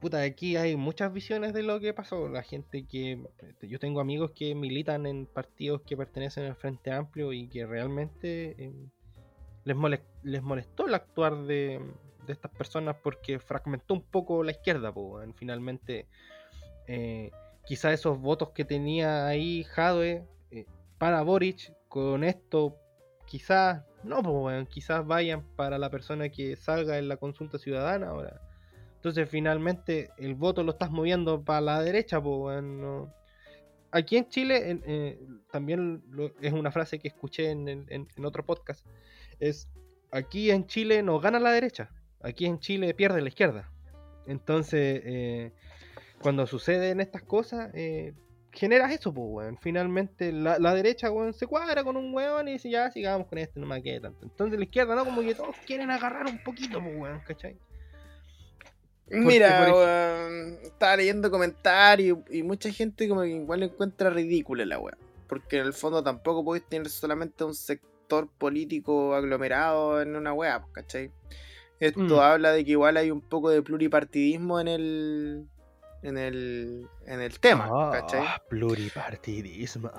Puta, 0.00 0.22
aquí 0.22 0.56
hay 0.56 0.76
muchas 0.76 1.12
visiones 1.12 1.52
de 1.54 1.62
lo 1.62 1.80
que 1.80 1.92
pasó. 1.92 2.28
La 2.28 2.42
gente 2.42 2.84
que. 2.86 3.18
Yo 3.62 3.78
tengo 3.78 4.00
amigos 4.00 4.30
que 4.32 4.54
militan 4.54 5.06
en 5.06 5.26
partidos 5.26 5.82
que 5.82 5.96
pertenecen 5.96 6.44
al 6.44 6.54
Frente 6.54 6.92
Amplio 6.92 7.32
y 7.32 7.48
que 7.48 7.66
realmente 7.66 8.54
eh, 8.58 8.72
les, 9.64 9.76
molest- 9.76 10.04
les 10.22 10.42
molestó 10.42 10.86
el 10.86 10.94
actuar 10.94 11.36
de, 11.46 11.80
estas 12.28 12.50
personas 12.52 12.96
porque 13.02 13.38
fragmentó 13.38 13.94
un 13.94 14.02
poco 14.02 14.44
la 14.44 14.52
izquierda. 14.52 14.90
weón. 14.90 15.34
Finalmente, 15.34 16.06
eh, 16.86 17.30
quizá 17.64 17.92
esos 17.92 18.20
votos 18.20 18.50
que 18.50 18.64
tenía 18.64 19.26
ahí 19.26 19.64
Jadwe 19.64 20.24
eh, 20.52 20.66
para 20.98 21.22
Boric, 21.22 21.72
con 21.88 22.22
esto 22.22 22.76
quizás 23.26 23.84
no, 24.02 24.22
pues 24.22 24.34
weón, 24.34 24.66
quizás 24.66 25.06
vayan 25.06 25.42
para 25.56 25.78
la 25.78 25.90
persona 25.90 26.28
que 26.28 26.56
salga 26.56 26.98
en 26.98 27.08
la 27.08 27.16
consulta 27.16 27.58
ciudadana 27.58 28.08
ahora. 28.08 28.40
Entonces 28.96 29.28
finalmente 29.28 30.10
el 30.18 30.34
voto 30.34 30.62
lo 30.62 30.72
estás 30.72 30.90
moviendo 30.90 31.44
para 31.44 31.60
la 31.60 31.82
derecha, 31.82 32.20
pues 32.20 32.36
weón, 32.38 32.80
no. 32.80 33.14
Aquí 33.90 34.16
en 34.16 34.28
Chile, 34.28 34.80
eh, 34.86 35.18
también 35.50 36.02
es 36.40 36.52
una 36.52 36.70
frase 36.70 36.98
que 36.98 37.08
escuché 37.08 37.50
en 37.50 38.08
otro 38.24 38.44
podcast, 38.44 38.86
es 39.38 39.68
aquí 40.10 40.50
en 40.50 40.66
Chile 40.66 41.02
no 41.02 41.18
gana 41.20 41.38
la 41.38 41.52
derecha, 41.52 41.90
aquí 42.20 42.46
en 42.46 42.58
Chile 42.58 42.94
pierde 42.94 43.22
la 43.22 43.28
izquierda. 43.28 43.70
Entonces, 44.26 45.02
eh, 45.04 45.52
cuando 46.20 46.46
suceden 46.46 47.00
estas 47.00 47.22
cosas, 47.22 47.70
eh, 47.74 48.14
generas 48.56 48.90
eso, 48.92 49.12
pues, 49.12 49.26
weón. 49.28 49.58
Finalmente 49.58 50.32
la, 50.32 50.58
la 50.58 50.74
derecha, 50.74 51.10
weón, 51.10 51.32
se 51.32 51.46
cuadra 51.46 51.84
con 51.84 51.96
un 51.96 52.12
weón 52.12 52.48
y 52.48 52.52
dice, 52.54 52.70
ya, 52.70 52.90
sigamos 52.90 53.28
con 53.28 53.38
este, 53.38 53.60
no 53.60 53.66
me 53.66 53.82
quede 53.82 54.00
tanto. 54.00 54.24
Entonces 54.24 54.58
la 54.58 54.64
izquierda, 54.64 54.94
¿no? 54.96 55.04
Como 55.04 55.20
que 55.20 55.34
todos 55.34 55.54
quieren 55.66 55.90
agarrar 55.90 56.26
un 56.26 56.42
poquito, 56.42 56.80
pues, 56.82 56.96
weón, 56.96 57.20
¿cachai? 57.26 57.56
Mira, 59.08 59.72
weón, 59.72 60.58
estaba 60.64 60.96
leyendo 60.96 61.30
comentarios 61.30 62.18
y 62.28 62.42
mucha 62.42 62.72
gente 62.72 63.08
como 63.08 63.22
que 63.22 63.28
igual 63.28 63.62
encuentra 63.62 64.10
ridícula 64.10 64.64
la 64.64 64.80
weá. 64.80 64.96
Porque 65.28 65.58
en 65.58 65.66
el 65.66 65.72
fondo 65.72 66.02
tampoco 66.02 66.44
podéis 66.44 66.64
tener 66.66 66.88
solamente 66.88 67.44
un 67.44 67.54
sector 67.54 68.28
político 68.38 69.14
aglomerado 69.14 70.00
en 70.02 70.16
una 70.16 70.32
weá, 70.32 70.64
¿cachai? 70.72 71.10
Esto 71.78 72.00
Mm. 72.00 72.18
habla 72.20 72.52
de 72.52 72.64
que 72.64 72.72
igual 72.72 72.96
hay 72.96 73.10
un 73.10 73.20
poco 73.20 73.50
de 73.50 73.62
pluripartidismo 73.62 74.58
en 74.58 74.68
el 74.68 75.46
en 76.02 76.18
el 76.18 76.86
en 77.06 77.20
el 77.20 77.38
tema, 77.40 77.68
¿cachai? 77.92 78.20
Ah, 78.22 78.42
pluripartidismo. 78.48 79.90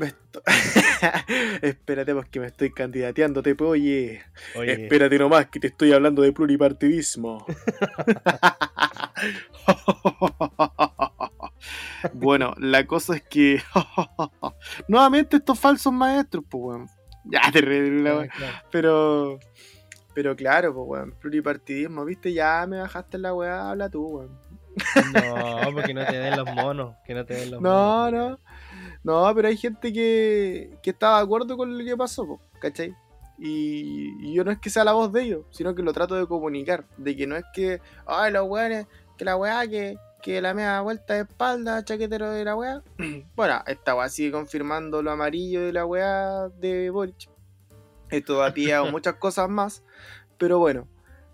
Esto- 0.00 0.42
Espérate 1.62 2.14
porque 2.14 2.40
me 2.40 2.46
estoy 2.46 2.70
candidateando, 2.72 3.42
te 3.42 3.56
oye. 3.60 4.22
Oye, 4.54 4.84
Espérate 4.84 5.18
nomás 5.18 5.46
que 5.46 5.60
te 5.60 5.66
estoy 5.68 5.92
hablando 5.92 6.22
de 6.22 6.32
pluripartidismo. 6.32 7.44
bueno, 12.14 12.54
la 12.58 12.86
cosa 12.86 13.16
es 13.16 13.22
que. 13.22 13.60
Nuevamente 14.88 15.36
estos 15.36 15.58
falsos 15.58 15.92
maestros, 15.92 16.44
pues, 16.48 16.62
weón. 16.64 16.86
Ya, 17.24 17.42
terrible, 17.52 18.12
weón. 18.12 18.28
Pero. 18.70 19.38
Pero 20.14 20.34
claro, 20.36 20.74
pues, 20.74 20.86
weón. 20.88 21.14
Pluripartidismo, 21.20 22.04
¿viste? 22.04 22.32
Ya 22.32 22.66
me 22.66 22.80
bajaste 22.80 23.18
la 23.18 23.34
weá, 23.34 23.70
habla 23.70 23.88
tú, 23.88 24.06
weón. 24.06 24.38
No, 25.14 25.72
porque 25.72 25.94
no 25.94 26.04
te 26.04 26.16
den 26.16 26.36
los 26.36 26.54
monos. 26.54 26.96
Que 27.04 27.14
no 27.14 27.24
te 27.24 27.34
den 27.34 27.50
los 27.52 27.60
no, 27.60 27.70
monos. 27.70 28.38
no. 29.02 29.26
No, 29.26 29.34
pero 29.34 29.48
hay 29.48 29.56
gente 29.56 29.92
que, 29.92 30.76
que 30.82 30.90
está 30.90 31.16
de 31.16 31.22
acuerdo 31.22 31.56
con 31.56 31.76
lo 31.76 31.84
que 31.84 31.96
pasó, 31.96 32.26
po, 32.26 32.40
¿cachai? 32.58 32.94
Y, 33.38 34.12
y 34.20 34.34
yo 34.34 34.44
no 34.44 34.50
es 34.50 34.58
que 34.58 34.70
sea 34.70 34.84
la 34.84 34.92
voz 34.92 35.12
de 35.12 35.22
ellos, 35.22 35.44
sino 35.50 35.74
que 35.74 35.82
lo 35.82 35.92
trato 35.92 36.16
de 36.16 36.26
comunicar. 36.26 36.84
De 36.96 37.16
que 37.16 37.26
no 37.26 37.36
es 37.36 37.44
que, 37.54 37.80
ay, 38.06 38.32
los 38.32 38.48
weones, 38.48 38.86
que 39.16 39.24
la 39.24 39.36
weá, 39.36 39.66
que, 39.68 39.96
que 40.20 40.42
la 40.42 40.54
media 40.54 40.80
vuelta 40.80 41.14
de 41.14 41.20
espalda, 41.20 41.84
chaquetero 41.84 42.30
de 42.30 42.44
la 42.44 42.56
weá. 42.56 42.82
bueno, 43.36 43.62
esta 43.66 43.94
weá 43.94 44.08
sigue 44.08 44.32
confirmando 44.32 45.02
lo 45.02 45.12
amarillo 45.12 45.62
de 45.62 45.72
la 45.72 45.86
weá 45.86 46.48
de 46.48 46.90
Boric. 46.90 47.30
Esto 48.10 48.42
ha 48.42 48.52
pillado 48.52 48.86
muchas 48.90 49.14
cosas 49.14 49.48
más. 49.48 49.84
Pero 50.36 50.58
bueno, 50.58 50.88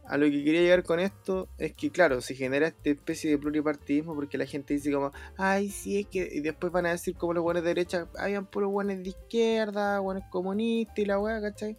a 0.06 0.16
lo 0.18 0.26
que 0.26 0.44
quería 0.44 0.60
llegar 0.60 0.82
con 0.82 1.00
esto 1.00 1.48
es 1.58 1.72
que, 1.72 1.90
claro, 1.90 2.20
se 2.20 2.34
genera 2.34 2.66
esta 2.68 2.90
especie 2.90 3.30
de 3.30 3.38
pluripartidismo 3.38 4.14
porque 4.14 4.36
la 4.38 4.46
gente 4.46 4.74
dice 4.74 4.92
como, 4.92 5.12
ay, 5.36 5.70
sí, 5.70 6.00
es 6.00 6.06
que. 6.06 6.28
Y 6.30 6.40
después 6.40 6.72
van 6.72 6.86
a 6.86 6.90
decir 6.90 7.14
como 7.16 7.32
los 7.32 7.42
buenos 7.42 7.62
de 7.62 7.68
derecha, 7.70 8.06
habían 8.18 8.46
puros 8.46 8.70
buenos 8.70 8.96
de 9.02 9.08
izquierda, 9.08 9.98
buenos 10.00 10.24
comunistas 10.30 10.98
y 10.98 11.04
la 11.06 11.18
weá, 11.18 11.40
¿cachai? 11.40 11.76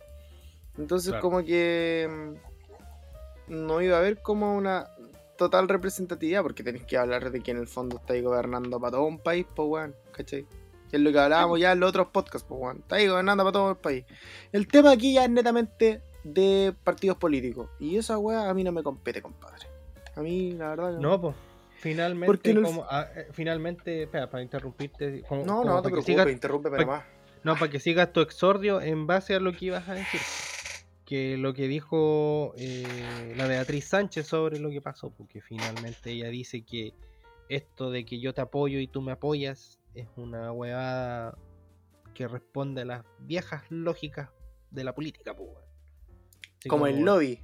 Entonces, 0.77 1.10
Claro. 1.11 1.22
como 1.22 1.43
que. 1.43 2.10
mm, 3.47 3.53
No 3.53 3.80
iba 3.81 3.95
a 3.97 3.99
haber 3.99 4.22
como 4.23 4.56
una 4.57 4.88
total 5.38 5.68
representatividad 5.69 6.41
porque 6.41 6.64
tenéis 6.64 6.85
que 6.85 6.97
hablar 6.97 7.30
de 7.30 7.41
que 7.41 7.52
en 7.52 7.57
el 7.57 7.68
fondo 7.68 7.97
estáis 7.97 8.23
gobernando 8.23 8.80
para 8.80 8.91
todo 8.93 9.03
un 9.06 9.19
país, 9.19 9.45
pues 9.56 9.68
weón, 9.69 9.95
¿cachai? 10.14 10.47
Que 10.89 10.97
es 10.97 11.02
lo 11.03 11.11
que 11.11 11.19
hablábamos 11.19 11.60
ya 11.60 11.73
en 11.73 11.80
los 11.80 11.89
otros 11.89 12.07
podcasts, 12.07 12.47
pues 12.47 12.60
weón. 12.60 12.77
Estáis 12.80 13.07
gobernando 13.10 13.43
para 13.43 13.53
todo 13.53 13.69
el 13.72 13.77
país. 13.77 14.03
El 14.52 14.68
tema 14.68 14.91
aquí 14.93 15.14
ya 15.14 15.26
es 15.26 15.30
netamente 15.30 16.02
de 16.26 16.73
partidos 16.84 17.18
políticos. 17.18 17.69
Y 17.80 17.97
esa 17.97 18.18
weá 18.18 18.49
a 18.49 18.53
mí 18.53 18.64
no 18.64 18.72
me 18.72 18.84
compete, 18.84 19.22
compadre. 19.22 19.68
A 20.15 20.22
mí, 20.22 20.52
la 20.53 20.69
verdad. 20.69 20.95
que 20.97 21.02
No, 21.02 21.22
pues. 21.22 21.35
Finalmente, 21.80 22.26
Porque 22.26 22.52
el- 22.52 22.64
como, 22.64 22.84
ah, 22.89 23.07
eh, 23.15 23.27
finalmente, 23.31 24.03
espera, 24.03 24.30
para 24.30 24.41
interrumpirte. 24.41 25.22
como- 25.30 25.45
No, 25.45 25.57
como 25.57 25.65
no, 25.65 25.72
no 25.76 25.77
te 25.77 25.84
para 25.84 25.91
preocupes, 25.93 26.06
sigas- 26.06 26.31
interrúmpeme 26.31 26.77
pa- 26.77 26.84
nomás. 26.84 27.03
No, 27.43 27.53
para 27.56 27.69
que 27.69 27.80
sigas 27.80 28.11
tu 28.11 28.22
exordio 28.22 28.81
en 28.81 29.06
base 29.06 29.35
a 29.35 29.39
lo 29.39 29.52
que 29.53 29.65
ibas 29.65 29.88
a 29.88 29.93
decir. 29.93 30.19
Que 31.06 31.38
lo 31.38 31.53
que 31.53 31.68
dijo 31.68 32.53
eh, 32.57 33.34
la 33.38 33.45
Beatriz 33.45 33.85
Sánchez 33.85 34.26
sobre 34.26 34.57
lo 34.57 34.72
que 34.72 34.81
pasó, 34.81 35.11
porque 35.11 35.41
finalmente 35.41 36.10
ella 36.11 36.30
dice 36.30 36.64
que 36.64 36.93
esto 37.49 37.91
de 37.91 38.03
que 38.06 38.19
yo 38.19 38.34
te 38.34 38.41
apoyo 38.41 38.80
y 38.80 38.88
tú 38.88 39.02
me 39.03 39.11
apoyas 39.11 39.77
es 39.93 40.07
una 40.15 40.52
huevada 40.52 41.38
que 42.15 42.27
responde 42.27 42.81
a 42.81 42.85
las 42.85 43.06
viejas 43.19 43.61
lógicas 43.69 44.30
de 44.72 44.84
la 44.84 44.95
política, 44.95 45.35
pues. 45.35 45.49
Así 46.66 46.70
Como 46.70 46.88
el 46.88 47.02
lobby. 47.02 47.44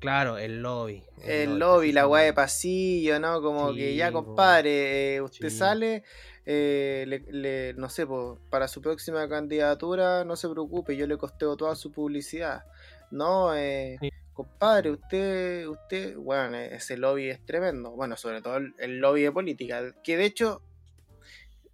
Claro, 0.00 0.38
el 0.38 0.62
lobby. 0.62 1.04
El 1.22 1.58
lobby, 1.58 1.92
la 1.92 2.08
weá 2.08 2.22
de 2.24 2.32
pasillo, 2.32 3.20
¿no? 3.20 3.42
Como 3.42 3.70
Sí, 3.72 3.76
que 3.76 3.96
ya, 3.96 4.10
compadre, 4.10 5.16
eh, 5.16 5.20
usted 5.20 5.50
Sí. 5.50 5.58
sale, 5.58 6.04
eh, 6.46 7.04
le, 7.06 7.18
le- 7.30 7.74
no 7.74 7.90
sé, 7.90 8.06
po, 8.06 8.40
para 8.48 8.66
su 8.66 8.80
próxima 8.80 9.28
candidatura, 9.28 10.24
no 10.24 10.34
se 10.36 10.48
preocupe, 10.48 10.96
yo 10.96 11.06
le 11.06 11.18
costeo 11.18 11.54
toda 11.54 11.76
su 11.76 11.92
publicidad. 11.92 12.64
No, 13.10 13.54
eh, 13.54 13.98
Sí. 14.00 14.08
compadre, 14.32 14.90
usted, 14.90 15.66
usted, 15.68 16.16
bueno, 16.16 16.56
ese 16.56 16.96
lobby 16.96 17.28
es 17.28 17.44
tremendo. 17.44 17.90
Bueno, 17.90 18.16
sobre 18.16 18.40
todo 18.40 18.56
el, 18.56 18.74
el 18.78 19.00
lobby 19.00 19.20
de 19.22 19.32
política, 19.32 19.94
que 20.02 20.16
de 20.16 20.24
hecho, 20.24 20.62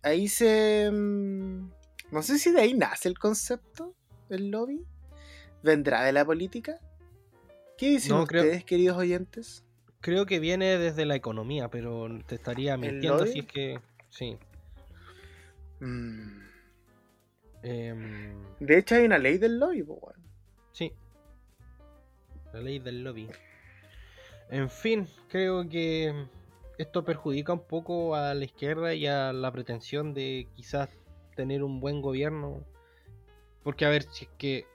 ahí 0.02 0.26
se... 0.26 0.90
mm, 0.92 1.70
No 2.10 2.22
sé 2.22 2.38
si 2.40 2.50
de 2.50 2.60
ahí 2.60 2.74
nace 2.74 3.08
el 3.08 3.18
concepto, 3.20 3.94
el 4.30 4.50
lobby. 4.50 4.84
¿Vendrá 5.62 6.02
de 6.04 6.12
la 6.12 6.24
política? 6.24 6.78
¿Qué 7.78 7.90
dicen 7.90 8.16
No, 8.16 8.26
creo- 8.26 8.42
ustedes, 8.42 8.64
queridos 8.64 8.98
oyentes? 8.98 9.64
Creo 10.00 10.26
que 10.26 10.38
viene 10.40 10.76
desde 10.78 11.06
la 11.06 11.14
economía, 11.16 11.68
pero 11.68 12.08
te 12.26 12.34
estaría 12.34 12.76
mintiendo 12.76 13.26
si 13.26 13.40
es 13.40 13.46
que. 13.46 13.80
Sí. 14.10 14.36
Mm. 15.80 16.40
Em, 17.62 18.34
De 18.60 18.78
hecho, 18.78 18.94
hay 18.96 19.04
una 19.04 19.18
ley 19.18 19.38
del 19.38 19.58
lobby, 19.58 19.82
weón. 19.82 20.14
sí. 20.72 20.92
La 22.52 22.60
ley 22.60 22.78
del 22.78 23.04
lobby. 23.04 23.28
En 24.50 24.70
fin, 24.70 25.06
creo 25.28 25.68
que 25.68 26.26
esto 26.78 27.04
perjudica 27.04 27.52
un 27.52 27.66
poco 27.66 28.14
a 28.16 28.32
la 28.34 28.44
izquierda 28.44 28.94
y 28.94 29.06
a 29.06 29.32
la 29.32 29.52
pretensión 29.52 30.14
de 30.14 30.48
quizás 30.56 30.88
tener 31.36 31.62
un 31.62 31.78
buen 31.80 32.00
gobierno. 32.00 32.64
Porque 33.62 33.84
a 33.84 33.90
ver, 33.90 34.04
si 34.04 34.24
es 34.24 34.30
que 34.38 34.66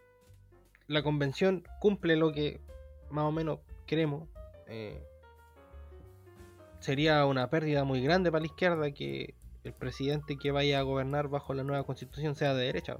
la 0.87 1.01
convención 1.01 1.63
cumple 1.79 2.15
lo 2.15 2.31
que 2.31 2.59
más 3.13 3.25
o 3.25 3.31
menos 3.31 3.59
queremos, 3.85 4.27
eh, 4.67 5.01
sería 6.79 7.25
una 7.25 7.49
pérdida 7.49 7.83
muy 7.83 8.01
grande 8.01 8.31
para 8.31 8.41
la 8.41 8.47
izquierda 8.47 8.91
que 8.91 9.35
el 9.63 9.73
presidente 9.73 10.37
que 10.37 10.51
vaya 10.51 10.79
a 10.79 10.81
gobernar 10.81 11.29
bajo 11.29 11.53
la 11.53 11.63
nueva 11.63 11.83
constitución 11.83 12.35
sea 12.35 12.53
de 12.53 12.65
derecha. 12.65 12.97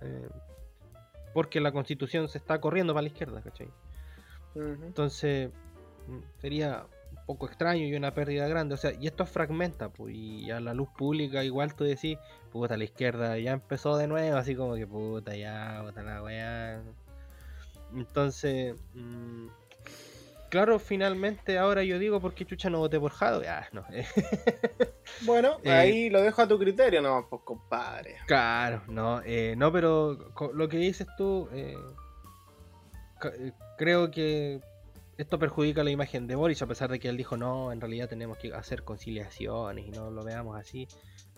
Eh, 0.00 0.28
porque 1.34 1.60
la 1.60 1.72
constitución 1.72 2.28
se 2.28 2.38
está 2.38 2.60
corriendo 2.60 2.94
para 2.94 3.02
la 3.02 3.08
izquierda, 3.08 3.42
¿cachai? 3.42 3.68
Entonces 4.54 5.50
mm, 6.06 6.18
sería 6.40 6.86
un 7.10 7.26
poco 7.26 7.46
extraño 7.46 7.84
y 7.84 7.94
una 7.94 8.14
pérdida 8.14 8.46
grande. 8.48 8.74
O 8.74 8.78
sea, 8.78 8.92
y 8.98 9.06
esto 9.06 9.26
fragmenta, 9.26 9.90
pues, 9.90 10.14
y 10.14 10.50
a 10.50 10.60
la 10.60 10.72
luz 10.72 10.88
pública 10.96 11.44
igual 11.44 11.74
tú 11.74 11.84
decís, 11.84 12.16
puta, 12.50 12.76
la 12.76 12.84
izquierda 12.84 13.38
ya 13.38 13.52
empezó 13.52 13.96
de 13.96 14.06
nuevo, 14.06 14.36
así 14.36 14.54
como 14.54 14.74
que 14.76 14.86
puta, 14.86 15.36
ya, 15.36 15.82
puta 15.84 16.02
la 16.02 16.22
weá. 16.22 16.82
Entonces, 17.94 18.74
mm, 18.94 19.46
claro, 20.50 20.78
finalmente 20.78 21.58
ahora 21.58 21.82
yo 21.84 21.98
digo, 21.98 22.20
¿por 22.20 22.34
qué 22.34 22.44
chucha 22.44 22.70
no 22.70 22.78
voté 22.78 22.98
por 23.00 23.12
Jado? 23.12 23.42
Ya, 23.42 23.68
no. 23.72 23.84
Bueno, 25.22 25.56
Eh, 25.64 25.70
ahí 25.70 26.10
lo 26.10 26.20
dejo 26.22 26.42
a 26.42 26.48
tu 26.48 26.58
criterio, 26.58 27.00
no, 27.00 27.26
pues 27.28 27.42
compadre. 27.42 28.16
Claro, 28.26 28.82
no, 28.88 29.20
eh, 29.24 29.54
no, 29.56 29.72
pero 29.72 30.16
lo 30.52 30.68
que 30.68 30.76
dices 30.76 31.06
tú, 31.16 31.48
eh, 31.52 31.76
eh, 33.24 33.52
creo 33.76 34.10
que 34.10 34.60
esto 35.16 35.38
perjudica 35.38 35.82
la 35.82 35.90
imagen 35.90 36.26
de 36.26 36.36
Boris, 36.36 36.62
a 36.62 36.66
pesar 36.66 36.90
de 36.90 37.00
que 37.00 37.08
él 37.08 37.16
dijo, 37.16 37.36
no, 37.36 37.72
en 37.72 37.80
realidad 37.80 38.08
tenemos 38.08 38.38
que 38.38 38.54
hacer 38.54 38.84
conciliaciones 38.84 39.86
y 39.86 39.90
no 39.90 40.10
lo 40.10 40.22
veamos 40.22 40.56
así. 40.56 40.86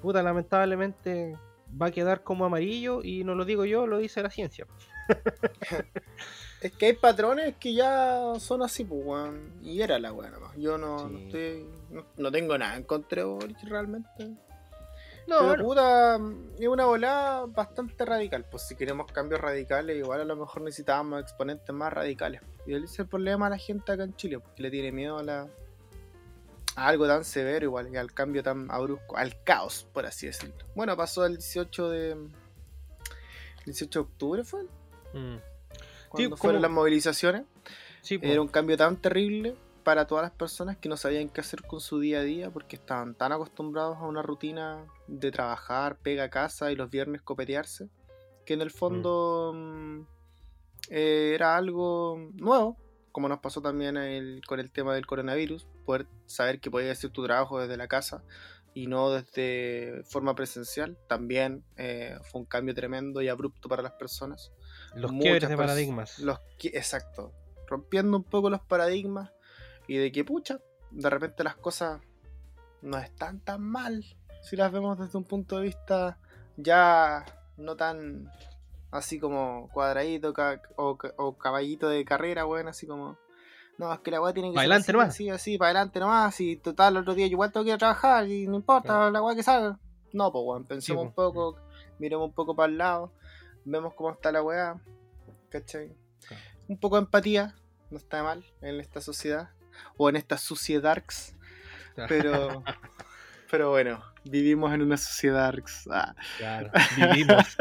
Puta, 0.02 0.22
lamentablemente 0.22 1.38
va 1.80 1.86
a 1.86 1.90
quedar 1.90 2.22
como 2.22 2.44
amarillo 2.44 3.02
y 3.02 3.24
no 3.24 3.34
lo 3.34 3.44
digo 3.44 3.64
yo, 3.64 3.86
lo 3.86 3.98
dice 3.98 4.22
la 4.22 4.30
ciencia. 4.30 4.66
Es 6.60 6.72
que 6.72 6.86
hay 6.86 6.92
patrones 6.92 7.56
que 7.56 7.72
ya 7.72 8.34
son 8.38 8.62
así, 8.62 8.84
pues, 8.84 9.00
weón. 9.02 9.54
Y 9.62 9.80
era 9.80 9.98
la 9.98 10.12
weá 10.12 10.28
nomás. 10.30 10.54
Yo 10.56 10.76
no, 10.76 11.08
no 11.08 11.18
estoy. 11.18 11.66
No, 11.88 12.04
no 12.18 12.30
tengo 12.30 12.58
nada 12.58 12.76
en 12.76 12.82
contra 12.82 13.22
de 13.22 13.28
Boric 13.28 13.62
realmente. 13.62 14.26
No, 15.26 15.38
Pero 15.38 15.46
bueno, 15.46 15.64
puta, 15.64 16.20
es 16.58 16.68
una 16.68 16.84
volada 16.84 17.46
bastante 17.46 18.04
radical. 18.04 18.44
Pues 18.50 18.64
si 18.66 18.74
queremos 18.74 19.10
cambios 19.10 19.40
radicales, 19.40 19.96
igual 19.96 20.20
a 20.20 20.24
lo 20.24 20.36
mejor 20.36 20.60
necesitábamos 20.62 21.22
exponentes 21.22 21.74
más 21.74 21.92
radicales. 21.92 22.42
Y 22.66 22.74
ese 22.74 22.84
es 22.84 22.98
el 22.98 23.06
problema 23.06 23.46
a 23.46 23.50
la 23.50 23.58
gente 23.58 23.92
acá 23.92 24.02
en 24.04 24.14
Chile, 24.16 24.38
porque 24.38 24.62
le 24.62 24.70
tiene 24.70 24.92
miedo 24.92 25.18
a 25.18 25.22
la 25.22 25.48
a 26.76 26.86
algo 26.86 27.06
tan 27.06 27.24
severo 27.24 27.64
igual, 27.64 27.92
y 27.92 27.96
al 27.96 28.12
cambio 28.12 28.42
tan 28.42 28.68
brusco, 28.68 29.16
al 29.16 29.42
caos, 29.42 29.86
por 29.92 30.06
así 30.06 30.26
decirlo. 30.26 30.64
Bueno, 30.74 30.96
pasó 30.96 31.26
el 31.26 31.36
18 31.36 31.90
de 31.90 32.16
18 33.64 33.98
de 33.98 34.02
octubre 34.02 34.44
fue, 34.44 34.62
mm, 35.12 35.36
cuando 36.08 36.36
fueron 36.36 36.62
las 36.62 36.70
movilizaciones. 36.70 37.42
sí, 38.02 38.18
pues, 38.18 38.30
Era 38.32 38.40
un 38.40 38.48
cambio 38.48 38.76
tan 38.76 38.96
terrible 38.96 39.54
para 39.84 40.06
todas 40.06 40.22
las 40.22 40.32
personas 40.32 40.76
que 40.76 40.88
no 40.88 40.96
sabían 40.96 41.28
qué 41.30 41.40
hacer 41.40 41.62
con 41.62 41.80
su 41.80 42.00
día 42.00 42.20
a 42.20 42.22
día 42.22 42.50
porque 42.50 42.76
estaban 42.76 43.14
tan 43.14 43.32
acostumbrados 43.32 43.96
a 43.96 44.02
una 44.06 44.22
rutina 44.22 44.84
de 45.06 45.30
trabajar, 45.30 45.96
pega 46.02 46.24
a 46.24 46.30
casa 46.30 46.70
y 46.70 46.76
los 46.76 46.90
viernes 46.90 47.22
copetearse, 47.22 47.88
que 48.44 48.54
en 48.54 48.60
el 48.62 48.70
fondo 48.70 49.52
mm, 49.54 50.00
eh, 50.90 51.32
era 51.34 51.56
algo 51.56 52.18
nuevo, 52.34 52.76
como 53.12 53.28
nos 53.28 53.38
pasó 53.40 53.60
también 53.62 53.96
el- 53.96 54.42
con 54.46 54.60
el 54.60 54.70
tema 54.70 54.94
del 54.94 55.06
coronavirus, 55.06 55.66
poder 55.86 56.06
saber 56.26 56.60
que 56.60 56.70
podías 56.70 56.98
hacer 56.98 57.10
tu 57.10 57.24
trabajo 57.24 57.58
desde 57.60 57.76
la 57.76 57.88
casa 57.88 58.22
y 58.74 58.86
no 58.86 59.10
desde 59.10 60.02
forma 60.04 60.34
presencial, 60.34 60.96
también 61.08 61.64
eh, 61.76 62.16
fue 62.30 62.42
un 62.42 62.46
cambio 62.46 62.74
tremendo 62.74 63.20
y 63.22 63.28
abrupto 63.28 63.68
para 63.68 63.82
las 63.82 63.92
personas 63.92 64.52
los 64.94 65.12
quiebres 65.12 65.48
de 65.48 65.56
paradigmas. 65.56 66.18
Los 66.18 66.38
exacto. 66.62 67.32
Rompiendo 67.66 68.16
un 68.16 68.24
poco 68.24 68.50
los 68.50 68.60
paradigmas 68.62 69.30
y 69.86 69.96
de 69.96 70.10
que, 70.12 70.24
pucha, 70.24 70.58
de 70.90 71.08
repente 71.10 71.44
las 71.44 71.56
cosas 71.56 72.00
no 72.82 72.98
están 72.98 73.40
tan 73.40 73.62
mal 73.62 74.04
si 74.42 74.56
las 74.56 74.72
vemos 74.72 74.98
desde 74.98 75.18
un 75.18 75.24
punto 75.24 75.56
de 75.58 75.62
vista 75.64 76.18
ya 76.56 77.24
no 77.56 77.76
tan 77.76 78.30
así 78.90 79.20
como 79.20 79.68
cuadradito 79.72 80.32
ca- 80.32 80.60
o, 80.76 80.96
ca- 80.96 81.12
o 81.18 81.36
caballito 81.36 81.88
de 81.88 82.04
carrera, 82.04 82.44
bueno, 82.44 82.70
así 82.70 82.86
como 82.86 83.18
No, 83.78 83.92
es 83.92 84.00
que 84.00 84.10
la 84.10 84.20
weá 84.20 84.32
tiene 84.34 84.50
que 84.50 84.54
Pa' 84.56 84.62
ser 84.62 84.70
adelante 84.72 84.84
así, 84.90 84.92
nomás. 84.92 85.08
así, 85.10 85.30
así, 85.30 85.58
para 85.58 85.68
adelante 85.70 86.00
nomás. 86.00 86.40
Y 86.40 86.56
total, 86.56 86.94
el 86.96 87.02
otro 87.02 87.14
día 87.14 87.26
yo 87.26 87.32
igual 87.32 87.52
tengo 87.52 87.64
que 87.64 87.70
ir 87.70 87.74
a 87.76 87.78
trabajar 87.78 88.28
y 88.28 88.46
no 88.46 88.56
importa 88.56 89.10
la 89.10 89.22
weá 89.22 89.34
que 89.36 89.42
salga. 89.42 89.78
No, 90.12 90.32
pues 90.32 90.42
weón, 90.44 90.64
pensemos 90.66 91.02
Sí, 91.02 91.06
un 91.08 91.14
po. 91.14 91.32
poco, 91.32 91.56
miremos 91.98 92.28
un 92.28 92.34
poco 92.34 92.54
para 92.56 92.70
el 92.72 92.78
lado, 92.78 93.12
vemos 93.64 93.94
cómo 93.94 94.12
está 94.12 94.32
la 94.32 94.42
weá, 94.42 94.80
¿cachai? 95.50 95.92
Un 96.68 96.78
poco 96.78 96.96
de 96.96 97.02
empatía, 97.02 97.54
no 97.90 97.98
está 97.98 98.22
mal 98.22 98.44
en 98.60 98.80
esta 98.80 99.00
sociedad, 99.00 99.50
o 99.96 100.08
en 100.08 100.16
estas 100.16 100.40
sociedades, 100.40 101.34
pero, 102.08 102.62
pero 103.50 103.70
bueno, 103.70 104.02
vivimos 104.24 104.72
en 104.72 104.82
una 104.82 104.96
sociedad. 104.96 105.54
Ah. 105.90 106.14
Claro, 106.38 106.70
vivimos. 106.96 107.56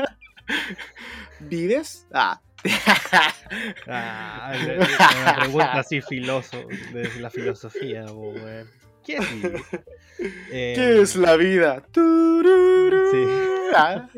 ¿Vives? 1.40 2.08
Ah. 2.12 2.42
Ah, 3.88 4.54
una 5.22 5.36
pregunta 5.38 5.80
así 5.80 6.02
filoso, 6.02 6.68
de 6.94 7.20
la 7.20 7.32
filosofía, 7.32 8.06
weón. 8.06 8.70
¿Qué 9.10 9.16
es 9.18 9.34
vivir? 9.42 9.62
Eh, 10.52 10.74
¿Qué 10.76 11.02
es 11.02 11.16
la 11.16 11.36
vida? 11.38 11.84
Sí. 11.94 13.26
Ah. 13.74 14.10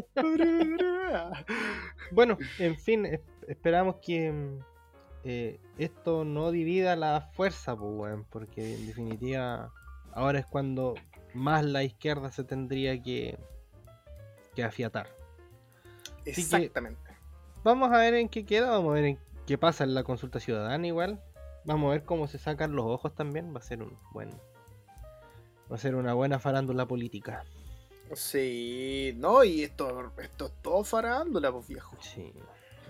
Bueno, 2.11 2.38
en 2.57 2.77
fin, 2.77 3.05
es- 3.05 3.19
esperamos 3.47 3.97
que 4.01 4.31
mm, 4.31 4.59
eh, 5.26 5.59
esto 5.77 6.23
no 6.26 6.51
divida 6.51 6.95
la 6.95 7.30
fuerza, 7.34 7.76
pues, 7.76 8.15
porque 8.30 8.76
en 8.76 8.88
definitiva 8.88 9.72
ahora 10.13 10.39
es 10.39 10.45
cuando 10.45 10.95
más 11.34 11.63
la 11.65 11.84
izquierda 11.84 12.31
se 12.31 12.43
tendría 12.45 13.01
que, 13.03 13.38
que 14.55 14.63
afiatar. 14.63 15.07
que- 16.23 16.31
Exactamente. 16.31 17.11
Vamos 17.63 17.91
a 17.91 17.97
ver 17.97 18.13
en 18.15 18.30
qué 18.30 18.45
queda, 18.45 18.69
vamos 18.72 18.91
a 18.91 18.95
ver 18.95 19.05
en 19.05 19.19
qué 19.45 19.57
pasa 19.57 19.84
en 19.84 19.93
la 19.93 20.03
consulta 20.03 20.39
ciudadana 20.39 20.88
igual. 20.88 21.22
Vamos 21.65 21.89
a 21.89 21.91
ver 21.91 22.03
cómo 22.05 22.27
se 22.27 22.39
sacan 22.39 22.73
los 22.76 22.85
ojos 22.85 23.13
también, 23.13 23.53
va 23.53 23.59
a 23.59 23.63
ser 23.63 23.84
un 23.84 23.97
buen 24.13 24.31
va 25.72 25.76
a 25.76 25.80
ser 25.80 25.95
una 25.95 26.14
buena 26.14 26.38
farándula 26.39 26.85
política. 26.85 27.45
Sí, 28.14 29.14
no, 29.18 29.43
y 29.43 29.64
esto, 29.64 30.11
esto 30.22 30.48
es 30.48 30.52
todo 30.61 30.84
farándula, 30.84 31.52
pues 31.52 31.68
viejo. 31.68 31.95
Sí. 32.02 32.34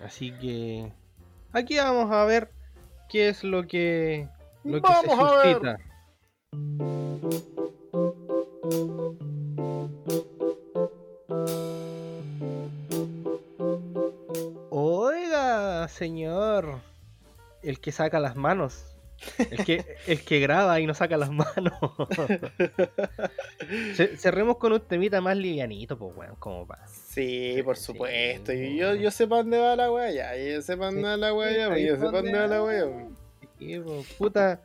Así 0.04 0.32
que 0.32 0.92
aquí 1.54 1.78
vamos 1.78 2.12
a 2.12 2.26
ver 2.26 2.52
qué 3.08 3.30
es 3.30 3.44
lo 3.44 3.68
que 3.68 4.28
lo 4.64 4.82
que 4.82 4.88
se 4.88 4.94
Vamos 5.08 5.20
a 5.20 5.44
ver. 5.44 5.54
suscita. 5.54 6.92
Oiga, 14.70 15.88
señor, 15.88 16.80
el 17.62 17.80
que 17.80 17.92
saca 17.92 18.20
las 18.20 18.36
manos. 18.36 18.91
El 19.52 19.66
que, 19.66 19.98
el 20.08 20.24
que 20.24 20.40
graba 20.40 20.80
y 20.80 20.88
no 20.88 20.94
saca 20.94 21.18
las 21.18 21.32
manos. 21.32 21.74
Ce- 23.96 24.18
Cerremos 24.18 24.58
con 24.58 24.74
un 24.74 24.80
temita 24.82 25.22
más 25.22 25.38
livianito, 25.38 25.98
pues, 25.98 26.16
weón, 26.16 26.36
como 26.38 26.66
va. 26.66 26.80
Sí, 26.88 27.62
por 27.64 27.78
Sí. 27.78 27.86
supuesto. 27.86 28.54
Y 28.54 28.78
yo, 28.78 28.96
yo 28.96 29.12
sé 29.12 29.28
para 29.28 29.44
dónde 29.44 29.60
va 29.60 29.76
la 29.76 29.92
wea 29.92 30.12
ya. 30.12 30.36
Yo 30.38 30.62
sé 30.62 30.78
para 30.78 30.92
dónde 30.92 31.04
va 31.04 31.18
la 31.18 31.30
ya. 31.52 31.68
pues, 31.70 31.88
Yo 31.88 31.96
sé 31.96 32.06
para 32.06 32.22
dónde 32.22 32.40
va 32.40 32.48
la. 32.48 33.08
Sí, 33.60 33.80
po, 33.80 34.04
puta, 34.18 34.62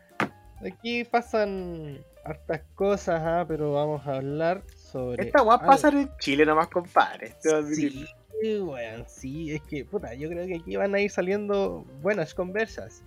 aquí 0.64 1.04
pasan 1.04 1.98
hartas 2.24 2.62
cosas, 2.74 3.20
ah, 3.24 3.44
pero 3.46 3.72
vamos 3.72 4.06
a 4.06 4.16
hablar 4.16 4.62
sobre. 4.76 5.26
Esta 5.26 5.40
algo- 5.40 5.58
pasa 5.66 5.88
en 5.88 6.10
Chile 6.18 6.46
nomás, 6.46 6.68
compadre. 6.68 7.34
Sí, 7.40 8.58
weón, 8.58 9.04
sí, 9.08 9.54
es 9.54 9.62
que, 9.62 9.84
puta, 9.84 10.14
yo 10.14 10.28
creo 10.28 10.46
que 10.46 10.56
aquí 10.56 10.76
van 10.76 10.94
a 10.94 11.00
ir 11.00 11.10
saliendo 11.10 11.84
buenas 12.02 12.34
conversas. 12.34 13.02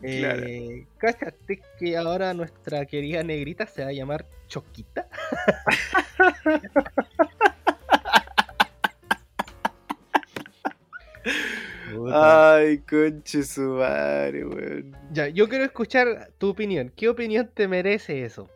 Claro. 0.00 0.44
Eh, 0.46 0.86
cáchate 0.96 1.60
que 1.78 1.96
ahora 1.96 2.32
nuestra 2.32 2.86
querida 2.86 3.22
negrita 3.24 3.66
se 3.66 3.82
va 3.82 3.90
a 3.90 3.92
llamar 3.92 4.26
Choquita. 4.46 5.08
Ay, 12.12 12.78
conche 12.78 13.42
su 13.42 13.60
madre, 13.60 14.44
weón. 14.44 14.96
Ya, 15.12 15.28
yo 15.28 15.48
quiero 15.48 15.64
escuchar 15.64 16.30
tu 16.38 16.50
opinión. 16.50 16.92
¿Qué 16.94 17.08
opinión 17.08 17.50
te 17.52 17.66
merece 17.66 18.24
eso? 18.24 18.48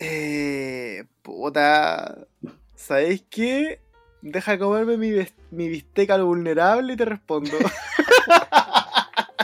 Eh, 0.00 1.04
puta. 1.22 2.26
¿Sabéis 2.74 3.24
qué? 3.30 3.80
Deja 4.20 4.58
comerme 4.58 4.96
mi, 4.96 5.12
mi 5.50 5.68
bisteca 5.68 6.14
al 6.14 6.24
vulnerable 6.24 6.94
y 6.94 6.96
te 6.96 7.04
respondo. 7.04 7.56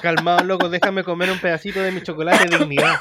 Calmado, 0.03 0.45
loco, 0.45 0.69
déjame 0.69 1.05
comer 1.05 1.31
un 1.31 1.39
pedacito 1.39 1.81
de 1.81 1.93
mi 1.93 2.03
chocolate 2.03 2.49
de 2.49 2.59
dignidad. 2.59 2.99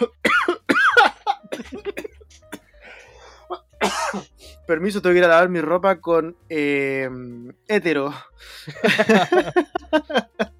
Permiso, 4.67 5.01
tengo 5.01 5.13
que 5.13 5.19
ir 5.19 5.25
a 5.25 5.29
lavar 5.29 5.49
mi 5.49 5.61
ropa 5.61 5.99
con 5.99 6.35
eh, 6.49 7.09
hétero. 7.67 8.13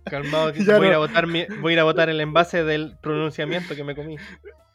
Calmado, 0.06 0.52
voy, 0.54 0.60
a 0.60 0.78
ir 0.78 0.92
no. 0.92 0.96
a 0.96 0.98
botar 0.98 1.28
mi- 1.28 1.46
voy 1.62 1.74
a 1.74 1.76
ir 1.76 1.80
a 1.80 1.84
botar 1.84 2.10
el 2.10 2.20
envase 2.20 2.64
del 2.64 2.98
pronunciamiento 3.02 3.76
que 3.76 3.84
me 3.84 3.96
comí. 3.96 4.16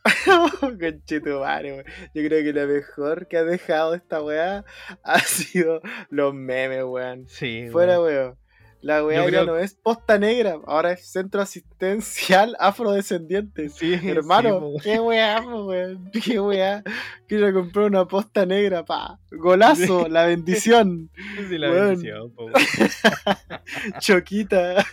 Conchetumare, 0.61 1.73
weón. 1.73 1.85
Yo 2.15 2.23
creo 2.28 2.45
que 2.45 2.53
lo 2.53 2.66
mejor 2.69 3.27
que 3.27 3.39
ha 3.39 3.45
dejado 3.45 3.95
esta 3.95 4.23
weá 4.23 4.65
ha 5.03 5.19
sido 5.20 5.81
los 6.11 6.32
memes, 6.35 6.85
weón. 6.85 7.27
Sí, 7.27 7.69
Fuera, 7.73 7.99
weón. 8.01 8.15
weón. 8.15 8.39
La 8.85 9.02
weá 9.02 9.27
ya 9.31 9.47
no 9.47 9.56
es 9.56 9.73
posta 9.73 10.19
negra, 10.19 10.59
ahora 10.66 10.93
es 10.93 11.11
centro 11.11 11.40
asistencial 11.40 12.55
afrodescendiente. 12.61 13.70
Sí, 13.70 13.94
Hermano, 13.94 14.73
sí, 14.77 14.82
qué 14.82 15.01
weá, 15.01 15.40
weón. 15.40 16.11
Qué 16.23 16.39
weá. 16.39 16.82
Quiero 17.27 17.51
comprar 17.55 17.86
una 17.86 18.06
posta 18.06 18.44
negra, 18.44 18.85
pa. 18.85 19.19
Golazo, 19.31 20.06
la 20.09 20.27
bendición. 20.27 21.11
Sí, 21.48 21.56
la 21.56 21.70
weón. 21.70 21.86
bendición, 21.89 22.31
po, 22.35 22.44
weón. 22.44 24.01
Choquita. 24.01 24.85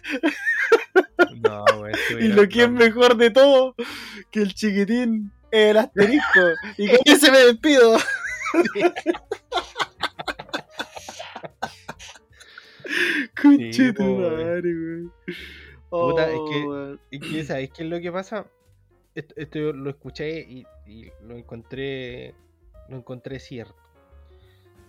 No, 1.43 1.65
weón, 1.81 1.91
Y 2.21 2.27
lo 2.29 2.47
que 2.47 2.63
es 2.63 2.71
mejor 2.71 3.17
de 3.17 3.29
todo, 3.31 3.75
que 4.31 4.39
el 4.39 4.53
chiquitín 4.53 5.33
es 5.51 5.71
el 5.71 5.77
asterisco. 5.77 6.39
y 6.77 6.87
con 6.87 6.99
ese 7.03 7.29
me 7.29 7.39
despido. 7.39 7.97
Conche 13.41 13.93
tu 13.93 14.03
madre, 14.03 14.61
weón. 14.73 15.13
Puta, 15.89 16.31
es 16.31 16.39
Oh, 16.39 16.49
que- 16.49 16.65
weón. 16.65 16.99
¿Y 17.11 17.19
qué, 17.19 17.43
sabes 17.43 17.69
qué 17.71 17.83
es 17.83 17.89
lo 17.89 17.99
que 17.99 18.11
pasa? 18.11 18.45
Esto, 19.15 19.33
esto 19.37 19.59
yo 19.59 19.73
lo 19.73 19.89
escuché 19.89 20.39
y, 20.41 20.65
y 20.85 21.11
lo 21.27 21.35
encontré 21.35 22.33
lo 22.89 22.97
encontré 22.97 23.39
cierto. 23.39 23.75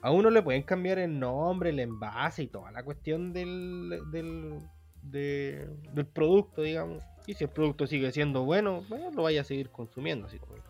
A 0.01 0.11
uno 0.11 0.31
le 0.31 0.43
pueden 0.43 0.63
cambiar 0.65 0.99
el 0.99 1.19
nombre, 1.19 1.71
el 1.71 1.79
envase 1.79 2.43
y 2.45 2.47
toda 2.49 2.73
la 2.73 2.83
cuestión 2.83 3.33
del, 3.33 4.01
del, 4.11 4.61
de- 5.03 5.69
del 5.93 6.07
producto, 6.07 6.63
digamos. 6.63 7.03
Y 7.27 7.35
si 7.35 7.45
el 7.45 7.51
producto 7.51 7.87
sigue 7.87 8.11
siendo 8.11 8.45
bueno, 8.45 8.83
bueno, 8.89 9.11
lo 9.13 9.23
vaya 9.23 9.43
a 9.43 9.45
seguir 9.45 9.71
consumiendo. 9.71 10.27
Así 10.27 10.39
como 10.41 10.55
que. 10.55 10.63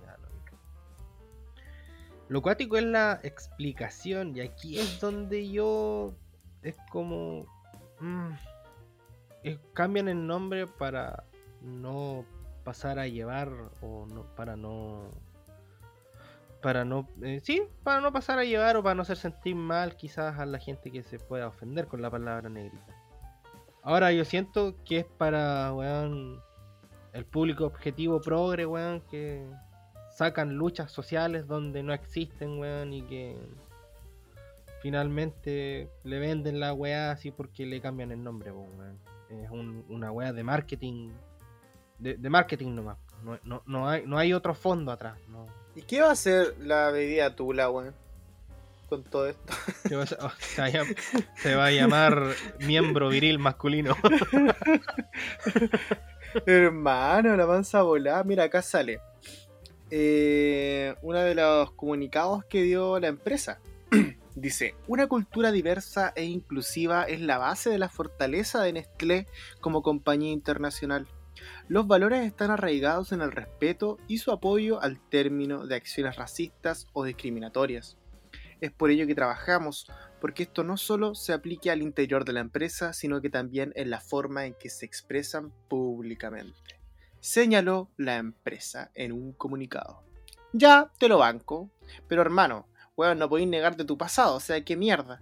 Lo 2.29 2.41
cuático 2.41 2.77
es 2.79 2.85
la 2.85 3.21
explicación, 3.23 4.35
y 4.37 4.41
aquí 4.41 4.79
es 4.79 5.01
donde 5.01 5.51
yo 5.51 6.15
es 6.63 6.77
como. 6.91 7.47
mm, 8.01 8.33
cambian 9.75 10.09
el 10.09 10.27
nombre 10.27 10.67
para 10.67 11.25
no 11.61 12.25
pasar 12.65 12.99
a 12.99 13.09
llevar 13.09 13.51
o 13.81 14.07
no, 14.07 14.25
para 14.37 14.57
no 14.57 15.11
para 16.61 16.85
no 16.85 17.09
eh, 17.23 17.41
sí 17.43 17.63
para 17.83 18.01
no 18.01 18.13
pasar 18.13 18.39
a 18.39 18.45
llevar 18.45 18.77
o 18.77 18.83
para 18.85 18.95
no 18.95 19.03
hacer 19.03 19.17
sentir 19.17 19.57
mal 19.57 19.97
quizás 19.97 20.39
a 20.39 20.47
la 20.47 20.59
gente 20.59 20.93
que 20.93 21.03
se 21.03 21.19
pueda 21.19 21.49
ofender 21.49 21.89
con 21.89 22.03
la 22.03 22.11
palabra 22.11 22.49
negrita 22.49 23.03
ahora 23.83 24.13
yo 24.13 24.25
siento 24.25 24.75
que 24.85 25.01
es 25.01 25.05
para 25.05 25.73
weón, 25.75 26.41
el 27.13 27.27
público 27.27 27.67
objetivo 27.67 28.21
progre 28.21 28.65
weón, 28.65 29.01
que 29.11 29.47
sacan 30.11 30.55
luchas 30.55 30.91
sociales 30.91 31.47
donde 31.47 31.83
no 31.83 31.93
existen 31.93 32.59
weón, 32.59 32.93
y 32.93 33.03
que 33.03 33.37
finalmente 34.83 35.89
le 36.05 36.19
venden 36.19 36.61
la 36.61 36.73
weá 36.75 37.11
así 37.13 37.31
porque 37.31 37.65
le 37.67 37.81
cambian 37.81 38.11
el 38.13 38.23
nombre 38.23 38.51
weón. 38.53 38.99
es 39.31 39.51
un- 39.51 39.85
una 39.89 40.11
weá 40.13 40.33
de 40.33 40.43
marketing 40.43 41.11
de, 41.99 42.17
de 42.17 42.31
marketing 42.31 42.75
nomás 42.75 42.99
no, 43.23 43.39
no, 43.45 43.63
no 43.67 43.89
hay, 43.89 44.05
no 44.07 44.19
hay 44.19 44.33
otro 44.33 44.55
fondo 44.55 44.91
atrás 44.93 45.17
no. 45.29 45.47
¿Y 45.77 45.83
qué 45.83 46.01
va 46.03 46.09
a 46.09 46.13
hacer 46.13 46.55
la 46.59 46.91
bebida 46.91 47.35
tula, 47.35 47.71
weón? 47.71 47.95
Con 48.91 49.05
todo 49.05 49.27
esto. 49.27 49.55
Va, 49.95 50.03
a- 50.03 51.41
se 51.41 51.55
va 51.55 51.65
a 51.67 51.71
llamar 51.71 52.23
miembro 52.61 53.09
viril 53.09 53.39
masculino 53.39 53.97
Hermano, 56.47 57.37
la 57.37 57.47
panza 57.47 57.83
volada. 57.83 58.25
Mira, 58.25 58.45
acá 58.45 58.63
sale. 58.63 59.01
Eh, 59.91 60.95
uno 61.03 61.19
de 61.21 61.35
los 61.35 61.73
comunicados 61.73 62.45
que 62.47 62.63
dio 62.63 62.99
la 62.99 63.09
empresa. 63.09 63.61
Dice, 64.35 64.75
una 64.89 65.09
cultura 65.09 65.53
diversa 65.53 66.13
e 66.17 66.25
inclusiva 66.25 67.05
es 67.05 67.21
la 67.21 67.37
base 67.37 67.69
de 67.69 67.79
la 67.79 67.91
fortaleza 67.91 68.63
de 68.63 68.73
Nestlé 68.73 69.27
como 69.61 69.83
compañía 69.83 70.33
internacional. 70.33 71.07
Los 71.69 71.87
valores 71.87 72.27
están 72.27 72.51
arraigados 72.51 73.13
en 73.13 73.21
el 73.21 73.31
respeto 73.31 73.99
y 74.09 74.19
su 74.19 74.31
apoyo 74.31 74.81
al 74.81 75.01
término 75.01 75.67
de 75.67 75.75
acciones 75.75 76.17
racistas 76.17 76.87
o 76.95 77.05
discriminatorias. 77.05 77.99
Es 78.63 78.71
por 78.71 78.91
ello 78.91 79.07
que 79.07 79.15
trabajamos, 79.15 79.91
porque 80.21 80.45
esto 80.45 80.65
no 80.65 80.77
solo 80.77 81.15
se 81.15 81.33
aplique 81.33 81.71
al 81.71 81.83
interior 81.83 82.25
de 82.25 82.33
la 82.33 82.41
empresa, 82.41 82.93
sino 82.93 83.21
que 83.21 83.29
también 83.29 83.73
en 83.77 83.91
la 83.91 84.01
forma 84.01 84.47
en 84.47 84.55
que 84.55 84.71
se 84.71 84.87
expresan 84.87 85.53
públicamente. 85.69 86.81
Señaló 87.21 87.91
la 87.97 88.17
empresa 88.17 88.91
en 88.95 89.13
un 89.13 89.33
comunicado. 89.33 90.05
Ya, 90.53 90.91
te 90.99 91.09
lo 91.09 91.19
banco, 91.19 91.71
pero 92.09 92.23
hermano, 92.23 92.69
weón, 93.03 93.19
no 93.19 93.29
podéis 93.29 93.49
negarte 93.49 93.85
tu 93.85 93.99
pasado, 93.99 94.37
o 94.37 94.41
sea, 94.41 94.65
qué 94.65 94.77
mierda. 94.77 95.21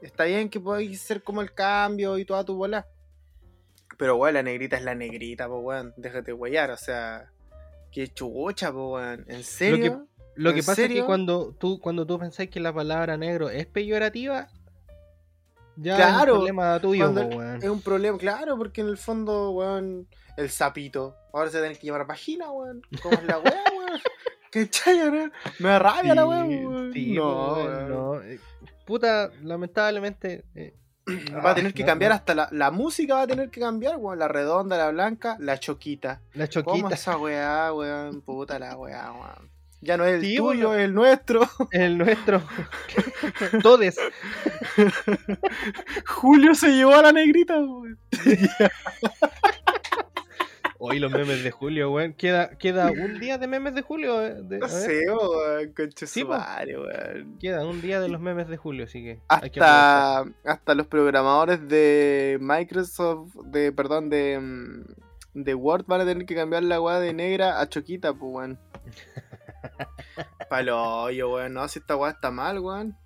Está 0.00 0.24
bien 0.24 0.48
que 0.48 0.58
podéis 0.58 1.00
ser 1.00 1.22
como 1.22 1.40
el 1.40 1.54
cambio 1.54 2.18
y 2.18 2.24
toda 2.24 2.44
tu 2.44 2.56
bola. 2.56 2.88
Pero 3.96 4.16
weón, 4.16 4.34
la 4.34 4.42
negrita 4.42 4.76
es 4.76 4.82
la 4.82 4.96
negrita, 4.96 5.46
po 5.46 5.58
weón. 5.58 5.94
Déjate 5.96 6.32
huellar, 6.32 6.70
o 6.70 6.76
sea. 6.76 7.30
Qué 7.92 8.08
chucha, 8.08 8.72
po 8.72 8.94
weón. 8.94 9.24
¿En 9.28 9.44
serio? 9.44 10.08
Lo 10.34 10.52
que 10.52 10.62
pasa 10.62 10.82
es 10.82 10.88
que 10.88 11.04
cuando 11.04 11.54
tú, 11.54 11.78
cuando 11.78 12.06
tú 12.06 12.18
pensás 12.18 12.48
que 12.48 12.58
la 12.58 12.72
palabra 12.72 13.16
negro 13.16 13.50
es 13.50 13.66
peyorativa, 13.66 14.48
ya 15.76 15.96
es 15.96 16.16
un 16.16 16.24
problema 16.24 16.80
tuyo, 16.80 17.10
weón. 17.10 17.62
Es 17.62 17.68
un 17.68 17.82
problema, 17.82 18.18
claro, 18.18 18.56
porque 18.56 18.80
en 18.80 18.88
el 18.88 18.98
fondo, 18.98 19.52
weón, 19.52 20.08
el 20.36 20.50
sapito. 20.50 21.14
Ahora 21.32 21.50
se 21.50 21.60
tiene 21.60 21.76
que 21.76 21.86
llamar 21.86 22.06
vagina, 22.06 22.50
weón. 22.50 22.82
¿Cómo 23.02 23.14
es 23.14 23.24
la 23.24 23.38
weá, 23.38 23.62
weón? 23.78 24.00
¿Qué 24.52 24.68
chaya, 24.68 25.10
Me 25.60 25.68
da 25.70 25.78
rabia 25.78 26.14
la 26.14 26.26
weón. 26.26 26.92
no, 27.14 27.88
no. 27.88 28.20
Eh, 28.20 28.38
puta, 28.84 29.30
lamentablemente. 29.42 30.44
Eh, 30.54 30.74
va 31.44 31.52
a 31.52 31.54
tener 31.54 31.72
que 31.72 31.86
cambiar 31.86 32.12
hasta 32.12 32.34
la, 32.34 32.48
la, 32.52 32.70
música 32.70 33.14
va 33.14 33.22
a 33.22 33.26
tener 33.26 33.48
que 33.48 33.60
cambiar, 33.60 33.96
weón. 33.96 34.18
La 34.18 34.28
redonda, 34.28 34.76
la 34.76 34.90
blanca, 34.90 35.38
la 35.40 35.58
choquita. 35.58 36.20
La 36.34 36.48
choquita. 36.48 36.70
¿Cómo 36.70 36.90
esa 36.90 37.16
weá, 37.16 37.72
weón? 37.72 38.20
Puta 38.20 38.58
la 38.58 38.76
weá, 38.76 39.10
weón. 39.12 39.50
Ya 39.82 39.96
no 39.96 40.04
es 40.04 40.22
el 40.22 40.36
tuyo, 40.36 40.74
es 40.74 40.84
el 40.84 40.94
nuestro. 40.94 41.48
El 41.72 41.96
nuestro. 41.96 42.42
Todes. 43.62 43.96
Julio 46.06 46.54
se 46.54 46.68
llevó 46.68 46.94
a 46.94 47.02
la 47.02 47.12
negrita, 47.12 47.56
Hoy 50.84 50.98
los 50.98 51.12
memes 51.12 51.44
de 51.44 51.52
Julio, 51.52 51.92
weón. 51.92 52.12
Queda, 52.12 52.58
queda 52.58 52.90
un 52.90 53.20
día 53.20 53.38
de 53.38 53.46
memes 53.46 53.72
de 53.72 53.82
Julio. 53.82 54.20
Eh, 54.20 54.42
de, 54.42 54.58
no 54.58 54.66
sé, 54.66 55.04
weón, 55.08 55.72
sí, 55.94 56.24
weón. 56.24 57.38
Queda 57.38 57.64
un 57.64 57.80
día 57.80 58.00
de 58.00 58.08
los 58.08 58.20
memes 58.20 58.48
de 58.48 58.56
Julio, 58.56 58.86
así 58.86 59.00
que. 59.00 59.20
Hasta, 59.28 60.24
hasta 60.44 60.74
los 60.74 60.88
programadores 60.88 61.68
de 61.68 62.36
Microsoft, 62.40 63.32
de, 63.44 63.70
perdón, 63.70 64.10
de, 64.10 64.40
mm, 64.40 65.42
de 65.42 65.54
Word 65.54 65.84
van 65.86 66.00
a 66.00 66.04
tener 66.04 66.26
que 66.26 66.34
cambiar 66.34 66.64
la 66.64 66.80
weá 66.80 66.98
de 66.98 67.12
negra 67.12 67.60
a 67.60 67.68
choquita, 67.68 68.12
pues, 68.12 68.32
weón. 68.34 68.58
Palo 70.50 71.10
yo, 71.10 71.32
weón. 71.32 71.54
No, 71.54 71.68
si 71.68 71.78
esta 71.78 71.94
weá 71.94 72.10
está 72.10 72.32
mal, 72.32 72.58
weón. 72.58 72.96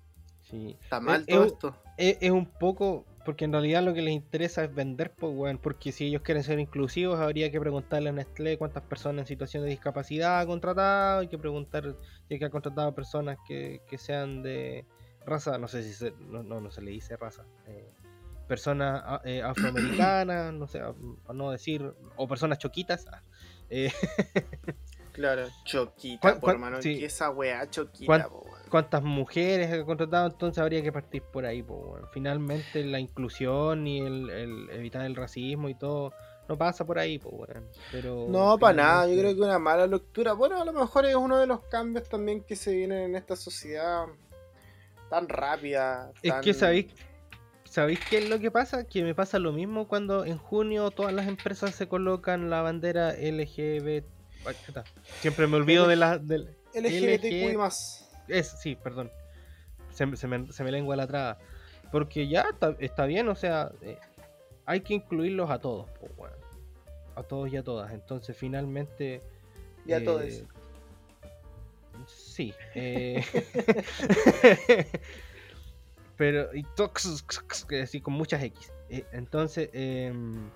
Sí. 0.49 0.75
Está 0.81 0.99
mal 0.99 1.27
todo 1.27 1.45
esto. 1.45 1.75
Es, 1.97 2.31
un 2.31 2.47
poco. 2.47 3.05
Porque 3.27 3.43
en 3.43 3.51
realidad 3.51 3.83
lo 3.83 3.93
que 3.93 4.01
les 4.01 4.13
interesa 4.13 4.63
es 4.63 4.73
vender, 4.73 5.11
pues, 5.11 5.33
weón. 5.35 5.57
Porque 5.57 5.91
si 5.91 6.05
ellos 6.05 6.21
quieren 6.21 6.45
ser 6.45 6.59
inclusivos, 6.59 7.19
habría 7.19 7.51
que 7.51 7.59
preguntarle 7.59 8.07
a 8.07 8.13
Nestlé 8.13 8.57
cuántas 8.57 8.83
personas 8.83 9.23
en 9.23 9.27
situación 9.27 9.63
de 9.63 9.69
discapacidad 9.69 10.39
ha 10.39 10.45
contratado. 10.45 11.19
Hay 11.19 11.27
que 11.27 11.37
preguntar 11.37 11.97
si 12.25 12.35
es 12.35 12.39
que 12.39 12.45
ha 12.45 12.49
contratado 12.49 12.95
personas 12.95 13.37
que, 13.45 13.81
sean 13.97 14.43
de 14.43 14.85
raza. 15.25 15.57
No 15.57 15.67
sé 15.67 15.83
si 15.83 15.91
se, 15.91 16.13
no, 16.21 16.41
no, 16.41 16.71
se 16.71 16.81
le 16.81 16.91
dice 16.91 17.17
raza. 17.17 17.43
Eh, 17.65 17.91
personas 18.47 19.19
eh, 19.25 19.41
afroamericanas, 19.43 20.53
no 20.53 20.65
sé, 20.65 20.79
a 20.79 20.93
no 21.33 21.51
decir. 21.51 21.83
O 22.15 22.29
personas 22.29 22.59
choquitas. 22.59 23.07
Ah, 23.11 23.21
eh, 23.69 23.91
Claro, 25.17 25.47
choquita, 25.65 26.39
por 26.39 26.51
hermano. 26.51 26.77
esa 26.77 27.31
weá 27.31 27.67
choquita, 27.69 28.29
¿Cuántas 28.69 29.03
mujeres 29.03 29.71
ha 29.71 29.83
contratado? 29.85 30.27
Entonces 30.27 30.59
habría 30.59 30.81
que 30.81 30.91
partir 30.91 31.21
por 31.21 31.45
ahí, 31.45 31.63
po, 31.63 31.97
Finalmente 32.11 32.83
la 32.83 32.99
inclusión 32.99 33.87
y 33.87 33.99
el, 33.99 34.69
evitar 34.71 35.05
el 35.05 35.15
racismo 35.15 35.69
y 35.69 35.75
todo 35.75 36.13
no 36.47 36.57
pasa 36.57 36.85
por 36.85 36.97
ahí, 36.97 37.19
po, 37.19 37.45
Pero 37.91 38.27
no, 38.29 38.57
para 38.57 38.73
nada. 38.73 39.07
Yo 39.07 39.19
creo 39.19 39.35
que 39.35 39.41
una 39.41 39.59
mala 39.59 39.85
lectura. 39.85 40.33
Bueno, 40.33 40.61
a 40.61 40.65
lo 40.65 40.73
mejor 40.73 41.05
es 41.05 41.15
uno 41.15 41.37
de 41.39 41.47
los 41.47 41.61
cambios 41.65 42.07
también 42.07 42.41
que 42.43 42.55
se 42.55 42.73
vienen 42.73 42.99
en 42.99 43.15
esta 43.15 43.35
sociedad 43.35 44.05
tan 45.09 45.27
rápida. 45.27 46.11
Es 46.21 46.33
que 46.35 46.53
sabéis. 46.53 46.87
¿Sabéis 47.65 47.99
qué 48.09 48.19
es 48.19 48.29
lo 48.29 48.39
que 48.39 48.49
pasa? 48.49 48.85
Que 48.85 49.03
me 49.03 49.13
pasa 49.13 49.39
lo 49.39 49.51
mismo 49.51 49.89
cuando 49.89 50.23
en 50.23 50.37
junio 50.37 50.89
todas 50.89 51.13
las 51.13 51.27
empresas 51.27 51.75
se 51.75 51.89
colocan 51.89 52.49
la 52.49 52.61
bandera 52.61 53.11
LGBT 53.11 54.05
Siempre 55.21 55.47
me 55.47 55.57
olvido 55.57 55.87
de 55.87 55.95
la. 55.95 56.17
Del 56.17 56.55
LGBTQI 56.73 57.57
más. 57.57 58.06
Es, 58.27 58.47
sí, 58.47 58.75
perdón. 58.75 59.11
Se, 59.91 60.05
me, 60.05 60.15
se 60.15 60.63
me 60.63 60.71
lengua 60.71 60.95
la 60.95 61.07
traba. 61.07 61.37
Porque 61.91 62.27
ya 62.27 62.45
está, 62.79 63.05
bien, 63.05 63.29
o 63.29 63.35
sea, 63.35 63.71
eh, 63.81 63.97
hay 64.65 64.81
que 64.81 64.95
incluirlos 64.95 65.49
a 65.49 65.59
todos, 65.59 65.87
a 67.15 67.23
todos 67.23 67.51
y 67.51 67.57
a 67.57 67.63
todas. 67.63 67.91
Entonces, 67.93 68.35
finalmente. 68.35 69.21
Y 69.85 69.93
a 69.93 70.03
todos. 70.03 70.23
Eh, 70.23 70.45
sí. 72.05 72.53
Eh, 72.75 73.23
pero. 76.17 76.53
Y 76.53 76.63
tox, 76.75 77.23
así 77.81 78.01
con 78.01 78.13
muchas 78.13 78.43
X. 78.43 78.71
entonces. 79.11 79.69
Em, 79.73 80.49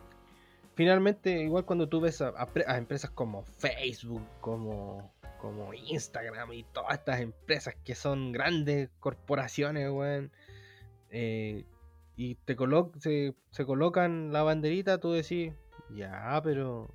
finalmente, 0.75 1.41
igual 1.41 1.65
cuando 1.65 1.87
tú 1.87 2.01
ves 2.01 2.21
a, 2.21 2.33
empresas 2.77 3.09
como 3.11 3.43
Facebook, 3.43 4.23
como, 4.41 5.13
como 5.41 5.73
Instagram 5.73 6.53
y 6.53 6.63
todas 6.63 6.99
estas 6.99 7.19
empresas 7.19 7.75
que 7.83 7.95
son 7.95 8.31
grandes 8.31 8.89
corporaciones, 8.99 9.89
weón, 9.89 10.31
eh, 11.09 11.65
y 12.15 12.35
te 12.35 12.55
se, 12.99 13.33
se 13.49 13.65
colocan 13.65 14.31
la 14.31 14.43
banderita, 14.43 14.99
tú 14.99 15.11
decís, 15.11 15.53
ya, 15.89 16.39
pero 16.43 16.89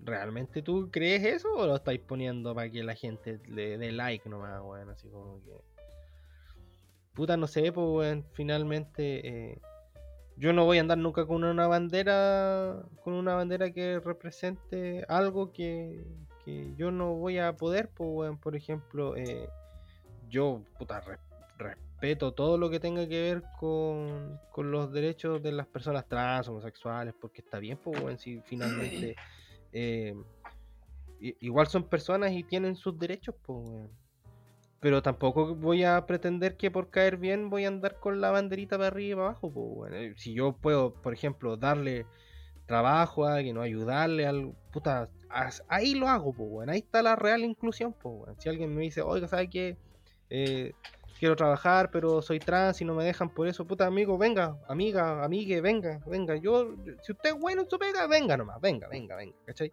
¿realmente 0.00 0.60
tú 0.62 0.90
crees 0.90 1.24
eso 1.24 1.52
o 1.54 1.66
lo 1.66 1.76
estáis 1.76 2.00
poniendo 2.00 2.54
para 2.54 2.70
que 2.70 2.84
la 2.84 2.94
gente 2.94 3.40
le 3.48 3.78
dé 3.78 3.90
like 3.90 4.28
nomás, 4.28 4.60
weón? 4.62 4.90
Así 4.90 5.08
como 5.08 5.42
que... 5.42 5.52
Puta, 7.14 7.36
no 7.36 7.46
sé, 7.46 7.72
pues, 7.72 7.86
weón, 7.88 8.26
finalmente... 8.32 9.26
Eh, 9.26 9.60
yo 10.36 10.54
no 10.54 10.64
voy 10.64 10.78
a 10.78 10.80
andar 10.80 10.96
nunca 10.96 11.26
con 11.26 11.44
una 11.44 11.66
bandera 11.66 12.82
con 13.04 13.12
una 13.12 13.34
bandera 13.34 13.72
que 13.72 14.00
represente 14.00 15.04
algo 15.06 15.52
que, 15.52 16.02
yo 16.76 16.90
no 16.90 17.14
voy 17.14 17.38
a 17.38 17.56
poder 17.56 17.90
pues, 17.90 18.36
por 18.38 18.56
ejemplo 18.56 19.16
eh, 19.16 19.48
yo 20.28 20.62
puta, 20.78 21.02
respeto 21.56 22.32
todo 22.32 22.58
lo 22.58 22.70
que 22.70 22.80
tenga 22.80 23.06
que 23.06 23.20
ver 23.20 23.42
con, 23.58 24.40
los 24.56 24.92
derechos 24.92 25.42
de 25.42 25.52
las 25.52 25.66
personas 25.66 26.06
trans 26.08 26.48
homosexuales 26.48 27.14
porque 27.20 27.40
está 27.42 27.58
bien 27.58 27.78
pues 27.78 28.20
si 28.20 28.40
finalmente 28.44 29.16
eh, 29.72 30.14
igual 31.20 31.66
son 31.66 31.84
personas 31.84 32.32
y 32.32 32.42
tienen 32.42 32.74
sus 32.74 32.98
derechos 32.98 33.34
pues 33.44 33.90
pero 34.80 35.02
tampoco 35.02 35.54
voy 35.54 35.84
a 35.84 36.06
pretender 36.06 36.56
que 36.56 36.70
por 36.70 36.88
caer 36.88 37.18
bien 37.18 37.50
voy 37.50 37.66
a 37.66 37.68
andar 37.68 38.00
con 38.00 38.20
la 38.20 38.30
banderita 38.30 38.78
para 38.78 38.88
arriba 38.88 39.12
y 39.12 39.14
para 39.14 39.26
abajo. 39.28 39.52
Pues, 39.52 40.20
Si 40.20 40.32
yo 40.32 40.52
puedo, 40.52 40.94
por 40.94 41.12
ejemplo, 41.12 41.58
darle 41.58 42.06
trabajo 42.66 43.26
a 43.26 43.34
alguien 43.34 43.58
o 43.58 43.62
ayudarle 43.62 44.26
al 44.26 44.54
puta, 44.72 45.10
ahí 45.68 45.94
lo 45.94 46.08
hago, 46.08 46.32
pues, 46.32 46.48
bueno. 46.48 46.72
ahí 46.72 46.78
está 46.78 47.02
la 47.02 47.16
real 47.16 47.42
inclusión. 47.42 47.92
Pues, 47.92 48.36
Si 48.38 48.48
alguien 48.48 48.74
me 48.74 48.82
dice, 48.82 49.02
oiga, 49.02 49.28
¿sabes 49.28 49.48
qué? 49.50 49.76
Eh, 50.28 50.72
quiero 51.18 51.36
trabajar, 51.36 51.90
pero 51.90 52.22
soy 52.22 52.38
trans 52.38 52.80
y 52.80 52.84
no 52.84 52.94
me 52.94 53.04
dejan 53.04 53.28
por 53.28 53.46
eso, 53.46 53.66
puta 53.66 53.86
amigo, 53.86 54.16
venga, 54.16 54.58
amiga, 54.68 55.22
amigue, 55.22 55.60
venga, 55.60 56.00
venga. 56.06 56.36
Yo, 56.36 56.74
si 57.02 57.12
usted 57.12 57.30
es 57.30 57.38
bueno 57.38 57.62
en 57.62 57.70
su 57.70 57.78
pega, 57.78 58.06
venga 58.06 58.36
nomás, 58.36 58.60
venga, 58.60 58.88
venga, 58.88 59.16
venga, 59.16 59.36
¿cachai? 59.44 59.72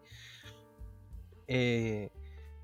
Eh, 1.48 2.10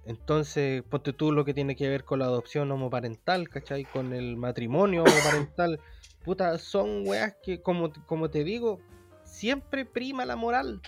entonces, 0.05 0.83
ponte 0.83 1.13
tú 1.13 1.31
lo 1.31 1.45
que 1.45 1.53
tiene 1.53 1.77
que 1.77 1.87
ver 1.87 2.03
con 2.03 2.19
la 2.19 2.25
adopción 2.25 2.69
homoparental, 2.71 3.47
¿cachai? 3.47 3.85
Con 3.85 4.13
el 4.13 4.35
matrimonio 4.35 5.03
homoparental. 5.03 5.79
Puta, 6.25 6.57
son 6.57 7.07
weas 7.07 7.35
que, 7.41 7.61
como, 7.61 7.91
como 8.05 8.29
te 8.29 8.43
digo, 8.43 8.79
siempre 9.23 9.85
prima 9.85 10.25
la 10.25 10.35
moral. 10.35 10.81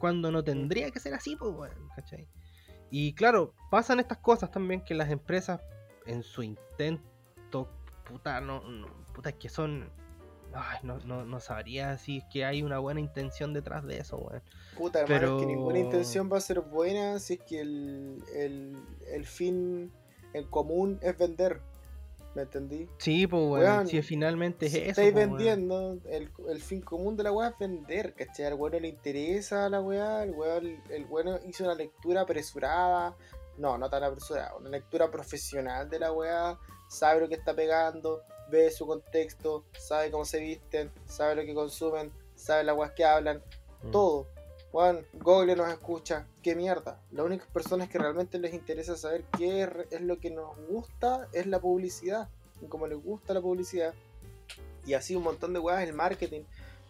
Cuando 0.00 0.32
no 0.32 0.42
tendría 0.42 0.90
que 0.90 0.98
ser 0.98 1.14
así, 1.14 1.36
pues, 1.36 1.54
weón, 1.54 1.88
¿cachai? 1.94 2.26
Y 2.90 3.12
claro, 3.14 3.54
pasan 3.70 4.00
estas 4.00 4.18
cosas 4.18 4.50
también 4.50 4.80
que 4.80 4.94
las 4.94 5.10
empresas, 5.10 5.60
en 6.06 6.24
su 6.24 6.42
intento, 6.42 7.70
puta, 8.04 8.40
no, 8.40 8.62
no 8.68 8.88
puta, 9.14 9.28
es 9.28 9.36
que 9.36 9.48
son 9.48 9.92
Ay, 10.52 10.78
no, 10.82 10.98
no, 11.00 11.24
no, 11.24 11.40
sabría 11.40 11.96
si 11.96 12.18
es 12.18 12.24
que 12.24 12.44
hay 12.44 12.62
una 12.62 12.78
buena 12.78 13.00
intención 13.00 13.52
detrás 13.52 13.86
de 13.86 13.98
eso, 13.98 14.16
weón. 14.16 14.42
Puta, 14.76 15.00
hermano, 15.00 15.20
Pero... 15.20 15.36
es 15.36 15.42
que 15.42 15.46
ninguna 15.46 15.78
intención 15.78 16.30
va 16.32 16.38
a 16.38 16.40
ser 16.40 16.60
buena 16.60 17.18
si 17.20 17.34
es 17.34 17.40
que 17.40 17.60
el, 17.60 18.24
el, 18.34 18.76
el 19.12 19.26
fin 19.26 19.92
en 20.32 20.44
común 20.48 20.98
es 21.02 21.16
vender. 21.16 21.60
¿Me 22.34 22.42
entendí? 22.42 22.88
Sí, 22.98 23.26
pues, 23.26 23.42
weón. 23.42 23.60
Weón, 23.64 23.86
Si 23.88 24.00
finalmente 24.02 24.66
es 24.66 24.72
Si 24.72 24.78
eso. 24.78 24.88
estáis 24.90 25.12
po, 25.12 25.18
vendiendo, 25.18 25.98
el, 26.08 26.30
el 26.48 26.60
fin 26.62 26.80
común 26.80 27.16
de 27.16 27.24
la 27.24 27.32
weá 27.32 27.48
es 27.48 27.58
vender, 27.58 28.14
¿cachai? 28.14 28.46
Al 28.46 28.54
weón 28.54 28.80
le 28.80 28.88
interesa 28.88 29.68
la 29.68 29.80
weá, 29.80 30.22
el 30.22 30.30
weón, 30.30 30.80
el 30.90 31.06
weón 31.06 31.40
hizo 31.48 31.64
una 31.64 31.74
lectura 31.74 32.20
apresurada, 32.20 33.16
no, 33.58 33.76
no 33.78 33.90
tan 33.90 34.04
apresurada, 34.04 34.54
una 34.56 34.70
lectura 34.70 35.10
profesional 35.10 35.90
de 35.90 35.98
la 35.98 36.12
weá, 36.12 36.56
sabe 36.88 37.20
lo 37.20 37.28
que 37.28 37.34
está 37.34 37.52
pegando, 37.54 38.22
ve 38.48 38.70
su 38.70 38.86
contexto, 38.86 39.64
sabe 39.76 40.10
cómo 40.12 40.24
se 40.24 40.38
visten, 40.38 40.90
sabe 41.06 41.34
lo 41.34 41.42
que 41.42 41.52
consumen, 41.54 42.12
sabe 42.36 42.62
las 42.64 42.76
weas 42.76 42.92
que 42.92 43.04
hablan, 43.04 43.42
Mm. 43.82 43.90
todo. 43.92 44.28
Weón, 44.72 45.04
Google 45.14 45.56
nos 45.56 45.68
escucha, 45.68 46.26
qué 46.42 46.54
mierda. 46.54 47.00
Las 47.10 47.26
únicas 47.26 47.48
personas 47.48 47.88
que 47.88 47.98
realmente 47.98 48.38
les 48.38 48.54
interesa 48.54 48.96
saber 48.96 49.24
qué 49.36 49.68
es, 49.90 50.00
lo 50.00 50.20
que 50.20 50.30
nos 50.30 50.56
gusta 50.68 51.28
es 51.32 51.46
la 51.46 51.60
publicidad. 51.60 52.28
Y 52.62 52.66
como 52.66 52.86
les 52.86 53.02
gusta 53.02 53.34
la 53.34 53.40
publicidad, 53.40 53.94
y 54.86 54.94
así 54.94 55.16
un 55.16 55.24
montón 55.24 55.52
de 55.52 55.58
weas, 55.58 55.82
el 55.82 55.92
marketing, 55.92 56.42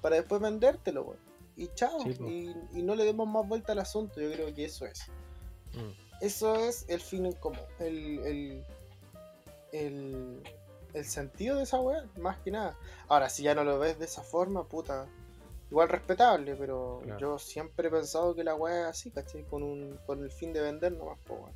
para 0.02 0.16
después 0.16 0.40
vendértelo, 0.42 1.04
weón. 1.04 1.30
Y 1.56 1.68
chao, 1.74 2.00
Sí, 2.02 2.16
y, 2.72 2.78
y 2.78 2.82
no 2.82 2.94
le 2.94 3.04
demos 3.04 3.28
más 3.28 3.46
vuelta 3.46 3.72
al 3.72 3.78
asunto, 3.78 4.20
yo 4.20 4.30
creo 4.30 4.54
que 4.54 4.64
eso 4.64 4.86
es. 4.86 5.08
Mm. 5.74 6.24
Eso 6.24 6.56
es 6.56 6.84
el 6.88 7.00
fin 7.00 7.24
en 7.26 7.32
común, 7.32 7.60
el, 7.78 8.18
el, 8.20 8.64
el, 9.72 10.42
el 10.92 11.04
sentido 11.04 11.56
de 11.56 11.62
esa 11.62 11.80
weá, 11.80 12.04
más 12.18 12.38
que 12.40 12.50
nada. 12.50 12.76
Ahora, 13.08 13.30
si 13.30 13.42
ya 13.42 13.54
no 13.54 13.64
lo 13.64 13.78
ves 13.78 13.98
de 13.98 14.04
esa 14.04 14.22
forma, 14.22 14.64
puta, 14.64 15.08
igual 15.70 15.88
respetable, 15.88 16.56
pero 16.56 17.00
Claro. 17.04 17.18
yo 17.20 17.38
siempre 17.38 17.88
he 17.88 17.90
pensado 17.90 18.34
que 18.34 18.44
la 18.44 18.54
weá 18.54 18.82
es 18.82 18.86
así, 18.86 19.10
¿cachai? 19.10 19.44
Con, 19.44 19.62
un, 19.62 19.98
con 20.06 20.22
el 20.22 20.30
fin 20.30 20.52
de 20.52 20.60
vender 20.60 20.92
nomás, 20.92 21.18
po, 21.20 21.34
weón. 21.34 21.54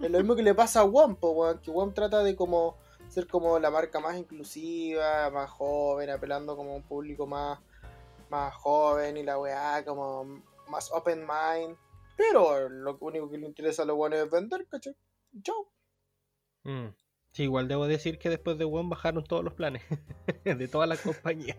Es 0.00 0.10
lo 0.10 0.18
mismo 0.18 0.34
que 0.34 0.42
le 0.42 0.54
pasa 0.54 0.80
a 0.80 0.84
WOM, 0.84 1.16
po, 1.16 1.30
weón, 1.30 1.58
que 1.60 1.70
WOM 1.70 1.92
trata 1.94 2.22
de 2.22 2.34
como 2.34 2.76
ser 3.08 3.26
como 3.26 3.58
la 3.58 3.70
marca 3.70 4.00
más 4.00 4.16
inclusiva, 4.16 5.28
más 5.30 5.50
joven, 5.50 6.08
apelando 6.10 6.56
como 6.56 6.72
a 6.72 6.76
un 6.76 6.82
público 6.82 7.26
más, 7.26 7.58
más 8.30 8.54
joven 8.54 9.16
y 9.18 9.22
la 9.22 9.38
weá 9.38 9.84
como 9.84 10.24
más 10.68 10.90
open 10.92 11.20
mind. 11.26 11.76
Pero 12.16 12.68
lo 12.68 12.96
único 13.00 13.28
que 13.30 13.38
le 13.38 13.46
interesa 13.46 13.82
a 13.82 13.84
los 13.86 13.96
buenos 13.96 14.18
es 14.18 14.30
vender, 14.30 14.66
¿cachai? 14.66 14.96
Chao. 15.42 15.68
Mm. 16.64 16.88
Sí, 17.32 17.44
igual 17.44 17.66
debo 17.68 17.86
decir 17.86 18.18
que 18.18 18.28
después 18.28 18.58
de 18.58 18.64
One 18.64 18.88
bajaron 18.90 19.24
todos 19.24 19.42
los 19.44 19.54
planes 19.54 19.82
de 20.44 20.68
todas 20.68 20.88
las 20.88 21.00
compañías. 21.00 21.56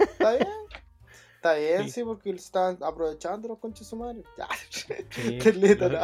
¿Está 0.00 0.32
bien? 0.32 0.48
Está 1.38 1.54
bien, 1.54 1.84
Sí. 1.84 1.90
sí, 1.90 2.02
porque 2.04 2.30
están 2.30 2.78
aprovechando 2.82 3.46
los 3.46 3.58
conches 3.58 3.92
humanos. 3.92 4.24
Ya, 4.36 4.48
Sí, 4.70 5.38
no. 5.80 6.00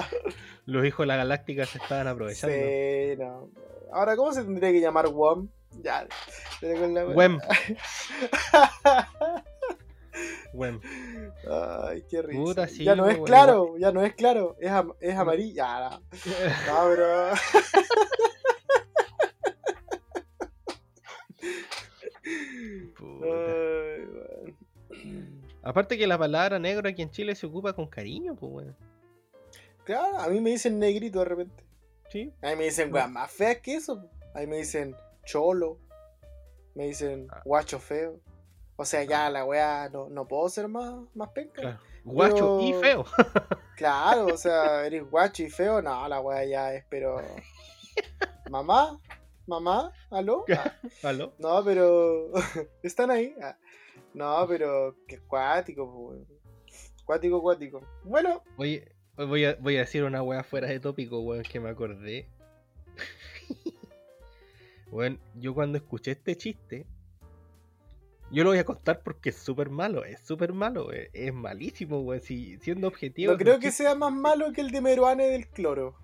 los 0.66 0.86
hijos 0.86 1.02
de 1.02 1.06
la 1.08 1.16
galáctica 1.16 1.66
se 1.66 1.78
estaban 1.78 2.06
aprovechando. 2.06 2.54
Sí, 2.56 3.16
no. 3.18 3.50
Ahora, 3.92 4.14
¿cómo 4.16 4.32
se 4.32 4.44
tendría 4.44 4.70
que 4.70 4.80
llamar 4.80 5.08
WOM? 5.08 5.48
Ya. 5.82 6.06
la- 6.62 7.06
Wem. 7.06 7.40
Wem. 10.52 10.80
Ay, 11.50 12.04
qué 12.08 12.22
risa. 12.22 12.40
Puta, 12.40 12.68
sí, 12.68 12.84
ya 12.84 12.94
no 12.94 13.08
es 13.08 13.16
weón. 13.16 13.26
claro, 13.26 13.76
ya 13.76 13.90
no 13.90 14.04
es 14.04 14.14
claro, 14.14 14.54
es, 14.60 14.70
am- 14.70 14.94
es 15.00 15.16
amarillo. 15.16 15.54
Ya, 15.56 16.00
no. 16.68 16.94
No. 16.94 17.34
Aparte 25.64 25.96
que 25.98 26.06
la 26.06 26.18
palabra 26.18 26.58
negro 26.58 26.88
aquí 26.88 27.02
en 27.02 27.10
Chile 27.10 27.34
se 27.34 27.46
ocupa 27.46 27.72
con 27.72 27.86
cariño, 27.86 28.34
pues 28.34 28.52
weón. 28.52 28.76
Claro, 29.84 30.18
a 30.18 30.28
mí 30.28 30.40
me 30.40 30.50
dicen 30.50 30.78
negrito 30.78 31.18
de 31.20 31.24
repente. 31.24 31.64
Sí. 32.10 32.32
A 32.42 32.50
mí 32.50 32.56
me 32.56 32.64
dicen 32.64 32.92
weas 32.92 33.10
más 33.10 33.30
feas 33.30 33.58
que 33.58 33.74
eso. 33.76 34.08
A 34.34 34.40
mí 34.40 34.46
me 34.46 34.58
dicen 34.58 34.94
cholo. 35.24 35.78
Me 36.74 36.86
dicen 36.86 37.28
Ah. 37.30 37.42
guacho 37.44 37.78
feo. 37.78 38.20
O 38.76 38.84
sea, 38.84 39.04
ya 39.04 39.30
la 39.30 39.44
wea 39.44 39.88
no, 39.92 40.08
no 40.08 40.26
puedo 40.26 40.48
ser 40.48 40.68
más, 40.68 40.94
más 41.14 41.28
penca. 41.30 41.60
Claro. 41.62 41.78
Guacho 42.04 42.60
y 42.60 42.72
feo. 42.74 43.04
Claro, 43.76 44.26
o 44.26 44.36
sea, 44.36 44.86
eres 44.86 45.02
guacho 45.10 45.42
y 45.42 45.50
feo. 45.50 45.82
No, 45.82 46.06
la 46.08 46.20
wea 46.20 46.44
ya 46.44 46.74
es, 46.74 46.84
pero. 46.88 47.20
Mamá, 48.50 49.00
mamá, 49.46 49.90
aló. 50.10 50.44
Ah, 50.56 50.72
¿Aló? 51.02 51.32
no, 51.38 51.64
pero. 51.64 52.30
Están 52.84 53.10
ahí. 53.10 53.34
No, 54.14 54.46
pero. 54.48 54.96
Qué 55.06 55.18
cuático. 55.20 56.16
Cuático, 57.04 57.42
cuático. 57.42 57.82
Bueno, 58.04 58.42
Oye, 58.56 58.90
voy 59.16 59.44
a, 59.44 59.56
voy 59.56 59.76
a 59.76 59.80
decir 59.80 60.04
una 60.04 60.22
weá 60.22 60.42
fuera 60.42 60.68
de 60.68 60.80
tópico, 60.80 61.20
weón, 61.20 61.42
que 61.42 61.60
me 61.60 61.68
acordé. 61.68 62.26
Weón, 64.90 65.18
yo 65.34 65.54
cuando 65.54 65.76
escuché 65.78 66.12
este 66.12 66.36
chiste, 66.36 66.86
yo 68.30 68.44
lo 68.44 68.50
voy 68.50 68.58
a 68.58 68.64
contar 68.64 69.00
porque 69.02 69.30
es 69.30 69.36
súper 69.36 69.68
malo, 69.68 70.04
es 70.04 70.20
súper 70.20 70.52
malo, 70.52 70.92
es, 70.92 71.10
es 71.12 71.34
malísimo, 71.34 72.00
weón, 72.00 72.20
si, 72.20 72.58
siendo 72.58 72.86
objetivo. 72.88 73.32
no 73.32 73.38
creo 73.38 73.58
que 73.58 73.68
chiste- 73.68 73.84
sea 73.84 73.94
más 73.96 74.12
malo 74.12 74.52
que 74.52 74.60
el 74.60 74.70
de 74.70 74.80
Meruane 74.80 75.26
del 75.26 75.48
cloro. 75.48 75.96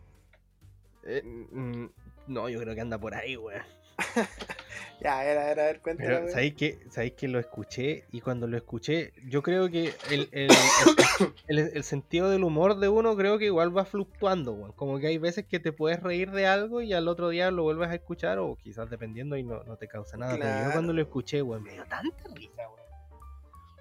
eh, 1.04 1.22
mm, 1.24 1.86
no, 2.26 2.48
yo 2.48 2.58
creo 2.60 2.74
que 2.74 2.80
anda 2.80 2.98
por 2.98 3.14
ahí, 3.14 3.36
weón. 3.36 3.62
Ya, 5.02 5.24
era, 5.24 5.50
era, 5.50 5.62
a 5.62 5.66
ver, 5.66 5.80
cuéntame. 5.80 6.06
Pero, 6.08 6.20
weón. 6.20 6.30
¿sabéis 6.32 6.54
que, 6.54 6.78
¿sabéis 6.90 7.14
que 7.14 7.26
lo 7.28 7.38
escuché? 7.38 8.04
Y 8.12 8.20
cuando 8.20 8.46
lo 8.46 8.56
escuché, 8.56 9.12
yo 9.26 9.42
creo 9.42 9.70
que 9.70 9.94
el, 10.10 10.28
el, 11.48 11.58
el- 11.58 11.84
sentido 11.84 12.28
del 12.28 12.44
humor 12.44 12.76
de 12.78 12.88
uno 12.88 13.16
creo 13.16 13.38
que 13.38 13.46
igual 13.46 13.76
va 13.76 13.84
fluctuando, 13.86 14.52
weón. 14.52 14.72
Como 14.72 14.98
que 14.98 15.06
hay 15.06 15.18
veces 15.18 15.46
que 15.46 15.58
te 15.58 15.72
puedes 15.72 16.02
reír 16.02 16.30
de 16.32 16.46
algo 16.46 16.82
y 16.82 16.92
al 16.92 17.08
otro 17.08 17.30
día 17.30 17.50
lo 17.50 17.62
vuelves 17.62 17.88
a 17.88 17.94
escuchar 17.94 18.38
o 18.38 18.56
quizás 18.56 18.90
dependiendo 18.90 19.36
y 19.36 19.42
no, 19.42 19.62
no 19.64 19.76
te 19.76 19.88
causa 19.88 20.16
nada. 20.18 20.36
Pero 20.38 20.66
yo 20.66 20.72
cuando 20.72 20.92
lo 20.92 21.00
escuché, 21.00 21.40
weón, 21.42 21.62
me 21.62 21.72
dio 21.72 21.84
tanta 21.86 22.24
risa, 22.34 22.68
weón. 22.68 22.80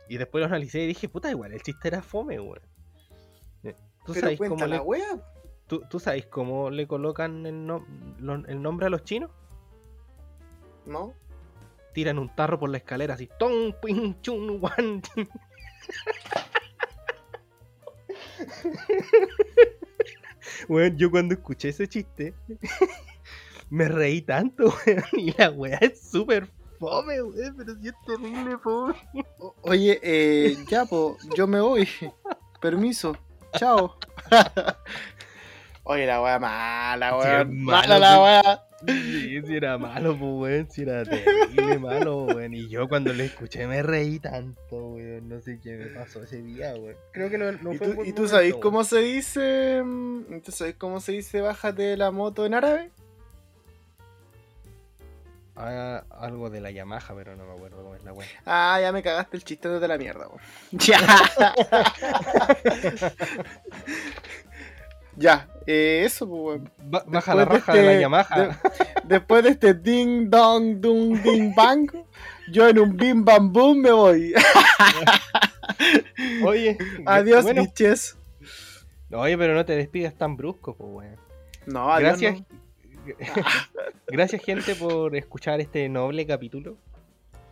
Y 0.08 0.18
después 0.18 0.40
lo 0.42 0.46
analicé 0.48 0.82
y 0.82 0.88
dije, 0.88 1.10
puta, 1.10 1.30
igual, 1.30 1.52
el 1.54 1.62
chiste 1.62 1.88
era 1.90 2.02
fome, 2.02 2.40
weón. 2.40 2.62
Eh, 3.64 3.76
¿Tú 4.06 4.14
Pero 4.14 4.22
sabes, 4.22 4.38
cuenta 4.38 4.56
cómo 4.56 4.68
la 4.68 4.76
le, 4.78 4.82
wea. 4.82 5.22
tú, 5.68 5.82
tú 5.90 6.00
sabes 6.00 6.26
cómo 6.28 6.70
le 6.70 6.88
colocan 6.88 7.46
el, 7.46 7.66
no- 7.68 7.86
el 8.48 8.62
nombre 8.62 8.88
a 8.88 8.90
los 8.90 9.04
chinos? 9.04 9.32
¿No? 10.86 11.14
tiran 11.94 12.20
un 12.20 12.34
tarro 12.34 12.60
por 12.60 12.70
la 12.70 12.78
escalera 12.78 13.16
así, 13.16 13.28
tong, 13.40 13.74
ping, 13.82 14.14
chun, 14.22 14.60
wan. 14.62 15.02
Weón, 20.68 20.98
yo 20.98 21.10
cuando 21.12 21.34
escuché 21.34 21.70
ese 21.70 21.88
chiste, 21.88 22.34
me 23.70 23.88
reí 23.88 24.22
tanto, 24.22 24.66
weón, 24.86 25.04
y 25.14 25.32
la 25.38 25.50
weá 25.52 25.78
es 25.80 26.02
súper 26.02 26.48
fome, 26.80 27.22
weón, 27.22 27.56
pero 27.58 27.76
sí 27.76 27.88
es 27.90 27.94
terrible 28.06 28.58
fome. 28.60 28.96
O- 29.40 29.56
Oye, 29.64 30.00
eh, 30.02 30.56
ya, 30.70 30.86
po, 30.86 31.18
yo 31.36 31.48
me 31.48 31.60
voy. 31.60 31.88
Permiso. 32.62 33.16
Chao. 33.58 33.98
Oye, 35.92 36.06
la 36.06 36.22
wea 36.22 36.38
mala, 36.38 37.18
weón. 37.18 37.64
mala 37.64 37.98
la 37.98 38.22
wea. 38.22 38.64
Sí, 38.86 39.42
sí 39.42 39.56
era 39.56 39.76
malo, 39.80 40.16
pues, 40.18 40.32
weón, 40.36 40.70
sí 40.70 40.84
era 40.84 41.04
terrible 41.04 41.80
malo, 41.80 42.26
weón, 42.26 42.54
y 42.54 42.70
yo 42.70 42.88
cuando 42.88 43.12
lo 43.12 43.24
escuché 43.24 43.66
me 43.66 43.82
reí 43.82 44.20
tanto, 44.20 44.76
weón, 44.76 45.28
no 45.28 45.42
sé 45.42 45.60
qué 45.60 45.78
me 45.78 45.88
pasó 45.88 46.22
ese 46.22 46.44
día, 46.44 46.74
weón. 46.76 46.96
Creo 47.12 47.32
que 47.32 47.40
no, 47.40 47.52
no 47.54 47.74
¿Y 47.74 47.78
fue 47.80 47.88
tú, 47.88 47.92
un 47.92 47.96
buen 47.98 48.08
y 48.08 48.12
tú 48.14 48.18
momento, 48.22 48.28
sabés 48.36 48.52
weón. 48.52 48.62
cómo 48.62 48.84
se 48.84 49.00
dice? 49.00 49.82
mm, 49.84 50.42
¿Tú 50.46 50.52
sabés 50.52 50.76
cómo 50.76 51.00
se 51.00 51.14
dice 51.14 51.42
bájate 51.42 51.82
de 51.82 51.98
la 51.98 52.12
moto 52.12 52.46
en 52.46 52.54
árabe? 52.54 52.92
Ah, 55.56 56.04
algo 56.22 56.52
de 56.52 56.62
la 56.62 56.70
Yamaha, 56.72 57.14
pero 57.16 57.36
no 57.36 57.46
me 57.46 57.52
acuerdo 57.54 57.82
cómo 57.82 57.96
es 57.96 58.04
la 58.04 58.14
weá. 58.14 58.28
Ah, 58.46 58.78
ya 58.80 58.92
me 58.94 59.02
cagaste 59.02 59.36
el 59.38 59.44
chiste 59.44 59.68
de 59.68 59.88
la 59.88 59.98
mierda, 59.98 60.28
weón. 60.28 60.40
Ya. 60.72 61.00
ya, 65.20 65.48
eh, 65.68 66.04
eso, 66.06 66.28
pues. 66.28 66.62
Ba- 66.84 67.04
baja 67.08 67.36
la 67.36 67.46
raja 67.46 67.74
de 67.74 67.84
la 67.84 67.92
este- 67.92 68.02
Yamaha. 68.02 68.40
de- 68.42 68.56
después 69.06 69.44
de 69.44 69.50
este 69.52 69.74
ding 69.74 70.30
dong 70.30 70.80
dung 70.82 71.22
ding 71.22 71.54
bang, 71.56 71.90
yo 72.52 72.68
en 72.68 72.80
un 72.80 72.98
bim 72.98 73.24
bam 73.24 73.54
boom 73.54 73.80
me 73.82 73.92
voy. 73.92 74.34
Oye, 76.44 76.78
Adiós, 77.06 77.44
bueno, 77.44 77.64
bitches. 77.64 78.18
oye, 79.12 79.38
pero 79.38 79.54
no 79.54 79.66
te 79.66 79.76
despidas 79.76 80.14
tan 80.16 80.36
brusco, 80.36 80.76
pues, 80.76 80.90
weón. 80.92 81.16
No, 81.66 81.92
adiós. 81.94 82.20
Gracias, 82.20 82.40
no. 82.42 82.46
gracias, 84.08 84.44
gente, 84.44 84.76
por 84.76 85.16
escuchar 85.16 85.62
este 85.62 85.88
noble 85.90 86.26
capítulo. 86.26 86.78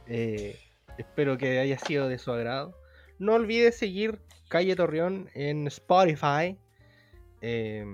Eh, 0.07 0.59
espero 0.97 1.37
que 1.37 1.59
haya 1.59 1.77
sido 1.79 2.07
de 2.07 2.17
su 2.17 2.31
agrado. 2.31 2.75
No 3.19 3.33
olvides 3.33 3.77
seguir 3.77 4.19
Calle 4.49 4.75
Torreón 4.75 5.29
en 5.33 5.67
Spotify. 5.67 6.57
Eh, 7.41 7.85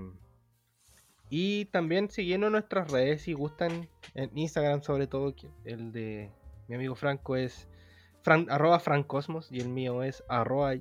y 1.30 1.64
también 1.66 2.10
siguiendo 2.10 2.50
nuestras 2.50 2.90
redes 2.90 3.22
si 3.22 3.32
gustan. 3.32 3.88
En 4.14 4.30
Instagram, 4.36 4.82
sobre 4.82 5.06
todo, 5.06 5.34
el 5.64 5.90
de 5.90 6.30
mi 6.68 6.76
amigo 6.76 6.94
Franco 6.94 7.34
es 7.36 7.68
fran, 8.22 8.46
arroba 8.50 8.78
francosmos 8.78 9.50
y 9.50 9.60
el 9.60 9.68
mío 9.68 10.02
es 10.02 10.22
arroba. 10.28 10.74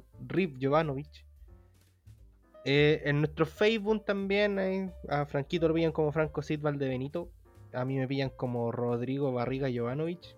Eh, 2.66 3.02
en 3.06 3.20
nuestro 3.20 3.46
Facebook 3.46 4.06
también 4.06 4.94
a 5.10 5.26
Franquito 5.26 5.66
Orbillan 5.66 5.92
como 5.92 6.12
Franco 6.12 6.42
Sid 6.42 6.60
Benito. 6.62 7.30
A 7.74 7.86
mí 7.86 7.98
me 7.98 8.08
pillan 8.08 8.30
como 8.30 8.72
Rodrigo 8.72 9.32
Barriga 9.34 9.68
Jovanovic. 9.74 10.38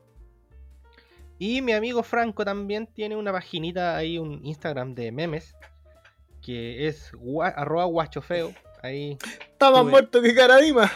Y 1.37 1.61
mi 1.61 1.73
amigo 1.73 2.01
Franco 2.01 2.45
también 2.45 2.87
tiene 2.87 3.17
una 3.17 3.33
paginita 3.33 3.97
ahí, 3.97 4.17
un 4.17 4.45
Instagram 4.45 4.95
de 4.95 5.11
memes, 5.11 5.53
que 6.45 6.87
es 6.87 7.11
gua- 7.13 7.53
arroba 7.55 7.85
guachofeo. 7.85 8.53
Ahí 8.83 9.17
Está 9.51 9.71
más 9.71 9.81
Tuve- 9.81 9.89
muerto 9.89 10.21
que 10.21 10.35
Caradima. 10.35 10.91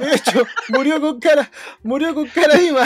De 0.00 0.14
hecho, 0.16 0.42
murió 0.70 1.00
con 1.00 1.20
cara, 1.20 1.48
murió 1.84 2.12
con 2.12 2.26
Caradima. 2.26 2.82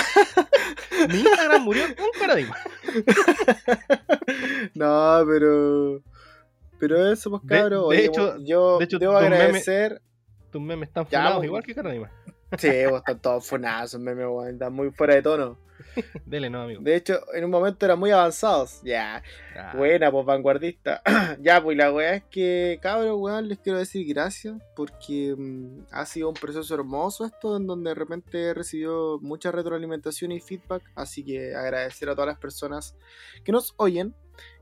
mi 1.09 1.21
Instagram 1.21 1.63
murió 1.63 1.85
con 1.97 2.07
paradigma. 2.21 2.57
No, 4.75 5.25
pero. 5.27 6.03
Pero 6.79 7.11
eso, 7.13 7.31
pues 7.31 7.43
De- 7.45 7.57
cabrón. 7.57 7.89
de 7.91 8.05
hecho- 8.05 8.37
yo 8.41 8.79
de 8.79 8.85
hecho, 8.85 8.99
debo 8.99 9.15
memes- 9.15 9.25
agradecer. 9.33 10.03
Tus 10.51 10.61
memes 10.61 10.89
están 10.89 11.07
funados 11.07 11.37
pues. 11.37 11.47
igual 11.47 11.63
que 11.65 11.75
paradigma. 11.75 12.11
Sí, 12.59 12.69
vos 12.89 12.99
están 12.99 13.19
todos 13.21 13.47
funazos, 13.47 14.01
memes, 14.01 14.27
weón. 14.27 14.49
Están 14.51 14.73
muy 14.73 14.91
fuera 14.91 15.15
de 15.15 15.23
tono. 15.23 15.59
Dele, 16.27 16.51
no, 16.51 16.63
amigo. 16.63 16.81
De 16.83 16.97
hecho, 16.97 17.21
en 17.35 17.45
un 17.45 17.51
momento 17.51 17.85
eran 17.85 17.99
muy 17.99 18.11
avanzados. 18.11 18.81
Ya, 18.83 19.23
Ah, 19.57 19.73
buena, 19.77 20.11
pues 20.11 20.27
vanguardista. 20.27 21.03
ya, 21.41 21.63
pues 21.63 21.77
la 21.77 21.93
weá 21.93 22.15
es 22.15 22.25
que, 22.25 22.79
cabrón, 22.83 23.21
weón, 23.21 23.49
les 23.49 23.59
quiero 23.59 23.79
decir 23.79 24.07
gracias. 24.07 24.57
Porque 24.75 25.35
mm, 25.37 25.87
ha 25.93 26.07
sido 26.07 26.29
un 26.29 26.35
proceso 26.35 26.75
hermoso 26.75 27.25
esto, 27.25 27.57
en 27.57 27.67
donde 27.67 27.91
de 27.91 27.95
repente 27.95 28.43
he 28.43 28.55
recibido 28.55 29.19
mucha 29.21 29.53
retroalimentación 29.53 30.33
y 30.33 30.41
feedback. 30.41 30.83
Así 30.95 31.25
que 31.25 31.55
agradecer 31.55 32.09
a 32.09 32.15
todas 32.15 32.29
las 32.29 32.39
personas 32.39 32.97
que 33.45 33.53
nos 33.53 33.75
oyen 33.77 34.15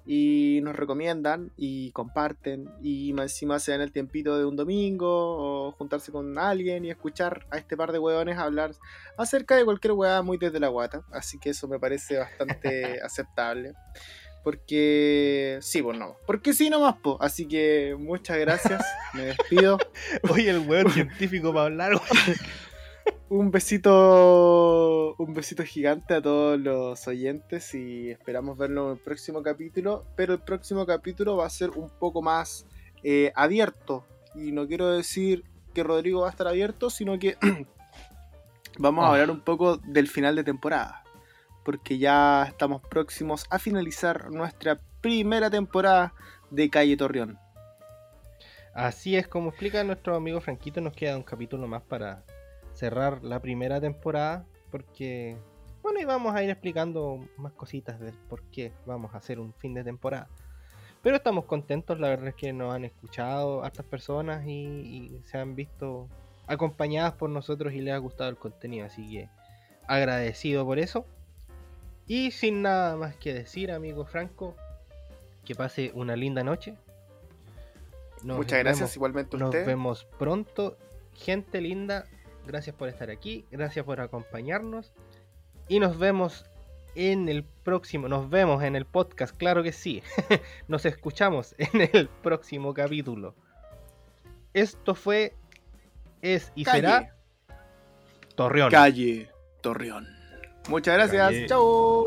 y 0.04 0.60
nos 0.62 0.74
recomiendan 0.74 1.52
y 1.56 1.92
comparten 1.92 2.68
y 2.82 3.12
más 3.12 3.32
encima 3.32 3.58
se 3.60 3.72
dan 3.72 3.82
el 3.82 3.92
tiempito 3.92 4.36
de 4.36 4.44
un 4.44 4.56
domingo 4.56 5.08
o 5.08 5.72
juntarse 5.72 6.10
con 6.10 6.38
alguien 6.38 6.84
y 6.84 6.90
escuchar 6.90 7.46
a 7.50 7.58
este 7.58 7.76
par 7.76 7.92
de 7.92 7.98
hueones 7.98 8.38
hablar 8.38 8.72
acerca 9.16 9.56
de 9.56 9.64
cualquier 9.64 9.92
hueá 9.92 10.22
muy 10.22 10.38
desde 10.38 10.60
la 10.60 10.68
guata. 10.68 11.02
Así 11.12 11.38
que 11.38 11.50
eso 11.50 11.68
me 11.68 11.78
parece 11.78 12.18
bastante 12.18 13.00
aceptable. 13.04 13.74
Porque 14.42 15.58
sí, 15.60 15.82
pues 15.82 15.96
no. 15.96 16.16
Porque 16.26 16.52
sí 16.52 16.68
nomás, 16.68 16.96
po. 16.96 17.16
Así 17.20 17.46
que 17.46 17.94
muchas 17.96 18.38
gracias. 18.38 18.84
Me 19.14 19.26
despido. 19.26 19.78
Oye, 20.30 20.50
el 20.50 20.58
weón 20.58 20.90
científico 20.90 21.52
para 21.52 21.66
hablar. 21.66 22.00
Un 23.28 23.50
besito, 23.50 25.14
un 25.16 25.32
besito 25.32 25.62
gigante 25.64 26.14
a 26.14 26.20
todos 26.22 26.60
los 26.60 27.06
oyentes 27.08 27.74
y 27.74 28.10
esperamos 28.10 28.58
verlo 28.58 28.86
en 28.86 28.92
el 28.92 29.02
próximo 29.02 29.42
capítulo. 29.42 30.04
Pero 30.16 30.34
el 30.34 30.40
próximo 30.40 30.84
capítulo 30.84 31.36
va 31.36 31.46
a 31.46 31.50
ser 31.50 31.70
un 31.70 31.88
poco 31.88 32.20
más 32.20 32.66
eh, 33.02 33.32
abierto. 33.34 34.04
Y 34.34 34.52
no 34.52 34.66
quiero 34.66 34.88
decir 34.88 35.44
que 35.72 35.82
Rodrigo 35.82 36.20
va 36.22 36.26
a 36.28 36.30
estar 36.30 36.46
abierto, 36.46 36.90
sino 36.90 37.18
que 37.18 37.38
vamos 38.78 39.04
a 39.04 39.08
Ah. 39.08 39.10
hablar 39.12 39.30
un 39.30 39.40
poco 39.40 39.78
del 39.78 40.08
final 40.08 40.36
de 40.36 40.44
temporada. 40.44 41.02
Porque 41.64 41.96
ya 41.96 42.44
estamos 42.44 42.82
próximos 42.82 43.46
a 43.48 43.58
finalizar 43.58 44.30
nuestra 44.30 44.78
primera 45.00 45.48
temporada 45.48 46.12
de 46.50 46.68
Calle 46.68 46.96
Torreón. 46.98 47.38
Así 48.74 49.16
es 49.16 49.26
como 49.28 49.50
explica 49.50 49.82
nuestro 49.84 50.16
amigo 50.16 50.40
Franquito, 50.40 50.80
nos 50.80 50.94
queda 50.94 51.16
un 51.16 51.22
capítulo 51.22 51.66
más 51.68 51.82
para 51.82 52.24
cerrar 52.82 53.22
la 53.22 53.38
primera 53.40 53.80
temporada, 53.80 54.44
porque, 54.72 55.36
bueno, 55.84 56.00
y 56.00 56.04
vamos 56.04 56.34
a 56.34 56.42
ir 56.42 56.50
explicando 56.50 57.24
más 57.36 57.52
cositas 57.52 58.00
del 58.00 58.14
por 58.28 58.42
qué 58.50 58.72
vamos 58.86 59.14
a 59.14 59.18
hacer 59.18 59.38
un 59.38 59.52
fin 59.54 59.72
de 59.72 59.84
temporada. 59.84 60.28
Pero 61.00 61.14
estamos 61.14 61.44
contentos, 61.44 62.00
la 62.00 62.08
verdad 62.08 62.26
es 62.28 62.34
que 62.34 62.52
nos 62.52 62.74
han 62.74 62.84
escuchado 62.84 63.62
hartas 63.62 63.86
personas 63.86 64.44
y, 64.48 64.50
y 64.50 65.22
se 65.26 65.38
han 65.38 65.54
visto 65.54 66.08
acompañadas 66.48 67.12
por 67.12 67.30
nosotros 67.30 67.72
y 67.72 67.80
les 67.80 67.94
ha 67.94 67.98
gustado 67.98 68.30
el 68.30 68.36
contenido, 68.36 68.86
así 68.86 69.08
que 69.08 69.28
agradecido 69.86 70.64
por 70.66 70.80
eso. 70.80 71.06
Y 72.08 72.32
sin 72.32 72.62
nada 72.62 72.96
más 72.96 73.14
que 73.14 73.32
decir, 73.32 73.70
amigo 73.70 74.04
Franco, 74.06 74.56
que 75.44 75.54
pase 75.54 75.92
una 75.94 76.16
linda 76.16 76.42
noche. 76.42 76.74
Nos 78.24 78.38
Muchas 78.38 78.58
gracias, 78.58 78.80
vemos- 78.90 78.96
igualmente 78.96 79.36
a 79.36 79.38
nos 79.38 79.48
usted. 79.50 79.66
vemos 79.66 80.04
pronto. 80.18 80.76
Gente 81.14 81.60
linda, 81.60 82.06
gracias 82.46 82.74
por 82.76 82.88
estar 82.88 83.10
aquí, 83.10 83.44
gracias 83.50 83.84
por 83.84 84.00
acompañarnos. 84.00 84.92
Y 85.68 85.80
nos 85.80 85.98
vemos 85.98 86.44
en 86.94 87.28
el 87.28 87.44
próximo, 87.44 88.08
nos 88.08 88.28
vemos 88.28 88.62
en 88.62 88.76
el 88.76 88.84
podcast, 88.84 89.36
claro 89.36 89.62
que 89.62 89.72
sí. 89.72 90.02
nos 90.68 90.84
escuchamos 90.84 91.54
en 91.58 91.88
el 91.92 92.08
próximo 92.08 92.74
capítulo. 92.74 93.34
Esto 94.54 94.94
fue, 94.94 95.34
es 96.20 96.52
y 96.54 96.64
será 96.64 96.98
Calle. 96.98 97.12
Torreón. 98.34 98.70
Calle 98.70 99.30
Torreón. 99.62 100.06
Muchas 100.68 100.94
gracias. 100.94 101.28
Calle. 101.28 101.46
Chao. 101.46 102.04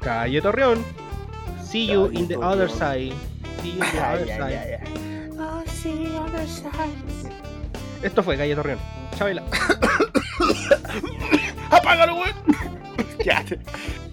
Calle 0.00 0.42
Torreón. 0.42 0.84
See 1.62 1.86
you 1.86 2.06
Calle 2.08 2.18
in 2.18 2.28
the 2.28 2.34
Torreón. 2.34 2.52
other 2.52 2.68
side. 2.68 3.14
See 3.62 3.72
you 3.72 3.84
in 3.84 3.90
the 3.92 4.00
other 4.02 4.26
side. 4.26 4.80
Oh, 5.38 5.64
see 5.66 6.04
the 6.04 6.16
other 6.18 6.46
side. 6.46 7.43
Esto 8.04 8.22
fue 8.22 8.36
Calle 8.36 8.54
Torreón. 8.54 8.78
Chao, 9.16 9.26
Vela. 9.26 9.42
¡Apágalo, 11.70 12.16
güey! 12.16 12.32
ya. 13.24 13.42